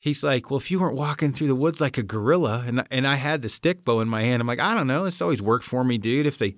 he's 0.00 0.22
like, 0.22 0.50
well, 0.50 0.58
if 0.58 0.70
you 0.70 0.80
weren't 0.80 0.96
walking 0.96 1.32
through 1.32 1.46
the 1.46 1.54
woods 1.54 1.80
like 1.80 1.98
a 1.98 2.02
gorilla, 2.02 2.64
and 2.66 2.84
and 2.90 3.06
I 3.06 3.14
had 3.14 3.42
the 3.42 3.48
stick 3.48 3.84
bow 3.84 4.00
in 4.00 4.08
my 4.08 4.22
hand, 4.22 4.40
I'm 4.40 4.48
like, 4.48 4.58
I 4.58 4.74
don't 4.74 4.86
know, 4.86 5.04
it's 5.04 5.20
always 5.20 5.42
worked 5.42 5.64
for 5.64 5.84
me, 5.84 5.98
dude. 5.98 6.26
If 6.26 6.38
they, 6.38 6.56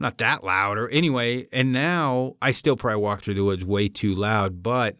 not 0.00 0.18
that 0.18 0.42
loud, 0.42 0.78
or 0.78 0.88
anyway, 0.88 1.46
and 1.52 1.72
now 1.72 2.34
I 2.42 2.50
still 2.50 2.76
probably 2.76 3.00
walk 3.00 3.22
through 3.22 3.34
the 3.34 3.44
woods 3.44 3.64
way 3.64 3.88
too 3.88 4.14
loud, 4.14 4.62
but 4.62 4.96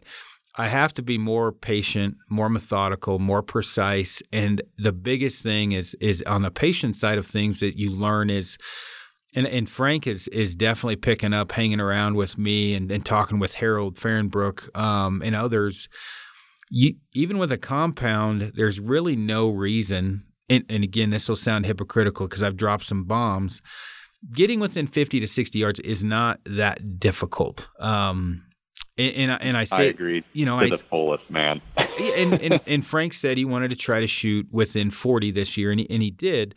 I 0.55 0.67
have 0.67 0.93
to 0.93 1.01
be 1.01 1.17
more 1.17 1.51
patient, 1.51 2.15
more 2.29 2.49
methodical, 2.49 3.17
more 3.19 3.41
precise, 3.41 4.21
and 4.31 4.61
the 4.77 4.93
biggest 4.93 5.41
thing 5.41 5.73
is 5.73 5.95
is 5.95 6.21
on 6.23 6.43
the 6.43 6.51
patient 6.51 6.95
side 6.95 7.17
of 7.17 7.25
things 7.25 7.59
that 7.59 7.77
you 7.77 7.91
learn 7.91 8.29
is. 8.29 8.57
And, 9.35 9.47
and 9.47 9.67
Frank 9.67 10.05
is 10.05 10.27
is 10.27 10.55
definitely 10.55 10.97
picking 10.97 11.33
up, 11.33 11.53
hanging 11.53 11.79
around 11.79 12.17
with 12.17 12.37
me, 12.37 12.75
and, 12.75 12.91
and 12.91 13.03
talking 13.03 13.39
with 13.39 13.55
Harold 13.55 13.95
Fahrenbrook 13.95 14.77
um, 14.77 15.23
and 15.25 15.35
others 15.35 15.89
you, 16.75 16.95
even 17.13 17.37
with 17.37 17.51
a 17.51 17.57
compound, 17.57 18.53
there's 18.55 18.79
really 18.79 19.15
no 19.15 19.47
reason. 19.47 20.23
And, 20.49 20.65
and 20.67 20.83
again, 20.83 21.11
this 21.11 21.29
will 21.29 21.35
sound 21.35 21.67
hypocritical 21.67 22.27
because 22.27 22.41
I've 22.41 22.57
dropped 22.57 22.85
some 22.85 23.03
bombs. 23.03 23.61
Getting 24.33 24.59
within 24.59 24.87
50 24.87 25.19
to 25.19 25.27
60 25.27 25.59
yards 25.59 25.79
is 25.81 26.03
not 26.03 26.39
that 26.45 26.99
difficult. 26.99 27.67
Um, 27.79 28.45
and, 28.97 29.15
and, 29.15 29.31
I, 29.31 29.35
and 29.35 29.55
I 29.55 29.65
say, 29.65 29.75
I 29.75 29.83
agree. 29.83 30.23
You 30.33 30.47
know, 30.47 30.59
to 30.59 30.65
I, 30.65 30.69
the 30.69 30.77
fullest, 30.89 31.29
man. 31.29 31.61
and, 31.77 32.41
and, 32.41 32.59
and 32.65 32.85
Frank 32.85 33.13
said 33.13 33.37
he 33.37 33.45
wanted 33.45 33.69
to 33.69 33.75
try 33.75 33.99
to 33.99 34.07
shoot 34.07 34.47
within 34.51 34.89
40 34.89 35.29
this 35.29 35.55
year, 35.55 35.69
and 35.69 35.79
he, 35.79 35.89
and 35.91 36.01
he 36.01 36.09
did. 36.09 36.55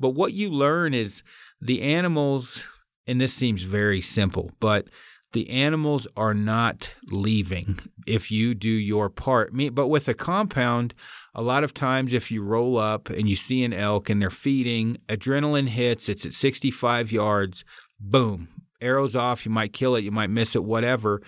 But 0.00 0.10
what 0.10 0.32
you 0.32 0.50
learn 0.50 0.92
is 0.92 1.22
the 1.60 1.82
animals, 1.82 2.64
and 3.06 3.20
this 3.20 3.32
seems 3.32 3.62
very 3.62 4.00
simple, 4.00 4.50
but 4.58 4.88
the 5.32 5.48
animals 5.50 6.06
are 6.16 6.34
not 6.34 6.94
leaving 7.10 7.80
if 8.06 8.30
you 8.30 8.54
do 8.54 8.68
your 8.68 9.08
part. 9.08 9.52
But 9.74 9.88
with 9.88 10.08
a 10.08 10.14
compound, 10.14 10.94
a 11.34 11.42
lot 11.42 11.64
of 11.64 11.74
times 11.74 12.12
if 12.12 12.30
you 12.30 12.42
roll 12.42 12.76
up 12.76 13.08
and 13.08 13.28
you 13.28 13.36
see 13.36 13.64
an 13.64 13.72
elk 13.72 14.10
and 14.10 14.20
they're 14.20 14.30
feeding, 14.30 14.98
adrenaline 15.08 15.68
hits, 15.68 16.08
it's 16.08 16.26
at 16.26 16.34
65 16.34 17.12
yards, 17.12 17.64
boom, 17.98 18.48
arrows 18.80 19.16
off, 19.16 19.46
you 19.46 19.50
might 19.50 19.72
kill 19.72 19.96
it, 19.96 20.04
you 20.04 20.10
might 20.10 20.30
miss 20.30 20.54
it, 20.54 20.64
whatever. 20.64 21.22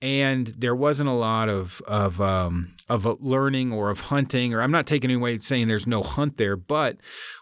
And 0.00 0.54
there 0.58 0.74
wasn't 0.74 1.08
a 1.08 1.12
lot 1.12 1.48
of 1.48 1.80
of 1.86 2.20
um, 2.20 2.74
of 2.88 3.06
learning 3.22 3.72
or 3.72 3.90
of 3.90 4.00
hunting, 4.00 4.52
or 4.52 4.60
I'm 4.60 4.70
not 4.70 4.86
taking 4.86 5.10
away 5.10 5.38
saying 5.38 5.68
there's 5.68 5.86
no 5.86 6.02
hunt 6.02 6.36
there, 6.36 6.56
but 6.56 6.98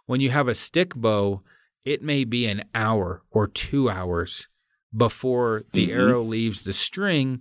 when 0.07 0.21
you 0.21 0.31
have 0.31 0.47
a 0.47 0.55
stick 0.55 0.95
bow, 0.95 1.43
it 1.85 2.03
may 2.03 2.23
be 2.23 2.47
an 2.47 2.63
hour 2.75 3.23
or 3.33 3.49
two 3.49 3.91
hours 3.91 4.47
before 4.97 5.65
the 5.73 5.89
mm-hmm. 5.89 6.01
arrow 6.01 6.23
leaves 6.23 6.63
the 6.63 6.73
string 6.73 7.41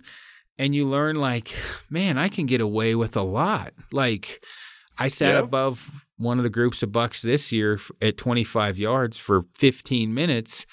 and 0.58 0.74
you 0.74 0.86
learn 0.86 1.16
like 1.16 1.54
man 1.90 2.18
i 2.18 2.28
can 2.28 2.46
get 2.46 2.60
away 2.60 2.94
with 2.94 3.16
a 3.16 3.22
lot 3.22 3.72
like 3.90 4.44
i 4.98 5.08
sat 5.08 5.34
yep. 5.34 5.44
above 5.44 6.06
one 6.16 6.38
of 6.38 6.44
the 6.44 6.50
groups 6.50 6.82
of 6.82 6.92
bucks 6.92 7.22
this 7.22 7.52
year 7.52 7.78
at 8.00 8.16
25 8.16 8.78
yards 8.78 9.18
for 9.18 9.44
15 9.56 10.12
minutes 10.14 10.66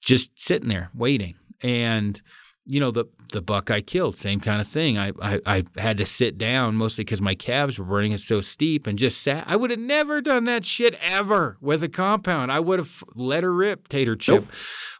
just 0.00 0.38
sitting 0.38 0.68
there 0.68 0.90
waiting 0.94 1.34
and 1.62 2.22
you 2.66 2.78
know 2.78 2.90
the 2.90 3.06
the 3.32 3.42
buck 3.42 3.70
I 3.70 3.80
killed, 3.80 4.16
same 4.16 4.40
kind 4.40 4.60
of 4.60 4.68
thing. 4.68 4.98
I 4.98 5.12
I, 5.20 5.40
I 5.46 5.64
had 5.76 5.96
to 5.98 6.06
sit 6.06 6.38
down 6.38 6.76
mostly 6.76 7.04
because 7.04 7.20
my 7.20 7.34
calves 7.34 7.78
were 7.78 7.84
burning. 7.84 8.12
It's 8.12 8.24
so 8.24 8.40
steep, 8.40 8.86
and 8.86 8.98
just 8.98 9.22
sat. 9.22 9.44
I 9.46 9.56
would 9.56 9.70
have 9.70 9.80
never 9.80 10.20
done 10.20 10.44
that 10.44 10.64
shit 10.64 10.96
ever 11.00 11.56
with 11.60 11.82
a 11.82 11.88
compound. 11.88 12.52
I 12.52 12.60
would 12.60 12.78
have 12.78 13.04
let 13.14 13.42
her 13.42 13.52
rip, 13.52 13.88
tater 13.88 14.16
chip. 14.16 14.44
Nope. 14.44 14.52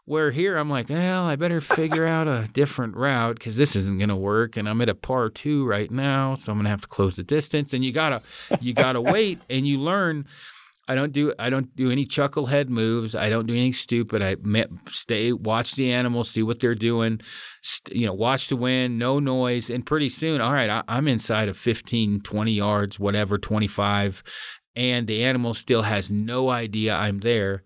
Where 0.05 0.31
here 0.31 0.57
I'm 0.57 0.69
like, 0.69 0.89
well, 0.89 1.23
I 1.23 1.35
better 1.35 1.61
figure 1.61 2.05
out 2.05 2.27
a 2.27 2.49
different 2.53 2.95
route 2.95 3.35
because 3.35 3.55
this 3.55 3.75
isn't 3.75 3.99
gonna 3.99 4.17
work, 4.17 4.57
and 4.57 4.67
I'm 4.67 4.81
at 4.81 4.89
a 4.89 4.95
par 4.95 5.29
two 5.29 5.65
right 5.65 5.91
now, 5.91 6.35
so 6.35 6.51
I'm 6.51 6.57
gonna 6.57 6.69
have 6.69 6.81
to 6.81 6.87
close 6.87 7.15
the 7.15 7.23
distance. 7.23 7.73
And 7.73 7.85
you 7.85 7.91
gotta, 7.91 8.21
you 8.59 8.73
gotta 8.73 8.99
wait, 9.15 9.39
and 9.49 9.67
you 9.67 9.79
learn. 9.79 10.25
I 10.87 10.95
don't 10.95 11.13
do 11.13 11.33
I 11.37 11.49
don't 11.49 11.73
do 11.75 11.91
any 11.91 12.05
chucklehead 12.05 12.67
moves. 12.67 13.15
I 13.15 13.29
don't 13.29 13.45
do 13.45 13.53
anything 13.53 13.73
stupid. 13.73 14.21
I 14.21 14.35
stay 14.89 15.31
watch 15.31 15.75
the 15.75 15.91
animals, 15.91 16.31
see 16.31 16.43
what 16.43 16.59
they're 16.59 16.75
doing. 16.75 17.21
St- 17.61 17.95
you 17.95 18.07
know, 18.07 18.13
watch 18.13 18.49
the 18.49 18.55
wind, 18.55 18.97
no 18.97 19.19
noise, 19.19 19.69
and 19.69 19.85
pretty 19.85 20.09
soon, 20.09 20.41
all 20.41 20.51
right, 20.51 20.69
I, 20.69 20.83
I'm 20.87 21.07
inside 21.07 21.47
of 21.47 21.55
15, 21.55 22.21
20 22.21 22.51
yards, 22.51 22.99
whatever, 22.99 23.37
25, 23.37 24.23
and 24.75 25.07
the 25.07 25.23
animal 25.23 25.53
still 25.53 25.83
has 25.83 26.09
no 26.09 26.49
idea 26.49 26.95
I'm 26.95 27.19
there 27.19 27.63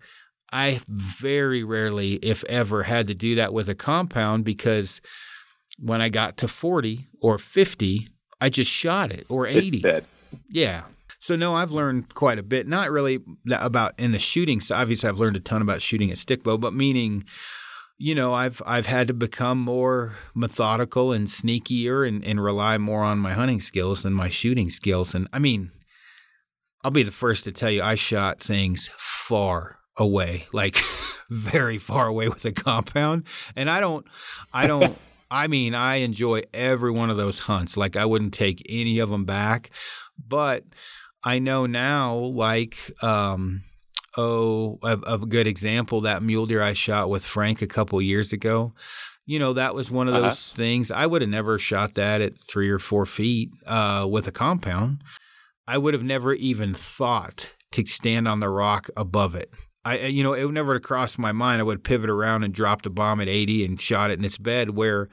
I 0.51 0.79
very 0.87 1.63
rarely, 1.63 2.13
if 2.15 2.43
ever, 2.45 2.83
had 2.83 3.07
to 3.07 3.13
do 3.13 3.35
that 3.35 3.53
with 3.53 3.69
a 3.69 3.75
compound 3.75 4.45
because 4.45 5.01
when 5.77 6.01
I 6.01 6.09
got 6.09 6.37
to 6.37 6.47
40 6.47 7.07
or 7.21 7.37
50, 7.37 8.07
I 8.39 8.49
just 8.49 8.71
shot 8.71 9.11
it 9.11 9.25
or 9.29 9.47
80. 9.47 9.79
Yeah. 10.49 10.83
So 11.19 11.35
no, 11.35 11.55
I've 11.55 11.71
learned 11.71 12.13
quite 12.13 12.37
a 12.37 12.43
bit. 12.43 12.67
Not 12.67 12.91
really 12.91 13.19
about 13.51 13.93
in 13.97 14.11
the 14.11 14.19
shooting. 14.19 14.61
So 14.61 14.75
obviously, 14.75 15.09
I've 15.09 15.17
learned 15.17 15.35
a 15.35 15.39
ton 15.39 15.61
about 15.61 15.81
shooting 15.81 16.11
a 16.11 16.15
stick 16.15 16.43
bow, 16.43 16.57
but 16.57 16.73
meaning, 16.73 17.25
you 17.97 18.13
know, 18.13 18.33
I've 18.33 18.61
I've 18.65 18.85
had 18.85 19.07
to 19.07 19.13
become 19.13 19.59
more 19.59 20.17
methodical 20.35 21.11
and 21.11 21.27
sneakier 21.27 22.07
and, 22.07 22.23
and 22.23 22.43
rely 22.43 22.77
more 22.77 23.01
on 23.01 23.17
my 23.17 23.33
hunting 23.33 23.59
skills 23.59 24.03
than 24.03 24.13
my 24.13 24.29
shooting 24.29 24.69
skills. 24.69 25.15
And 25.15 25.27
I 25.33 25.39
mean, 25.39 25.71
I'll 26.83 26.91
be 26.91 27.03
the 27.03 27.11
first 27.11 27.43
to 27.45 27.51
tell 27.51 27.71
you, 27.71 27.81
I 27.81 27.95
shot 27.95 28.39
things 28.39 28.91
far 28.97 29.79
away, 29.97 30.47
like 30.51 30.83
very 31.29 31.77
far 31.77 32.07
away 32.07 32.29
with 32.29 32.45
a 32.45 32.51
compound. 32.51 33.25
And 33.55 33.69
I 33.69 33.79
don't, 33.79 34.05
I 34.53 34.67
don't, 34.67 34.97
I 35.31 35.47
mean, 35.47 35.73
I 35.73 35.97
enjoy 35.97 36.43
every 36.53 36.91
one 36.91 37.09
of 37.09 37.17
those 37.17 37.39
hunts. 37.39 37.77
Like 37.77 37.95
I 37.95 38.05
wouldn't 38.05 38.33
take 38.33 38.65
any 38.69 38.99
of 38.99 39.09
them 39.09 39.25
back, 39.25 39.71
but 40.17 40.63
I 41.23 41.39
know 41.39 41.65
now, 41.65 42.15
like, 42.15 42.77
um, 43.03 43.63
oh, 44.15 44.79
a, 44.83 44.99
a 45.07 45.17
good 45.17 45.47
example 45.47 46.01
that 46.01 46.23
mule 46.23 46.45
deer 46.45 46.61
I 46.61 46.73
shot 46.73 47.09
with 47.09 47.25
Frank 47.25 47.61
a 47.61 47.67
couple 47.67 48.01
years 48.01 48.31
ago. 48.31 48.73
You 49.25 49.39
know, 49.39 49.53
that 49.53 49.73
was 49.73 49.89
one 49.89 50.07
of 50.07 50.13
uh-huh. 50.13 50.29
those 50.29 50.51
things. 50.53 50.91
I 50.91 51.07
would 51.07 51.23
have 51.23 51.29
never 51.29 51.57
shot 51.57 51.95
that 51.95 52.21
at 52.21 52.37
three 52.47 52.69
or 52.69 52.77
four 52.77 53.07
feet 53.07 53.49
uh, 53.65 54.05
with 54.09 54.27
a 54.27 54.31
compound. 54.31 55.03
I 55.67 55.79
would 55.79 55.95
have 55.95 56.03
never 56.03 56.33
even 56.33 56.75
thought 56.75 57.49
to 57.71 57.85
stand 57.85 58.27
on 58.27 58.39
the 58.39 58.49
rock 58.49 58.89
above 58.95 59.33
it. 59.33 59.51
I, 59.85 60.07
you 60.07 60.23
know, 60.23 60.33
it 60.33 60.51
never 60.51 60.79
crossed 60.79 61.19
my 61.19 61.31
mind. 61.31 61.61
I 61.61 61.63
would 61.63 61.83
pivot 61.83 62.09
around 62.09 62.43
and 62.43 62.53
drop 62.53 62.81
the 62.81 62.89
bomb 62.89 63.21
at 63.21 63.27
80 63.27 63.65
and 63.65 63.79
shot 63.79 64.09
it 64.09 64.17
in 64.17 64.25
its 64.25 64.39
bed 64.39 64.71
where, 64.71 65.09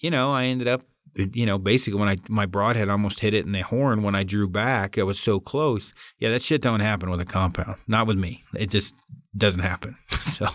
you 0.00 0.10
know, 0.10 0.32
I 0.32 0.46
ended 0.46 0.66
up, 0.66 0.82
you 1.14 1.46
know, 1.46 1.58
basically 1.58 2.00
when 2.00 2.08
I, 2.08 2.16
my 2.28 2.44
broadhead 2.44 2.88
almost 2.88 3.20
hit 3.20 3.34
it 3.34 3.46
in 3.46 3.52
the 3.52 3.62
horn 3.62 4.02
when 4.02 4.16
I 4.16 4.24
drew 4.24 4.48
back, 4.48 4.98
it 4.98 5.04
was 5.04 5.20
so 5.20 5.38
close. 5.38 5.94
Yeah, 6.18 6.30
that 6.30 6.42
shit 6.42 6.60
don't 6.60 6.80
happen 6.80 7.08
with 7.08 7.20
a 7.20 7.24
compound. 7.24 7.76
Not 7.86 8.08
with 8.08 8.18
me. 8.18 8.42
It 8.58 8.68
just 8.68 9.00
doesn't 9.36 9.60
happen. 9.60 9.96
so. 10.22 10.48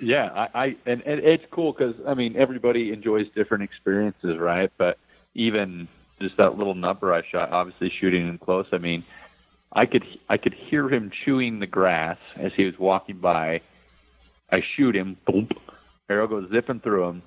Yeah, 0.00 0.30
I, 0.30 0.48
I 0.54 0.76
and, 0.86 1.02
and 1.02 1.20
it's 1.24 1.44
cool 1.50 1.72
because 1.72 1.94
I 2.06 2.14
mean 2.14 2.36
everybody 2.36 2.92
enjoys 2.92 3.26
different 3.34 3.64
experiences, 3.64 4.38
right? 4.38 4.70
But 4.76 4.98
even 5.34 5.88
just 6.20 6.36
that 6.36 6.58
little 6.58 6.74
number 6.74 7.14
I 7.14 7.22
shot, 7.26 7.50
obviously 7.50 7.90
shooting 7.90 8.28
in 8.28 8.38
close. 8.38 8.66
I 8.72 8.78
mean, 8.78 9.04
I 9.76 9.84
could 9.84 10.04
I 10.26 10.38
could 10.38 10.54
hear 10.54 10.88
him 10.88 11.12
chewing 11.24 11.58
the 11.58 11.66
grass 11.66 12.16
as 12.34 12.50
he 12.56 12.64
was 12.64 12.78
walking 12.78 13.18
by. 13.18 13.60
I 14.50 14.62
shoot 14.74 14.96
him, 14.96 15.18
boom, 15.26 15.50
arrow 16.08 16.26
goes 16.26 16.50
zipping 16.50 16.80
through 16.80 17.08
him, 17.08 17.22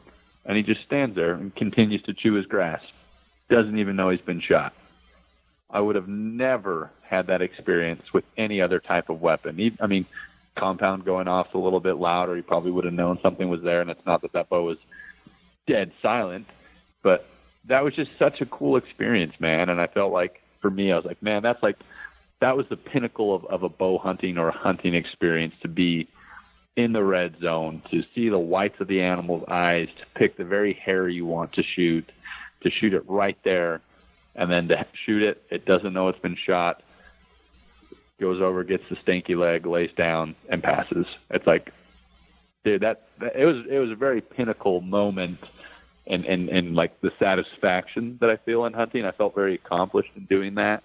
and 0.45 0.57
he 0.57 0.63
just 0.63 0.83
stands 0.83 1.15
there 1.15 1.33
and 1.33 1.55
continues 1.55 2.01
to 2.03 2.13
chew 2.13 2.33
his 2.33 2.47
grass. 2.47 2.81
Doesn't 3.49 3.77
even 3.77 3.95
know 3.95 4.09
he's 4.09 4.21
been 4.21 4.41
shot. 4.41 4.73
I 5.69 5.79
would 5.79 5.95
have 5.95 6.07
never 6.07 6.89
had 7.03 7.27
that 7.27 7.43
experience 7.43 8.11
with 8.13 8.23
any 8.35 8.61
other 8.61 8.79
type 8.79 9.09
of 9.09 9.21
weapon. 9.21 9.77
I 9.79 9.85
mean, 9.85 10.07
compound 10.55 11.05
going 11.05 11.27
off 11.27 11.53
a 11.53 11.59
little 11.59 11.79
bit 11.79 11.97
louder, 11.97 12.35
he 12.35 12.41
probably 12.41 12.71
would 12.71 12.85
have 12.85 12.93
known 12.93 13.19
something 13.21 13.47
was 13.47 13.61
there, 13.61 13.81
and 13.81 13.91
it's 13.91 14.05
not 14.07 14.23
that 14.23 14.33
that 14.33 14.49
bow 14.49 14.63
was 14.63 14.79
dead 15.67 15.91
silent, 16.01 16.47
but 17.03 17.27
that 17.65 17.83
was 17.83 17.93
just 17.93 18.09
such 18.17 18.41
a 18.41 18.47
cool 18.47 18.75
experience, 18.75 19.39
man. 19.39 19.69
And 19.69 19.79
I 19.79 19.85
felt 19.85 20.11
like, 20.11 20.41
for 20.61 20.71
me, 20.71 20.91
I 20.91 20.95
was 20.95 21.05
like, 21.05 21.21
man, 21.21 21.43
that's 21.43 21.61
like 21.61 21.77
that 22.41 22.55
was 22.55 22.65
the 22.69 22.77
pinnacle 22.77 23.35
of, 23.35 23.45
of 23.45 23.63
a 23.63 23.69
bow 23.69 23.97
hunting 23.97 24.37
or 24.37 24.49
a 24.49 24.57
hunting 24.57 24.95
experience 24.95 25.53
to 25.61 25.67
be 25.67 26.07
in 26.75 26.93
the 26.93 27.03
red 27.03 27.35
zone, 27.41 27.81
to 27.91 28.03
see 28.15 28.29
the 28.29 28.39
whites 28.39 28.79
of 28.79 28.87
the 28.87 29.01
animal's 29.01 29.43
eyes, 29.49 29.89
to 29.99 30.05
pick 30.17 30.37
the 30.37 30.45
very 30.45 30.73
hair 30.73 31.09
you 31.09 31.25
want 31.25 31.51
to 31.53 31.63
shoot, 31.63 32.09
to 32.61 32.71
shoot 32.71 32.93
it 32.93 33.03
right 33.07 33.37
there, 33.43 33.81
and 34.35 34.49
then 34.49 34.69
to 34.69 34.85
shoot 35.05 35.21
it. 35.21 35.43
It 35.49 35.65
doesn't 35.65 35.91
know 35.93 36.07
it's 36.07 36.19
been 36.19 36.37
shot. 36.37 36.81
Goes 38.21 38.41
over, 38.41 38.63
gets 38.63 38.83
the 38.89 38.97
stinky 39.01 39.35
leg, 39.35 39.65
lays 39.65 39.91
down, 39.95 40.35
and 40.49 40.63
passes. 40.63 41.05
It's 41.29 41.47
like, 41.47 41.73
dude, 42.63 42.81
that, 42.81 43.07
that 43.19 43.35
it 43.35 43.45
was 43.45 43.65
it 43.69 43.79
was 43.79 43.91
a 43.91 43.95
very 43.95 44.21
pinnacle 44.21 44.81
moment, 44.81 45.39
and 46.05 46.25
and 46.25 46.49
and 46.49 46.75
like 46.75 46.99
the 47.01 47.11
satisfaction 47.17 48.17
that 48.21 48.29
I 48.29 48.37
feel 48.37 48.65
in 48.65 48.73
hunting. 48.73 49.05
I 49.05 49.11
felt 49.11 49.35
very 49.35 49.55
accomplished 49.55 50.11
in 50.15 50.25
doing 50.25 50.55
that 50.55 50.83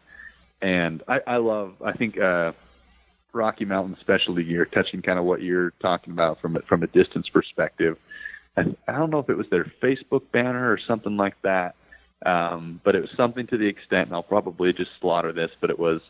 and 0.64 1.02
I, 1.06 1.20
I 1.26 1.36
love. 1.36 1.74
I 1.84 1.92
think 1.92 2.18
uh, 2.18 2.52
Rocky 3.34 3.66
Mountain 3.66 3.98
Specialty 4.00 4.44
Gear, 4.44 4.64
touching 4.64 5.02
kind 5.02 5.18
of 5.18 5.26
what 5.26 5.42
you're 5.42 5.72
talking 5.80 6.14
about 6.14 6.40
from 6.40 6.56
from 6.66 6.82
a 6.82 6.86
distance 6.86 7.28
perspective. 7.28 7.98
And 8.56 8.74
I 8.88 8.92
don't 8.92 9.10
know 9.10 9.18
if 9.18 9.28
it 9.28 9.36
was 9.36 9.48
their 9.50 9.64
Facebook 9.82 10.22
banner 10.32 10.72
or 10.72 10.78
something 10.78 11.18
like 11.18 11.40
that. 11.42 11.74
Um, 12.24 12.80
but 12.82 12.94
it 12.94 13.02
was 13.02 13.10
something 13.14 13.46
to 13.48 13.58
the 13.58 13.66
extent, 13.66 14.06
and 14.06 14.14
I'll 14.14 14.22
probably 14.22 14.72
just 14.72 14.90
slaughter 15.00 15.32
this, 15.32 15.50
but 15.60 15.68
it 15.68 15.78
was 15.78 16.00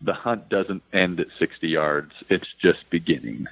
the 0.00 0.14
hunt 0.14 0.48
doesn't 0.48 0.82
end 0.92 1.20
at 1.20 1.28
60 1.38 1.68
yards. 1.68 2.12
It's 2.28 2.48
just 2.60 2.90
beginning. 2.90 3.46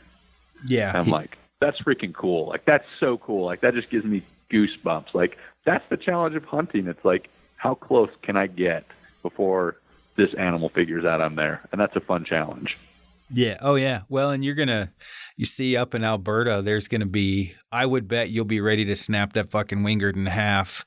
Yeah. 0.66 0.90
I'm 0.92 1.08
like, 1.08 1.38
that's 1.60 1.80
freaking 1.80 2.12
cool. 2.12 2.48
Like, 2.48 2.64
that's 2.64 2.86
so 2.98 3.18
cool. 3.18 3.44
Like, 3.44 3.60
that 3.60 3.74
just 3.74 3.90
gives 3.90 4.04
me 4.04 4.22
goosebumps. 4.50 5.14
Like, 5.14 5.38
that's 5.64 5.84
the 5.88 5.96
challenge 5.96 6.34
of 6.34 6.44
hunting. 6.44 6.88
It's 6.88 7.04
like, 7.04 7.28
how 7.56 7.74
close 7.74 8.10
can 8.22 8.36
I 8.36 8.48
get 8.48 8.84
before 9.22 9.76
this 10.16 10.32
animal 10.38 10.68
figures 10.70 11.04
out 11.04 11.20
I'm 11.20 11.36
there? 11.36 11.62
And 11.72 11.80
that's 11.80 11.96
a 11.96 12.00
fun 12.00 12.24
challenge. 12.24 12.76
Yeah. 13.30 13.56
Oh, 13.60 13.74
yeah. 13.74 14.02
Well, 14.08 14.30
and 14.30 14.44
you're 14.44 14.54
gonna, 14.54 14.92
you 15.36 15.46
see, 15.46 15.76
up 15.76 15.94
in 15.94 16.04
Alberta, 16.04 16.62
there's 16.64 16.86
gonna 16.88 17.06
be. 17.06 17.54
I 17.72 17.84
would 17.86 18.06
bet 18.08 18.30
you'll 18.30 18.44
be 18.44 18.60
ready 18.60 18.84
to 18.84 18.94
snap 18.96 19.32
that 19.32 19.50
fucking 19.50 19.78
wingard 19.80 20.14
in 20.16 20.26
half 20.26 20.86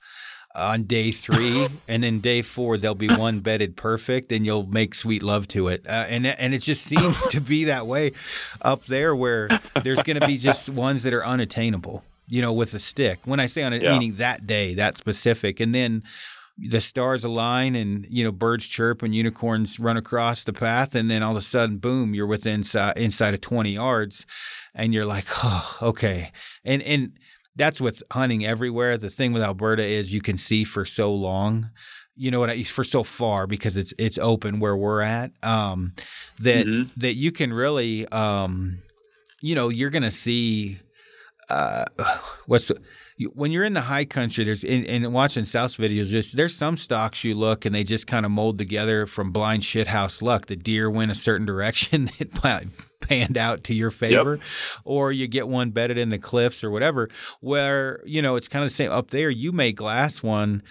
on 0.55 0.83
day 0.83 1.11
three, 1.11 1.67
and 1.87 2.01
then 2.03 2.21
day 2.21 2.41
four 2.41 2.77
there'll 2.77 2.95
be 2.95 3.09
one 3.13 3.41
bedded 3.41 3.75
perfect, 3.75 4.31
and 4.31 4.45
you'll 4.45 4.65
make 4.65 4.95
sweet 4.95 5.21
love 5.21 5.47
to 5.49 5.67
it. 5.67 5.85
Uh, 5.85 6.05
and 6.07 6.25
and 6.25 6.53
it 6.53 6.61
just 6.61 6.83
seems 6.85 7.19
to 7.27 7.41
be 7.41 7.65
that 7.65 7.85
way 7.85 8.13
up 8.61 8.85
there, 8.85 9.13
where 9.15 9.49
there's 9.83 10.01
gonna 10.03 10.25
be 10.25 10.37
just 10.37 10.69
ones 10.69 11.03
that 11.03 11.13
are 11.13 11.25
unattainable. 11.25 12.03
You 12.31 12.41
know, 12.43 12.53
with 12.53 12.73
a 12.75 12.79
stick. 12.79 13.19
When 13.25 13.39
I 13.39 13.47
say 13.47 13.63
on, 13.63 13.73
Yeah. 13.73 13.91
meaning 13.91 14.15
that 14.17 14.45
day, 14.47 14.75
that 14.75 14.97
specific, 14.97 15.59
and 15.59 15.73
then 15.75 16.03
the 16.67 16.81
stars 16.81 17.23
align 17.23 17.75
and 17.75 18.05
you 18.09 18.23
know 18.23 18.31
birds 18.31 18.65
chirp 18.67 19.01
and 19.01 19.15
unicorns 19.15 19.79
run 19.79 19.95
across 19.97 20.43
the 20.43 20.53
path 20.53 20.93
and 20.95 21.09
then 21.09 21.23
all 21.23 21.31
of 21.31 21.37
a 21.37 21.41
sudden 21.41 21.77
boom 21.77 22.13
you're 22.13 22.27
within 22.27 22.55
inside, 22.55 22.97
inside 22.97 23.33
of 23.33 23.41
20 23.41 23.71
yards 23.71 24.25
and 24.75 24.93
you're 24.93 25.05
like 25.05 25.25
oh 25.43 25.77
okay 25.81 26.31
and 26.65 26.81
and 26.83 27.13
that's 27.55 27.79
with 27.79 28.03
hunting 28.11 28.45
everywhere 28.45 28.97
the 28.97 29.09
thing 29.09 29.31
with 29.31 29.41
alberta 29.43 29.83
is 29.85 30.13
you 30.13 30.21
can 30.21 30.37
see 30.37 30.63
for 30.63 30.83
so 30.85 31.13
long 31.13 31.69
you 32.15 32.29
know 32.29 32.39
what 32.41 32.49
I, 32.49 32.63
for 32.63 32.83
so 32.83 33.03
far 33.03 33.47
because 33.47 33.77
it's 33.77 33.93
it's 33.97 34.17
open 34.17 34.59
where 34.59 34.75
we're 34.75 35.01
at 35.01 35.31
um 35.43 35.93
that 36.41 36.65
Mhm. 36.67 36.89
that 36.97 37.13
you 37.13 37.31
can 37.31 37.53
really 37.53 38.05
um 38.09 38.79
you 39.41 39.55
know 39.55 39.69
you're 39.69 39.89
gonna 39.89 40.11
see 40.11 40.79
uh 41.49 41.85
what's 42.45 42.67
the, 42.67 42.81
when 43.33 43.51
you're 43.51 43.65
in 43.65 43.73
the 43.73 43.81
high 43.81 44.05
country, 44.05 44.43
there's 44.43 44.63
in, 44.63 44.85
and 44.85 45.13
watching 45.13 45.45
South's 45.45 45.77
videos, 45.77 46.07
just 46.07 46.37
there's 46.37 46.55
some 46.55 46.77
stalks 46.77 47.23
you 47.23 47.35
look 47.35 47.65
and 47.65 47.75
they 47.75 47.83
just 47.83 48.07
kind 48.07 48.25
of 48.25 48.31
mold 48.31 48.57
together 48.57 49.05
from 49.05 49.31
blind 49.31 49.63
shithouse 49.63 50.21
luck. 50.21 50.45
The 50.45 50.55
deer 50.55 50.89
went 50.89 51.11
a 51.11 51.15
certain 51.15 51.45
direction 51.45 52.09
that 52.17 52.33
pa- 52.33 52.61
panned 53.01 53.37
out 53.37 53.63
to 53.65 53.73
your 53.73 53.91
favor, 53.91 54.39
or 54.85 55.11
you 55.11 55.27
get 55.27 55.47
one 55.47 55.71
bedded 55.71 55.97
in 55.97 56.09
the 56.09 56.17
cliffs 56.17 56.63
or 56.63 56.71
whatever. 56.71 57.09
Where 57.41 58.01
you 58.05 58.21
know 58.21 58.35
it's 58.35 58.47
kind 58.47 58.63
of 58.63 58.69
the 58.69 58.75
same 58.75 58.91
up 58.91 59.09
there. 59.09 59.29
You 59.29 59.51
may 59.51 59.71
glass 59.71 60.23
one. 60.23 60.63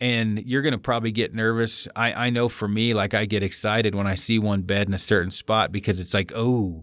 And 0.00 0.44
you're 0.44 0.60
gonna 0.60 0.76
probably 0.76 1.12
get 1.12 1.32
nervous. 1.34 1.88
I, 1.96 2.26
I 2.26 2.30
know 2.30 2.50
for 2.50 2.68
me, 2.68 2.92
like 2.92 3.14
I 3.14 3.24
get 3.24 3.42
excited 3.42 3.94
when 3.94 4.06
I 4.06 4.16
see 4.16 4.38
one 4.38 4.62
bed 4.62 4.88
in 4.88 4.92
a 4.92 4.98
certain 4.98 5.30
spot 5.30 5.72
because 5.72 5.98
it's 5.98 6.12
like, 6.12 6.32
oh, 6.34 6.82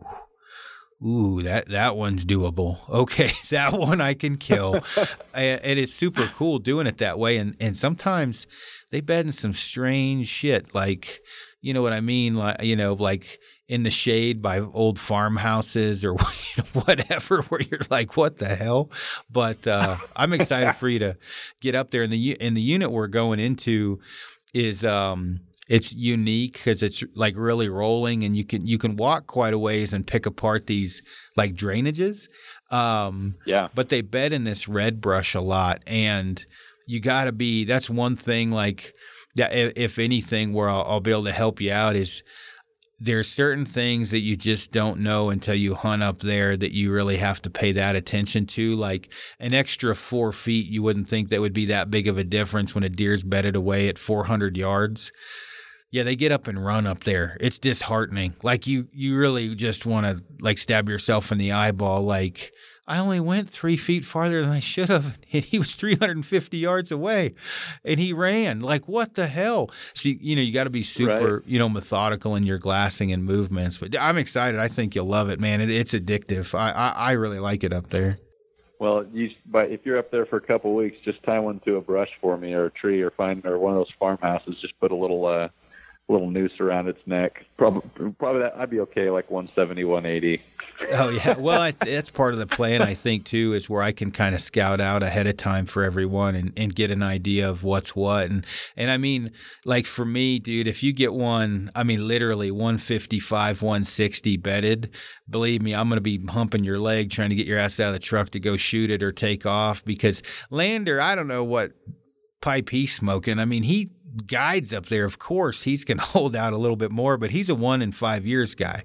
ooh, 1.06 1.42
that 1.44 1.68
that 1.70 1.96
one's 1.96 2.26
doable. 2.26 2.78
Okay, 2.90 3.32
that 3.50 3.74
one 3.74 4.02
I 4.02 4.14
can 4.14 4.38
kill, 4.38 4.76
and, 5.34 5.62
and 5.62 5.80
it's 5.80 5.94
super 5.94 6.30
cool 6.36 6.60
doing 6.60 6.88
it 6.88 6.98
that 7.00 7.18
way. 7.18 7.38
And 7.38 7.56
and 7.60 7.76
sometimes 7.76 8.48
they 8.92 9.02
bed 9.02 9.26
in 9.26 9.32
some 9.32 9.54
strange 9.54 10.28
shit, 10.28 10.76
like 10.76 11.22
you 11.62 11.74
know 11.74 11.82
what 11.82 11.94
I 11.94 12.02
mean, 12.02 12.36
like 12.36 12.62
you 12.64 12.76
know, 12.76 12.94
like 12.94 13.40
in 13.72 13.84
the 13.84 13.90
shade 13.90 14.42
by 14.42 14.60
old 14.60 15.00
farmhouses 15.00 16.04
or 16.04 16.16
whatever, 16.74 17.42
where 17.44 17.62
you're 17.62 17.80
like, 17.90 18.18
what 18.18 18.38
the 18.38 18.54
hell? 18.54 18.92
But 19.32 19.66
uh, 19.66 19.98
I'm 20.14 20.34
excited 20.34 20.74
for 20.76 20.90
you 20.90 21.00
to 21.00 21.18
get 21.62 21.74
up 21.74 21.92
there. 21.92 22.04
And 22.04 22.12
the 22.12 22.40
and 22.42 22.56
the 22.56 22.62
unit 22.62 22.92
we're 22.92 23.08
going 23.08 23.40
into 23.40 24.00
is 24.54 24.84
um 24.84 25.40
it's 25.76 25.94
unique 25.94 26.54
because 26.54 26.84
it's 26.84 27.02
like 27.16 27.34
really 27.38 27.70
rolling 27.70 28.24
and 28.24 28.36
you 28.36 28.46
can 28.46 28.68
you 28.68 28.78
can 28.78 28.98
walk 28.98 29.26
quite 29.26 29.54
a 29.54 29.58
ways 29.58 29.94
and 29.94 30.06
pick 30.06 30.26
apart 30.26 30.68
these 30.68 31.02
like 31.38 31.56
drainages 31.56 32.28
um 32.72 33.36
Yeah. 33.46 33.70
but 33.74 33.88
they 33.90 34.02
bed 34.02 34.34
in 34.34 34.44
this 34.44 34.68
red 34.68 35.00
brush 35.00 35.34
a 35.34 35.40
lot 35.42 35.82
and 35.88 36.46
you 36.88 37.00
got 37.00 37.24
to 37.26 37.32
be 37.32 37.64
that's 37.64 37.90
one 37.90 38.16
thing 38.18 38.52
like 38.52 38.94
that 39.36 39.54
if, 39.54 39.74
if 39.78 40.00
anything 40.00 40.52
where 40.54 40.70
I'll, 40.70 40.84
I'll 40.84 41.00
be 41.00 41.12
able 41.12 41.24
to 41.26 41.32
help 41.32 41.62
you 41.62 41.72
out 41.72 41.96
is 41.96 42.22
there 43.04 43.20
are 43.20 43.24
certain 43.24 43.66
things 43.66 44.12
that 44.12 44.20
you 44.20 44.36
just 44.36 44.72
don't 44.72 45.00
know 45.00 45.30
until 45.32 45.56
you 45.56 45.74
hunt 45.74 46.04
up 46.04 46.20
there 46.20 46.56
that 46.58 46.72
you 46.74 46.92
really 46.92 47.18
have 47.18 47.42
to 47.42 47.50
pay 47.50 47.72
that 47.72 47.96
attention 47.96 48.46
to. 48.46 48.76
Like 48.76 49.12
an 49.40 49.56
extra 49.56 49.96
four 49.96 50.32
feet, 50.32 50.68
you 50.68 50.84
wouldn't 50.84 51.10
think 51.10 51.30
that 51.30 51.42
would 51.42 51.54
be 51.54 51.66
that 51.66 51.90
big 51.90 52.08
of 52.08 52.20
a 52.20 52.24
difference 52.24 52.76
when 52.76 52.84
a 52.84 52.90
deer's 52.90 53.24
bedded 53.24 53.56
away 53.56 53.88
at 53.88 53.98
400 53.98 54.56
yards. 54.56 55.12
Yeah, 55.92 56.04
they 56.04 56.16
get 56.16 56.32
up 56.32 56.48
and 56.48 56.64
run 56.64 56.88
up 56.88 57.04
there. 57.04 57.36
It's 57.42 57.60
disheartening. 57.60 58.36
Like 58.44 58.66
you, 58.66 58.88
you 58.94 59.18
really 59.18 59.54
just 59.56 59.86
want 59.86 60.08
to 60.08 60.24
like 60.40 60.58
stab 60.58 60.88
yourself 60.88 61.32
in 61.34 61.38
the 61.38 61.52
eyeball. 61.52 62.02
Like 62.04 62.54
I 62.88 62.98
only 62.98 63.20
went 63.20 63.50
three 63.50 63.76
feet 63.76 64.06
farther 64.06 64.42
than 64.42 64.52
I 64.52 64.62
should 64.62 64.88
have. 64.90 65.18
And 65.34 65.44
he 65.44 65.60
was 65.60 65.76
350 65.76 66.58
yards 66.58 66.92
away, 66.92 67.36
and 67.86 68.00
he 68.00 68.12
ran. 68.14 68.60
Like 68.62 68.88
what 68.88 69.16
the 69.16 69.28
hell? 69.28 69.70
See, 69.94 70.18
you 70.22 70.36
know, 70.36 70.42
you 70.42 70.52
got 70.54 70.64
to 70.66 70.70
be 70.70 70.84
super, 70.84 71.38
Right. 71.38 71.48
you 71.48 71.60
know, 71.60 71.70
methodical 71.70 72.36
in 72.38 72.44
your 72.44 72.58
glassing 72.58 73.12
and 73.14 73.24
movements. 73.26 73.78
But 73.78 73.98
I'm 73.98 74.18
excited. 74.18 74.60
I 74.60 74.68
think 74.70 74.96
you'll 74.96 75.06
love 75.06 75.30
it, 75.30 75.40
man. 75.42 75.60
It, 75.62 75.70
it's 75.70 75.94
addictive. 75.94 76.54
I, 76.58 76.72
I 76.72 76.90
I 76.90 77.12
really 77.14 77.40
like 77.40 77.64
it 77.66 77.72
up 77.74 77.88
there. 77.88 78.18
Well, 78.80 79.06
you 79.14 79.30
but 79.46 79.72
if 79.72 79.82
you're 79.86 80.00
up 80.00 80.10
there 80.12 80.26
for 80.26 80.38
a 80.38 80.42
couple 80.42 80.72
of 80.72 80.78
weeks, 80.78 80.98
just 81.06 81.22
tie 81.24 81.40
one 81.40 81.60
to 81.66 81.76
a 81.76 81.82
brush 81.82 82.10
for 82.22 82.38
me 82.38 82.54
or 82.54 82.66
a 82.68 82.72
tree 82.72 83.02
or 83.02 83.12
find 83.12 83.46
or 83.46 83.60
one 83.60 83.74
of 83.74 83.80
those 83.80 83.94
farmhouses. 84.00 84.56
Just 84.62 84.78
put 84.80 84.92
a 84.92 84.96
little 84.96 85.26
uh, 85.26 85.48
little 86.10 86.30
noose 86.30 86.60
around 86.60 86.88
its 86.88 87.00
neck. 87.06 87.46
Probably 87.58 88.12
probably 88.20 88.42
that 88.42 88.56
I'd 88.58 88.70
be 88.70 88.80
okay 88.82 89.10
like 89.10 89.32
170, 89.32 89.84
180. 89.84 90.44
Oh 90.94 91.10
yeah. 91.10 91.38
Well, 91.38 91.62
I, 91.62 91.72
that's 91.72 92.10
part 92.10 92.34
of 92.34 92.40
the 92.40 92.48
plan. 92.48 92.82
I 92.82 92.94
think 92.94 93.26
too 93.26 93.54
is 93.54 93.70
where 93.70 93.82
I 93.82 93.92
can 93.92 94.12
kind 94.12 94.36
of 94.36 94.42
scout 94.42 94.82
out 94.82 95.04
ahead 95.04 95.28
of 95.28 95.38
time 95.38 95.66
for 95.66 95.84
everyone 95.84 96.36
and, 96.36 96.54
and 96.58 96.76
get 96.76 96.92
an 96.92 97.04
idea 97.04 97.50
of 97.50 97.64
what's 97.64 97.96
what. 97.96 98.30
And 98.30 98.46
and 98.76 98.90
I 98.90 98.98
mean, 98.98 99.32
like 99.66 99.86
for 99.86 100.06
me, 100.06 100.40
dude, 100.40 100.68
if 100.68 100.84
you 100.84 100.92
get 100.94 101.14
one, 101.14 101.72
I 101.76 101.84
mean, 101.84 102.08
literally 102.08 102.52
155, 102.52 103.62
160 103.62 104.38
bedded. 104.38 104.90
Believe 105.30 105.62
me, 105.62 105.74
I'm 105.74 105.88
going 105.88 105.98
to 105.98 106.02
be 106.02 106.20
humping 106.26 106.64
your 106.64 106.80
leg 106.80 107.10
trying 107.10 107.30
to 107.30 107.36
get 107.36 107.48
your 107.48 107.60
ass 107.60 107.80
out 107.80 107.88
of 107.88 107.94
the 107.94 108.00
truck 108.00 108.32
to 108.32 108.40
go 108.40 108.58
shoot 108.58 108.90
it 108.90 109.04
or 109.04 109.12
take 109.12 109.46
off 109.46 109.86
because 109.86 110.22
Lander, 110.50 111.00
I 111.00 111.16
don't 111.16 111.28
know 111.28 111.44
what 111.44 111.72
pipe 112.42 112.70
he's 112.70 112.94
smoking. 112.94 113.40
I 113.40 113.46
mean, 113.46 113.64
he 113.64 113.92
guides 114.28 114.74
up 114.74 114.88
there. 114.88 115.06
Of 115.06 115.20
course, 115.20 115.64
he's 115.64 115.84
going 115.84 115.98
to 116.00 116.04
hold 116.04 116.36
out 116.36 116.54
a 116.54 116.58
little 116.58 116.76
bit 116.78 116.92
more, 116.92 117.18
but 117.18 117.32
he's 117.32 117.50
a 117.50 117.56
one 117.56 117.82
in 117.82 117.92
five 117.92 118.26
years 118.26 118.56
guy. 118.56 118.84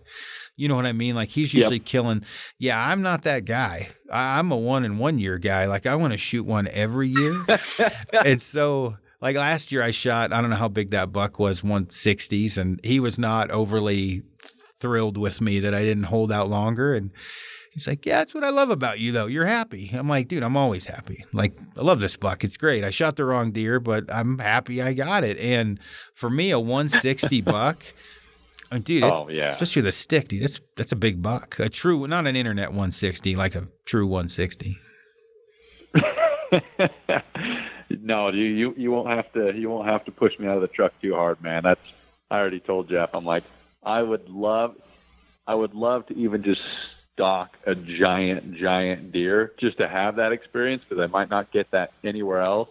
You 0.59 0.69
know 0.69 0.77
what 0.77 0.87
I 0.87 0.93
mean? 0.93 1.15
Like 1.15 1.29
he's 1.31 1.53
Yep. 1.53 1.61
usually 1.61 1.79
killing. 1.81 2.25
Yeah, 2.59 2.79
I'm 2.83 3.03
not 3.03 3.25
that 3.25 3.45
guy. 3.45 3.89
I'm 4.11 4.51
a 4.51 4.57
one 4.57 4.85
in 4.85 4.97
one 4.99 5.19
year 5.19 5.39
guy. 5.39 5.67
Like 5.67 5.85
I 5.87 5.95
want 5.97 6.13
to 6.13 6.19
shoot 6.19 6.45
one 6.47 6.67
every 6.69 7.09
year. 7.09 7.45
and 8.25 8.41
so, 8.41 8.97
like 9.21 9.37
last 9.37 9.71
year, 9.71 9.83
I 9.83 9.91
shot. 9.91 10.33
I 10.33 10.41
don't 10.41 10.49
know 10.51 10.57
how 10.57 10.69
big 10.69 10.91
that 10.93 11.13
buck 11.13 11.39
was, 11.39 11.61
160s, 11.61 12.57
and 12.57 12.81
he 12.85 13.01
was 13.01 13.19
not 13.19 13.51
overly 13.51 14.23
thrilled 14.81 15.17
with 15.19 15.41
me 15.41 15.61
that 15.61 15.75
I 15.75 15.83
didn't 15.83 16.05
hold 16.05 16.31
out 16.33 16.49
longer. 16.49 16.95
And 16.95 17.11
he's 17.77 17.87
like, 17.87 18.05
"Yeah, 18.05 18.19
that's 18.19 18.35
what 18.35 18.43
I 18.43 18.49
love 18.51 18.71
about 18.71 18.99
you, 18.99 19.13
though. 19.13 19.27
You're 19.27 19.47
happy." 19.47 19.91
I'm 19.93 20.09
like, 20.09 20.27
"Dude, 20.29 20.43
I'm 20.43 20.57
always 20.57 20.87
happy. 20.87 21.25
Like 21.33 21.57
I 21.77 21.83
love 21.83 22.01
this 22.01 22.17
buck. 22.17 22.43
It's 22.43 22.57
great. 22.57 22.83
I 22.83 22.91
shot 22.91 23.15
the 23.17 23.25
wrong 23.25 23.53
deer, 23.53 23.79
but 23.79 24.05
I'm 24.13 24.39
happy 24.39 24.81
I 24.83 24.93
got 24.95 25.23
it." 25.23 25.39
And 25.39 25.79
for 26.15 26.31
me, 26.31 26.51
a 26.51 26.59
160 26.59 27.43
buck. 27.43 27.85
uh, 28.73 28.79
Dude, 28.79 29.05
it- 29.05 29.13
Oh 29.13 29.29
yeah. 29.29 29.45
especially 29.47 29.83
with 29.83 29.91
a 29.91 29.93
stick, 29.93 30.29
dude. 30.29 30.43
That's 30.43 30.61
that's 30.77 30.93
a 30.93 30.97
big 30.97 31.23
buck. 31.23 31.59
A 31.59 31.69
true, 31.69 32.07
not 32.09 32.27
an 32.27 32.35
internet 32.35 32.71
160, 32.71 33.37
like 33.37 33.55
a 33.55 33.69
true 33.85 34.07
160. 34.07 34.79
no, 38.03 38.29
you, 38.31 38.45
you 38.45 38.75
you 38.77 38.91
won't 38.91 39.09
have 39.09 39.33
to 39.33 39.53
you 39.57 39.69
won't 39.71 39.89
have 39.89 40.05
to 40.05 40.11
push 40.11 40.39
me 40.39 40.47
out 40.47 40.57
of 40.57 40.63
the 40.63 40.69
truck 40.69 40.93
too 41.01 41.15
hard, 41.15 41.41
man. 41.43 41.63
That's 41.65 41.81
I 42.31 42.39
already 42.39 42.61
told 42.61 42.89
Jeff. 42.89 43.11
I'm 43.15 43.25
like 43.25 43.45
I 43.85 44.03
would 44.03 44.29
love 44.29 44.75
I 45.47 45.55
would 45.55 45.75
love 45.75 46.07
to 46.07 46.15
even 46.17 46.43
just 46.43 46.61
stalk 47.17 47.57
a 47.65 47.75
giant 47.75 48.55
giant 48.57 49.11
deer 49.11 49.53
just 49.59 49.79
to 49.79 49.89
have 49.89 50.17
that 50.17 50.33
experience 50.33 50.83
because 50.87 51.03
I 51.03 51.07
might 51.07 51.31
not 51.31 51.51
get 51.51 51.71
that 51.71 51.93
anywhere 52.05 52.43
else. 52.43 52.69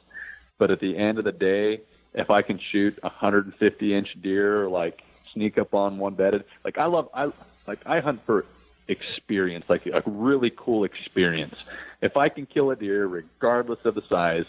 But 0.60 0.70
at 0.72 0.80
the 0.80 0.96
end 0.96 1.18
of 1.18 1.26
the 1.26 1.32
day, 1.32 1.82
if 2.14 2.30
I 2.30 2.44
can 2.44 2.60
shoot 2.60 2.98
a 3.02 3.08
150 3.08 3.94
inch 3.94 4.16
deer 4.22 4.64
or 4.64 4.70
like 4.70 5.02
sneak 5.34 5.58
up 5.58 5.74
on 5.74 5.98
one 5.98 6.14
bedded, 6.14 6.46
like 6.64 6.78
I 6.78 6.86
love 6.86 7.10
I 7.14 7.32
like 7.68 7.80
I 7.88 8.00
hunt 8.00 8.24
for 8.26 8.46
experience, 8.88 9.66
like 9.68 9.88
a 9.88 10.04
really 10.06 10.52
cool 10.56 10.84
experience. 10.84 11.56
If 12.02 12.16
I 12.16 12.30
can 12.30 12.46
kill 12.46 12.70
a 12.70 12.76
deer, 12.76 13.08
regardless 13.08 13.84
of 13.84 13.96
the 13.96 14.04
size, 14.08 14.46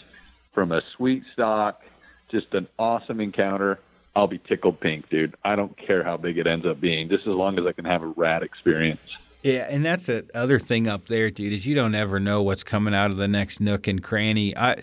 from 0.53 0.73
a 0.73 0.83
sweet 0.95 1.25
stalk, 1.33 1.83
just 2.29 2.53
an 2.53 2.69
awesome 2.79 3.21
encounter, 3.21 3.81
I'll 4.15 4.27
be 4.27 4.39
tickled 4.39 4.79
pink, 4.79 5.09
dude. 5.09 5.35
I 5.43 5.57
don't 5.57 5.77
care 5.77 6.05
how 6.05 6.19
big 6.19 6.37
it 6.37 6.47
ends 6.47 6.67
up 6.67 6.81
being, 6.81 7.09
just 7.09 7.27
as 7.27 7.35
long 7.35 7.59
as 7.59 7.65
I 7.65 7.73
can 7.73 7.87
have 7.87 8.03
a 8.03 8.07
rad 8.07 8.43
experience. 8.43 9.01
Yeah, 9.47 9.69
and 9.71 9.85
that's 9.85 10.07
the 10.07 10.29
other 10.35 10.59
thing 10.59 10.89
up 10.89 11.07
there, 11.07 11.31
dude, 11.31 11.53
is 11.53 11.65
you 11.65 11.77
don't 11.77 11.95
ever 11.95 12.19
know 12.19 12.43
what's 12.43 12.65
coming 12.65 12.97
out 12.97 13.13
of 13.13 13.17
the 13.17 13.29
next 13.29 13.61
nook 13.61 13.87
and 13.87 14.03
cranny. 14.03 14.57
I 14.57 14.83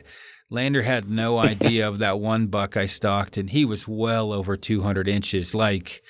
Lander 0.50 0.84
had 0.84 1.06
no 1.06 1.38
idea 1.52 1.86
of 1.86 2.00
that 2.00 2.22
one 2.22 2.48
buck 2.48 2.78
I 2.78 2.86
stalked, 2.86 3.36
and 3.36 3.50
he 3.50 3.66
was 3.66 3.90
well 3.90 4.32
over 4.32 4.56
200 4.56 5.10
inches, 5.10 5.54
like 5.54 6.02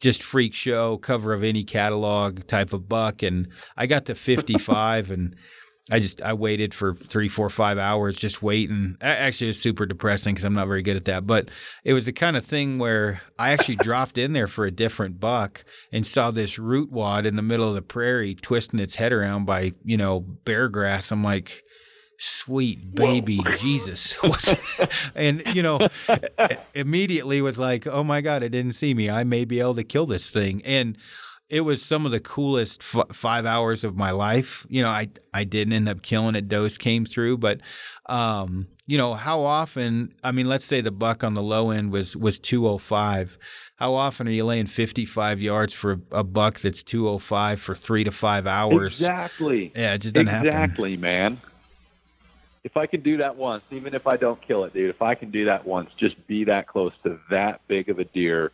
just 0.00 0.22
freak 0.22 0.54
show 0.54 0.96
cover 0.96 1.34
of 1.34 1.42
any 1.42 1.64
catalog 1.64 2.46
type 2.46 2.72
of 2.72 2.88
buck. 2.88 3.20
And 3.20 3.48
I 3.76 3.86
got 3.86 4.06
to 4.06 4.14
55, 4.14 5.10
and 5.10 5.34
I 5.90 6.00
just 6.00 6.20
I 6.20 6.34
waited 6.34 6.74
for 6.74 6.94
three, 6.94 7.28
four, 7.28 7.48
five 7.48 7.78
hours 7.78 8.16
just 8.16 8.42
waiting. 8.42 8.96
Actually, 9.00 9.48
it 9.48 9.50
was 9.50 9.62
super 9.62 9.86
depressing 9.86 10.34
because 10.34 10.44
I'm 10.44 10.54
not 10.54 10.68
very 10.68 10.82
good 10.82 10.96
at 10.96 11.06
that. 11.06 11.26
But 11.26 11.50
it 11.84 11.94
was 11.94 12.04
the 12.04 12.12
kind 12.12 12.36
of 12.36 12.44
thing 12.44 12.78
where 12.78 13.22
I 13.38 13.50
actually 13.52 13.76
dropped 13.80 14.18
in 14.18 14.32
there 14.32 14.48
for 14.48 14.66
a 14.66 14.70
different 14.70 15.20
buck 15.20 15.64
and 15.92 16.06
saw 16.06 16.30
this 16.30 16.58
root 16.58 16.92
wad 16.92 17.26
in 17.26 17.36
the 17.36 17.42
middle 17.42 17.68
of 17.68 17.74
the 17.74 17.82
prairie 17.82 18.34
twisting 18.34 18.80
its 18.80 18.96
head 18.96 19.12
around 19.12 19.46
by 19.46 19.72
you 19.84 19.96
know 19.96 20.20
bear 20.20 20.68
grass. 20.68 21.10
I'm 21.10 21.24
like 21.24 21.62
sweet 22.18 22.94
baby 22.94 23.38
Whoa. 23.38 23.52
Jesus. 23.58 24.18
and, 25.14 25.42
you 25.54 25.62
know, 25.62 25.88
immediately 26.74 27.40
was 27.40 27.58
like, 27.58 27.86
oh 27.86 28.02
my 28.02 28.20
God, 28.20 28.42
it 28.42 28.50
didn't 28.50 28.72
see 28.72 28.92
me. 28.92 29.08
I 29.08 29.24
may 29.24 29.44
be 29.44 29.60
able 29.60 29.76
to 29.76 29.84
kill 29.84 30.06
this 30.06 30.30
thing. 30.30 30.60
And 30.64 30.98
it 31.50 31.62
was 31.62 31.82
some 31.82 32.04
of 32.04 32.12
the 32.12 32.20
coolest 32.20 32.82
f- 32.82 33.16
five 33.16 33.46
hours 33.46 33.82
of 33.82 33.96
my 33.96 34.10
life. 34.10 34.66
You 34.68 34.82
know, 34.82 34.88
I 34.88 35.08
I 35.32 35.44
didn't 35.44 35.72
end 35.72 35.88
up 35.88 36.02
killing 36.02 36.34
it. 36.34 36.48
Does 36.48 36.76
came 36.76 37.06
through, 37.06 37.38
but 37.38 37.60
um, 38.06 38.68
you 38.86 38.98
know, 38.98 39.14
how 39.14 39.40
often? 39.40 40.14
I 40.22 40.32
mean, 40.32 40.46
let's 40.46 40.64
say 40.64 40.80
the 40.80 40.90
buck 40.90 41.24
on 41.24 41.34
the 41.34 41.42
low 41.42 41.70
end 41.70 41.90
was 41.90 42.16
was 42.16 42.38
two 42.38 42.68
oh 42.68 42.78
five. 42.78 43.38
How 43.76 43.94
often 43.94 44.28
are 44.28 44.32
you 44.32 44.44
laying 44.44 44.66
fifty 44.66 45.04
five 45.04 45.40
yards 45.40 45.72
for 45.72 45.92
a, 45.92 46.00
a, 46.18 46.24
buck 46.24 46.60
that's 46.60 46.82
two 46.82 47.08
oh 47.08 47.18
five 47.18 47.60
for 47.60 47.74
three 47.74 48.04
to 48.04 48.12
five 48.12 48.46
hours? 48.46 49.00
Exactly. 49.00 49.72
Yeah, 49.74 49.94
it 49.94 49.98
just 49.98 50.14
doesn't 50.14 50.28
exactly, 50.28 50.50
happen. 50.50 50.64
Exactly, 50.64 50.96
man. 50.96 51.40
If 52.64 52.76
I 52.76 52.86
can 52.86 53.00
do 53.00 53.18
that 53.18 53.36
once, 53.36 53.62
even 53.70 53.94
if 53.94 54.06
I 54.06 54.16
don't 54.16 54.42
kill 54.42 54.64
it, 54.64 54.74
dude, 54.74 54.90
if 54.90 55.00
I 55.00 55.14
can 55.14 55.30
do 55.30 55.46
that 55.46 55.66
once, 55.66 55.90
just 55.98 56.26
be 56.26 56.44
that 56.44 56.66
close 56.66 56.92
to 57.04 57.18
that 57.30 57.62
big 57.68 57.88
of 57.88 57.98
a 57.98 58.04
deer 58.04 58.52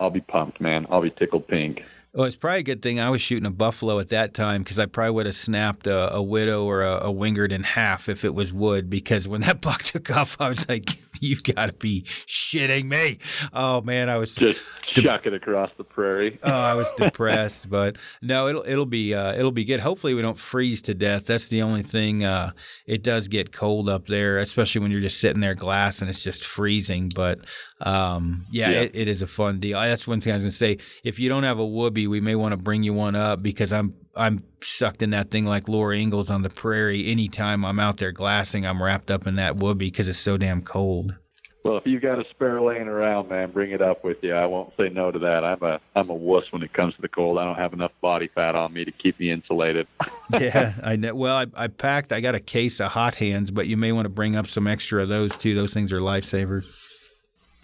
I'll 0.00 0.10
be 0.10 0.20
pumped, 0.20 0.60
man. 0.60 0.86
I'll 0.90 1.02
be 1.02 1.10
tickled 1.10 1.46
pink. 1.48 1.82
Well, 2.12 2.26
it's 2.26 2.36
probably 2.36 2.60
a 2.60 2.62
good 2.64 2.80
thing 2.80 3.00
I 3.00 3.10
was 3.10 3.20
shooting 3.20 3.46
a 3.46 3.50
buffalo 3.50 3.98
at 3.98 4.10
that 4.10 4.34
time 4.34 4.62
because 4.62 4.78
I 4.78 4.86
probably 4.86 5.10
would 5.10 5.26
have 5.26 5.34
snapped 5.34 5.88
a, 5.88 6.14
a 6.14 6.22
widow 6.22 6.64
or 6.64 6.82
a, 6.82 7.08
a, 7.08 7.12
wingard 7.12 7.50
in 7.50 7.64
half 7.64 8.08
if 8.08 8.24
it 8.24 8.36
was 8.36 8.52
wood. 8.52 8.88
Because 8.88 9.26
when 9.26 9.40
that 9.40 9.60
buck 9.60 9.82
took 9.82 10.14
off, 10.16 10.36
I 10.38 10.48
was 10.48 10.68
like, 10.68 10.98
"You've 11.20 11.42
got 11.42 11.66
to 11.66 11.72
be 11.72 12.02
shitting 12.02 12.84
me!" 12.84 13.18
Oh 13.52 13.80
man, 13.82 14.08
I 14.08 14.16
was 14.16 14.34
just 14.34 14.60
de- 14.94 15.02
chuck 15.02 15.26
it 15.26 15.34
across 15.34 15.70
the 15.76 15.84
prairie. 15.84 16.38
oh, 16.42 16.50
I 16.50 16.74
was 16.74 16.92
depressed, 16.96 17.68
but 17.68 17.96
no, 18.22 18.48
it'll 18.48 18.64
it'll 18.66 18.86
be 18.86 19.14
uh, 19.14 19.34
it'll 19.34 19.52
be 19.52 19.64
good. 19.64 19.80
Hopefully, 19.80 20.14
we 20.14 20.22
don't 20.22 20.38
freeze 20.38 20.82
to 20.82 20.94
death. 20.94 21.26
That's 21.26 21.48
the 21.48 21.62
only 21.62 21.82
thing. 21.82 22.24
Uh, 22.24 22.52
it 22.86 23.02
does 23.02 23.28
get 23.28 23.52
cold 23.52 23.88
up 23.88 24.06
there, 24.06 24.38
especially 24.38 24.80
when 24.80 24.90
you're 24.90 25.00
just 25.00 25.20
sitting 25.20 25.40
there 25.40 25.54
glass 25.54 26.00
and 26.00 26.10
it's 26.10 26.20
just 26.20 26.44
freezing. 26.44 27.10
But 27.14 27.40
um, 27.80 28.44
yeah, 28.50 28.70
yeah. 28.70 28.80
It, 28.82 28.90
it 28.94 29.08
is 29.08 29.22
a 29.22 29.26
fun 29.26 29.58
deal. 29.58 29.80
That's 29.80 30.06
one 30.06 30.20
thing 30.20 30.32
I 30.32 30.36
was 30.36 30.44
gonna 30.44 30.52
say. 30.52 30.78
If 31.02 31.18
you 31.18 31.28
don't 31.28 31.44
have 31.44 31.58
a 31.58 31.66
woobie, 31.66 32.08
we 32.08 32.20
may 32.20 32.34
want 32.34 32.52
to 32.52 32.56
bring 32.56 32.82
you 32.82 32.92
one 32.92 33.16
up 33.16 33.42
because 33.42 33.72
I'm 33.72 33.94
I'm 34.16 34.40
sucked 34.62 35.02
in 35.02 35.10
that 35.10 35.30
thing 35.30 35.44
like 35.44 35.68
Laura 35.68 35.96
Ingalls 35.96 36.30
on 36.30 36.42
the 36.42 36.50
prairie. 36.50 37.10
Anytime 37.10 37.64
I'm 37.64 37.78
out 37.78 37.98
there 37.98 38.12
glassing, 38.12 38.66
I'm 38.66 38.82
wrapped 38.82 39.10
up 39.10 39.26
in 39.26 39.36
that 39.36 39.56
woobie 39.56 39.78
because 39.78 40.08
it's 40.08 40.18
so 40.18 40.36
damn 40.36 40.62
cold. 40.62 41.16
Well, 41.64 41.78
if 41.78 41.86
you've 41.86 42.02
got 42.02 42.18
a 42.18 42.24
spare 42.28 42.60
laying 42.60 42.88
around, 42.88 43.30
man, 43.30 43.50
bring 43.50 43.70
it 43.70 43.80
up 43.80 44.04
with 44.04 44.18
you. 44.20 44.34
I 44.34 44.44
won't 44.44 44.74
say 44.76 44.90
no 44.90 45.10
to 45.10 45.18
that. 45.20 45.44
I'm 45.44 45.62
a 45.62 45.80
I'm 45.96 46.10
a 46.10 46.14
wuss 46.14 46.44
when 46.50 46.62
it 46.62 46.74
comes 46.74 46.94
to 46.96 47.00
the 47.00 47.08
cold. 47.08 47.38
I 47.38 47.44
don't 47.46 47.56
have 47.56 47.72
enough 47.72 47.92
body 48.02 48.28
fat 48.34 48.54
on 48.54 48.74
me 48.74 48.84
to 48.84 48.92
keep 48.92 49.18
me 49.18 49.30
insulated. 49.30 49.86
yeah, 50.38 50.74
I 50.82 50.96
know. 50.96 51.14
Well, 51.14 51.34
I, 51.34 51.46
I 51.54 51.68
packed. 51.68 52.12
I 52.12 52.20
got 52.20 52.34
a 52.34 52.40
case 52.40 52.80
of 52.80 52.92
hot 52.92 53.14
hands, 53.14 53.50
but 53.50 53.66
you 53.66 53.78
may 53.78 53.92
want 53.92 54.04
to 54.04 54.10
bring 54.10 54.36
up 54.36 54.46
some 54.46 54.66
extra 54.66 55.02
of 55.02 55.08
those 55.08 55.38
too. 55.38 55.54
Those 55.54 55.72
things 55.72 55.90
are 55.90 56.00
lifesavers. 56.00 56.66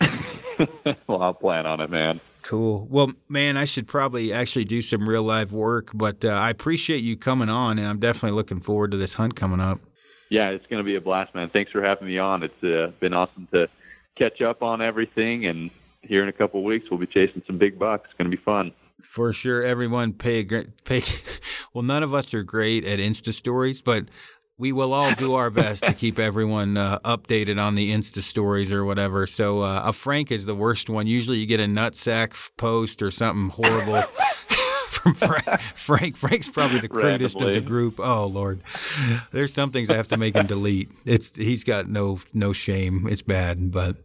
well, 1.07 1.21
I'll 1.21 1.35
plan 1.35 1.67
on 1.67 1.83
it, 1.83 1.91
man. 1.91 2.23
Cool. 2.51 2.89
Well, 2.91 3.13
man, 3.29 3.57
I 3.57 3.65
should 3.65 3.87
probably 3.87 4.33
actually 4.33 4.65
do 4.65 4.83
some 4.83 5.09
real 5.09 5.23
live 5.23 5.53
work, 5.53 5.93
but 5.95 6.25
uh, 6.25 6.31
I 6.31 6.51
appreciate 6.51 6.99
you 6.99 7.17
coming 7.17 7.49
on, 7.49 7.79
and 7.79 7.87
I'm 7.87 8.01
definitely 8.01 8.35
looking 8.35 8.59
forward 8.59 8.91
to 8.91 8.97
this 8.97 9.15
hunt 9.15 9.37
coming 9.37 9.61
up. 9.61 9.79
Yeah, 10.31 10.49
it's 10.49 10.67
going 10.67 10.81
to 10.81 10.85
be 10.85 10.97
a 10.97 11.01
blast, 11.01 11.33
man. 11.33 11.49
Thanks 11.51 11.71
for 11.71 11.81
having 11.81 12.09
me 12.09 12.19
on. 12.19 12.43
It's 12.43 12.65
uh, 12.65 12.91
been 12.99 13.15
awesome 13.15 13.47
to 13.53 13.69
catch 14.19 14.43
up 14.43 14.65
on 14.65 14.83
everything, 14.83 15.47
and 15.47 15.71
here 16.03 16.25
in 16.25 16.29
a 16.29 16.33
couple 16.33 16.59
of 16.59 16.67
weeks, 16.67 16.87
we'll 16.91 16.99
be 16.99 17.07
chasing 17.07 17.41
some 17.47 17.57
big 17.57 17.79
bucks. 17.79 18.07
It's 18.07 18.19
going 18.19 18.29
to 18.29 18.37
be 18.37 18.43
fun. 18.43 18.73
For 19.01 19.33
sure, 19.33 19.63
everyone 19.63 20.13
pay 20.13 20.41
a 20.41 20.43
great 20.43 20.85
pay. 20.85 21.03
Well, 21.73 21.85
none 21.85 22.03
of 22.03 22.13
us 22.13 22.35
are 22.35 22.43
great 22.43 22.85
at 22.85 22.99
Insta 22.99 23.33
stories, 23.33 23.81
but 23.81 24.07
we 24.61 24.73
will 24.73 24.93
all 24.93 25.15
do 25.15 25.33
our 25.33 25.49
best 25.49 25.83
to 25.85 25.95
keep 25.95 26.19
everyone 26.19 26.77
uh, 26.77 26.99
updated 26.99 27.61
on 27.61 27.77
the 27.77 27.91
Insta 27.91 28.23
stories 28.23 28.71
or 28.71 28.85
whatever. 28.85 29.27
So 29.27 29.63
uh, 29.63 29.83
a 29.87 29.93
Frank 29.95 30.31
is 30.31 30.45
the 30.45 30.55
worst 30.55 30.91
one. 30.91 31.07
Usually 31.07 31.39
you 31.39 31.47
get 31.47 31.61
a 31.61 31.65
nutsack 31.65 32.51
post 32.59 33.01
or 33.01 33.11
something 33.11 33.49
horrible 33.49 34.03
from 34.89 35.15
Frank. 35.15 35.61
Frank. 35.75 36.17
Frank's 36.19 36.49
probably 36.51 36.79
the 36.79 36.91
crudest 36.91 37.41
of 37.41 37.55
the 37.55 37.63
group. 37.63 37.99
Oh 37.99 38.27
Lord, 38.27 38.61
there's 39.33 39.55
some 39.55 39.71
things 39.71 39.89
I 39.89 39.97
have 39.97 40.09
to 40.09 40.19
make 40.19 40.35
him 40.37 40.47
delete. 40.47 40.91
It's 41.07 41.35
he's 41.35 41.65
got 41.65 41.89
no 41.89 42.21
no 42.35 42.53
shame. 42.53 43.09
It's 43.11 43.23
bad, 43.23 43.73
but 43.73 43.97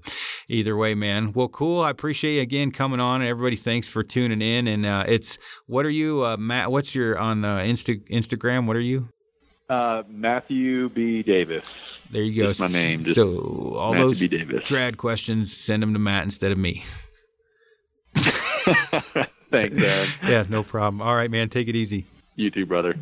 either 0.47 0.77
way, 0.77 0.95
man. 0.95 1.33
Well, 1.33 1.49
cool. 1.49 1.81
I 1.81 1.89
appreciate 1.89 2.35
you 2.35 2.41
again 2.41 2.71
coming 2.71 3.01
on, 3.01 3.19
and 3.19 3.29
everybody 3.29 3.57
thanks 3.57 3.89
for 3.89 4.03
tuning 4.03 4.41
in. 4.41 4.69
And 4.69 4.85
uh, 4.85 5.03
it's 5.05 5.37
what 5.65 5.85
are 5.85 5.89
you, 5.89 6.23
uh, 6.23 6.37
Matt? 6.37 6.71
What's 6.71 6.95
your 6.95 7.19
on 7.19 7.43
uh, 7.43 7.57
Insta 7.57 7.99
Instagram? 8.09 8.67
What 8.67 8.77
are 8.77 8.81
you? 8.81 9.09
Uh, 9.69 10.03
Matthew 10.07 10.89
B. 10.89 11.23
Davis. 11.23 11.65
There 12.11 12.21
you 12.21 12.39
go. 12.41 12.47
That's 12.47 12.59
my 12.59 12.67
name. 12.67 13.03
Just 13.03 13.15
so 13.15 13.75
all 13.77 13.93
Matthew 13.93 14.05
those 14.05 14.21
B. 14.21 14.27
Davis. 14.27 14.63
trad 14.63 14.97
questions, 14.97 15.55
send 15.55 15.81
them 15.81 15.93
to 15.93 15.99
Matt 15.99 16.23
instead 16.23 16.51
of 16.51 16.57
me. 16.57 16.83
Thanks, 18.15 19.75
Dad. 19.81 20.09
yeah, 20.27 20.45
no 20.49 20.63
problem. 20.63 21.01
All 21.01 21.15
right, 21.15 21.31
man. 21.31 21.49
Take 21.49 21.67
it 21.67 21.75
easy. 21.75 22.05
You 22.35 22.51
too, 22.51 22.65
brother. 22.65 22.95